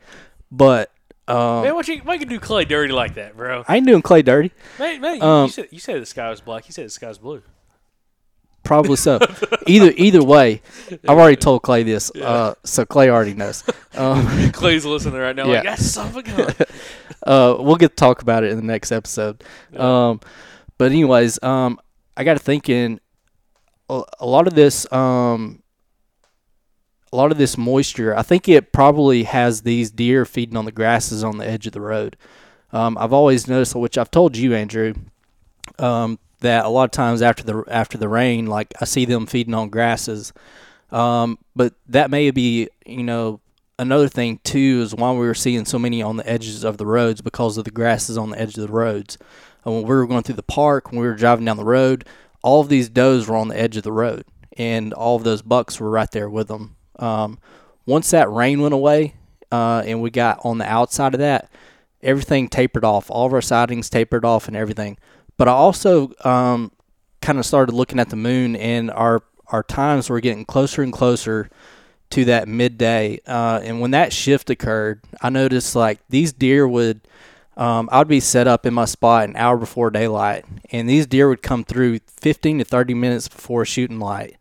But 0.52 0.92
um, 1.28 1.64
Man, 1.64 1.74
what 1.74 1.88
you 1.88 1.98
why 2.00 2.14
you 2.16 2.26
do 2.26 2.40
Clay 2.40 2.66
dirty 2.66 2.94
like 2.94 3.16
that, 3.16 3.36
bro? 3.36 3.64
I 3.68 3.78
ain't 3.78 3.88
doing 3.88 4.04
Clay 4.04 4.22
dirty. 4.22 4.52
Man, 4.78 5.02
man, 5.02 5.16
you, 5.16 5.24
Um, 5.24 5.50
said 5.50 5.70
you 5.72 5.80
said 5.80 6.00
the 6.00 6.06
sky 6.06 6.30
was 6.30 6.40
black. 6.40 6.66
He 6.66 6.72
said 6.72 6.86
the 6.86 6.92
sky 6.92 7.08
was 7.08 7.18
blue. 7.18 7.42
Probably 8.66 8.96
so. 8.98 9.20
either 9.68 9.94
either 9.96 10.24
way, 10.24 10.62
I've 11.08 11.18
already 11.18 11.36
told 11.38 11.62
Clay 11.62 11.84
this, 11.84 12.10
uh, 12.16 12.56
so 12.64 12.86
Clay 12.86 13.10
already 13.10 13.34
knows. 13.34 13.64
Um, 13.96 14.52
Clay's 14.52 14.86
listening 14.86 15.22
right 15.22 15.34
now, 15.34 15.46
Yeah. 15.46 15.54
like 15.54 15.64
that's 15.64 15.86
son 15.86 16.08
of 16.08 16.18
a 16.18 16.24
gun. 16.24 16.54
uh, 17.26 17.56
we'll 17.60 17.78
get 17.78 17.92
to 17.92 17.96
talk 17.96 18.22
about 18.22 18.44
it 18.44 18.52
in 18.52 18.58
the 18.58 18.64
next 18.64 18.92
episode. 18.92 19.42
Um, 19.78 20.20
but 20.78 20.92
anyways, 20.92 21.42
um, 21.42 21.80
I 22.18 22.26
got 22.26 22.34
to 22.34 22.40
thinking 22.44 23.00
a, 23.90 24.04
a 24.20 24.26
lot 24.26 24.48
of 24.48 24.54
this, 24.54 24.92
um, 24.92 25.64
a 27.14 27.16
lot 27.16 27.32
of 27.32 27.38
this 27.38 27.58
moisture. 27.58 28.14
I 28.18 28.22
think 28.22 28.50
it 28.50 28.74
probably 28.74 29.24
has 29.24 29.62
these 29.62 29.92
deer 29.92 30.26
feeding 30.26 30.58
on 30.58 30.66
the 30.66 30.74
grasses 30.74 31.24
on 31.24 31.38
the 31.38 31.48
edge 31.48 31.66
of 31.68 31.72
the 31.72 31.80
road. 31.80 32.18
Um, 32.74 32.98
I've 33.00 33.14
always 33.14 33.48
noticed, 33.48 33.76
which 33.76 33.98
I've 33.98 34.12
told 34.12 34.36
you, 34.36 34.54
Andrew, 34.54 34.94
um, 35.80 36.20
that 36.46 36.66
a 36.66 36.70
lot 36.70 36.86
of 36.86 36.92
times 36.92 37.22
after 37.22 37.44
the 37.44 37.64
after 37.68 37.98
the 37.98 38.10
rain, 38.10 38.48
like 38.48 38.74
I 38.82 38.86
see 38.86 39.06
them 39.06 39.26
feeding 39.26 39.54
on 39.54 39.70
grasses. 39.70 40.34
Um, 40.92 41.38
but 41.56 41.74
that 41.90 42.10
may 42.10 42.32
be, 42.32 42.70
you 42.86 43.04
know, 43.04 43.42
another 43.78 44.08
thing 44.08 44.40
too 44.44 44.82
is 44.82 44.96
why 44.96 45.12
we 45.12 45.20
were 45.20 45.34
seeing 45.34 45.66
so 45.66 45.78
many 45.78 46.02
on 46.02 46.18
the 46.18 46.30
edges 46.30 46.64
of 46.64 46.78
the 46.78 46.86
roads 46.86 47.22
because 47.22 47.58
of 47.58 47.66
the 47.66 47.72
grasses 47.72 48.18
on 48.18 48.30
the 48.30 48.40
edge 48.40 48.58
of 48.58 48.66
the 48.66 48.74
roads. 48.74 49.18
And 49.64 49.74
when 49.74 49.84
we 49.84 49.90
were 49.90 50.08
going 50.08 50.24
through 50.24 50.36
the 50.36 50.44
park, 50.44 50.92
when 50.92 51.02
we 51.02 51.08
were 51.08 51.16
driving 51.16 51.46
down 51.46 51.58
the 51.58 51.64
road, 51.64 52.06
all 52.44 52.62
of 52.62 52.70
these 52.70 52.90
does 52.90 53.28
were 53.28 53.36
on 53.36 53.48
the 53.48 53.60
edge 53.60 53.76
of 53.76 53.84
the 53.84 53.92
road, 53.92 54.24
and 54.56 54.94
all 54.94 55.16
of 55.16 55.24
those 55.24 55.42
bucks 55.42 55.80
were 55.80 55.90
right 55.90 56.10
there 56.12 56.30
with 56.30 56.48
them. 56.48 56.76
Um, 57.00 57.40
once 57.88 58.12
that 58.12 58.30
rain 58.30 58.62
went 58.62 58.76
away, 58.76 59.16
uh, 59.52 59.84
and 59.86 60.02
we 60.02 60.12
got 60.12 60.40
on 60.44 60.60
the 60.60 60.70
outside 60.70 61.16
of 61.16 61.20
that, 61.20 61.50
everything 62.04 62.48
tapered 62.48 62.86
off. 62.86 63.10
All 63.10 63.26
of 63.26 63.34
our 63.34 63.42
sightings 63.42 63.90
tapered 63.90 64.24
off 64.24 64.48
and 64.48 64.56
everything. 64.56 64.98
But 65.38 65.48
I 65.48 65.52
also 65.52 66.12
um, 66.24 66.72
kind 67.22 67.40
of 67.40 67.46
started 67.46 67.74
looking 67.74 68.00
at 68.00 68.10
the 68.10 68.16
moon, 68.16 68.56
and 68.56 68.92
our 68.92 69.24
our 69.48 69.64
times 69.64 70.10
were 70.10 70.20
getting 70.22 70.46
closer 70.46 70.82
and 70.82 70.92
closer 70.92 71.50
to 72.12 72.26
that 72.26 72.48
midday. 72.48 73.20
Uh, 73.28 73.60
and 73.64 73.80
when 73.80 73.92
that 73.92 74.12
shift 74.14 74.50
occurred, 74.50 75.02
I 75.22 75.30
noticed 75.30 75.76
like 75.76 76.00
these 76.10 76.34
deer 76.34 76.68
would. 76.68 77.02
Um, 77.58 77.88
I'd 77.90 78.10
be 78.10 78.20
set 78.20 78.50
up 78.50 78.66
in 78.66 78.74
my 78.74 78.84
spot 78.84 79.30
an 79.30 79.38
hour 79.38 79.58
before 79.58 79.90
daylight, 79.90 80.44
and 80.72 80.90
these 80.90 81.08
deer 81.08 81.30
would 81.30 81.42
come 81.42 81.64
through 81.64 82.00
15 82.18 82.60
to 82.60 82.66
30 82.66 82.94
minutes 82.94 83.30
before 83.30 83.64
shooting 83.64 83.98
light, 84.00 84.36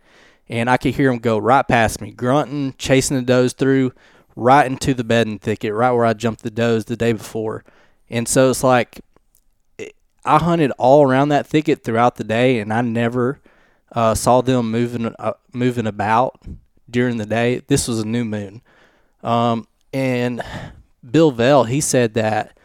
and 0.48 0.68
I 0.68 0.76
could 0.78 0.94
hear 0.94 1.10
them 1.10 1.20
go 1.20 1.38
right 1.38 1.66
past 1.66 2.00
me, 2.00 2.10
grunting, 2.10 2.74
chasing 2.76 3.16
the 3.16 3.22
does 3.22 3.52
through, 3.52 3.92
right 4.34 4.66
into 4.66 4.94
the 4.94 5.04
bedding 5.04 5.38
thicket, 5.38 5.72
right 5.72 5.92
where 5.92 6.04
I 6.04 6.14
jumped 6.14 6.42
the 6.42 6.50
does 6.50 6.86
the 6.86 6.96
day 6.96 7.12
before. 7.12 7.64
And 8.10 8.26
so 8.28 8.50
it's 8.50 8.64
like 8.64 9.00
I 10.24 10.38
hunted 10.38 10.72
all 10.78 11.02
around 11.02 11.28
that 11.30 11.46
thicket 11.46 11.84
throughout 11.84 12.16
the 12.16 12.24
day, 12.24 12.58
and 12.58 12.72
I 12.72 12.80
never 12.80 13.40
uh, 13.92 14.14
saw 14.14 14.40
them 14.40 14.70
moving 14.70 15.14
uh, 15.18 15.34
moving 15.52 15.86
about 15.86 16.40
during 16.90 17.16
the 17.16 17.26
day. 17.26 17.62
This 17.66 17.88
was 17.88 18.00
a 18.00 18.06
new 18.06 18.24
moon, 18.24 18.62
um, 19.22 19.66
and 19.92 20.42
Bill 21.08 21.30
Vell 21.30 21.64
he 21.64 21.80
said 21.80 22.14
that 22.14 22.56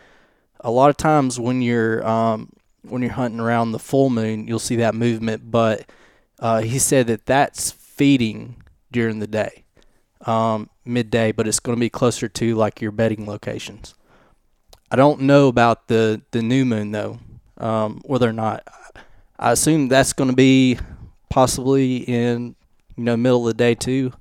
a 0.62 0.72
lot 0.72 0.90
of 0.90 0.98
times 0.98 1.40
when 1.40 1.62
you're 1.62 2.06
um, 2.08 2.52
when 2.84 3.02
you're 3.02 3.12
hunting 3.12 3.40
around 3.40 3.72
the 3.72 3.80
full 3.80 4.10
moon, 4.10 4.48
you'll 4.48 4.60
see 4.60 4.78
that 4.78 4.96
movement, 4.96 5.52
but 5.52 5.90
uh, 6.40 6.62
he 6.62 6.80
said 6.80 7.08
that 7.08 7.26
that's 7.26 7.72
feeding 7.72 8.62
during 8.92 9.20
the 9.20 9.28
day, 9.28 9.66
um, 10.26 10.70
midday, 10.86 11.32
but 11.32 11.48
it's 11.48 11.60
going 11.60 11.76
to 11.76 11.80
be 11.80 11.90
closer 11.90 12.28
to 12.28 12.56
like 12.56 12.82
your 12.82 12.92
bedding 12.92 13.26
locations. 13.26 13.94
I 14.92 14.96
don't 14.96 15.22
know 15.22 15.48
about 15.48 15.88
the 15.88 16.22
the 16.32 16.42
new 16.42 16.66
moon 16.66 16.92
though, 16.92 17.20
um, 17.60 18.02
whether 18.06 18.30
or 18.30 18.34
not. 18.34 18.64
I 19.38 19.52
assume 19.52 19.88
that's 19.88 20.14
going 20.14 20.30
to 20.30 20.36
be 20.36 20.80
possibly 21.30 21.98
in 21.98 22.56
you 22.96 23.04
know 23.04 23.16
middle 23.16 23.48
of 23.48 23.58
the 23.58 23.58
day 23.58 23.76
too. 23.76 24.12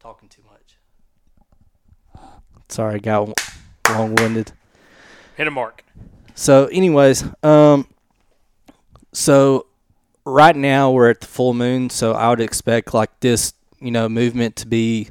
Talking 0.00 0.28
too 0.28 0.42
much. 0.50 0.78
Sorry, 2.68 2.96
I 2.96 2.98
got 2.98 3.32
long 3.88 4.14
winded. 4.16 4.52
Hit 5.36 5.46
a 5.46 5.50
mark. 5.50 5.84
So, 6.34 6.66
anyways, 6.66 7.24
um, 7.42 7.86
so 9.12 9.66
right 10.24 10.56
now 10.56 10.90
we're 10.90 11.10
at 11.10 11.20
the 11.20 11.26
full 11.26 11.54
moon, 11.54 11.90
so 11.90 12.12
I 12.12 12.28
would 12.30 12.40
expect 12.40 12.94
like 12.94 13.20
this, 13.20 13.52
you 13.80 13.90
know, 13.90 14.08
movement 14.08 14.56
to 14.56 14.66
be 14.66 15.08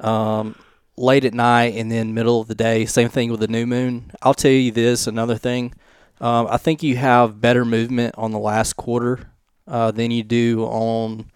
um, 0.00 0.56
late 0.96 1.24
at 1.24 1.34
night 1.34 1.74
and 1.74 1.90
then 1.90 2.14
middle 2.14 2.40
of 2.40 2.48
the 2.48 2.54
day. 2.54 2.86
Same 2.86 3.08
thing 3.08 3.30
with 3.30 3.40
the 3.40 3.48
new 3.48 3.66
moon. 3.66 4.10
I'll 4.22 4.34
tell 4.34 4.50
you 4.50 4.70
this 4.70 5.06
another 5.06 5.36
thing. 5.36 5.74
Um, 6.20 6.46
I 6.48 6.56
think 6.56 6.82
you 6.82 6.96
have 6.96 7.40
better 7.40 7.64
movement 7.64 8.14
on 8.16 8.30
the 8.30 8.38
last 8.38 8.74
quarter 8.74 9.30
uh, 9.66 9.90
than 9.90 10.10
you 10.10 10.22
do 10.22 10.64
on 10.64 11.30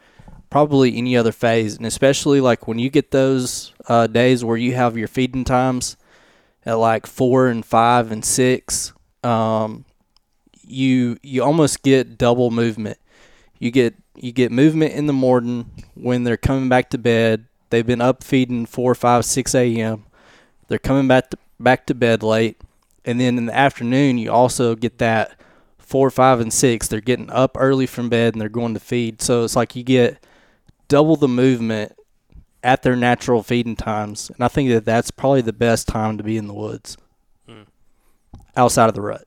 probably 0.51 0.97
any 0.97 1.17
other 1.17 1.33
phase, 1.33 1.77
and 1.77 1.87
especially 1.87 2.41
like 2.41 2.69
when 2.69 2.79
you 2.79 2.89
get 2.89 3.11
those 3.11 3.73
uh, 3.89 4.07
days 4.07 4.45
where 4.45 4.57
you 4.57 4.75
have 4.75 4.97
your 4.97 5.09
feeding 5.09 5.45
times 5.45 5.97
at 6.65 6.75
like 6.75 7.07
four 7.07 7.49
and 7.49 7.65
five 7.65 8.13
and 8.13 8.25
six. 8.25 8.93
Um, 9.25 9.85
you 10.63 11.19
you 11.23 11.43
almost 11.43 11.83
get 11.83 12.19
double 12.19 12.51
movement. 12.51 12.99
You 13.59 13.71
get 13.71 13.95
you 14.15 14.33
get 14.33 14.53
movement 14.53 14.93
in 14.93 15.07
the 15.07 15.13
morning 15.13 15.71
when 15.95 16.25
they're 16.25 16.37
coming 16.37 16.69
back 16.69 16.91
to 16.91 16.99
bed. 16.99 17.47
They've 17.71 17.87
been 17.87 18.01
up 18.01 18.25
feeding 18.25 18.67
four, 18.67 18.95
five, 18.95 19.25
six 19.25 19.55
a.m. 19.55 20.05
They're 20.69 20.79
coming 20.79 21.09
back 21.09 21.31
to, 21.31 21.39
back 21.59 21.87
to 21.87 21.95
bed 21.95 22.23
late, 22.23 22.61
and 23.05 23.21
then 23.21 23.39
in 23.39 23.47
the 23.47 23.57
afternoon 23.57 24.19
you 24.19 24.31
also 24.31 24.75
get 24.75 24.99
that 24.99 25.39
four, 25.79 26.11
five, 26.11 26.41
and 26.41 26.53
six. 26.53 26.87
They're 26.87 27.01
getting 27.01 27.31
up 27.31 27.57
early 27.59 27.87
from 27.87 28.09
bed 28.09 28.35
and 28.35 28.41
they're 28.41 28.49
going 28.49 28.75
to 28.75 28.81
feed. 28.81 29.23
So 29.23 29.45
it's 29.45 29.57
like 29.57 29.75
you 29.75 29.83
get 29.83 30.23
double 30.89 31.17
the 31.17 31.29
movement 31.29 31.93
at 32.63 32.83
their 32.83 32.97
natural 32.97 33.43
feeding 33.43 33.77
times, 33.77 34.31
and 34.31 34.45
I 34.45 34.49
think 34.49 34.69
that 34.71 34.85
that's 34.85 35.11
probably 35.11 35.43
the 35.43 35.53
best 35.53 35.87
time 35.87 36.19
to 36.19 36.25
be 36.25 36.37
in 36.37 36.47
the 36.47 36.55
woods, 36.55 36.97
hmm. 37.49 37.63
outside 38.57 38.89
of 38.89 38.95
the 38.95 39.01
rut. 39.01 39.27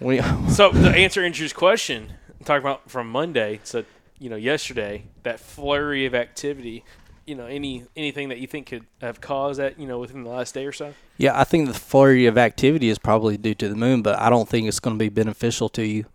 We, 0.00 0.20
So 0.48 0.72
to 0.72 0.90
answer 0.90 1.22
Andrew's 1.22 1.52
question, 1.52 2.14
talking 2.44 2.62
about 2.62 2.90
from 2.90 3.10
Monday, 3.10 3.60
so 3.64 3.84
you 4.18 4.30
know 4.30 4.36
yesterday, 4.36 5.04
that 5.22 5.40
flurry 5.40 6.06
of 6.06 6.14
activity, 6.14 6.84
you 7.28 7.34
know, 7.34 7.46
any 7.46 7.84
anything 7.94 8.30
that 8.30 8.38
you 8.38 8.46
think 8.46 8.68
could 8.68 8.86
have 9.00 9.20
caused 9.20 9.60
that, 9.60 9.78
you 9.78 9.86
know, 9.86 9.98
within 9.98 10.24
the 10.24 10.30
last 10.30 10.54
day 10.54 10.64
or 10.64 10.72
so. 10.72 10.94
yeah, 11.18 11.38
I 11.38 11.44
think 11.44 11.68
the 11.68 11.74
flurry 11.74 12.26
of 12.26 12.38
activity 12.38 12.88
is 12.88 12.98
probably 12.98 13.36
due 13.36 13.54
to 13.56 13.68
the 13.68 13.76
moon, 13.76 14.02
but 14.02 14.18
I 14.18 14.30
don't 14.30 14.48
think 14.48 14.66
it's 14.66 14.80
going 14.80 14.96
to 14.96 14.98
be 14.98 15.10
beneficial 15.10 15.68
to 15.70 15.84
you, 15.84 16.06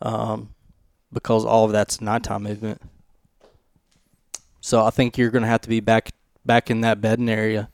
um, 0.00 0.54
because 1.12 1.44
all 1.44 1.64
of 1.64 1.72
that's 1.72 2.00
nighttime 2.00 2.44
movement. 2.44 2.80
So 4.60 4.84
I 4.84 4.90
think 4.90 5.18
you're 5.18 5.30
going 5.30 5.42
to 5.42 5.48
have 5.48 5.62
to 5.62 5.68
be 5.68 5.80
back 5.80 6.10
back 6.46 6.70
in 6.70 6.82
that 6.82 7.00
bedding 7.00 7.28
area, 7.28 7.68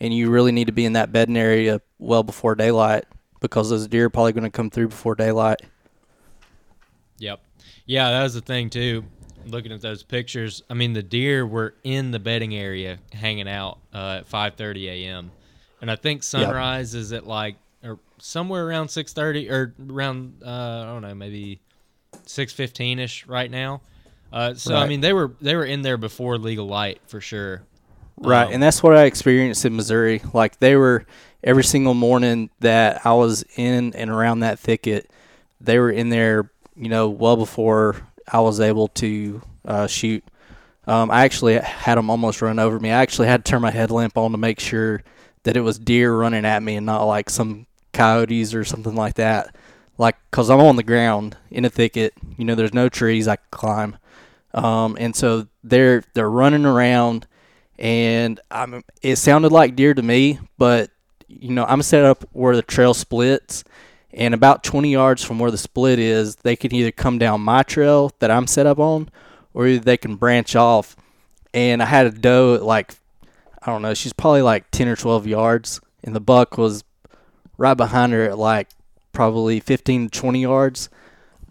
and 0.00 0.14
you 0.14 0.30
really 0.30 0.52
need 0.52 0.66
to 0.66 0.72
be 0.72 0.84
in 0.84 0.94
that 0.94 1.12
bedding 1.12 1.36
area 1.36 1.80
well 1.98 2.22
before 2.22 2.54
daylight 2.54 3.04
because 3.40 3.68
those 3.68 3.86
deer 3.86 4.06
are 4.06 4.10
probably 4.10 4.32
going 4.32 4.44
to 4.44 4.50
come 4.50 4.70
through 4.70 4.88
before 4.88 5.14
daylight. 5.14 5.60
Yep. 7.18 7.40
Yeah, 7.86 8.10
that 8.10 8.22
was 8.22 8.34
the 8.34 8.40
thing 8.40 8.70
too. 8.70 9.04
Looking 9.46 9.72
at 9.72 9.80
those 9.80 10.02
pictures, 10.02 10.62
I 10.70 10.74
mean, 10.74 10.92
the 10.92 11.02
deer 11.02 11.46
were 11.46 11.74
in 11.84 12.10
the 12.10 12.18
bedding 12.18 12.54
area 12.54 12.98
hanging 13.12 13.48
out 13.48 13.78
uh, 13.92 14.20
at 14.20 14.30
5:30 14.30 14.86
a.m. 14.86 15.30
and 15.80 15.90
I 15.90 15.96
think 15.96 16.22
sunrise 16.22 16.94
is 16.94 17.12
at 17.12 17.26
like 17.26 17.56
or 17.82 17.98
somewhere 18.18 18.66
around 18.66 18.88
6:30 18.88 19.50
or 19.50 19.74
around 19.90 20.42
uh, 20.44 20.48
I 20.50 20.84
don't 20.86 21.02
know 21.02 21.14
maybe 21.14 21.60
6:15 22.26 22.98
ish 22.98 23.26
right 23.26 23.50
now. 23.50 23.82
Uh, 24.32 24.54
so 24.54 24.74
I 24.74 24.88
mean, 24.88 25.00
they 25.00 25.12
were 25.12 25.32
they 25.40 25.54
were 25.54 25.64
in 25.64 25.82
there 25.82 25.96
before 25.96 26.38
legal 26.38 26.66
light 26.66 27.00
for 27.06 27.20
sure. 27.20 27.62
Right, 28.16 28.46
Um, 28.46 28.54
and 28.54 28.62
that's 28.62 28.82
what 28.82 28.96
I 28.96 29.04
experienced 29.04 29.64
in 29.64 29.76
Missouri. 29.76 30.22
Like 30.32 30.58
they 30.58 30.76
were 30.76 31.04
every 31.42 31.64
single 31.64 31.94
morning 31.94 32.50
that 32.60 33.04
I 33.04 33.12
was 33.12 33.44
in 33.56 33.94
and 33.94 34.10
around 34.10 34.40
that 34.40 34.58
thicket, 34.58 35.10
they 35.60 35.78
were 35.78 35.90
in 35.90 36.08
there, 36.08 36.50
you 36.76 36.88
know, 36.88 37.08
well 37.08 37.36
before 37.36 37.96
I 38.30 38.40
was 38.40 38.60
able 38.60 38.88
to 38.88 39.42
uh, 39.64 39.86
shoot. 39.86 40.24
Um, 40.86 41.10
I 41.10 41.24
actually 41.24 41.54
had 41.58 41.96
them 41.96 42.10
almost 42.10 42.42
run 42.42 42.58
over 42.58 42.78
me. 42.78 42.90
I 42.90 43.00
actually 43.02 43.28
had 43.28 43.44
to 43.44 43.50
turn 43.50 43.62
my 43.62 43.70
headlamp 43.70 44.18
on 44.18 44.32
to 44.32 44.38
make 44.38 44.60
sure 44.60 45.02
that 45.44 45.56
it 45.56 45.60
was 45.60 45.78
deer 45.78 46.14
running 46.14 46.44
at 46.44 46.62
me 46.62 46.76
and 46.76 46.86
not 46.86 47.04
like 47.04 47.30
some 47.30 47.66
coyotes 47.92 48.54
or 48.54 48.64
something 48.64 48.94
like 48.94 49.14
that. 49.14 49.54
Like, 49.96 50.16
cause 50.30 50.50
I'm 50.50 50.60
on 50.60 50.76
the 50.76 50.82
ground 50.82 51.36
in 51.50 51.64
a 51.64 51.70
thicket. 51.70 52.14
You 52.36 52.44
know, 52.44 52.54
there's 52.54 52.74
no 52.74 52.88
trees 52.88 53.28
I 53.28 53.36
can 53.36 53.44
climb, 53.52 53.96
um, 54.52 54.96
and 54.98 55.14
so 55.14 55.46
they're 55.62 56.02
they're 56.14 56.30
running 56.30 56.66
around 56.66 57.26
and 57.78 58.40
I'm, 58.50 58.84
it 59.02 59.16
sounded 59.16 59.52
like 59.52 59.76
deer 59.76 59.94
to 59.94 60.02
me, 60.02 60.38
but 60.58 60.90
you 61.26 61.50
know 61.50 61.64
I'm 61.64 61.82
set 61.82 62.04
up 62.04 62.24
where 62.32 62.54
the 62.54 62.62
trail 62.62 62.94
splits, 62.94 63.64
and 64.14 64.32
about 64.32 64.62
20 64.62 64.90
yards 64.90 65.22
from 65.24 65.38
where 65.38 65.50
the 65.50 65.58
split 65.58 65.98
is, 65.98 66.36
they 66.36 66.56
can 66.56 66.72
either 66.72 66.92
come 66.92 67.18
down 67.18 67.40
my 67.40 67.62
trail 67.62 68.12
that 68.20 68.30
I'm 68.30 68.46
set 68.46 68.66
up 68.66 68.78
on, 68.78 69.10
or 69.52 69.68
they 69.76 69.96
can 69.96 70.16
branch 70.16 70.56
off. 70.56 70.96
And 71.52 71.82
I 71.82 71.86
had 71.86 72.06
a 72.06 72.10
doe 72.10 72.54
at 72.54 72.62
like 72.62 72.94
I 73.62 73.70
don't 73.70 73.82
know, 73.82 73.94
she's 73.94 74.12
probably 74.12 74.42
like 74.42 74.70
10 74.72 74.88
or 74.88 74.96
12 74.96 75.26
yards, 75.26 75.80
and 76.02 76.14
the 76.14 76.20
buck 76.20 76.58
was 76.58 76.84
right 77.56 77.74
behind 77.74 78.12
her 78.12 78.24
at 78.24 78.38
like 78.38 78.68
probably 79.12 79.58
15 79.60 80.10
to 80.10 80.20
20 80.20 80.42
yards. 80.42 80.88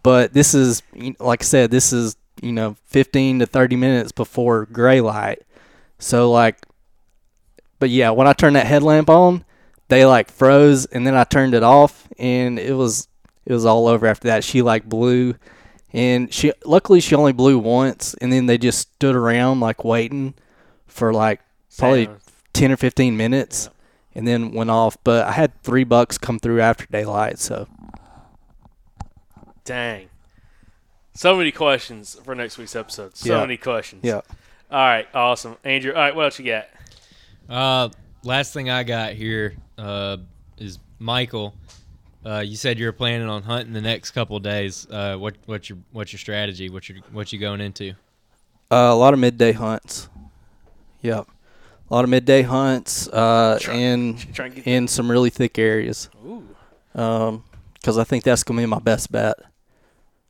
But 0.03 0.33
this 0.33 0.53
is, 0.53 0.83
like 1.19 1.41
I 1.41 1.45
said, 1.45 1.71
this 1.71 1.91
is 1.91 2.15
you 2.41 2.51
know 2.51 2.75
15 2.85 3.39
to 3.39 3.45
30 3.45 3.75
minutes 3.75 4.11
before 4.11 4.65
gray 4.65 5.01
light. 5.01 5.41
So 5.99 6.31
like 6.31 6.57
but 7.79 7.89
yeah, 7.89 8.11
when 8.11 8.27
I 8.27 8.33
turn 8.33 8.53
that 8.53 8.65
headlamp 8.65 9.09
on, 9.09 9.43
they 9.89 10.05
like 10.05 10.29
froze, 10.31 10.85
and 10.85 11.05
then 11.05 11.15
I 11.15 11.23
turned 11.23 11.53
it 11.53 11.63
off, 11.63 12.07
and 12.17 12.57
it 12.59 12.73
was 12.73 13.07
it 13.45 13.53
was 13.53 13.65
all 13.65 13.87
over 13.87 14.07
after 14.07 14.27
that. 14.29 14.43
She 14.43 14.61
like 14.61 14.85
blew, 14.87 15.35
and 15.91 16.33
she 16.33 16.53
luckily 16.65 16.99
she 16.99 17.15
only 17.15 17.33
blew 17.33 17.59
once, 17.59 18.13
and 18.15 18.31
then 18.31 18.45
they 18.45 18.57
just 18.57 18.79
stood 18.93 19.15
around 19.15 19.59
like 19.59 19.83
waiting 19.83 20.33
for 20.87 21.13
like 21.13 21.41
probably 21.77 22.05
Sound. 22.05 22.19
ten 22.53 22.71
or 22.71 22.77
fifteen 22.77 23.17
minutes, 23.17 23.69
and 24.15 24.27
then 24.27 24.51
went 24.51 24.69
off. 24.69 24.97
But 25.03 25.27
I 25.27 25.31
had 25.33 25.61
three 25.63 25.83
bucks 25.83 26.17
come 26.17 26.39
through 26.39 26.61
after 26.61 26.85
daylight, 26.91 27.39
so 27.39 27.67
Dang. 29.65 30.09
So 31.13 31.35
many 31.37 31.51
questions 31.51 32.17
for 32.23 32.33
next 32.35 32.57
week's 32.57 32.75
episode. 32.75 33.15
So 33.15 33.33
Yeah. 33.33 33.41
many 33.41 33.57
questions. 33.57 34.01
yeah. 34.03 34.21
All 34.71 34.79
right. 34.79 35.07
Awesome. 35.13 35.57
Andrew. 35.63 35.93
All 35.93 36.01
right. 36.01 36.15
What 36.15 36.25
else 36.25 36.39
you 36.39 36.45
got? 36.45 36.65
Uh, 37.47 37.89
last 38.23 38.53
thing 38.53 38.69
I 38.69 38.83
got 38.83 39.13
here 39.13 39.55
uh, 39.77 40.17
is 40.57 40.79
Michael. 40.99 41.53
Uh, 42.25 42.39
you 42.39 42.55
said 42.55 42.79
you 42.79 42.85
were 42.85 42.93
planning 42.93 43.27
on 43.27 43.43
hunting 43.43 43.73
the 43.73 43.81
next 43.81 44.11
couple 44.11 44.37
of 44.37 44.43
days. 44.43 44.87
Uh, 44.89 45.17
what 45.17 45.35
what's 45.45 45.69
your 45.69 45.77
what's 45.91 46.13
your 46.13 46.19
strategy? 46.19 46.69
What 46.69 46.87
you 46.87 47.01
what 47.11 47.33
you 47.33 47.39
going 47.39 47.61
into? 47.61 47.91
Uh, 48.71 48.89
a 48.91 48.95
lot 48.95 49.13
of 49.13 49.19
midday 49.19 49.51
hunts. 49.51 50.07
Yep. 51.01 51.27
A 51.89 51.93
lot 51.93 52.05
of 52.05 52.09
midday 52.09 52.41
hunts 52.43 53.07
uh, 53.09 53.57
Try- 53.59 53.75
in 53.75 54.17
try 54.17 54.45
and 54.47 54.57
in 54.59 54.87
some 54.87 55.11
really 55.11 55.29
thick 55.29 55.59
areas. 55.59 56.09
Ooh. 56.25 56.47
because 56.93 57.97
I 57.97 58.03
think 58.05 58.23
that's 58.23 58.43
going 58.43 58.57
to 58.57 58.61
be 58.63 58.67
my 58.67 58.79
best 58.79 59.11
bet. 59.11 59.35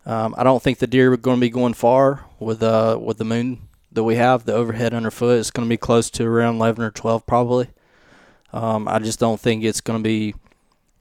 Um, 0.06 0.34
I 0.38 0.44
don't 0.44 0.61
think 0.61 0.80
the 0.80 0.88
deer 0.88 1.14
are 1.14 1.18
going 1.18 1.38
to 1.38 1.41
be 1.41 1.49
going 1.49 1.74
far 1.76 2.26
with 2.40 2.61
uh 2.61 2.98
with 2.99 3.18
the 3.20 3.24
moon 3.24 3.70
that 3.91 4.03
we 4.03 4.15
have. 4.15 4.45
The 4.45 4.53
overhead 4.53 4.94
underfoot 4.94 5.38
is 5.38 5.52
going 5.52 5.65
to 5.65 5.70
be 5.70 5.78
close 5.78 6.10
to 6.11 6.26
around 6.26 6.56
eleven 6.56 6.84
or 6.84 6.91
twelve 6.91 7.26
probably. 7.28 7.70
Um, 8.54 8.88
I 8.88 9.00
just 9.00 9.20
don't 9.20 9.40
think 9.40 9.64
it's 9.64 9.82
going 9.82 10.00
to 10.00 10.04
be 10.08 10.36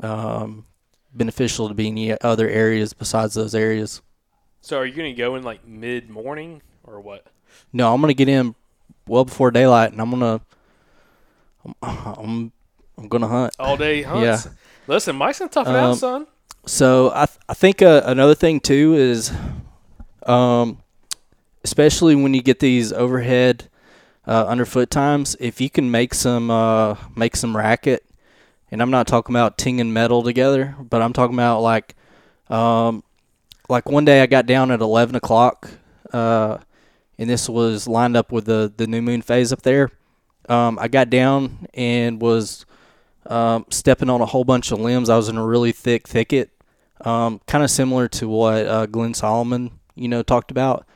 um, 0.00 0.64
beneficial 1.12 1.68
to 1.68 1.74
be 1.74 1.88
in 1.88 1.98
any 1.98 2.20
other 2.22 2.48
areas 2.48 2.92
besides 2.94 3.34
those 3.34 3.54
areas. 3.54 4.00
So 4.62 4.78
are 4.78 4.86
you 4.86 4.94
going 4.94 5.14
to 5.14 5.18
go 5.18 5.36
in 5.36 5.42
like 5.42 5.66
mid 5.66 6.08
morning 6.08 6.62
or 6.84 7.00
what? 7.00 7.26
No, 7.72 7.92
I'm 7.92 8.00
going 8.00 8.08
to 8.08 8.14
get 8.14 8.28
in 8.28 8.54
well 9.06 9.24
before 9.26 9.50
daylight, 9.50 9.92
and 9.92 10.00
I'm 10.00 10.10
going 10.10 10.20
to 10.40 10.44
I'm 11.64 11.74
I'm, 11.82 12.52
I'm 12.96 13.08
going 13.08 13.22
to 13.22 13.28
hunt. 13.28 13.54
All 13.58 13.76
day 13.76 14.02
hunts? 14.02 14.46
Yeah. 14.46 14.52
Listen, 14.86 15.16
Mike's 15.16 15.38
to 15.38 15.48
tough 15.48 15.66
it 15.68 15.74
out, 15.74 15.90
Um, 15.90 15.96
son. 15.96 16.26
So 16.64 17.10
I 17.14 17.26
th- 17.26 17.38
I 17.48 17.54
think 17.54 17.82
uh, 17.82 18.02
another 18.04 18.34
thing 18.34 18.60
too 18.60 18.94
is, 18.94 19.32
um, 20.26 20.78
especially 21.64 22.14
when 22.14 22.34
you 22.34 22.42
get 22.42 22.60
these 22.60 22.92
overhead 22.92 23.68
uh, 24.26 24.46
underfoot 24.46 24.90
times, 24.90 25.36
if 25.40 25.60
you 25.60 25.68
can 25.68 25.90
make 25.90 26.14
some 26.14 26.50
uh, 26.50 26.96
make 27.16 27.36
some 27.36 27.56
racket, 27.56 28.04
and 28.70 28.80
I'm 28.80 28.90
not 28.90 29.06
talking 29.06 29.34
about 29.34 29.58
ting 29.58 29.80
and 29.80 29.92
metal 29.92 30.22
together, 30.22 30.76
but 30.78 31.02
I'm 31.02 31.12
talking 31.12 31.34
about 31.34 31.60
like, 31.60 31.96
um, 32.48 33.02
like 33.68 33.88
one 33.88 34.04
day 34.04 34.22
I 34.22 34.26
got 34.26 34.46
down 34.46 34.70
at 34.70 34.80
11 34.80 35.16
o'clock, 35.16 35.70
uh, 36.12 36.58
and 37.18 37.28
this 37.28 37.48
was 37.48 37.88
lined 37.88 38.16
up 38.16 38.30
with 38.30 38.44
the 38.44 38.72
the 38.76 38.86
new 38.86 39.02
moon 39.02 39.22
phase 39.22 39.52
up 39.52 39.62
there. 39.62 39.90
Um, 40.48 40.78
I 40.78 40.88
got 40.88 41.10
down 41.10 41.66
and 41.74 42.20
was 42.20 42.64
um, 43.26 43.66
stepping 43.70 44.10
on 44.10 44.20
a 44.20 44.26
whole 44.26 44.44
bunch 44.44 44.70
of 44.70 44.80
limbs. 44.80 45.08
I 45.08 45.16
was 45.16 45.28
in 45.28 45.36
a 45.36 45.46
really 45.46 45.72
thick 45.72 46.06
thicket, 46.06 46.50
um, 47.00 47.40
kind 47.46 47.64
of 47.64 47.70
similar 47.70 48.06
to 48.08 48.28
what 48.28 48.66
uh, 48.66 48.86
Glenn 48.86 49.14
Solomon, 49.14 49.80
you 49.96 50.08
know, 50.08 50.22
talked 50.22 50.52
about. 50.52 50.86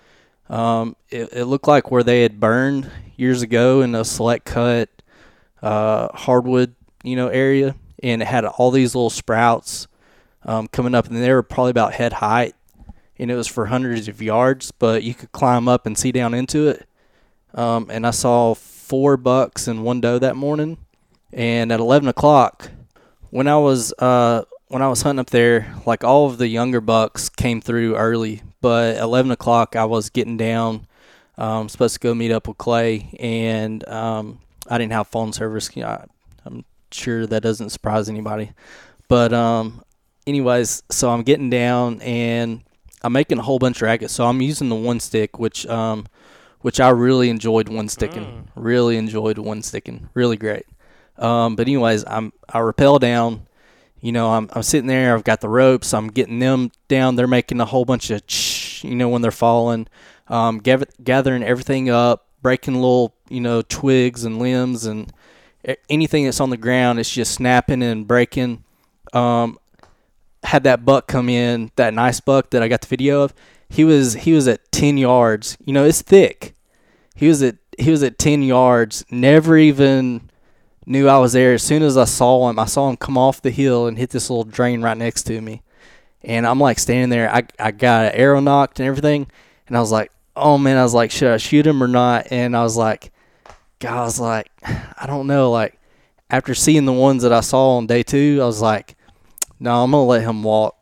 Um, 0.49 0.95
it, 1.11 1.33
it 1.33 1.45
looked 1.47 1.67
like 1.67 1.91
where 1.91 2.05
they 2.05 2.23
had 2.23 2.39
burned 2.39 2.89
years 3.17 3.43
ago 3.43 3.83
in 3.83 3.95
a 3.95 4.05
select 4.05 4.45
cut 4.45 4.91
uh, 5.63 6.09
hardwood, 6.15 6.75
you 7.03 7.17
know, 7.17 7.29
area, 7.29 7.75
and 8.03 8.23
it 8.23 8.27
had 8.27 8.45
all 8.45 8.71
these 8.71 8.95
little 8.95 9.11
sprouts 9.11 9.89
um, 10.45 10.69
coming 10.69 10.95
up, 10.95 11.07
and 11.07 11.17
they 11.17 11.33
were 11.33 11.43
probably 11.43 11.71
about 11.71 11.95
head 11.95 12.15
height, 12.15 12.55
and 13.19 13.31
it 13.31 13.35
was 13.35 13.47
for 13.49 13.67
hundreds 13.67 14.09
of 14.09 14.23
yards, 14.23 14.71
but 14.71 15.03
you 15.03 15.15
could 15.15 15.33
climb 15.33 15.69
up 15.69 15.87
and 15.87 15.97
see 15.97 16.13
down 16.13 16.35
into 16.35 16.69
it. 16.69 16.87
Um, 17.55 17.89
and 17.91 18.07
I 18.07 18.11
saw 18.11 18.55
four 18.55 19.17
bucks 19.17 19.67
and 19.67 19.83
one 19.83 20.01
doe 20.01 20.19
that 20.19 20.37
morning 20.37 20.79
and 21.33 21.73
at 21.73 21.81
11 21.81 22.09
o'clock 22.09 22.71
when 23.31 23.49
i 23.49 23.57
was 23.57 23.93
uh 23.99 24.43
when 24.69 24.81
i 24.81 24.87
was 24.87 25.03
hunting 25.03 25.19
up 25.19 25.31
there 25.31 25.75
like 25.85 26.05
all 26.05 26.27
of 26.27 26.39
the 26.39 26.47
younger 26.47 26.81
bucks 26.81 27.29
came 27.29 27.61
through 27.61 27.97
early 27.97 28.43
but 28.61 28.97
11 28.99 29.33
o'clock 29.33 29.75
i 29.75 29.85
was 29.85 30.09
getting 30.09 30.37
down 30.37 30.87
um 31.39 31.69
supposed 31.69 31.95
to 31.95 32.01
go 32.01 32.15
meet 32.15 32.33
up 32.33 32.49
with 32.49 32.59
clay 32.59 33.15
and 33.21 33.87
um 33.89 34.39
i 34.69 34.79
didn't 34.79 34.93
have 34.93 35.07
phone 35.09 35.33
service 35.33 35.71
You 35.75 35.83
know, 35.83 35.89
I, 35.89 36.05
i'm 36.45 36.65
sure 36.91 37.27
that 37.27 37.43
doesn't 37.43 37.71
surprise 37.71 38.09
anybody 38.09 38.53
but 39.09 39.33
um 39.33 39.83
anyways 40.27 40.83
so 40.91 41.11
i'm 41.11 41.23
getting 41.23 41.51
down 41.51 42.01
and 42.03 42.63
i'm 43.03 43.13
making 43.13 43.39
a 43.39 43.43
whole 43.43 43.59
bunch 43.59 43.79
of 43.79 43.83
rackets 43.83 44.13
so 44.15 44.27
i'm 44.27 44.41
using 44.41 44.69
the 44.69 44.75
one 44.75 45.01
stick 45.01 45.39
which 45.39 45.67
um 45.67 46.07
which 46.61 46.81
i 46.81 46.89
really 46.89 47.29
enjoyed 47.29 47.69
one 47.69 47.89
sticking 47.89 48.49
really 48.55 48.97
enjoyed 48.97 49.39
one 49.39 49.63
sticking 49.63 50.09
really 50.15 50.37
great 50.37 50.65
um, 51.19 51.57
but 51.57 51.67
anyways, 51.67 52.05
I'm 52.07 52.35
I 52.47 52.59
rappel 52.59 52.99
down. 52.99 53.47
You 54.03 54.13
know, 54.13 54.33
I'm 54.33 54.51
I'm 54.53 54.63
sitting 54.63 54.87
there. 54.87 55.15
I've 55.15 55.25
got 55.25 55.41
the 55.41 55.49
ropes. 55.49 55.95
I'm 55.95 56.09
getting 56.09 56.41
them 56.41 56.71
down. 56.89 57.17
They're 57.17 57.27
making 57.27 57.59
a 57.59 57.65
whole 57.65 57.87
bunch 57.87 58.11
of, 58.11 58.27
ch- 58.27 58.85
you 58.85 58.95
know, 58.95 59.09
when 59.09 59.23
they're 59.23 59.31
falling. 59.31 59.89
Um, 60.29 60.59
gath- 60.59 61.03
gathering 61.03 61.43
everything 61.43 61.89
up, 61.89 62.27
breaking 62.43 62.75
little, 62.75 63.15
you 63.29 63.41
know, 63.41 63.63
twigs 63.63 64.25
and 64.25 64.39
limbs 64.39 64.85
and 64.85 65.13
anything 65.89 66.25
that's 66.25 66.41
on 66.41 66.51
the 66.51 66.57
ground. 66.57 66.99
It's 66.99 67.11
just 67.11 67.35
snapping 67.35 67.83
and 67.83 68.07
breaking. 68.07 68.65
Um, 69.13 69.59
had 70.45 70.65
that 70.65 70.85
buck 70.85 71.09
come 71.09 71.29
in, 71.29 71.71
that 71.77 71.95
nice 71.95 72.21
buck 72.21 72.51
that 72.51 72.63
I 72.63 72.69
got 72.69 72.83
the 72.83 72.87
video 72.87 73.23
of. 73.23 73.35
He 73.69 73.85
was 73.85 74.15
he 74.15 74.33
was 74.33 74.47
at 74.47 74.71
ten 74.71 74.97
yards. 74.97 75.57
You 75.65 75.73
know, 75.73 75.85
it's 75.85 76.03
thick. 76.03 76.55
He 77.15 77.27
was 77.27 77.43
at 77.43 77.57
he 77.79 77.91
was 77.91 78.03
at 78.03 78.19
ten 78.19 78.43
yards. 78.43 79.05
Never 79.11 79.57
even 79.57 80.31
knew 80.87 81.09
I 81.09 81.19
was 81.19 81.33
there. 81.33 81.55
As 81.55 81.63
soon 81.63 81.83
as 81.83 81.97
I 81.97 82.05
saw 82.05 82.49
him, 82.49 82.59
I 82.59 82.67
saw 82.67 82.89
him 82.89 82.97
come 82.97 83.19
off 83.19 83.43
the 83.43 83.51
hill 83.51 83.87
and 83.87 83.99
hit 83.99 84.11
this 84.11 84.31
little 84.31 84.45
drain 84.45 84.83
right 84.83 84.97
next 84.97 85.25
to 85.25 85.41
me. 85.41 85.63
And 86.23 86.47
I'm 86.47 86.61
like 86.61 86.79
standing 86.79 87.11
there. 87.11 87.29
I 87.29 87.45
I 87.59 87.73
got 87.73 88.07
an 88.07 88.13
arrow 88.13 88.41
nocked 88.41 88.79
and 88.79 88.87
everything, 88.87 89.27
and 89.67 89.77
I 89.77 89.81
was 89.81 89.91
like, 89.91 90.13
oh 90.37 90.59
man, 90.59 90.77
I 90.77 90.83
was 90.83 90.95
like, 90.95 91.11
should 91.11 91.33
I 91.33 91.37
shoot 91.39 91.67
him 91.67 91.83
or 91.83 91.89
not? 91.89 92.29
And 92.31 92.57
I 92.57 92.63
was 92.63 92.77
like, 92.77 93.13
God, 93.79 93.99
I 93.99 94.05
was 94.05 94.21
like, 94.21 94.51
I 94.65 95.07
don't 95.07 95.27
know. 95.27 95.51
Like 95.51 95.79
after 96.31 96.55
seeing 96.55 96.85
the 96.85 96.93
ones 96.93 97.23
that 97.23 97.33
I 97.33 97.41
saw 97.41 97.77
on 97.77 97.87
day 97.87 98.03
two, 98.03 98.39
I 98.43 98.47
was 98.47 98.61
like, 98.61 98.97
no, 99.59 99.83
I'm 99.83 99.91
gonna 99.91 100.05
let 100.05 100.23
him 100.23 100.43
walk. 100.43 100.77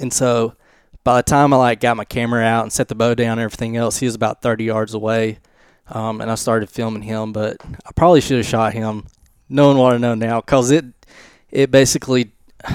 And 0.00 0.12
so 0.12 0.56
by 1.04 1.16
the 1.16 1.22
time 1.22 1.52
I 1.52 1.56
like 1.56 1.80
got 1.80 1.96
my 1.96 2.04
camera 2.04 2.42
out 2.42 2.62
and 2.62 2.72
set 2.72 2.88
the 2.88 2.94
bow 2.94 3.14
down 3.14 3.32
and 3.32 3.40
everything 3.40 3.76
else, 3.76 3.98
he 3.98 4.06
was 4.06 4.14
about 4.14 4.42
30 4.42 4.64
yards 4.64 4.94
away. 4.94 5.38
Um, 5.88 6.20
and 6.20 6.30
I 6.30 6.36
started 6.36 6.70
filming 6.70 7.02
him, 7.02 7.32
but 7.32 7.56
I 7.84 7.90
probably 7.94 8.20
should 8.20 8.38
have 8.38 8.46
shot 8.46 8.72
him, 8.72 9.06
knowing 9.48 9.76
what 9.76 9.92
I 9.92 9.98
know 9.98 10.14
now, 10.14 10.40
cause 10.40 10.70
it, 10.70 10.86
it 11.50 11.70
basically, 11.70 12.32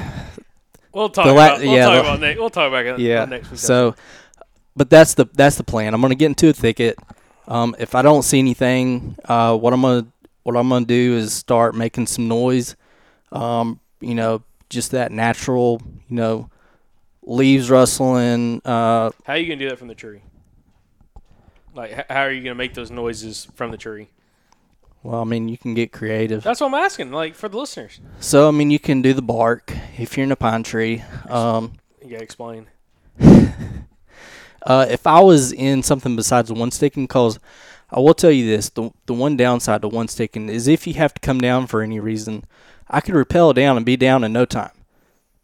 We'll 0.93 1.09
talk 1.09 1.27
the 1.27 1.33
la- 1.33 1.45
about. 1.45 1.59
We'll 1.59 1.75
yeah, 1.75 1.85
talk 1.85 1.93
the- 1.93 1.99
about 1.99 2.19
next. 2.19 2.39
We'll 2.39 2.49
talk 2.49 2.67
about 2.69 2.85
it 2.85 2.99
yeah. 2.99 3.25
next 3.25 3.51
week. 3.51 3.59
So, 3.59 3.93
but 4.77 4.89
that's 4.89 5.15
the 5.15 5.25
that's 5.33 5.57
the 5.57 5.63
plan. 5.63 5.93
I'm 5.93 6.01
gonna 6.01 6.15
get 6.15 6.27
into 6.27 6.49
a 6.49 6.53
thicket. 6.53 6.97
Um, 7.47 7.75
if 7.79 7.95
I 7.95 8.01
don't 8.01 8.23
see 8.23 8.39
anything, 8.39 9.17
uh, 9.25 9.57
what 9.57 9.73
I'm 9.73 9.81
gonna 9.81 10.07
what 10.43 10.55
I'm 10.55 10.69
gonna 10.69 10.85
do 10.85 11.17
is 11.17 11.33
start 11.33 11.75
making 11.75 12.07
some 12.07 12.27
noise. 12.27 12.75
Um, 13.31 13.79
you 13.99 14.15
know, 14.15 14.43
just 14.69 14.91
that 14.91 15.11
natural, 15.11 15.81
you 16.07 16.15
know, 16.15 16.49
leaves 17.23 17.69
rustling. 17.69 18.61
Uh, 18.63 19.11
how 19.25 19.33
are 19.33 19.37
you 19.37 19.47
gonna 19.47 19.57
do 19.59 19.69
that 19.69 19.79
from 19.79 19.87
the 19.87 19.95
tree? 19.95 20.21
Like, 21.73 22.09
how 22.09 22.21
are 22.21 22.31
you 22.31 22.41
gonna 22.41 22.55
make 22.55 22.73
those 22.73 22.91
noises 22.91 23.47
from 23.55 23.71
the 23.71 23.77
tree? 23.77 24.09
well, 25.03 25.21
I 25.21 25.23
mean, 25.23 25.47
you 25.47 25.57
can 25.57 25.73
get 25.73 25.91
creative. 25.93 26.43
That's 26.43 26.59
what 26.59 26.67
I'm 26.67 26.73
asking. 26.73 27.11
Like 27.11 27.33
for 27.35 27.47
the 27.47 27.57
listeners, 27.57 28.01
So, 28.19 28.47
I 28.47 28.51
mean, 28.51 28.71
you 28.71 28.79
can 28.79 29.01
do 29.01 29.13
the 29.13 29.21
bark 29.21 29.71
if 29.97 30.17
you're 30.17 30.25
in 30.25 30.31
a 30.31 30.35
pine 30.35 30.63
tree. 30.63 31.03
Um, 31.29 31.73
you 32.03 32.09
gotta 32.11 32.23
explain. 32.23 32.67
Uh, 34.67 34.85
if 34.89 35.07
I 35.07 35.21
was 35.21 35.53
in 35.53 35.81
something 35.81 36.17
besides 36.17 36.51
one 36.51 36.71
sticking, 36.71 37.05
because 37.05 37.39
I 37.89 38.01
will 38.01 38.13
tell 38.13 38.31
you 38.31 38.45
this: 38.45 38.69
the 38.69 38.91
the 39.05 39.13
one 39.13 39.37
downside 39.37 39.81
to 39.81 39.87
one 39.87 40.09
sticking 40.09 40.49
is 40.49 40.67
if 40.67 40.85
you 40.85 40.93
have 40.95 41.13
to 41.13 41.21
come 41.21 41.39
down 41.39 41.67
for 41.67 41.81
any 41.81 42.01
reason, 42.01 42.43
I 42.89 42.99
could 42.99 43.15
rappel 43.15 43.53
down 43.53 43.77
and 43.77 43.85
be 43.85 43.95
down 43.95 44.25
in 44.25 44.33
no 44.33 44.43
time. 44.43 44.71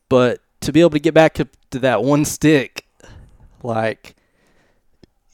But 0.09 0.41
to 0.59 0.73
be 0.73 0.81
able 0.81 0.89
to 0.91 0.99
get 0.99 1.13
back 1.13 1.39
up 1.39 1.47
to 1.71 1.79
that 1.79 2.03
one 2.03 2.25
stick, 2.25 2.85
like 3.63 4.15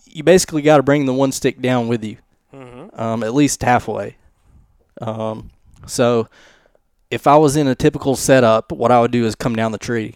you 0.06 0.24
basically 0.24 0.62
got 0.62 0.78
to 0.78 0.84
bring 0.84 1.08
the 1.08 1.14
one 1.14 1.32
stick 1.32 1.60
down 1.60 1.88
with 1.88 2.04
you, 2.04 2.18
Mm-hmm. 2.54 3.00
um, 3.00 3.24
at 3.24 3.34
least 3.34 3.64
halfway. 3.64 4.18
Um, 5.02 5.50
so 5.88 6.30
if 7.10 7.26
I 7.26 7.38
was 7.38 7.56
in 7.56 7.68
a 7.68 7.76
typical 7.76 8.16
setup, 8.16 8.72
what 8.72 8.92
I 8.92 9.02
would 9.02 9.12
do 9.12 9.26
is 9.26 9.34
come 9.34 9.56
down 9.56 9.72
the 9.72 9.78
tree, 9.80 10.16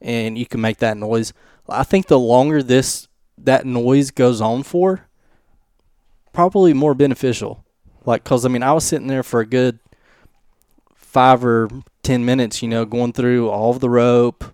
and 0.00 0.38
you 0.38 0.46
can 0.46 0.60
make 0.62 0.78
that 0.78 0.96
noise. 0.96 1.34
I 1.68 1.84
think 1.84 2.06
the 2.06 2.18
longer 2.18 2.62
this 2.62 3.08
that 3.44 3.66
noise 3.66 4.10
goes 4.10 4.40
on 4.40 4.62
for, 4.62 5.06
probably 6.32 6.72
more 6.72 6.94
beneficial. 6.94 7.64
Like, 8.04 8.24
cause 8.24 8.44
I 8.44 8.48
mean, 8.48 8.62
I 8.62 8.72
was 8.72 8.84
sitting 8.84 9.08
there 9.08 9.22
for 9.22 9.40
a 9.40 9.46
good 9.46 9.78
five 10.94 11.44
or 11.44 11.68
ten 12.02 12.24
minutes, 12.24 12.62
you 12.62 12.68
know, 12.68 12.84
going 12.84 13.12
through 13.12 13.48
all 13.48 13.70
of 13.70 13.80
the 13.80 13.90
rope, 13.90 14.44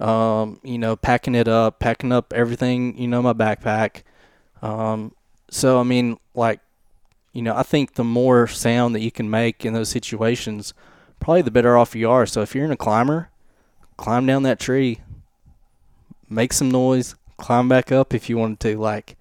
um, 0.00 0.60
you 0.62 0.78
know, 0.78 0.94
packing 0.96 1.34
it 1.34 1.48
up, 1.48 1.78
packing 1.78 2.12
up 2.12 2.32
everything, 2.32 2.96
you 2.98 3.08
know, 3.08 3.22
my 3.22 3.32
backpack. 3.32 4.02
Um, 4.62 5.14
so 5.50 5.80
I 5.80 5.82
mean, 5.82 6.18
like, 6.34 6.60
you 7.32 7.42
know, 7.42 7.54
I 7.56 7.62
think 7.62 7.94
the 7.94 8.04
more 8.04 8.46
sound 8.46 8.94
that 8.94 9.00
you 9.00 9.10
can 9.10 9.28
make 9.28 9.64
in 9.64 9.72
those 9.72 9.88
situations, 9.88 10.74
probably 11.20 11.42
the 11.42 11.50
better 11.50 11.76
off 11.76 11.94
you 11.94 12.10
are. 12.10 12.26
So 12.26 12.40
if 12.42 12.54
you're 12.54 12.64
in 12.64 12.70
a 12.70 12.76
climber, 12.76 13.30
climb 13.96 14.26
down 14.26 14.42
that 14.44 14.60
tree, 14.60 15.00
make 16.28 16.52
some 16.52 16.70
noise, 16.70 17.14
climb 17.36 17.68
back 17.68 17.92
up 17.92 18.14
if 18.14 18.28
you 18.28 18.38
wanted 18.38 18.60
to. 18.60 18.78
Like, 18.78 19.16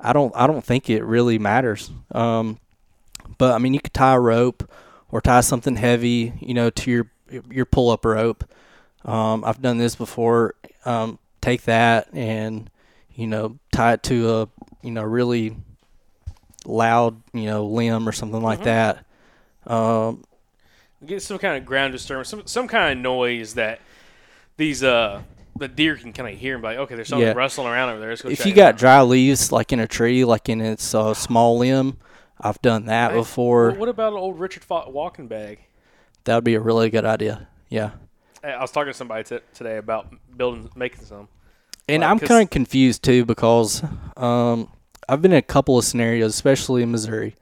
I 0.00 0.12
don't, 0.12 0.32
I 0.36 0.46
don't 0.46 0.64
think 0.64 0.88
it 0.90 1.02
really 1.04 1.38
matters. 1.38 1.90
Um, 2.12 2.58
but 3.36 3.54
I 3.54 3.58
mean, 3.58 3.74
you 3.74 3.80
could 3.80 3.94
tie 3.94 4.14
a 4.14 4.20
rope 4.20 4.70
or 5.10 5.20
tie 5.20 5.40
something 5.40 5.76
heavy, 5.76 6.32
you 6.40 6.54
know, 6.54 6.70
to 6.70 6.90
your 6.90 7.10
your 7.50 7.66
pull 7.66 7.90
up 7.90 8.04
rope. 8.04 8.44
Um, 9.04 9.44
I've 9.44 9.60
done 9.60 9.78
this 9.78 9.94
before. 9.94 10.54
Um, 10.84 11.18
take 11.40 11.62
that 11.62 12.08
and 12.12 12.70
you 13.14 13.26
know 13.26 13.58
tie 13.72 13.94
it 13.94 14.02
to 14.04 14.30
a 14.30 14.48
you 14.82 14.90
know 14.90 15.02
really 15.02 15.56
loud 16.66 17.20
you 17.32 17.44
know 17.44 17.66
limb 17.66 18.08
or 18.08 18.12
something 18.12 18.42
like 18.42 18.62
that. 18.64 19.04
Um, 19.66 20.24
Get 21.04 21.22
some 21.22 21.38
kind 21.38 21.56
of 21.56 21.64
ground 21.64 21.92
disturbance, 21.92 22.28
some 22.28 22.46
some 22.46 22.68
kind 22.68 22.98
of 22.98 23.02
noise 23.02 23.54
that 23.54 23.80
these 24.56 24.82
uh 24.82 25.22
the 25.58 25.68
deer 25.68 25.96
can 25.96 26.12
kind 26.12 26.32
of 26.32 26.38
hear 26.38 26.54
and 26.54 26.62
be 26.62 26.68
like, 26.68 26.78
okay, 26.78 26.94
there's 26.94 27.08
something 27.08 27.26
Yeah. 27.26 27.34
rustling 27.34 27.66
around 27.68 27.90
over 27.90 28.00
there. 28.00 28.10
Let's 28.10 28.22
go 28.22 28.28
if 28.30 28.38
check 28.38 28.46
you 28.46 28.52
it 28.52 28.56
got 28.56 28.74
out. 28.74 28.78
dry 28.78 29.02
leaves 29.02 29.52
like 29.52 29.72
in 29.72 29.80
a 29.80 29.86
tree, 29.86 30.24
like 30.24 30.48
in 30.48 30.60
its 30.60 30.94
uh, 30.94 31.14
small 31.14 31.58
limb, 31.58 31.98
I've 32.40 32.60
done 32.62 32.86
that 32.86 33.12
before. 33.12 33.72
What 33.72 33.88
about 33.88 34.12
an 34.12 34.18
old 34.18 34.38
Richard 34.38 34.64
Fought 34.64 34.92
walking 34.92 35.26
bag? 35.28 35.60
That 36.24 36.36
would 36.36 36.44
be 36.44 36.54
a 36.54 36.60
really 36.60 36.90
good 36.90 37.04
idea. 37.04 37.48
Yeah. 37.68 37.90
Hey, 38.42 38.52
I 38.52 38.60
was 38.60 38.70
talking 38.70 38.92
to 38.92 38.96
somebody 38.96 39.24
t- 39.24 39.38
today 39.54 39.76
about 39.78 40.14
building, 40.36 40.70
making 40.76 41.04
some. 41.04 41.28
And 41.88 42.02
Like, 42.02 42.10
I'm 42.10 42.18
'cause- 42.18 42.28
kind 42.28 42.42
of 42.44 42.50
confused 42.50 43.02
too 43.02 43.24
because 43.24 43.82
um, 44.16 44.70
I've 45.08 45.20
been 45.22 45.32
in 45.32 45.38
a 45.38 45.42
couple 45.42 45.76
of 45.78 45.84
scenarios, 45.84 46.34
especially 46.34 46.82
in 46.82 46.90
Missouri, 46.92 47.34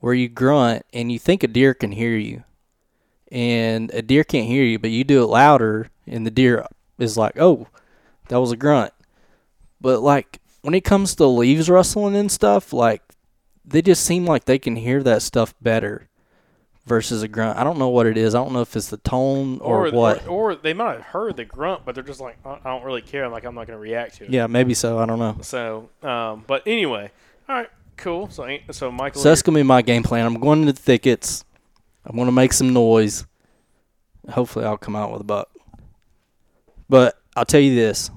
where 0.00 0.14
you 0.14 0.28
grunt 0.28 0.84
and 0.94 1.10
you 1.12 1.18
think 1.18 1.42
a 1.42 1.46
deer 1.48 1.74
can 1.74 1.92
hear 1.92 2.16
you, 2.16 2.44
and 3.32 3.90
a 3.92 4.00
deer 4.02 4.24
can't 4.24 4.46
hear 4.46 4.64
you, 4.64 4.78
but 4.78 4.90
you 4.90 5.02
do 5.04 5.22
it 5.22 5.26
louder, 5.26 5.88
and 6.06 6.26
the 6.26 6.30
deer 6.30 6.64
is 6.98 7.16
like, 7.16 7.38
"Oh, 7.38 7.68
that 8.28 8.40
was 8.40 8.52
a 8.52 8.56
grunt." 8.56 8.92
But 9.80 10.00
like 10.00 10.40
when 10.62 10.74
it 10.74 10.84
comes 10.84 11.14
to 11.16 11.26
leaves 11.26 11.68
rustling 11.68 12.16
and 12.16 12.30
stuff, 12.30 12.72
like 12.72 13.02
they 13.64 13.82
just 13.82 14.04
seem 14.04 14.24
like 14.26 14.44
they 14.44 14.58
can 14.58 14.76
hear 14.76 15.02
that 15.02 15.22
stuff 15.22 15.54
better 15.60 16.08
versus 16.86 17.22
a 17.22 17.28
grunt. 17.28 17.58
I 17.58 17.64
don't 17.64 17.78
know 17.78 17.88
what 17.88 18.06
it 18.06 18.16
is. 18.16 18.34
I 18.34 18.38
don't 18.38 18.52
know 18.52 18.60
if 18.60 18.76
it's 18.76 18.88
the 18.90 18.98
tone 18.98 19.58
or, 19.60 19.90
what. 19.90 20.26
Or, 20.26 20.52
or 20.52 20.54
they 20.54 20.74
might 20.74 20.94
have 20.94 21.02
heard 21.02 21.36
the 21.36 21.44
grunt, 21.44 21.82
but 21.84 21.94
they're 21.94 22.04
just 22.04 22.20
like, 22.20 22.36
I 22.44 22.58
don't 22.64 22.84
really 22.84 23.02
care. 23.02 23.24
I'm 23.24 23.32
like, 23.32 23.44
I'm 23.44 23.54
not 23.54 23.66
going 23.66 23.76
to 23.76 23.80
react 23.80 24.16
to 24.16 24.24
it. 24.24 24.30
yeah, 24.30 24.46
maybe 24.46 24.74
so. 24.74 24.98
I 24.98 25.06
don't 25.06 25.18
know. 25.18 25.38
So, 25.40 25.88
um, 26.02 26.44
but 26.46 26.62
anyway, 26.66 27.10
all 27.48 27.56
right, 27.56 27.70
cool. 27.96 28.28
So, 28.30 28.58
so 28.70 28.90
Michael, 28.90 29.22
So 29.22 29.28
that's 29.28 29.42
gonna 29.42 29.58
be 29.58 29.62
my 29.62 29.82
game 29.82 30.02
plan. 30.02 30.26
I'm 30.26 30.40
going 30.40 30.60
into 30.60 30.72
the 30.72 30.80
thickets. 30.80 31.44
I'm 32.04 32.16
gonna 32.16 32.32
make 32.32 32.52
some 32.52 32.72
noise. 32.72 33.26
Hopefully, 34.30 34.64
I'll 34.64 34.76
come 34.78 34.96
out 34.96 35.12
with 35.12 35.20
a 35.20 35.24
buck. 35.24 35.50
But 36.88 37.20
I'll 37.36 37.44
tell 37.44 37.60
you 37.60 37.74
this: 37.74 38.10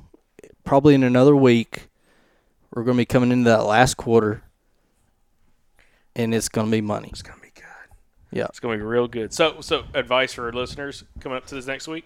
probably 0.64 0.96
in 0.96 1.04
another 1.04 1.36
week, 1.36 1.88
we're 2.74 2.84
gonna 2.84 2.98
be 2.98 3.06
coming 3.06 3.32
into 3.32 3.50
that 3.50 3.64
last 3.66 3.96
quarter, 3.98 4.44
and 6.16 6.34
it's 6.34 6.50
gonna 6.50 6.72
be 6.72 6.82
money. 6.82 7.10
it's 7.12 7.22
going 7.22 7.38
to 7.40 7.42
be 7.42 7.52
good. 7.56 7.64
Yeah. 8.38 8.46
It's 8.46 8.60
going 8.60 8.78
to 8.78 8.84
be 8.84 8.88
real 8.88 9.08
good. 9.08 9.34
So, 9.34 9.62
so 9.62 9.86
advice 9.94 10.34
for 10.34 10.46
our 10.48 10.52
listeners 10.52 11.04
coming 11.22 11.38
up 11.38 11.46
to 11.48 11.56
this 11.56 11.66
next 11.66 11.88
week. 11.88 12.06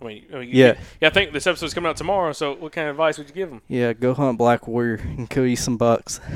I 0.00 0.04
mean, 0.04 0.24
I 0.34 0.38
mean, 0.40 0.50
Yeah. 0.52 0.74
yeah. 1.00 1.08
I 1.08 1.10
think 1.10 1.32
this 1.32 1.46
episode's 1.46 1.72
coming 1.74 1.88
out 1.88 1.96
tomorrow. 1.96 2.32
So, 2.32 2.54
what 2.54 2.72
kind 2.72 2.88
of 2.88 2.94
advice 2.96 3.16
would 3.18 3.28
you 3.28 3.34
give 3.34 3.48
them? 3.48 3.62
Yeah, 3.68 3.92
go 3.94 4.12
hunt 4.14 4.36
Black 4.36 4.68
Warrior 4.68 4.96
and 4.96 5.30
kill 5.30 5.46
you 5.46 5.56
some 5.56 5.76
bucks. 5.78 6.20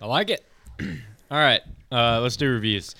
I 0.00 0.06
like 0.06 0.30
it. 0.30 0.44
All 1.30 1.38
right, 1.38 1.62
uh, 1.90 2.20
let's 2.20 2.36
do 2.36 2.48
reviews. 2.50 2.94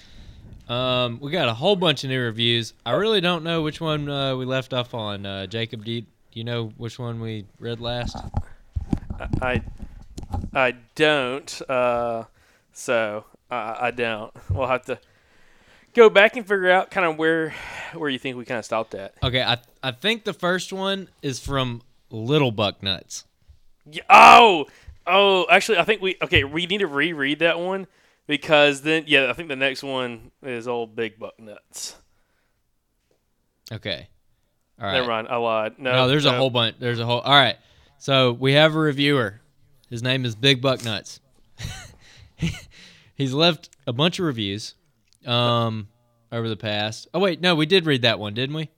Um, 0.68 1.20
we 1.20 1.30
got 1.30 1.48
a 1.48 1.54
whole 1.54 1.76
bunch 1.76 2.02
of 2.04 2.10
new 2.10 2.20
reviews. 2.20 2.74
I 2.84 2.92
really 2.92 3.20
don't 3.20 3.44
know 3.44 3.62
which 3.62 3.80
one 3.80 4.08
uh, 4.08 4.36
we 4.36 4.44
left 4.44 4.72
off 4.72 4.94
on. 4.94 5.24
Uh, 5.24 5.46
Jacob, 5.46 5.84
do 5.84 5.92
you, 5.92 6.00
do 6.02 6.08
you 6.32 6.44
know 6.44 6.72
which 6.76 6.98
one 6.98 7.20
we 7.20 7.46
read 7.60 7.80
last? 7.80 8.16
I, 9.40 9.62
I 10.54 10.74
don't. 10.96 11.62
Uh, 11.68 12.24
so 12.72 13.24
I, 13.50 13.76
I 13.80 13.90
don't. 13.92 14.32
We'll 14.50 14.66
have 14.66 14.84
to 14.86 14.98
go 15.94 16.10
back 16.10 16.36
and 16.36 16.46
figure 16.46 16.70
out 16.70 16.90
kind 16.90 17.06
of 17.06 17.16
where 17.16 17.54
where 17.94 18.10
you 18.10 18.18
think 18.18 18.36
we 18.36 18.44
kind 18.44 18.58
of 18.58 18.64
stopped 18.64 18.94
at. 18.94 19.14
Okay, 19.22 19.42
I 19.42 19.58
I 19.82 19.92
think 19.92 20.24
the 20.24 20.34
first 20.34 20.72
one 20.72 21.08
is 21.22 21.40
from 21.40 21.82
Little 22.10 22.50
Buck 22.50 22.82
Nuts. 22.82 23.24
Yeah, 23.90 24.02
oh, 24.10 24.66
oh. 25.06 25.46
Actually, 25.50 25.78
I 25.78 25.84
think 25.84 26.02
we 26.02 26.16
okay. 26.22 26.44
We 26.44 26.66
need 26.66 26.78
to 26.78 26.86
reread 26.86 27.38
that 27.38 27.58
one 27.58 27.86
because 28.26 28.82
then, 28.82 29.04
yeah, 29.06 29.28
I 29.30 29.32
think 29.32 29.48
the 29.48 29.56
next 29.56 29.82
one 29.82 30.30
is 30.42 30.66
old 30.68 30.96
Big 30.96 31.18
Buck 31.18 31.38
Nuts. 31.38 31.96
Okay, 33.72 34.08
all 34.80 34.86
right. 34.86 34.92
Never 34.94 35.08
mind, 35.08 35.28
I 35.28 35.36
lied. 35.36 35.78
No, 35.78 35.92
No, 35.92 36.08
there's 36.08 36.24
a 36.24 36.32
whole 36.32 36.50
bunch. 36.50 36.76
There's 36.78 37.00
a 37.00 37.06
whole. 37.06 37.20
All 37.20 37.34
right. 37.34 37.56
So 37.98 38.32
we 38.32 38.52
have 38.52 38.74
a 38.74 38.78
reviewer. 38.78 39.40
His 39.88 40.02
name 40.02 40.24
is 40.24 40.34
Big 40.36 40.60
Buck 40.60 40.84
Nuts. 40.84 41.20
He's 43.14 43.32
left 43.32 43.70
a 43.86 43.92
bunch 43.92 44.18
of 44.18 44.26
reviews 44.26 44.74
um, 45.24 45.88
over 46.30 46.48
the 46.48 46.56
past. 46.56 47.08
Oh 47.14 47.20
wait, 47.20 47.40
no, 47.40 47.54
we 47.54 47.66
did 47.66 47.86
read 47.86 48.02
that 48.02 48.18
one, 48.18 48.34
didn't 48.34 48.54
we? 48.54 48.68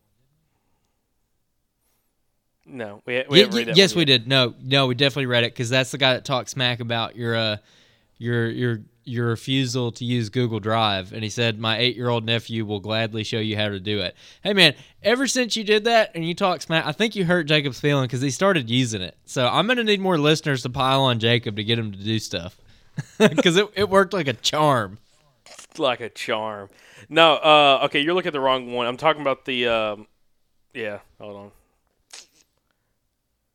No, 2.64 3.02
we, 3.06 3.24
we 3.28 3.38
Ye- 3.38 3.44
haven't 3.44 3.56
read 3.56 3.68
that 3.68 3.76
yes, 3.76 3.94
we 3.94 4.04
did. 4.04 4.28
No, 4.28 4.54
no, 4.62 4.86
we 4.86 4.94
definitely 4.94 5.26
read 5.26 5.44
it 5.44 5.52
because 5.52 5.70
that's 5.70 5.90
the 5.90 5.98
guy 5.98 6.12
that 6.14 6.24
talks 6.24 6.52
smack 6.52 6.80
about 6.80 7.16
your 7.16 7.34
uh, 7.34 7.56
your 8.18 8.48
your 8.48 8.80
your 9.08 9.26
refusal 9.26 9.90
to 9.92 10.04
use 10.04 10.28
Google 10.28 10.60
Drive, 10.60 11.12
and 11.12 11.22
he 11.22 11.30
said 11.30 11.58
my 11.58 11.78
eight 11.78 11.96
year 11.96 12.08
old 12.08 12.24
nephew 12.24 12.64
will 12.64 12.80
gladly 12.80 13.24
show 13.24 13.38
you 13.38 13.56
how 13.56 13.68
to 13.68 13.80
do 13.80 14.00
it. 14.00 14.14
Hey 14.42 14.52
man, 14.52 14.74
ever 15.02 15.26
since 15.26 15.56
you 15.56 15.64
did 15.64 15.84
that 15.84 16.12
and 16.14 16.24
you 16.26 16.34
talk 16.34 16.62
smack, 16.62 16.86
I 16.86 16.92
think 16.92 17.16
you 17.16 17.24
hurt 17.24 17.44
Jacob's 17.44 17.80
feeling 17.80 18.04
because 18.04 18.20
he 18.20 18.30
started 18.30 18.68
using 18.70 19.02
it. 19.02 19.16
So 19.24 19.46
I'm 19.48 19.66
gonna 19.66 19.84
need 19.84 20.00
more 20.00 20.18
listeners 20.18 20.62
to 20.62 20.70
pile 20.70 21.02
on 21.02 21.18
Jacob 21.18 21.56
to 21.56 21.64
get 21.64 21.78
him 21.78 21.92
to 21.92 21.98
do 21.98 22.18
stuff 22.18 22.56
because 23.18 23.56
it 23.56 23.68
it 23.74 23.88
worked 23.88 24.12
like 24.12 24.28
a 24.28 24.34
charm. 24.34 24.98
like 25.78 26.00
a 26.00 26.08
charm. 26.08 26.68
No, 27.08 27.34
uh, 27.36 27.80
okay, 27.84 28.00
you're 28.00 28.14
looking 28.14 28.28
at 28.28 28.32
the 28.32 28.40
wrong 28.40 28.72
one. 28.72 28.86
I'm 28.86 28.96
talking 28.96 29.22
about 29.22 29.44
the, 29.44 29.66
um, 29.68 30.06
yeah. 30.74 30.98
Hold 31.20 31.36
on. 31.36 31.50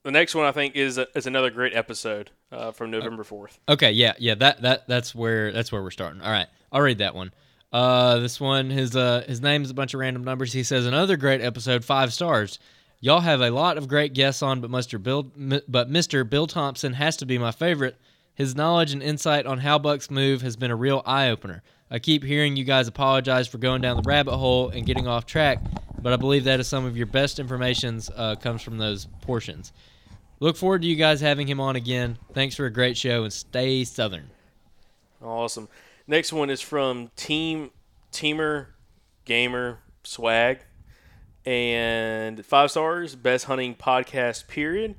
The 0.03 0.11
next 0.11 0.35
one 0.35 0.45
I 0.45 0.51
think 0.51 0.75
is 0.75 0.99
is 1.15 1.27
another 1.27 1.49
great 1.49 1.73
episode 1.73 2.29
uh, 2.51 2.71
from 2.71 2.91
November 2.91 3.23
fourth. 3.23 3.59
Okay, 3.69 3.91
yeah, 3.91 4.13
yeah, 4.19 4.35
that 4.35 4.61
that 4.61 4.87
that's 4.87 5.15
where 5.15 5.51
that's 5.53 5.71
where 5.71 5.81
we're 5.81 5.91
starting. 5.91 6.21
All 6.21 6.31
right, 6.31 6.47
I'll 6.71 6.81
read 6.81 6.97
that 6.97 7.15
one. 7.15 7.31
Uh, 7.71 8.19
this 8.19 8.39
one, 8.39 8.69
his 8.69 8.95
uh, 8.95 9.23
his 9.25 9.41
name's 9.41 9.69
a 9.69 9.73
bunch 9.73 9.93
of 9.93 10.01
random 10.01 10.23
numbers. 10.23 10.51
He 10.51 10.63
says 10.63 10.85
another 10.85 11.15
great 11.15 11.41
episode, 11.41 11.85
five 11.85 12.13
stars. 12.13 12.59
Y'all 12.99 13.21
have 13.21 13.41
a 13.41 13.49
lot 13.49 13.77
of 13.77 13.87
great 13.87 14.13
guests 14.13 14.41
on, 14.41 14.61
but 14.61 14.69
Mr. 14.69 15.01
Bill, 15.01 15.23
but 15.23 15.89
Mr. 15.89 16.29
Bill 16.29 16.47
Thompson 16.47 16.93
has 16.93 17.17
to 17.17 17.25
be 17.25 17.37
my 17.37 17.51
favorite. 17.51 17.97
His 18.35 18.55
knowledge 18.55 18.93
and 18.93 19.03
insight 19.03 19.45
on 19.45 19.59
how 19.59 19.77
bucks 19.77 20.09
move 20.09 20.41
has 20.41 20.55
been 20.55 20.71
a 20.71 20.75
real 20.75 21.01
eye 21.05 21.29
opener. 21.29 21.63
I 21.91 21.99
keep 21.99 22.23
hearing 22.23 22.55
you 22.55 22.63
guys 22.63 22.87
apologize 22.87 23.47
for 23.47 23.57
going 23.57 23.81
down 23.81 23.97
the 23.97 24.03
rabbit 24.07 24.35
hole 24.35 24.69
and 24.69 24.85
getting 24.85 25.07
off 25.07 25.25
track, 25.25 25.59
but 26.01 26.13
I 26.13 26.15
believe 26.15 26.45
that 26.45 26.59
is 26.59 26.67
some 26.67 26.85
of 26.85 26.97
your 26.97 27.05
best 27.05 27.39
informations 27.39 28.09
uh, 28.15 28.35
comes 28.35 28.61
from 28.61 28.77
those 28.77 29.05
portions. 29.21 29.71
Look 30.43 30.57
forward 30.57 30.81
to 30.81 30.87
you 30.89 30.97
guys 30.97 31.21
having 31.21 31.47
him 31.47 31.61
on 31.61 31.77
again. 31.77 32.17
Thanks 32.33 32.53
for 32.53 32.65
a 32.65 32.69
great 32.69 32.97
show 32.97 33.23
and 33.23 33.31
stay 33.31 33.85
southern. 33.85 34.29
Awesome. 35.23 35.69
Next 36.05 36.33
one 36.33 36.49
is 36.49 36.59
from 36.59 37.11
Team 37.15 37.71
Teamer 38.11 38.65
Gamer 39.23 39.79
Swag, 40.03 40.59
and 41.45 42.45
five 42.45 42.71
stars. 42.71 43.15
Best 43.15 43.45
hunting 43.45 43.73
podcast. 43.73 44.49
Period. 44.49 44.95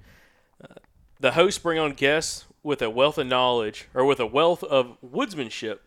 Uh, 0.62 0.76
the 1.20 1.32
hosts 1.32 1.58
bring 1.58 1.78
on 1.78 1.92
guests 1.92 2.46
with 2.62 2.80
a 2.80 2.88
wealth 2.88 3.18
of 3.18 3.26
knowledge 3.26 3.86
or 3.92 4.06
with 4.06 4.20
a 4.20 4.26
wealth 4.26 4.64
of 4.64 4.96
woodsmanship 5.04 5.80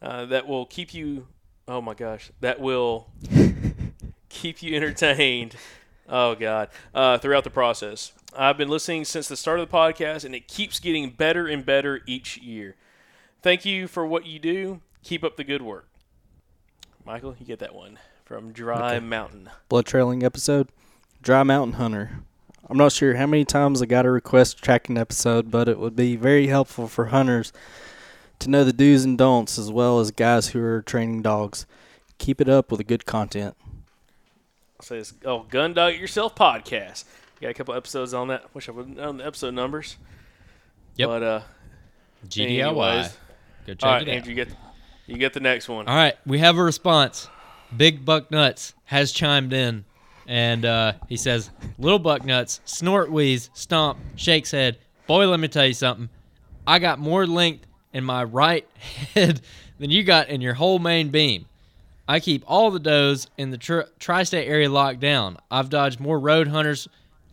uh, 0.00 0.24
that 0.24 0.48
will 0.48 0.64
keep 0.64 0.94
you. 0.94 1.26
Oh 1.68 1.82
my 1.82 1.92
gosh, 1.92 2.30
that 2.40 2.58
will 2.58 3.08
keep 4.30 4.62
you 4.62 4.74
entertained. 4.74 5.56
Oh 6.08 6.34
God, 6.34 6.70
uh, 6.94 7.18
throughout 7.18 7.44
the 7.44 7.50
process. 7.50 8.12
I've 8.36 8.58
been 8.58 8.68
listening 8.68 9.04
since 9.04 9.28
the 9.28 9.36
start 9.36 9.58
of 9.60 9.68
the 9.68 9.76
podcast, 9.76 10.24
and 10.24 10.34
it 10.34 10.48
keeps 10.48 10.80
getting 10.80 11.10
better 11.10 11.46
and 11.46 11.64
better 11.64 12.00
each 12.06 12.36
year. 12.38 12.76
Thank 13.42 13.64
you 13.64 13.88
for 13.88 14.06
what 14.06 14.26
you 14.26 14.38
do. 14.38 14.80
Keep 15.02 15.24
up 15.24 15.36
the 15.36 15.44
good 15.44 15.62
work. 15.62 15.88
Michael, 17.04 17.34
you 17.38 17.46
get 17.46 17.58
that 17.60 17.74
one 17.74 17.98
from 18.24 18.52
Dry 18.52 18.96
Okay. 18.96 19.00
Mountain. 19.06 19.50
Blood 19.68 19.86
trailing 19.86 20.22
episode. 20.22 20.68
Dry 21.22 21.42
Mountain 21.42 21.74
Hunter. 21.74 22.20
I'm 22.68 22.76
not 22.76 22.92
sure 22.92 23.14
how 23.16 23.26
many 23.26 23.44
times 23.46 23.80
I 23.80 23.86
got 23.86 24.04
a 24.04 24.10
request 24.10 24.62
tracking 24.62 24.98
episode, 24.98 25.50
but 25.50 25.68
it 25.68 25.78
would 25.78 25.96
be 25.96 26.16
very 26.16 26.48
helpful 26.48 26.86
for 26.86 27.06
hunters 27.06 27.52
to 28.40 28.50
know 28.50 28.62
the 28.62 28.74
do's 28.74 29.04
and 29.04 29.16
don'ts 29.16 29.58
as 29.58 29.70
well 29.72 30.00
as 30.00 30.10
guys 30.10 30.48
who 30.48 30.62
are 30.62 30.82
training 30.82 31.22
dogs. 31.22 31.64
Keep 32.18 32.40
it 32.42 32.48
up 32.48 32.70
with 32.70 32.78
the 32.78 32.84
good 32.84 33.06
content. 33.06 33.56
I 34.80 34.84
Says, 34.84 35.14
oh, 35.24 35.44
Gun 35.44 35.72
Dog 35.72 35.94
Yourself 35.94 36.34
podcast. 36.34 37.04
Got 37.40 37.50
a 37.50 37.54
couple 37.54 37.74
episodes 37.74 38.14
on 38.14 38.28
that. 38.28 38.52
Wish 38.54 38.68
I 38.68 38.72
would 38.72 38.96
known 38.96 39.18
the 39.18 39.26
episode 39.26 39.54
numbers. 39.54 39.96
Yep. 40.96 41.08
But 41.08 41.22
uh, 41.22 41.40
GDIY. 42.26 42.60
anyways. 42.60 43.18
Go 43.66 43.74
check 43.74 43.82
all 43.84 43.92
right, 43.92 44.02
it 44.02 44.08
out. 44.08 44.14
Andrew, 44.14 44.30
you 44.30 44.34
get 44.34 44.48
you 45.06 45.16
get 45.16 45.32
the 45.32 45.40
next 45.40 45.68
one. 45.68 45.86
All 45.88 45.94
right, 45.94 46.16
we 46.26 46.38
have 46.38 46.58
a 46.58 46.62
response. 46.62 47.28
Big 47.76 48.04
Buck 48.04 48.30
Nuts 48.30 48.74
has 48.84 49.12
chimed 49.12 49.52
in, 49.52 49.84
and 50.26 50.64
uh, 50.64 50.94
he 51.08 51.16
says, 51.16 51.50
"Little 51.78 51.98
Buck 51.98 52.24
Nuts, 52.24 52.60
snort, 52.64 53.10
wheeze, 53.12 53.50
stomp, 53.54 53.98
shakes 54.16 54.50
head. 54.50 54.78
Boy, 55.06 55.28
let 55.28 55.38
me 55.38 55.48
tell 55.48 55.66
you 55.66 55.74
something. 55.74 56.08
I 56.66 56.78
got 56.78 56.98
more 56.98 57.26
length 57.26 57.66
in 57.92 58.04
my 58.04 58.24
right 58.24 58.66
head 59.14 59.40
than 59.78 59.90
you 59.90 60.02
got 60.02 60.28
in 60.28 60.40
your 60.40 60.54
whole 60.54 60.78
main 60.78 61.10
beam. 61.10 61.46
I 62.06 62.20
keep 62.20 62.42
all 62.46 62.70
the 62.70 62.78
does 62.78 63.28
in 63.36 63.50
the 63.50 63.58
tri- 63.58 63.84
tri-state 63.98 64.48
area 64.48 64.70
locked 64.70 65.00
down. 65.00 65.36
I've 65.50 65.68
dodged 65.68 66.00
more 66.00 66.18
road 66.18 66.48
hunters, 66.48 66.88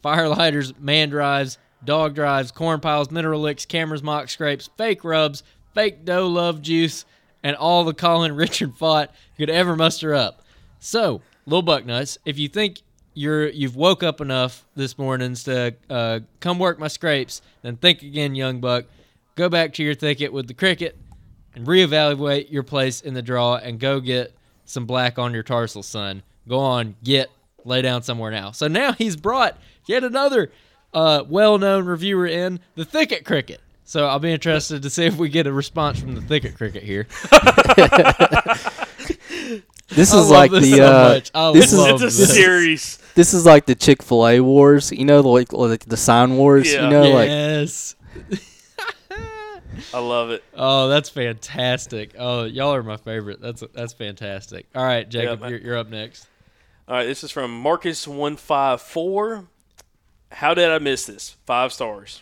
firelighters, 0.05 0.79
man 0.79 1.09
drives, 1.09 1.57
dog 1.83 2.13
drives, 2.13 2.51
corn 2.51 2.79
piles, 2.79 3.09
mineral 3.09 3.41
licks, 3.41 3.65
cameras, 3.65 4.03
mock 4.03 4.29
scrapes, 4.29 4.69
fake 4.77 5.03
rubs, 5.03 5.41
fake 5.73 6.05
doe 6.05 6.27
love 6.27 6.61
juice, 6.61 7.05
and 7.43 7.55
all 7.55 7.83
the 7.83 7.93
Colin 7.93 8.35
Richard 8.35 8.75
Fought 8.75 9.13
could 9.35 9.49
ever 9.49 9.75
muster 9.75 10.13
up. 10.13 10.43
So, 10.79 11.21
Lil 11.47 11.63
Bucknuts, 11.63 12.19
if 12.23 12.37
you 12.37 12.47
think 12.47 12.81
you're 13.15 13.47
you've 13.47 13.75
woke 13.75 14.03
up 14.03 14.21
enough 14.21 14.65
this 14.75 14.97
mornings 14.97 15.43
to 15.45 15.73
uh, 15.89 16.19
come 16.39 16.59
work 16.59 16.77
my 16.77 16.87
scrapes, 16.87 17.41
then 17.63 17.77
think 17.77 18.03
again, 18.03 18.35
young 18.35 18.59
buck. 18.59 18.85
Go 19.35 19.49
back 19.49 19.73
to 19.73 19.83
your 19.83 19.95
thicket 19.95 20.31
with 20.31 20.47
the 20.47 20.53
cricket 20.53 20.97
and 21.55 21.65
reevaluate 21.65 22.51
your 22.51 22.63
place 22.63 23.01
in 23.01 23.13
the 23.13 23.21
draw 23.21 23.55
and 23.55 23.79
go 23.79 23.99
get 23.99 24.33
some 24.65 24.85
black 24.85 25.17
on 25.17 25.33
your 25.33 25.43
tarsal, 25.43 25.83
son. 25.83 26.23
Go 26.47 26.59
on, 26.59 26.95
get 27.03 27.29
lay 27.65 27.81
down 27.81 28.03
somewhere 28.03 28.31
now. 28.31 28.51
So 28.51 28.67
now 28.67 28.93
he's 28.93 29.15
brought 29.15 29.57
yet 29.87 30.03
another 30.03 30.51
uh, 30.93 31.23
well-known 31.27 31.85
reviewer 31.85 32.27
in 32.27 32.59
the 32.75 32.85
thicket 32.85 33.25
cricket. 33.25 33.61
So 33.83 34.07
I'll 34.07 34.19
be 34.19 34.31
interested 34.31 34.81
to 34.81 34.89
see 34.89 35.05
if 35.05 35.17
we 35.17 35.29
get 35.29 35.45
a 35.45 35.53
response 35.53 35.99
from 35.99 36.15
the 36.15 36.21
thicket 36.21 36.55
cricket 36.55 36.83
here. 36.83 37.07
This 39.89 40.13
I 40.13 40.17
is 40.17 40.29
love 40.29 40.31
like 40.31 40.51
this 40.51 40.71
the 40.71 40.77
so 40.77 40.85
uh, 40.85 41.09
much. 41.09 41.31
I 41.35 41.51
this 41.53 41.71
is 41.71 41.77
love 41.77 42.01
it's 42.01 42.15
a 42.15 42.17
this. 42.17 42.33
series. 42.33 42.97
this 43.13 43.33
is 43.35 43.45
like 43.45 43.67
the 43.67 43.75
Chick 43.75 44.01
Fil 44.01 44.27
A 44.27 44.39
wars. 44.39 44.91
You 44.91 45.05
know, 45.05 45.21
like 45.21 45.53
like 45.53 45.85
the 45.85 45.97
sign 45.97 46.37
wars. 46.37 46.71
Yeah. 46.71 46.85
You 46.85 46.89
know, 46.89 47.03
like 47.11 47.29
yes. 47.29 47.95
I 49.93 49.99
love 49.99 50.31
it. 50.31 50.43
Oh, 50.55 50.89
that's 50.89 51.09
fantastic. 51.09 52.15
Oh, 52.17 52.45
y'all 52.45 52.73
are 52.73 52.83
my 52.83 52.97
favorite. 52.97 53.39
That's 53.39 53.63
that's 53.73 53.93
fantastic. 53.93 54.65
All 54.73 54.83
right, 54.83 55.07
Jacob, 55.07 55.41
man. 55.41 55.51
you're, 55.51 55.59
you're 55.59 55.77
up 55.77 55.89
next. 55.89 56.27
All 56.87 56.95
right, 56.95 57.05
this 57.05 57.23
is 57.23 57.31
from 57.31 57.51
Marcus 57.51 58.07
one 58.07 58.37
five 58.37 58.81
four. 58.81 59.45
How 60.39 60.53
did 60.53 60.69
I 60.69 60.79
miss 60.79 61.05
this? 61.05 61.37
Five 61.45 61.71
stars. 61.71 62.21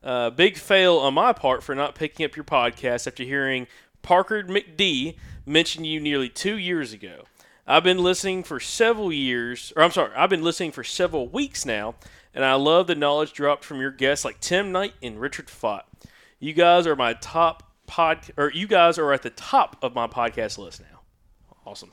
Uh, 0.00 0.30
big 0.30 0.56
fail 0.56 0.98
on 0.98 1.14
my 1.14 1.32
part 1.32 1.64
for 1.64 1.74
not 1.74 1.96
picking 1.96 2.24
up 2.24 2.36
your 2.36 2.44
podcast 2.44 3.08
after 3.08 3.24
hearing 3.24 3.66
Parker 4.00 4.44
McD 4.44 5.16
mention 5.44 5.82
you 5.82 5.98
nearly 5.98 6.28
two 6.28 6.56
years 6.56 6.92
ago. 6.92 7.24
I've 7.66 7.82
been 7.82 7.98
listening 7.98 8.44
for 8.44 8.60
several 8.60 9.12
years, 9.12 9.72
or 9.74 9.82
I'm 9.82 9.90
sorry, 9.90 10.12
I've 10.14 10.30
been 10.30 10.44
listening 10.44 10.70
for 10.70 10.84
several 10.84 11.26
weeks 11.26 11.66
now, 11.66 11.96
and 12.32 12.44
I 12.44 12.54
love 12.54 12.86
the 12.86 12.94
knowledge 12.94 13.32
dropped 13.32 13.64
from 13.64 13.80
your 13.80 13.90
guests 13.90 14.24
like 14.24 14.38
Tim 14.38 14.70
Knight 14.70 14.94
and 15.02 15.20
Richard 15.20 15.50
Fought. 15.50 15.88
You 16.38 16.52
guys 16.52 16.86
are 16.86 16.94
my 16.94 17.14
top 17.14 17.64
pod, 17.88 18.20
or 18.36 18.52
you 18.52 18.68
guys 18.68 18.98
are 18.98 19.12
at 19.12 19.22
the 19.22 19.30
top 19.30 19.76
of 19.82 19.96
my 19.96 20.06
podcast 20.06 20.58
list 20.58 20.80
now. 20.80 21.00
Awesome. 21.66 21.90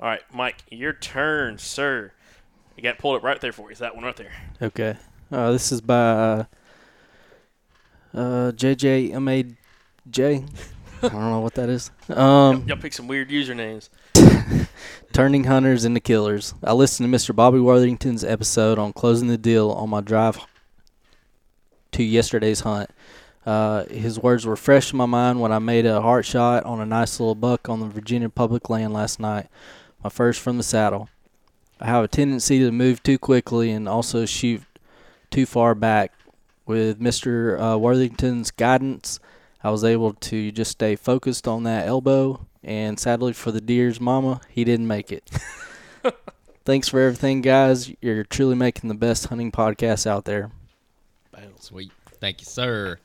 All 0.00 0.06
right, 0.06 0.22
Mike, 0.32 0.62
your 0.70 0.92
turn, 0.92 1.58
sir. 1.58 2.12
I 2.78 2.82
got 2.82 2.98
pulled 2.98 3.16
up 3.16 3.24
right 3.24 3.40
there 3.40 3.50
for 3.50 3.68
you. 3.68 3.74
That 3.74 3.96
one 3.96 4.04
right 4.04 4.16
there. 4.16 4.32
Okay. 4.62 4.96
Uh, 5.30 5.52
this 5.52 5.72
is 5.72 5.80
by 5.80 5.94
uh, 5.94 6.44
uh, 8.14 8.52
JJMAJ. 8.52 9.54
I 11.00 11.08
don't 11.08 11.12
know 11.12 11.40
what 11.40 11.54
that 11.54 11.68
is. 11.68 11.90
Um, 12.08 12.64
Y'all 12.66 12.78
pick 12.78 12.92
some 12.92 13.06
weird 13.06 13.28
usernames. 13.28 13.90
Turning 15.12 15.44
hunters 15.44 15.84
into 15.84 16.00
killers. 16.00 16.54
I 16.64 16.72
listened 16.72 17.10
to 17.12 17.16
Mr. 17.16 17.36
Bobby 17.36 17.60
Worthington's 17.60 18.24
episode 18.24 18.78
on 18.78 18.92
closing 18.92 19.28
the 19.28 19.38
deal 19.38 19.70
on 19.70 19.90
my 19.90 20.00
drive 20.00 20.38
to 21.92 22.02
yesterday's 22.02 22.60
hunt. 22.60 22.90
Uh, 23.46 23.84
his 23.86 24.18
words 24.18 24.44
were 24.46 24.56
fresh 24.56 24.92
in 24.92 24.98
my 24.98 25.06
mind 25.06 25.40
when 25.40 25.52
I 25.52 25.58
made 25.58 25.86
a 25.86 26.00
heart 26.00 26.24
shot 26.24 26.64
on 26.64 26.80
a 26.80 26.86
nice 26.86 27.20
little 27.20 27.34
buck 27.34 27.68
on 27.68 27.80
the 27.80 27.86
Virginia 27.86 28.28
public 28.28 28.68
land 28.68 28.92
last 28.92 29.20
night, 29.20 29.46
my 30.02 30.10
first 30.10 30.40
from 30.40 30.56
the 30.56 30.62
saddle. 30.62 31.08
I 31.80 31.86
have 31.86 32.02
a 32.02 32.08
tendency 32.08 32.58
to 32.58 32.72
move 32.72 33.02
too 33.02 33.18
quickly 33.18 33.70
and 33.70 33.88
also 33.88 34.26
shoot 34.26 34.62
too 35.30 35.46
far 35.46 35.74
back. 35.74 36.12
With 36.66 37.00
Mr. 37.00 37.58
Uh, 37.58 37.78
Worthington's 37.78 38.50
guidance, 38.50 39.20
I 39.64 39.70
was 39.70 39.84
able 39.84 40.12
to 40.12 40.52
just 40.52 40.72
stay 40.72 40.96
focused 40.96 41.48
on 41.48 41.62
that 41.62 41.86
elbow, 41.86 42.46
and 42.62 43.00
sadly 43.00 43.32
for 43.32 43.50
the 43.50 43.60
deer's 43.62 44.00
mama, 44.00 44.42
he 44.50 44.64
didn't 44.64 44.86
make 44.86 45.10
it. 45.10 45.30
Thanks 46.66 46.88
for 46.88 47.00
everything, 47.00 47.40
guys. 47.40 47.90
You're 48.02 48.24
truly 48.24 48.54
making 48.54 48.88
the 48.88 48.94
best 48.94 49.26
hunting 49.26 49.50
podcast 49.50 50.06
out 50.06 50.26
there. 50.26 50.50
Sweet. 51.60 51.90
Thank 52.20 52.40
you, 52.40 52.46
sir. 52.46 52.98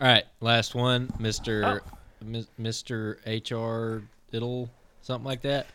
All 0.00 0.06
right, 0.06 0.24
last 0.40 0.74
one, 0.74 1.08
Mr. 1.18 1.80
Mis- 2.22 2.46
Mr. 2.60 3.16
HR 3.26 4.02
Diddle, 4.30 4.70
something 5.02 5.24
like 5.24 5.42
that. 5.42 5.66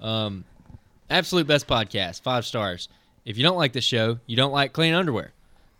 Um, 0.00 0.44
absolute 1.10 1.46
best 1.46 1.66
podcast, 1.66 2.22
five 2.22 2.44
stars. 2.44 2.88
If 3.26 3.36
you 3.36 3.42
don't 3.42 3.58
like 3.58 3.72
the 3.72 3.80
show, 3.80 4.20
you 4.26 4.36
don't 4.36 4.52
like 4.52 4.72
clean 4.72 4.94
underwear. 4.94 5.32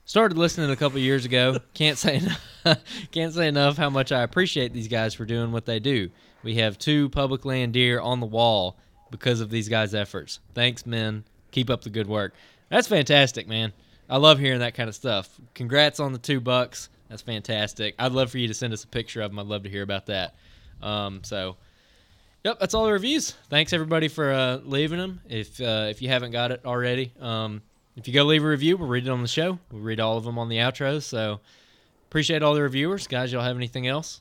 Started 0.05 0.36
listening 0.36 0.70
a 0.70 0.77
couple 0.77 0.98
years 0.98 1.24
ago. 1.24 1.59
Can't 1.74 1.97
say 1.97 2.16
enough, 2.16 2.82
can't 3.12 3.32
say 3.32 3.47
enough 3.47 3.77
how 3.77 3.89
much 3.89 4.10
I 4.10 4.23
appreciate 4.23 4.73
these 4.73 4.89
guys 4.89 5.14
for 5.14 5.24
doing 5.24 5.52
what 5.52 5.64
they 5.64 5.78
do. 5.78 6.10
We 6.43 6.56
have 6.56 6.77
two 6.77 7.09
public 7.09 7.44
land 7.44 7.73
deer 7.73 8.01
on 8.01 8.18
the 8.18 8.27
wall 8.27 8.77
because 9.12 9.40
of 9.40 9.48
these 9.48 9.68
guys' 9.68 9.94
efforts. 9.94 10.40
Thanks, 10.55 10.86
men. 10.86 11.24
Keep 11.52 11.70
up 11.70 11.82
the 11.82 11.90
good 11.90 12.09
work. 12.09 12.35
That's 12.68 12.89
fantastic, 12.89 13.47
man. 13.47 13.73
I 14.10 14.16
love 14.16 14.40
hearing 14.40 14.60
that 14.60 14.74
kind 14.74 14.89
of 14.89 14.97
stuff. 14.97 15.28
Congrats 15.55 16.01
on 16.01 16.12
the 16.12 16.18
two 16.18 16.40
bucks. 16.40 16.89
That's 17.09 17.23
fantastic. 17.23 17.94
I'd 17.97 18.12
love 18.12 18.32
for 18.32 18.39
you 18.39 18.48
to 18.48 18.55
send 18.55 18.73
us 18.73 18.82
a 18.82 18.89
picture 18.89 19.23
of 19.23 19.31
them. 19.31 19.39
I'd 19.39 19.47
love 19.47 19.62
to 19.62 19.70
hear 19.70 19.82
about 19.82 20.06
that. 20.06 20.35
Um, 20.82 21.20
so, 21.23 21.56
yep, 22.47 22.60
that's 22.60 22.74
all 22.74 22.86
the 22.86 22.93
reviews. 22.93 23.32
Thanks 23.51 23.73
everybody 23.73 24.06
for 24.06 24.31
uh, 24.31 24.59
leaving 24.59 24.98
them. 24.98 25.20
If 25.28 25.60
uh, 25.60 25.89
if 25.90 26.01
you 26.01 26.09
haven't 26.09 26.31
got 26.31 26.52
it 26.52 26.60
already, 26.64 27.12
um, 27.20 27.60
if 27.97 28.06
you 28.06 28.14
go 28.14 28.23
leave 28.23 28.44
a 28.44 28.47
review, 28.47 28.77
we'll 28.77 28.89
read 28.89 29.06
it 29.06 29.10
on 29.10 29.20
the 29.20 29.28
show. 29.28 29.59
We'll 29.73 29.82
read 29.82 29.98
all 29.98 30.16
of 30.16 30.24
them 30.24 30.39
on 30.39 30.48
the 30.48 30.59
outros. 30.59 31.02
So, 31.02 31.40
appreciate 32.09 32.44
all 32.44 32.55
the 32.55 32.62
reviewers, 32.62 33.09
guys. 33.09 33.32
Y'all 33.32 33.43
have 33.43 33.56
anything 33.56 33.89
else? 33.89 34.20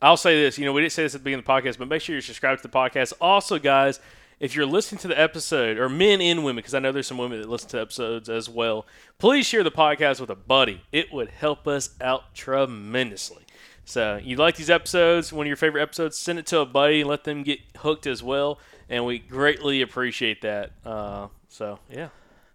I'll 0.00 0.16
say 0.16 0.42
this. 0.42 0.58
You 0.58 0.64
know, 0.64 0.72
we 0.72 0.80
didn't 0.80 0.92
say 0.92 1.02
this 1.02 1.14
at 1.14 1.20
the 1.20 1.24
beginning 1.24 1.40
of 1.40 1.46
the 1.46 1.52
podcast, 1.52 1.78
but 1.78 1.88
make 1.88 2.00
sure 2.00 2.14
you're 2.14 2.22
subscribed 2.22 2.62
to 2.62 2.68
the 2.68 2.74
podcast. 2.74 3.12
Also, 3.20 3.58
guys, 3.58 4.00
if 4.40 4.56
you're 4.56 4.66
listening 4.66 4.98
to 5.00 5.08
the 5.08 5.20
episode, 5.20 5.76
or 5.78 5.90
men 5.90 6.22
and 6.22 6.44
women, 6.44 6.56
because 6.56 6.74
I 6.74 6.78
know 6.78 6.90
there's 6.90 7.06
some 7.06 7.18
women 7.18 7.38
that 7.42 7.50
listen 7.50 7.68
to 7.70 7.80
episodes 7.82 8.30
as 8.30 8.48
well, 8.48 8.86
please 9.18 9.46
share 9.46 9.62
the 9.62 9.70
podcast 9.70 10.20
with 10.20 10.30
a 10.30 10.34
buddy. 10.34 10.80
It 10.90 11.12
would 11.12 11.28
help 11.28 11.68
us 11.68 11.90
out 12.00 12.34
tremendously. 12.34 13.44
So, 13.84 14.20
you 14.22 14.36
like 14.36 14.56
these 14.56 14.70
episodes, 14.70 15.32
one 15.32 15.46
of 15.46 15.48
your 15.48 15.56
favorite 15.56 15.82
episodes, 15.82 16.16
send 16.16 16.38
it 16.38 16.46
to 16.46 16.60
a 16.60 16.66
buddy 16.66 17.00
and 17.00 17.10
let 17.10 17.24
them 17.24 17.42
get 17.42 17.60
hooked 17.78 18.06
as 18.06 18.22
well. 18.22 18.58
And 18.88 19.04
we 19.04 19.18
greatly 19.18 19.82
appreciate 19.82 20.42
that. 20.42 20.70
Uh, 20.84 21.28
so, 21.48 21.78
yeah. 21.90 22.08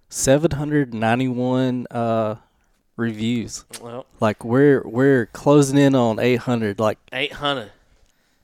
791 0.10 1.88
uh, 1.91 2.36
reviews. 2.95 3.66
Well, 3.82 4.06
Like 4.20 4.45
we're 4.45 4.82
we're 4.86 5.26
closing 5.28 5.78
in 5.78 5.95
on 5.95 6.20
800. 6.20 6.80
Like 6.80 6.98
800. 7.12 7.72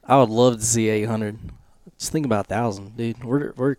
I 0.06 0.18
would 0.18 0.30
love 0.30 0.58
to 0.60 0.66
see 0.66 0.90
800. 0.90 1.40
Just 1.98 2.12
think 2.12 2.26
about 2.26 2.48
thousand, 2.48 2.98
dude. 2.98 3.24
We're 3.24 3.54
we're 3.56 3.76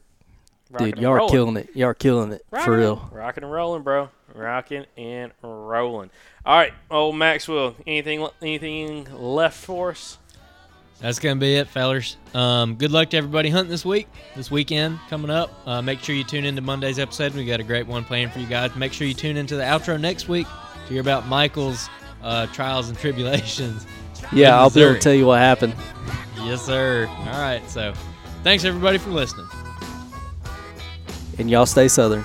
Rocking 0.71 0.93
dude, 0.93 0.99
y'all 1.03 1.13
are 1.13 1.29
killing 1.29 1.57
it. 1.57 1.71
Y'all 1.75 1.89
are 1.89 1.95
killing 1.95 2.33
it 2.33 2.45
for 2.65 2.77
real. 2.77 3.09
Rocking 3.13 3.45
and 3.45 3.53
rolling, 3.53 3.83
bro. 3.83 4.09
Rocking 4.35 4.85
and 4.97 5.33
rolling. 5.43 6.11
All 6.45 6.59
right, 6.59 6.73
old 6.91 7.17
Maxwell. 7.17 7.77
Anything 7.87 8.27
anything 8.43 9.07
left 9.13 9.57
for 9.57 9.91
us? 9.91 10.19
That's 11.01 11.19
gonna 11.19 11.37
be 11.37 11.57
it, 11.57 11.69
fellers. 11.69 12.17
Um, 12.35 12.75
good 12.77 12.91
luck 12.91 13.11
to 13.11 13.17
everybody 13.17 13.49
hunting 13.49 13.71
this 13.71 13.85
week, 13.85 14.09
this 14.35 14.51
weekend 14.51 14.99
coming 15.09 15.31
up. 15.31 15.51
Uh, 15.67 15.83
make 15.83 16.01
sure 16.01 16.15
you 16.15 16.25
tune 16.25 16.45
into 16.45 16.63
Monday's 16.63 16.99
episode. 16.99 17.35
We 17.35 17.45
got 17.45 17.61
a 17.61 17.65
great 17.65 17.87
one 17.87 18.05
planned 18.05 18.33
for 18.33 18.41
you 18.41 18.47
guys. 18.47 18.75
Make 18.75 18.93
sure 18.93 19.07
you 19.07 19.15
tune 19.15 19.37
into 19.37 19.57
the 19.57 19.63
outro 19.63 20.01
next 20.01 20.29
week 20.29 20.47
to 20.87 20.93
hear 20.93 21.01
about 21.01 21.27
Michael's 21.27 21.89
uh, 22.23 22.47
trials 22.47 22.89
and 22.89 22.99
tribulations. 22.99 23.87
Yeah, 24.33 24.59
I'll 24.59 24.71
be 24.71 24.83
able 24.83 24.95
to 24.95 25.01
tell 25.01 25.13
you 25.13 25.27
what 25.27 25.39
happened. 25.39 25.75
Yes, 26.39 26.63
sir. 26.65 27.07
All 27.07 27.27
right, 27.27 27.63
so 27.69 27.93
thanks 28.43 28.65
everybody 28.65 28.97
for 28.97 29.11
listening. 29.11 29.47
And 31.39 31.51
y'all 31.51 31.67
stay 31.67 31.89
southern. 31.89 32.25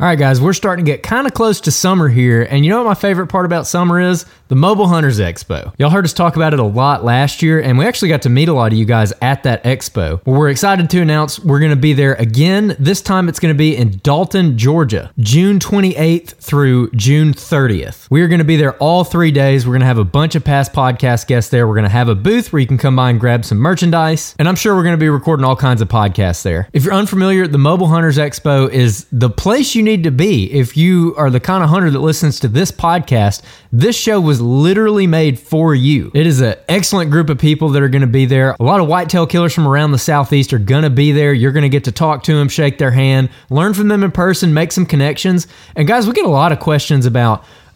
All 0.00 0.06
right, 0.06 0.18
guys, 0.18 0.40
we're 0.40 0.54
starting 0.54 0.86
to 0.86 0.90
get 0.90 1.02
kind 1.02 1.26
of 1.26 1.34
close 1.34 1.60
to 1.60 1.70
summer 1.70 2.08
here. 2.08 2.40
And 2.48 2.64
you 2.64 2.70
know 2.70 2.78
what 2.78 2.88
my 2.88 2.94
favorite 2.94 3.26
part 3.26 3.44
about 3.44 3.66
summer 3.66 4.00
is? 4.00 4.24
The 4.50 4.56
Mobile 4.56 4.88
Hunters 4.88 5.20
Expo. 5.20 5.72
Y'all 5.78 5.90
heard 5.90 6.04
us 6.04 6.12
talk 6.12 6.34
about 6.34 6.52
it 6.52 6.58
a 6.58 6.64
lot 6.64 7.04
last 7.04 7.40
year, 7.40 7.60
and 7.60 7.78
we 7.78 7.86
actually 7.86 8.08
got 8.08 8.22
to 8.22 8.28
meet 8.28 8.48
a 8.48 8.52
lot 8.52 8.72
of 8.72 8.78
you 8.78 8.84
guys 8.84 9.12
at 9.22 9.44
that 9.44 9.62
expo. 9.62 10.20
Well, 10.26 10.36
we're 10.36 10.48
excited 10.48 10.90
to 10.90 11.00
announce 11.00 11.38
we're 11.38 11.60
going 11.60 11.70
to 11.70 11.76
be 11.76 11.92
there 11.92 12.14
again. 12.14 12.74
This 12.76 13.00
time 13.00 13.28
it's 13.28 13.38
going 13.38 13.54
to 13.54 13.56
be 13.56 13.76
in 13.76 14.00
Dalton, 14.02 14.58
Georgia, 14.58 15.12
June 15.20 15.60
28th 15.60 16.30
through 16.30 16.90
June 16.96 17.32
30th. 17.32 18.08
We 18.10 18.22
are 18.22 18.26
going 18.26 18.40
to 18.40 18.44
be 18.44 18.56
there 18.56 18.74
all 18.78 19.04
three 19.04 19.30
days. 19.30 19.68
We're 19.68 19.74
going 19.74 19.82
to 19.82 19.86
have 19.86 19.98
a 19.98 20.04
bunch 20.04 20.34
of 20.34 20.42
past 20.42 20.72
podcast 20.72 21.28
guests 21.28 21.52
there. 21.52 21.68
We're 21.68 21.74
going 21.74 21.84
to 21.84 21.88
have 21.88 22.08
a 22.08 22.16
booth 22.16 22.52
where 22.52 22.58
you 22.58 22.66
can 22.66 22.76
come 22.76 22.96
by 22.96 23.10
and 23.10 23.20
grab 23.20 23.44
some 23.44 23.58
merchandise. 23.58 24.34
And 24.40 24.48
I'm 24.48 24.56
sure 24.56 24.74
we're 24.74 24.82
going 24.82 24.96
to 24.96 25.00
be 25.00 25.10
recording 25.10 25.44
all 25.44 25.54
kinds 25.54 25.80
of 25.80 25.86
podcasts 25.86 26.42
there. 26.42 26.68
If 26.72 26.82
you're 26.82 26.94
unfamiliar, 26.94 27.46
the 27.46 27.58
Mobile 27.58 27.86
Hunters 27.86 28.18
Expo 28.18 28.68
is 28.68 29.06
the 29.12 29.30
place 29.30 29.76
you 29.76 29.84
need 29.84 30.02
to 30.02 30.10
be 30.10 30.52
if 30.52 30.76
you 30.76 31.14
are 31.16 31.30
the 31.30 31.38
kind 31.38 31.62
of 31.62 31.70
hunter 31.70 31.88
that 31.92 32.00
listens 32.00 32.40
to 32.40 32.48
this 32.48 32.72
podcast. 32.72 33.42
This 33.70 33.96
show 33.96 34.20
was 34.20 34.39
literally 34.40 35.06
made 35.06 35.38
for 35.38 35.74
you. 35.74 36.10
It 36.14 36.26
is 36.26 36.40
an 36.40 36.56
excellent 36.68 37.10
group 37.10 37.30
of 37.30 37.38
people 37.38 37.68
that 37.70 37.82
are 37.82 37.88
going 37.88 38.00
to 38.00 38.08
be 38.08 38.26
there. 38.26 38.56
A 38.58 38.62
lot 38.62 38.80
of 38.80 38.88
whitetail 38.88 39.26
killers 39.26 39.54
from 39.54 39.66
around 39.66 39.92
the 39.92 39.98
southeast 39.98 40.52
are 40.52 40.58
going 40.58 40.82
to 40.82 40.90
be 40.90 41.12
there. 41.12 41.32
You're 41.32 41.52
going 41.52 41.62
to 41.62 41.68
get 41.68 41.84
to 41.84 41.92
talk 41.92 42.22
to 42.24 42.34
them, 42.34 42.48
shake 42.48 42.78
their 42.78 42.90
hand, 42.90 43.30
learn 43.50 43.74
from 43.74 43.88
them 43.88 44.02
in 44.02 44.10
person, 44.10 44.54
make 44.54 44.72
some 44.72 44.86
connections. 44.86 45.46
And 45.76 45.86
guys, 45.86 46.06
we 46.06 46.12
get 46.12 46.24
a 46.24 46.28
lot 46.28 46.52
of 46.52 46.58
questions 46.58 47.06
about 47.06 47.44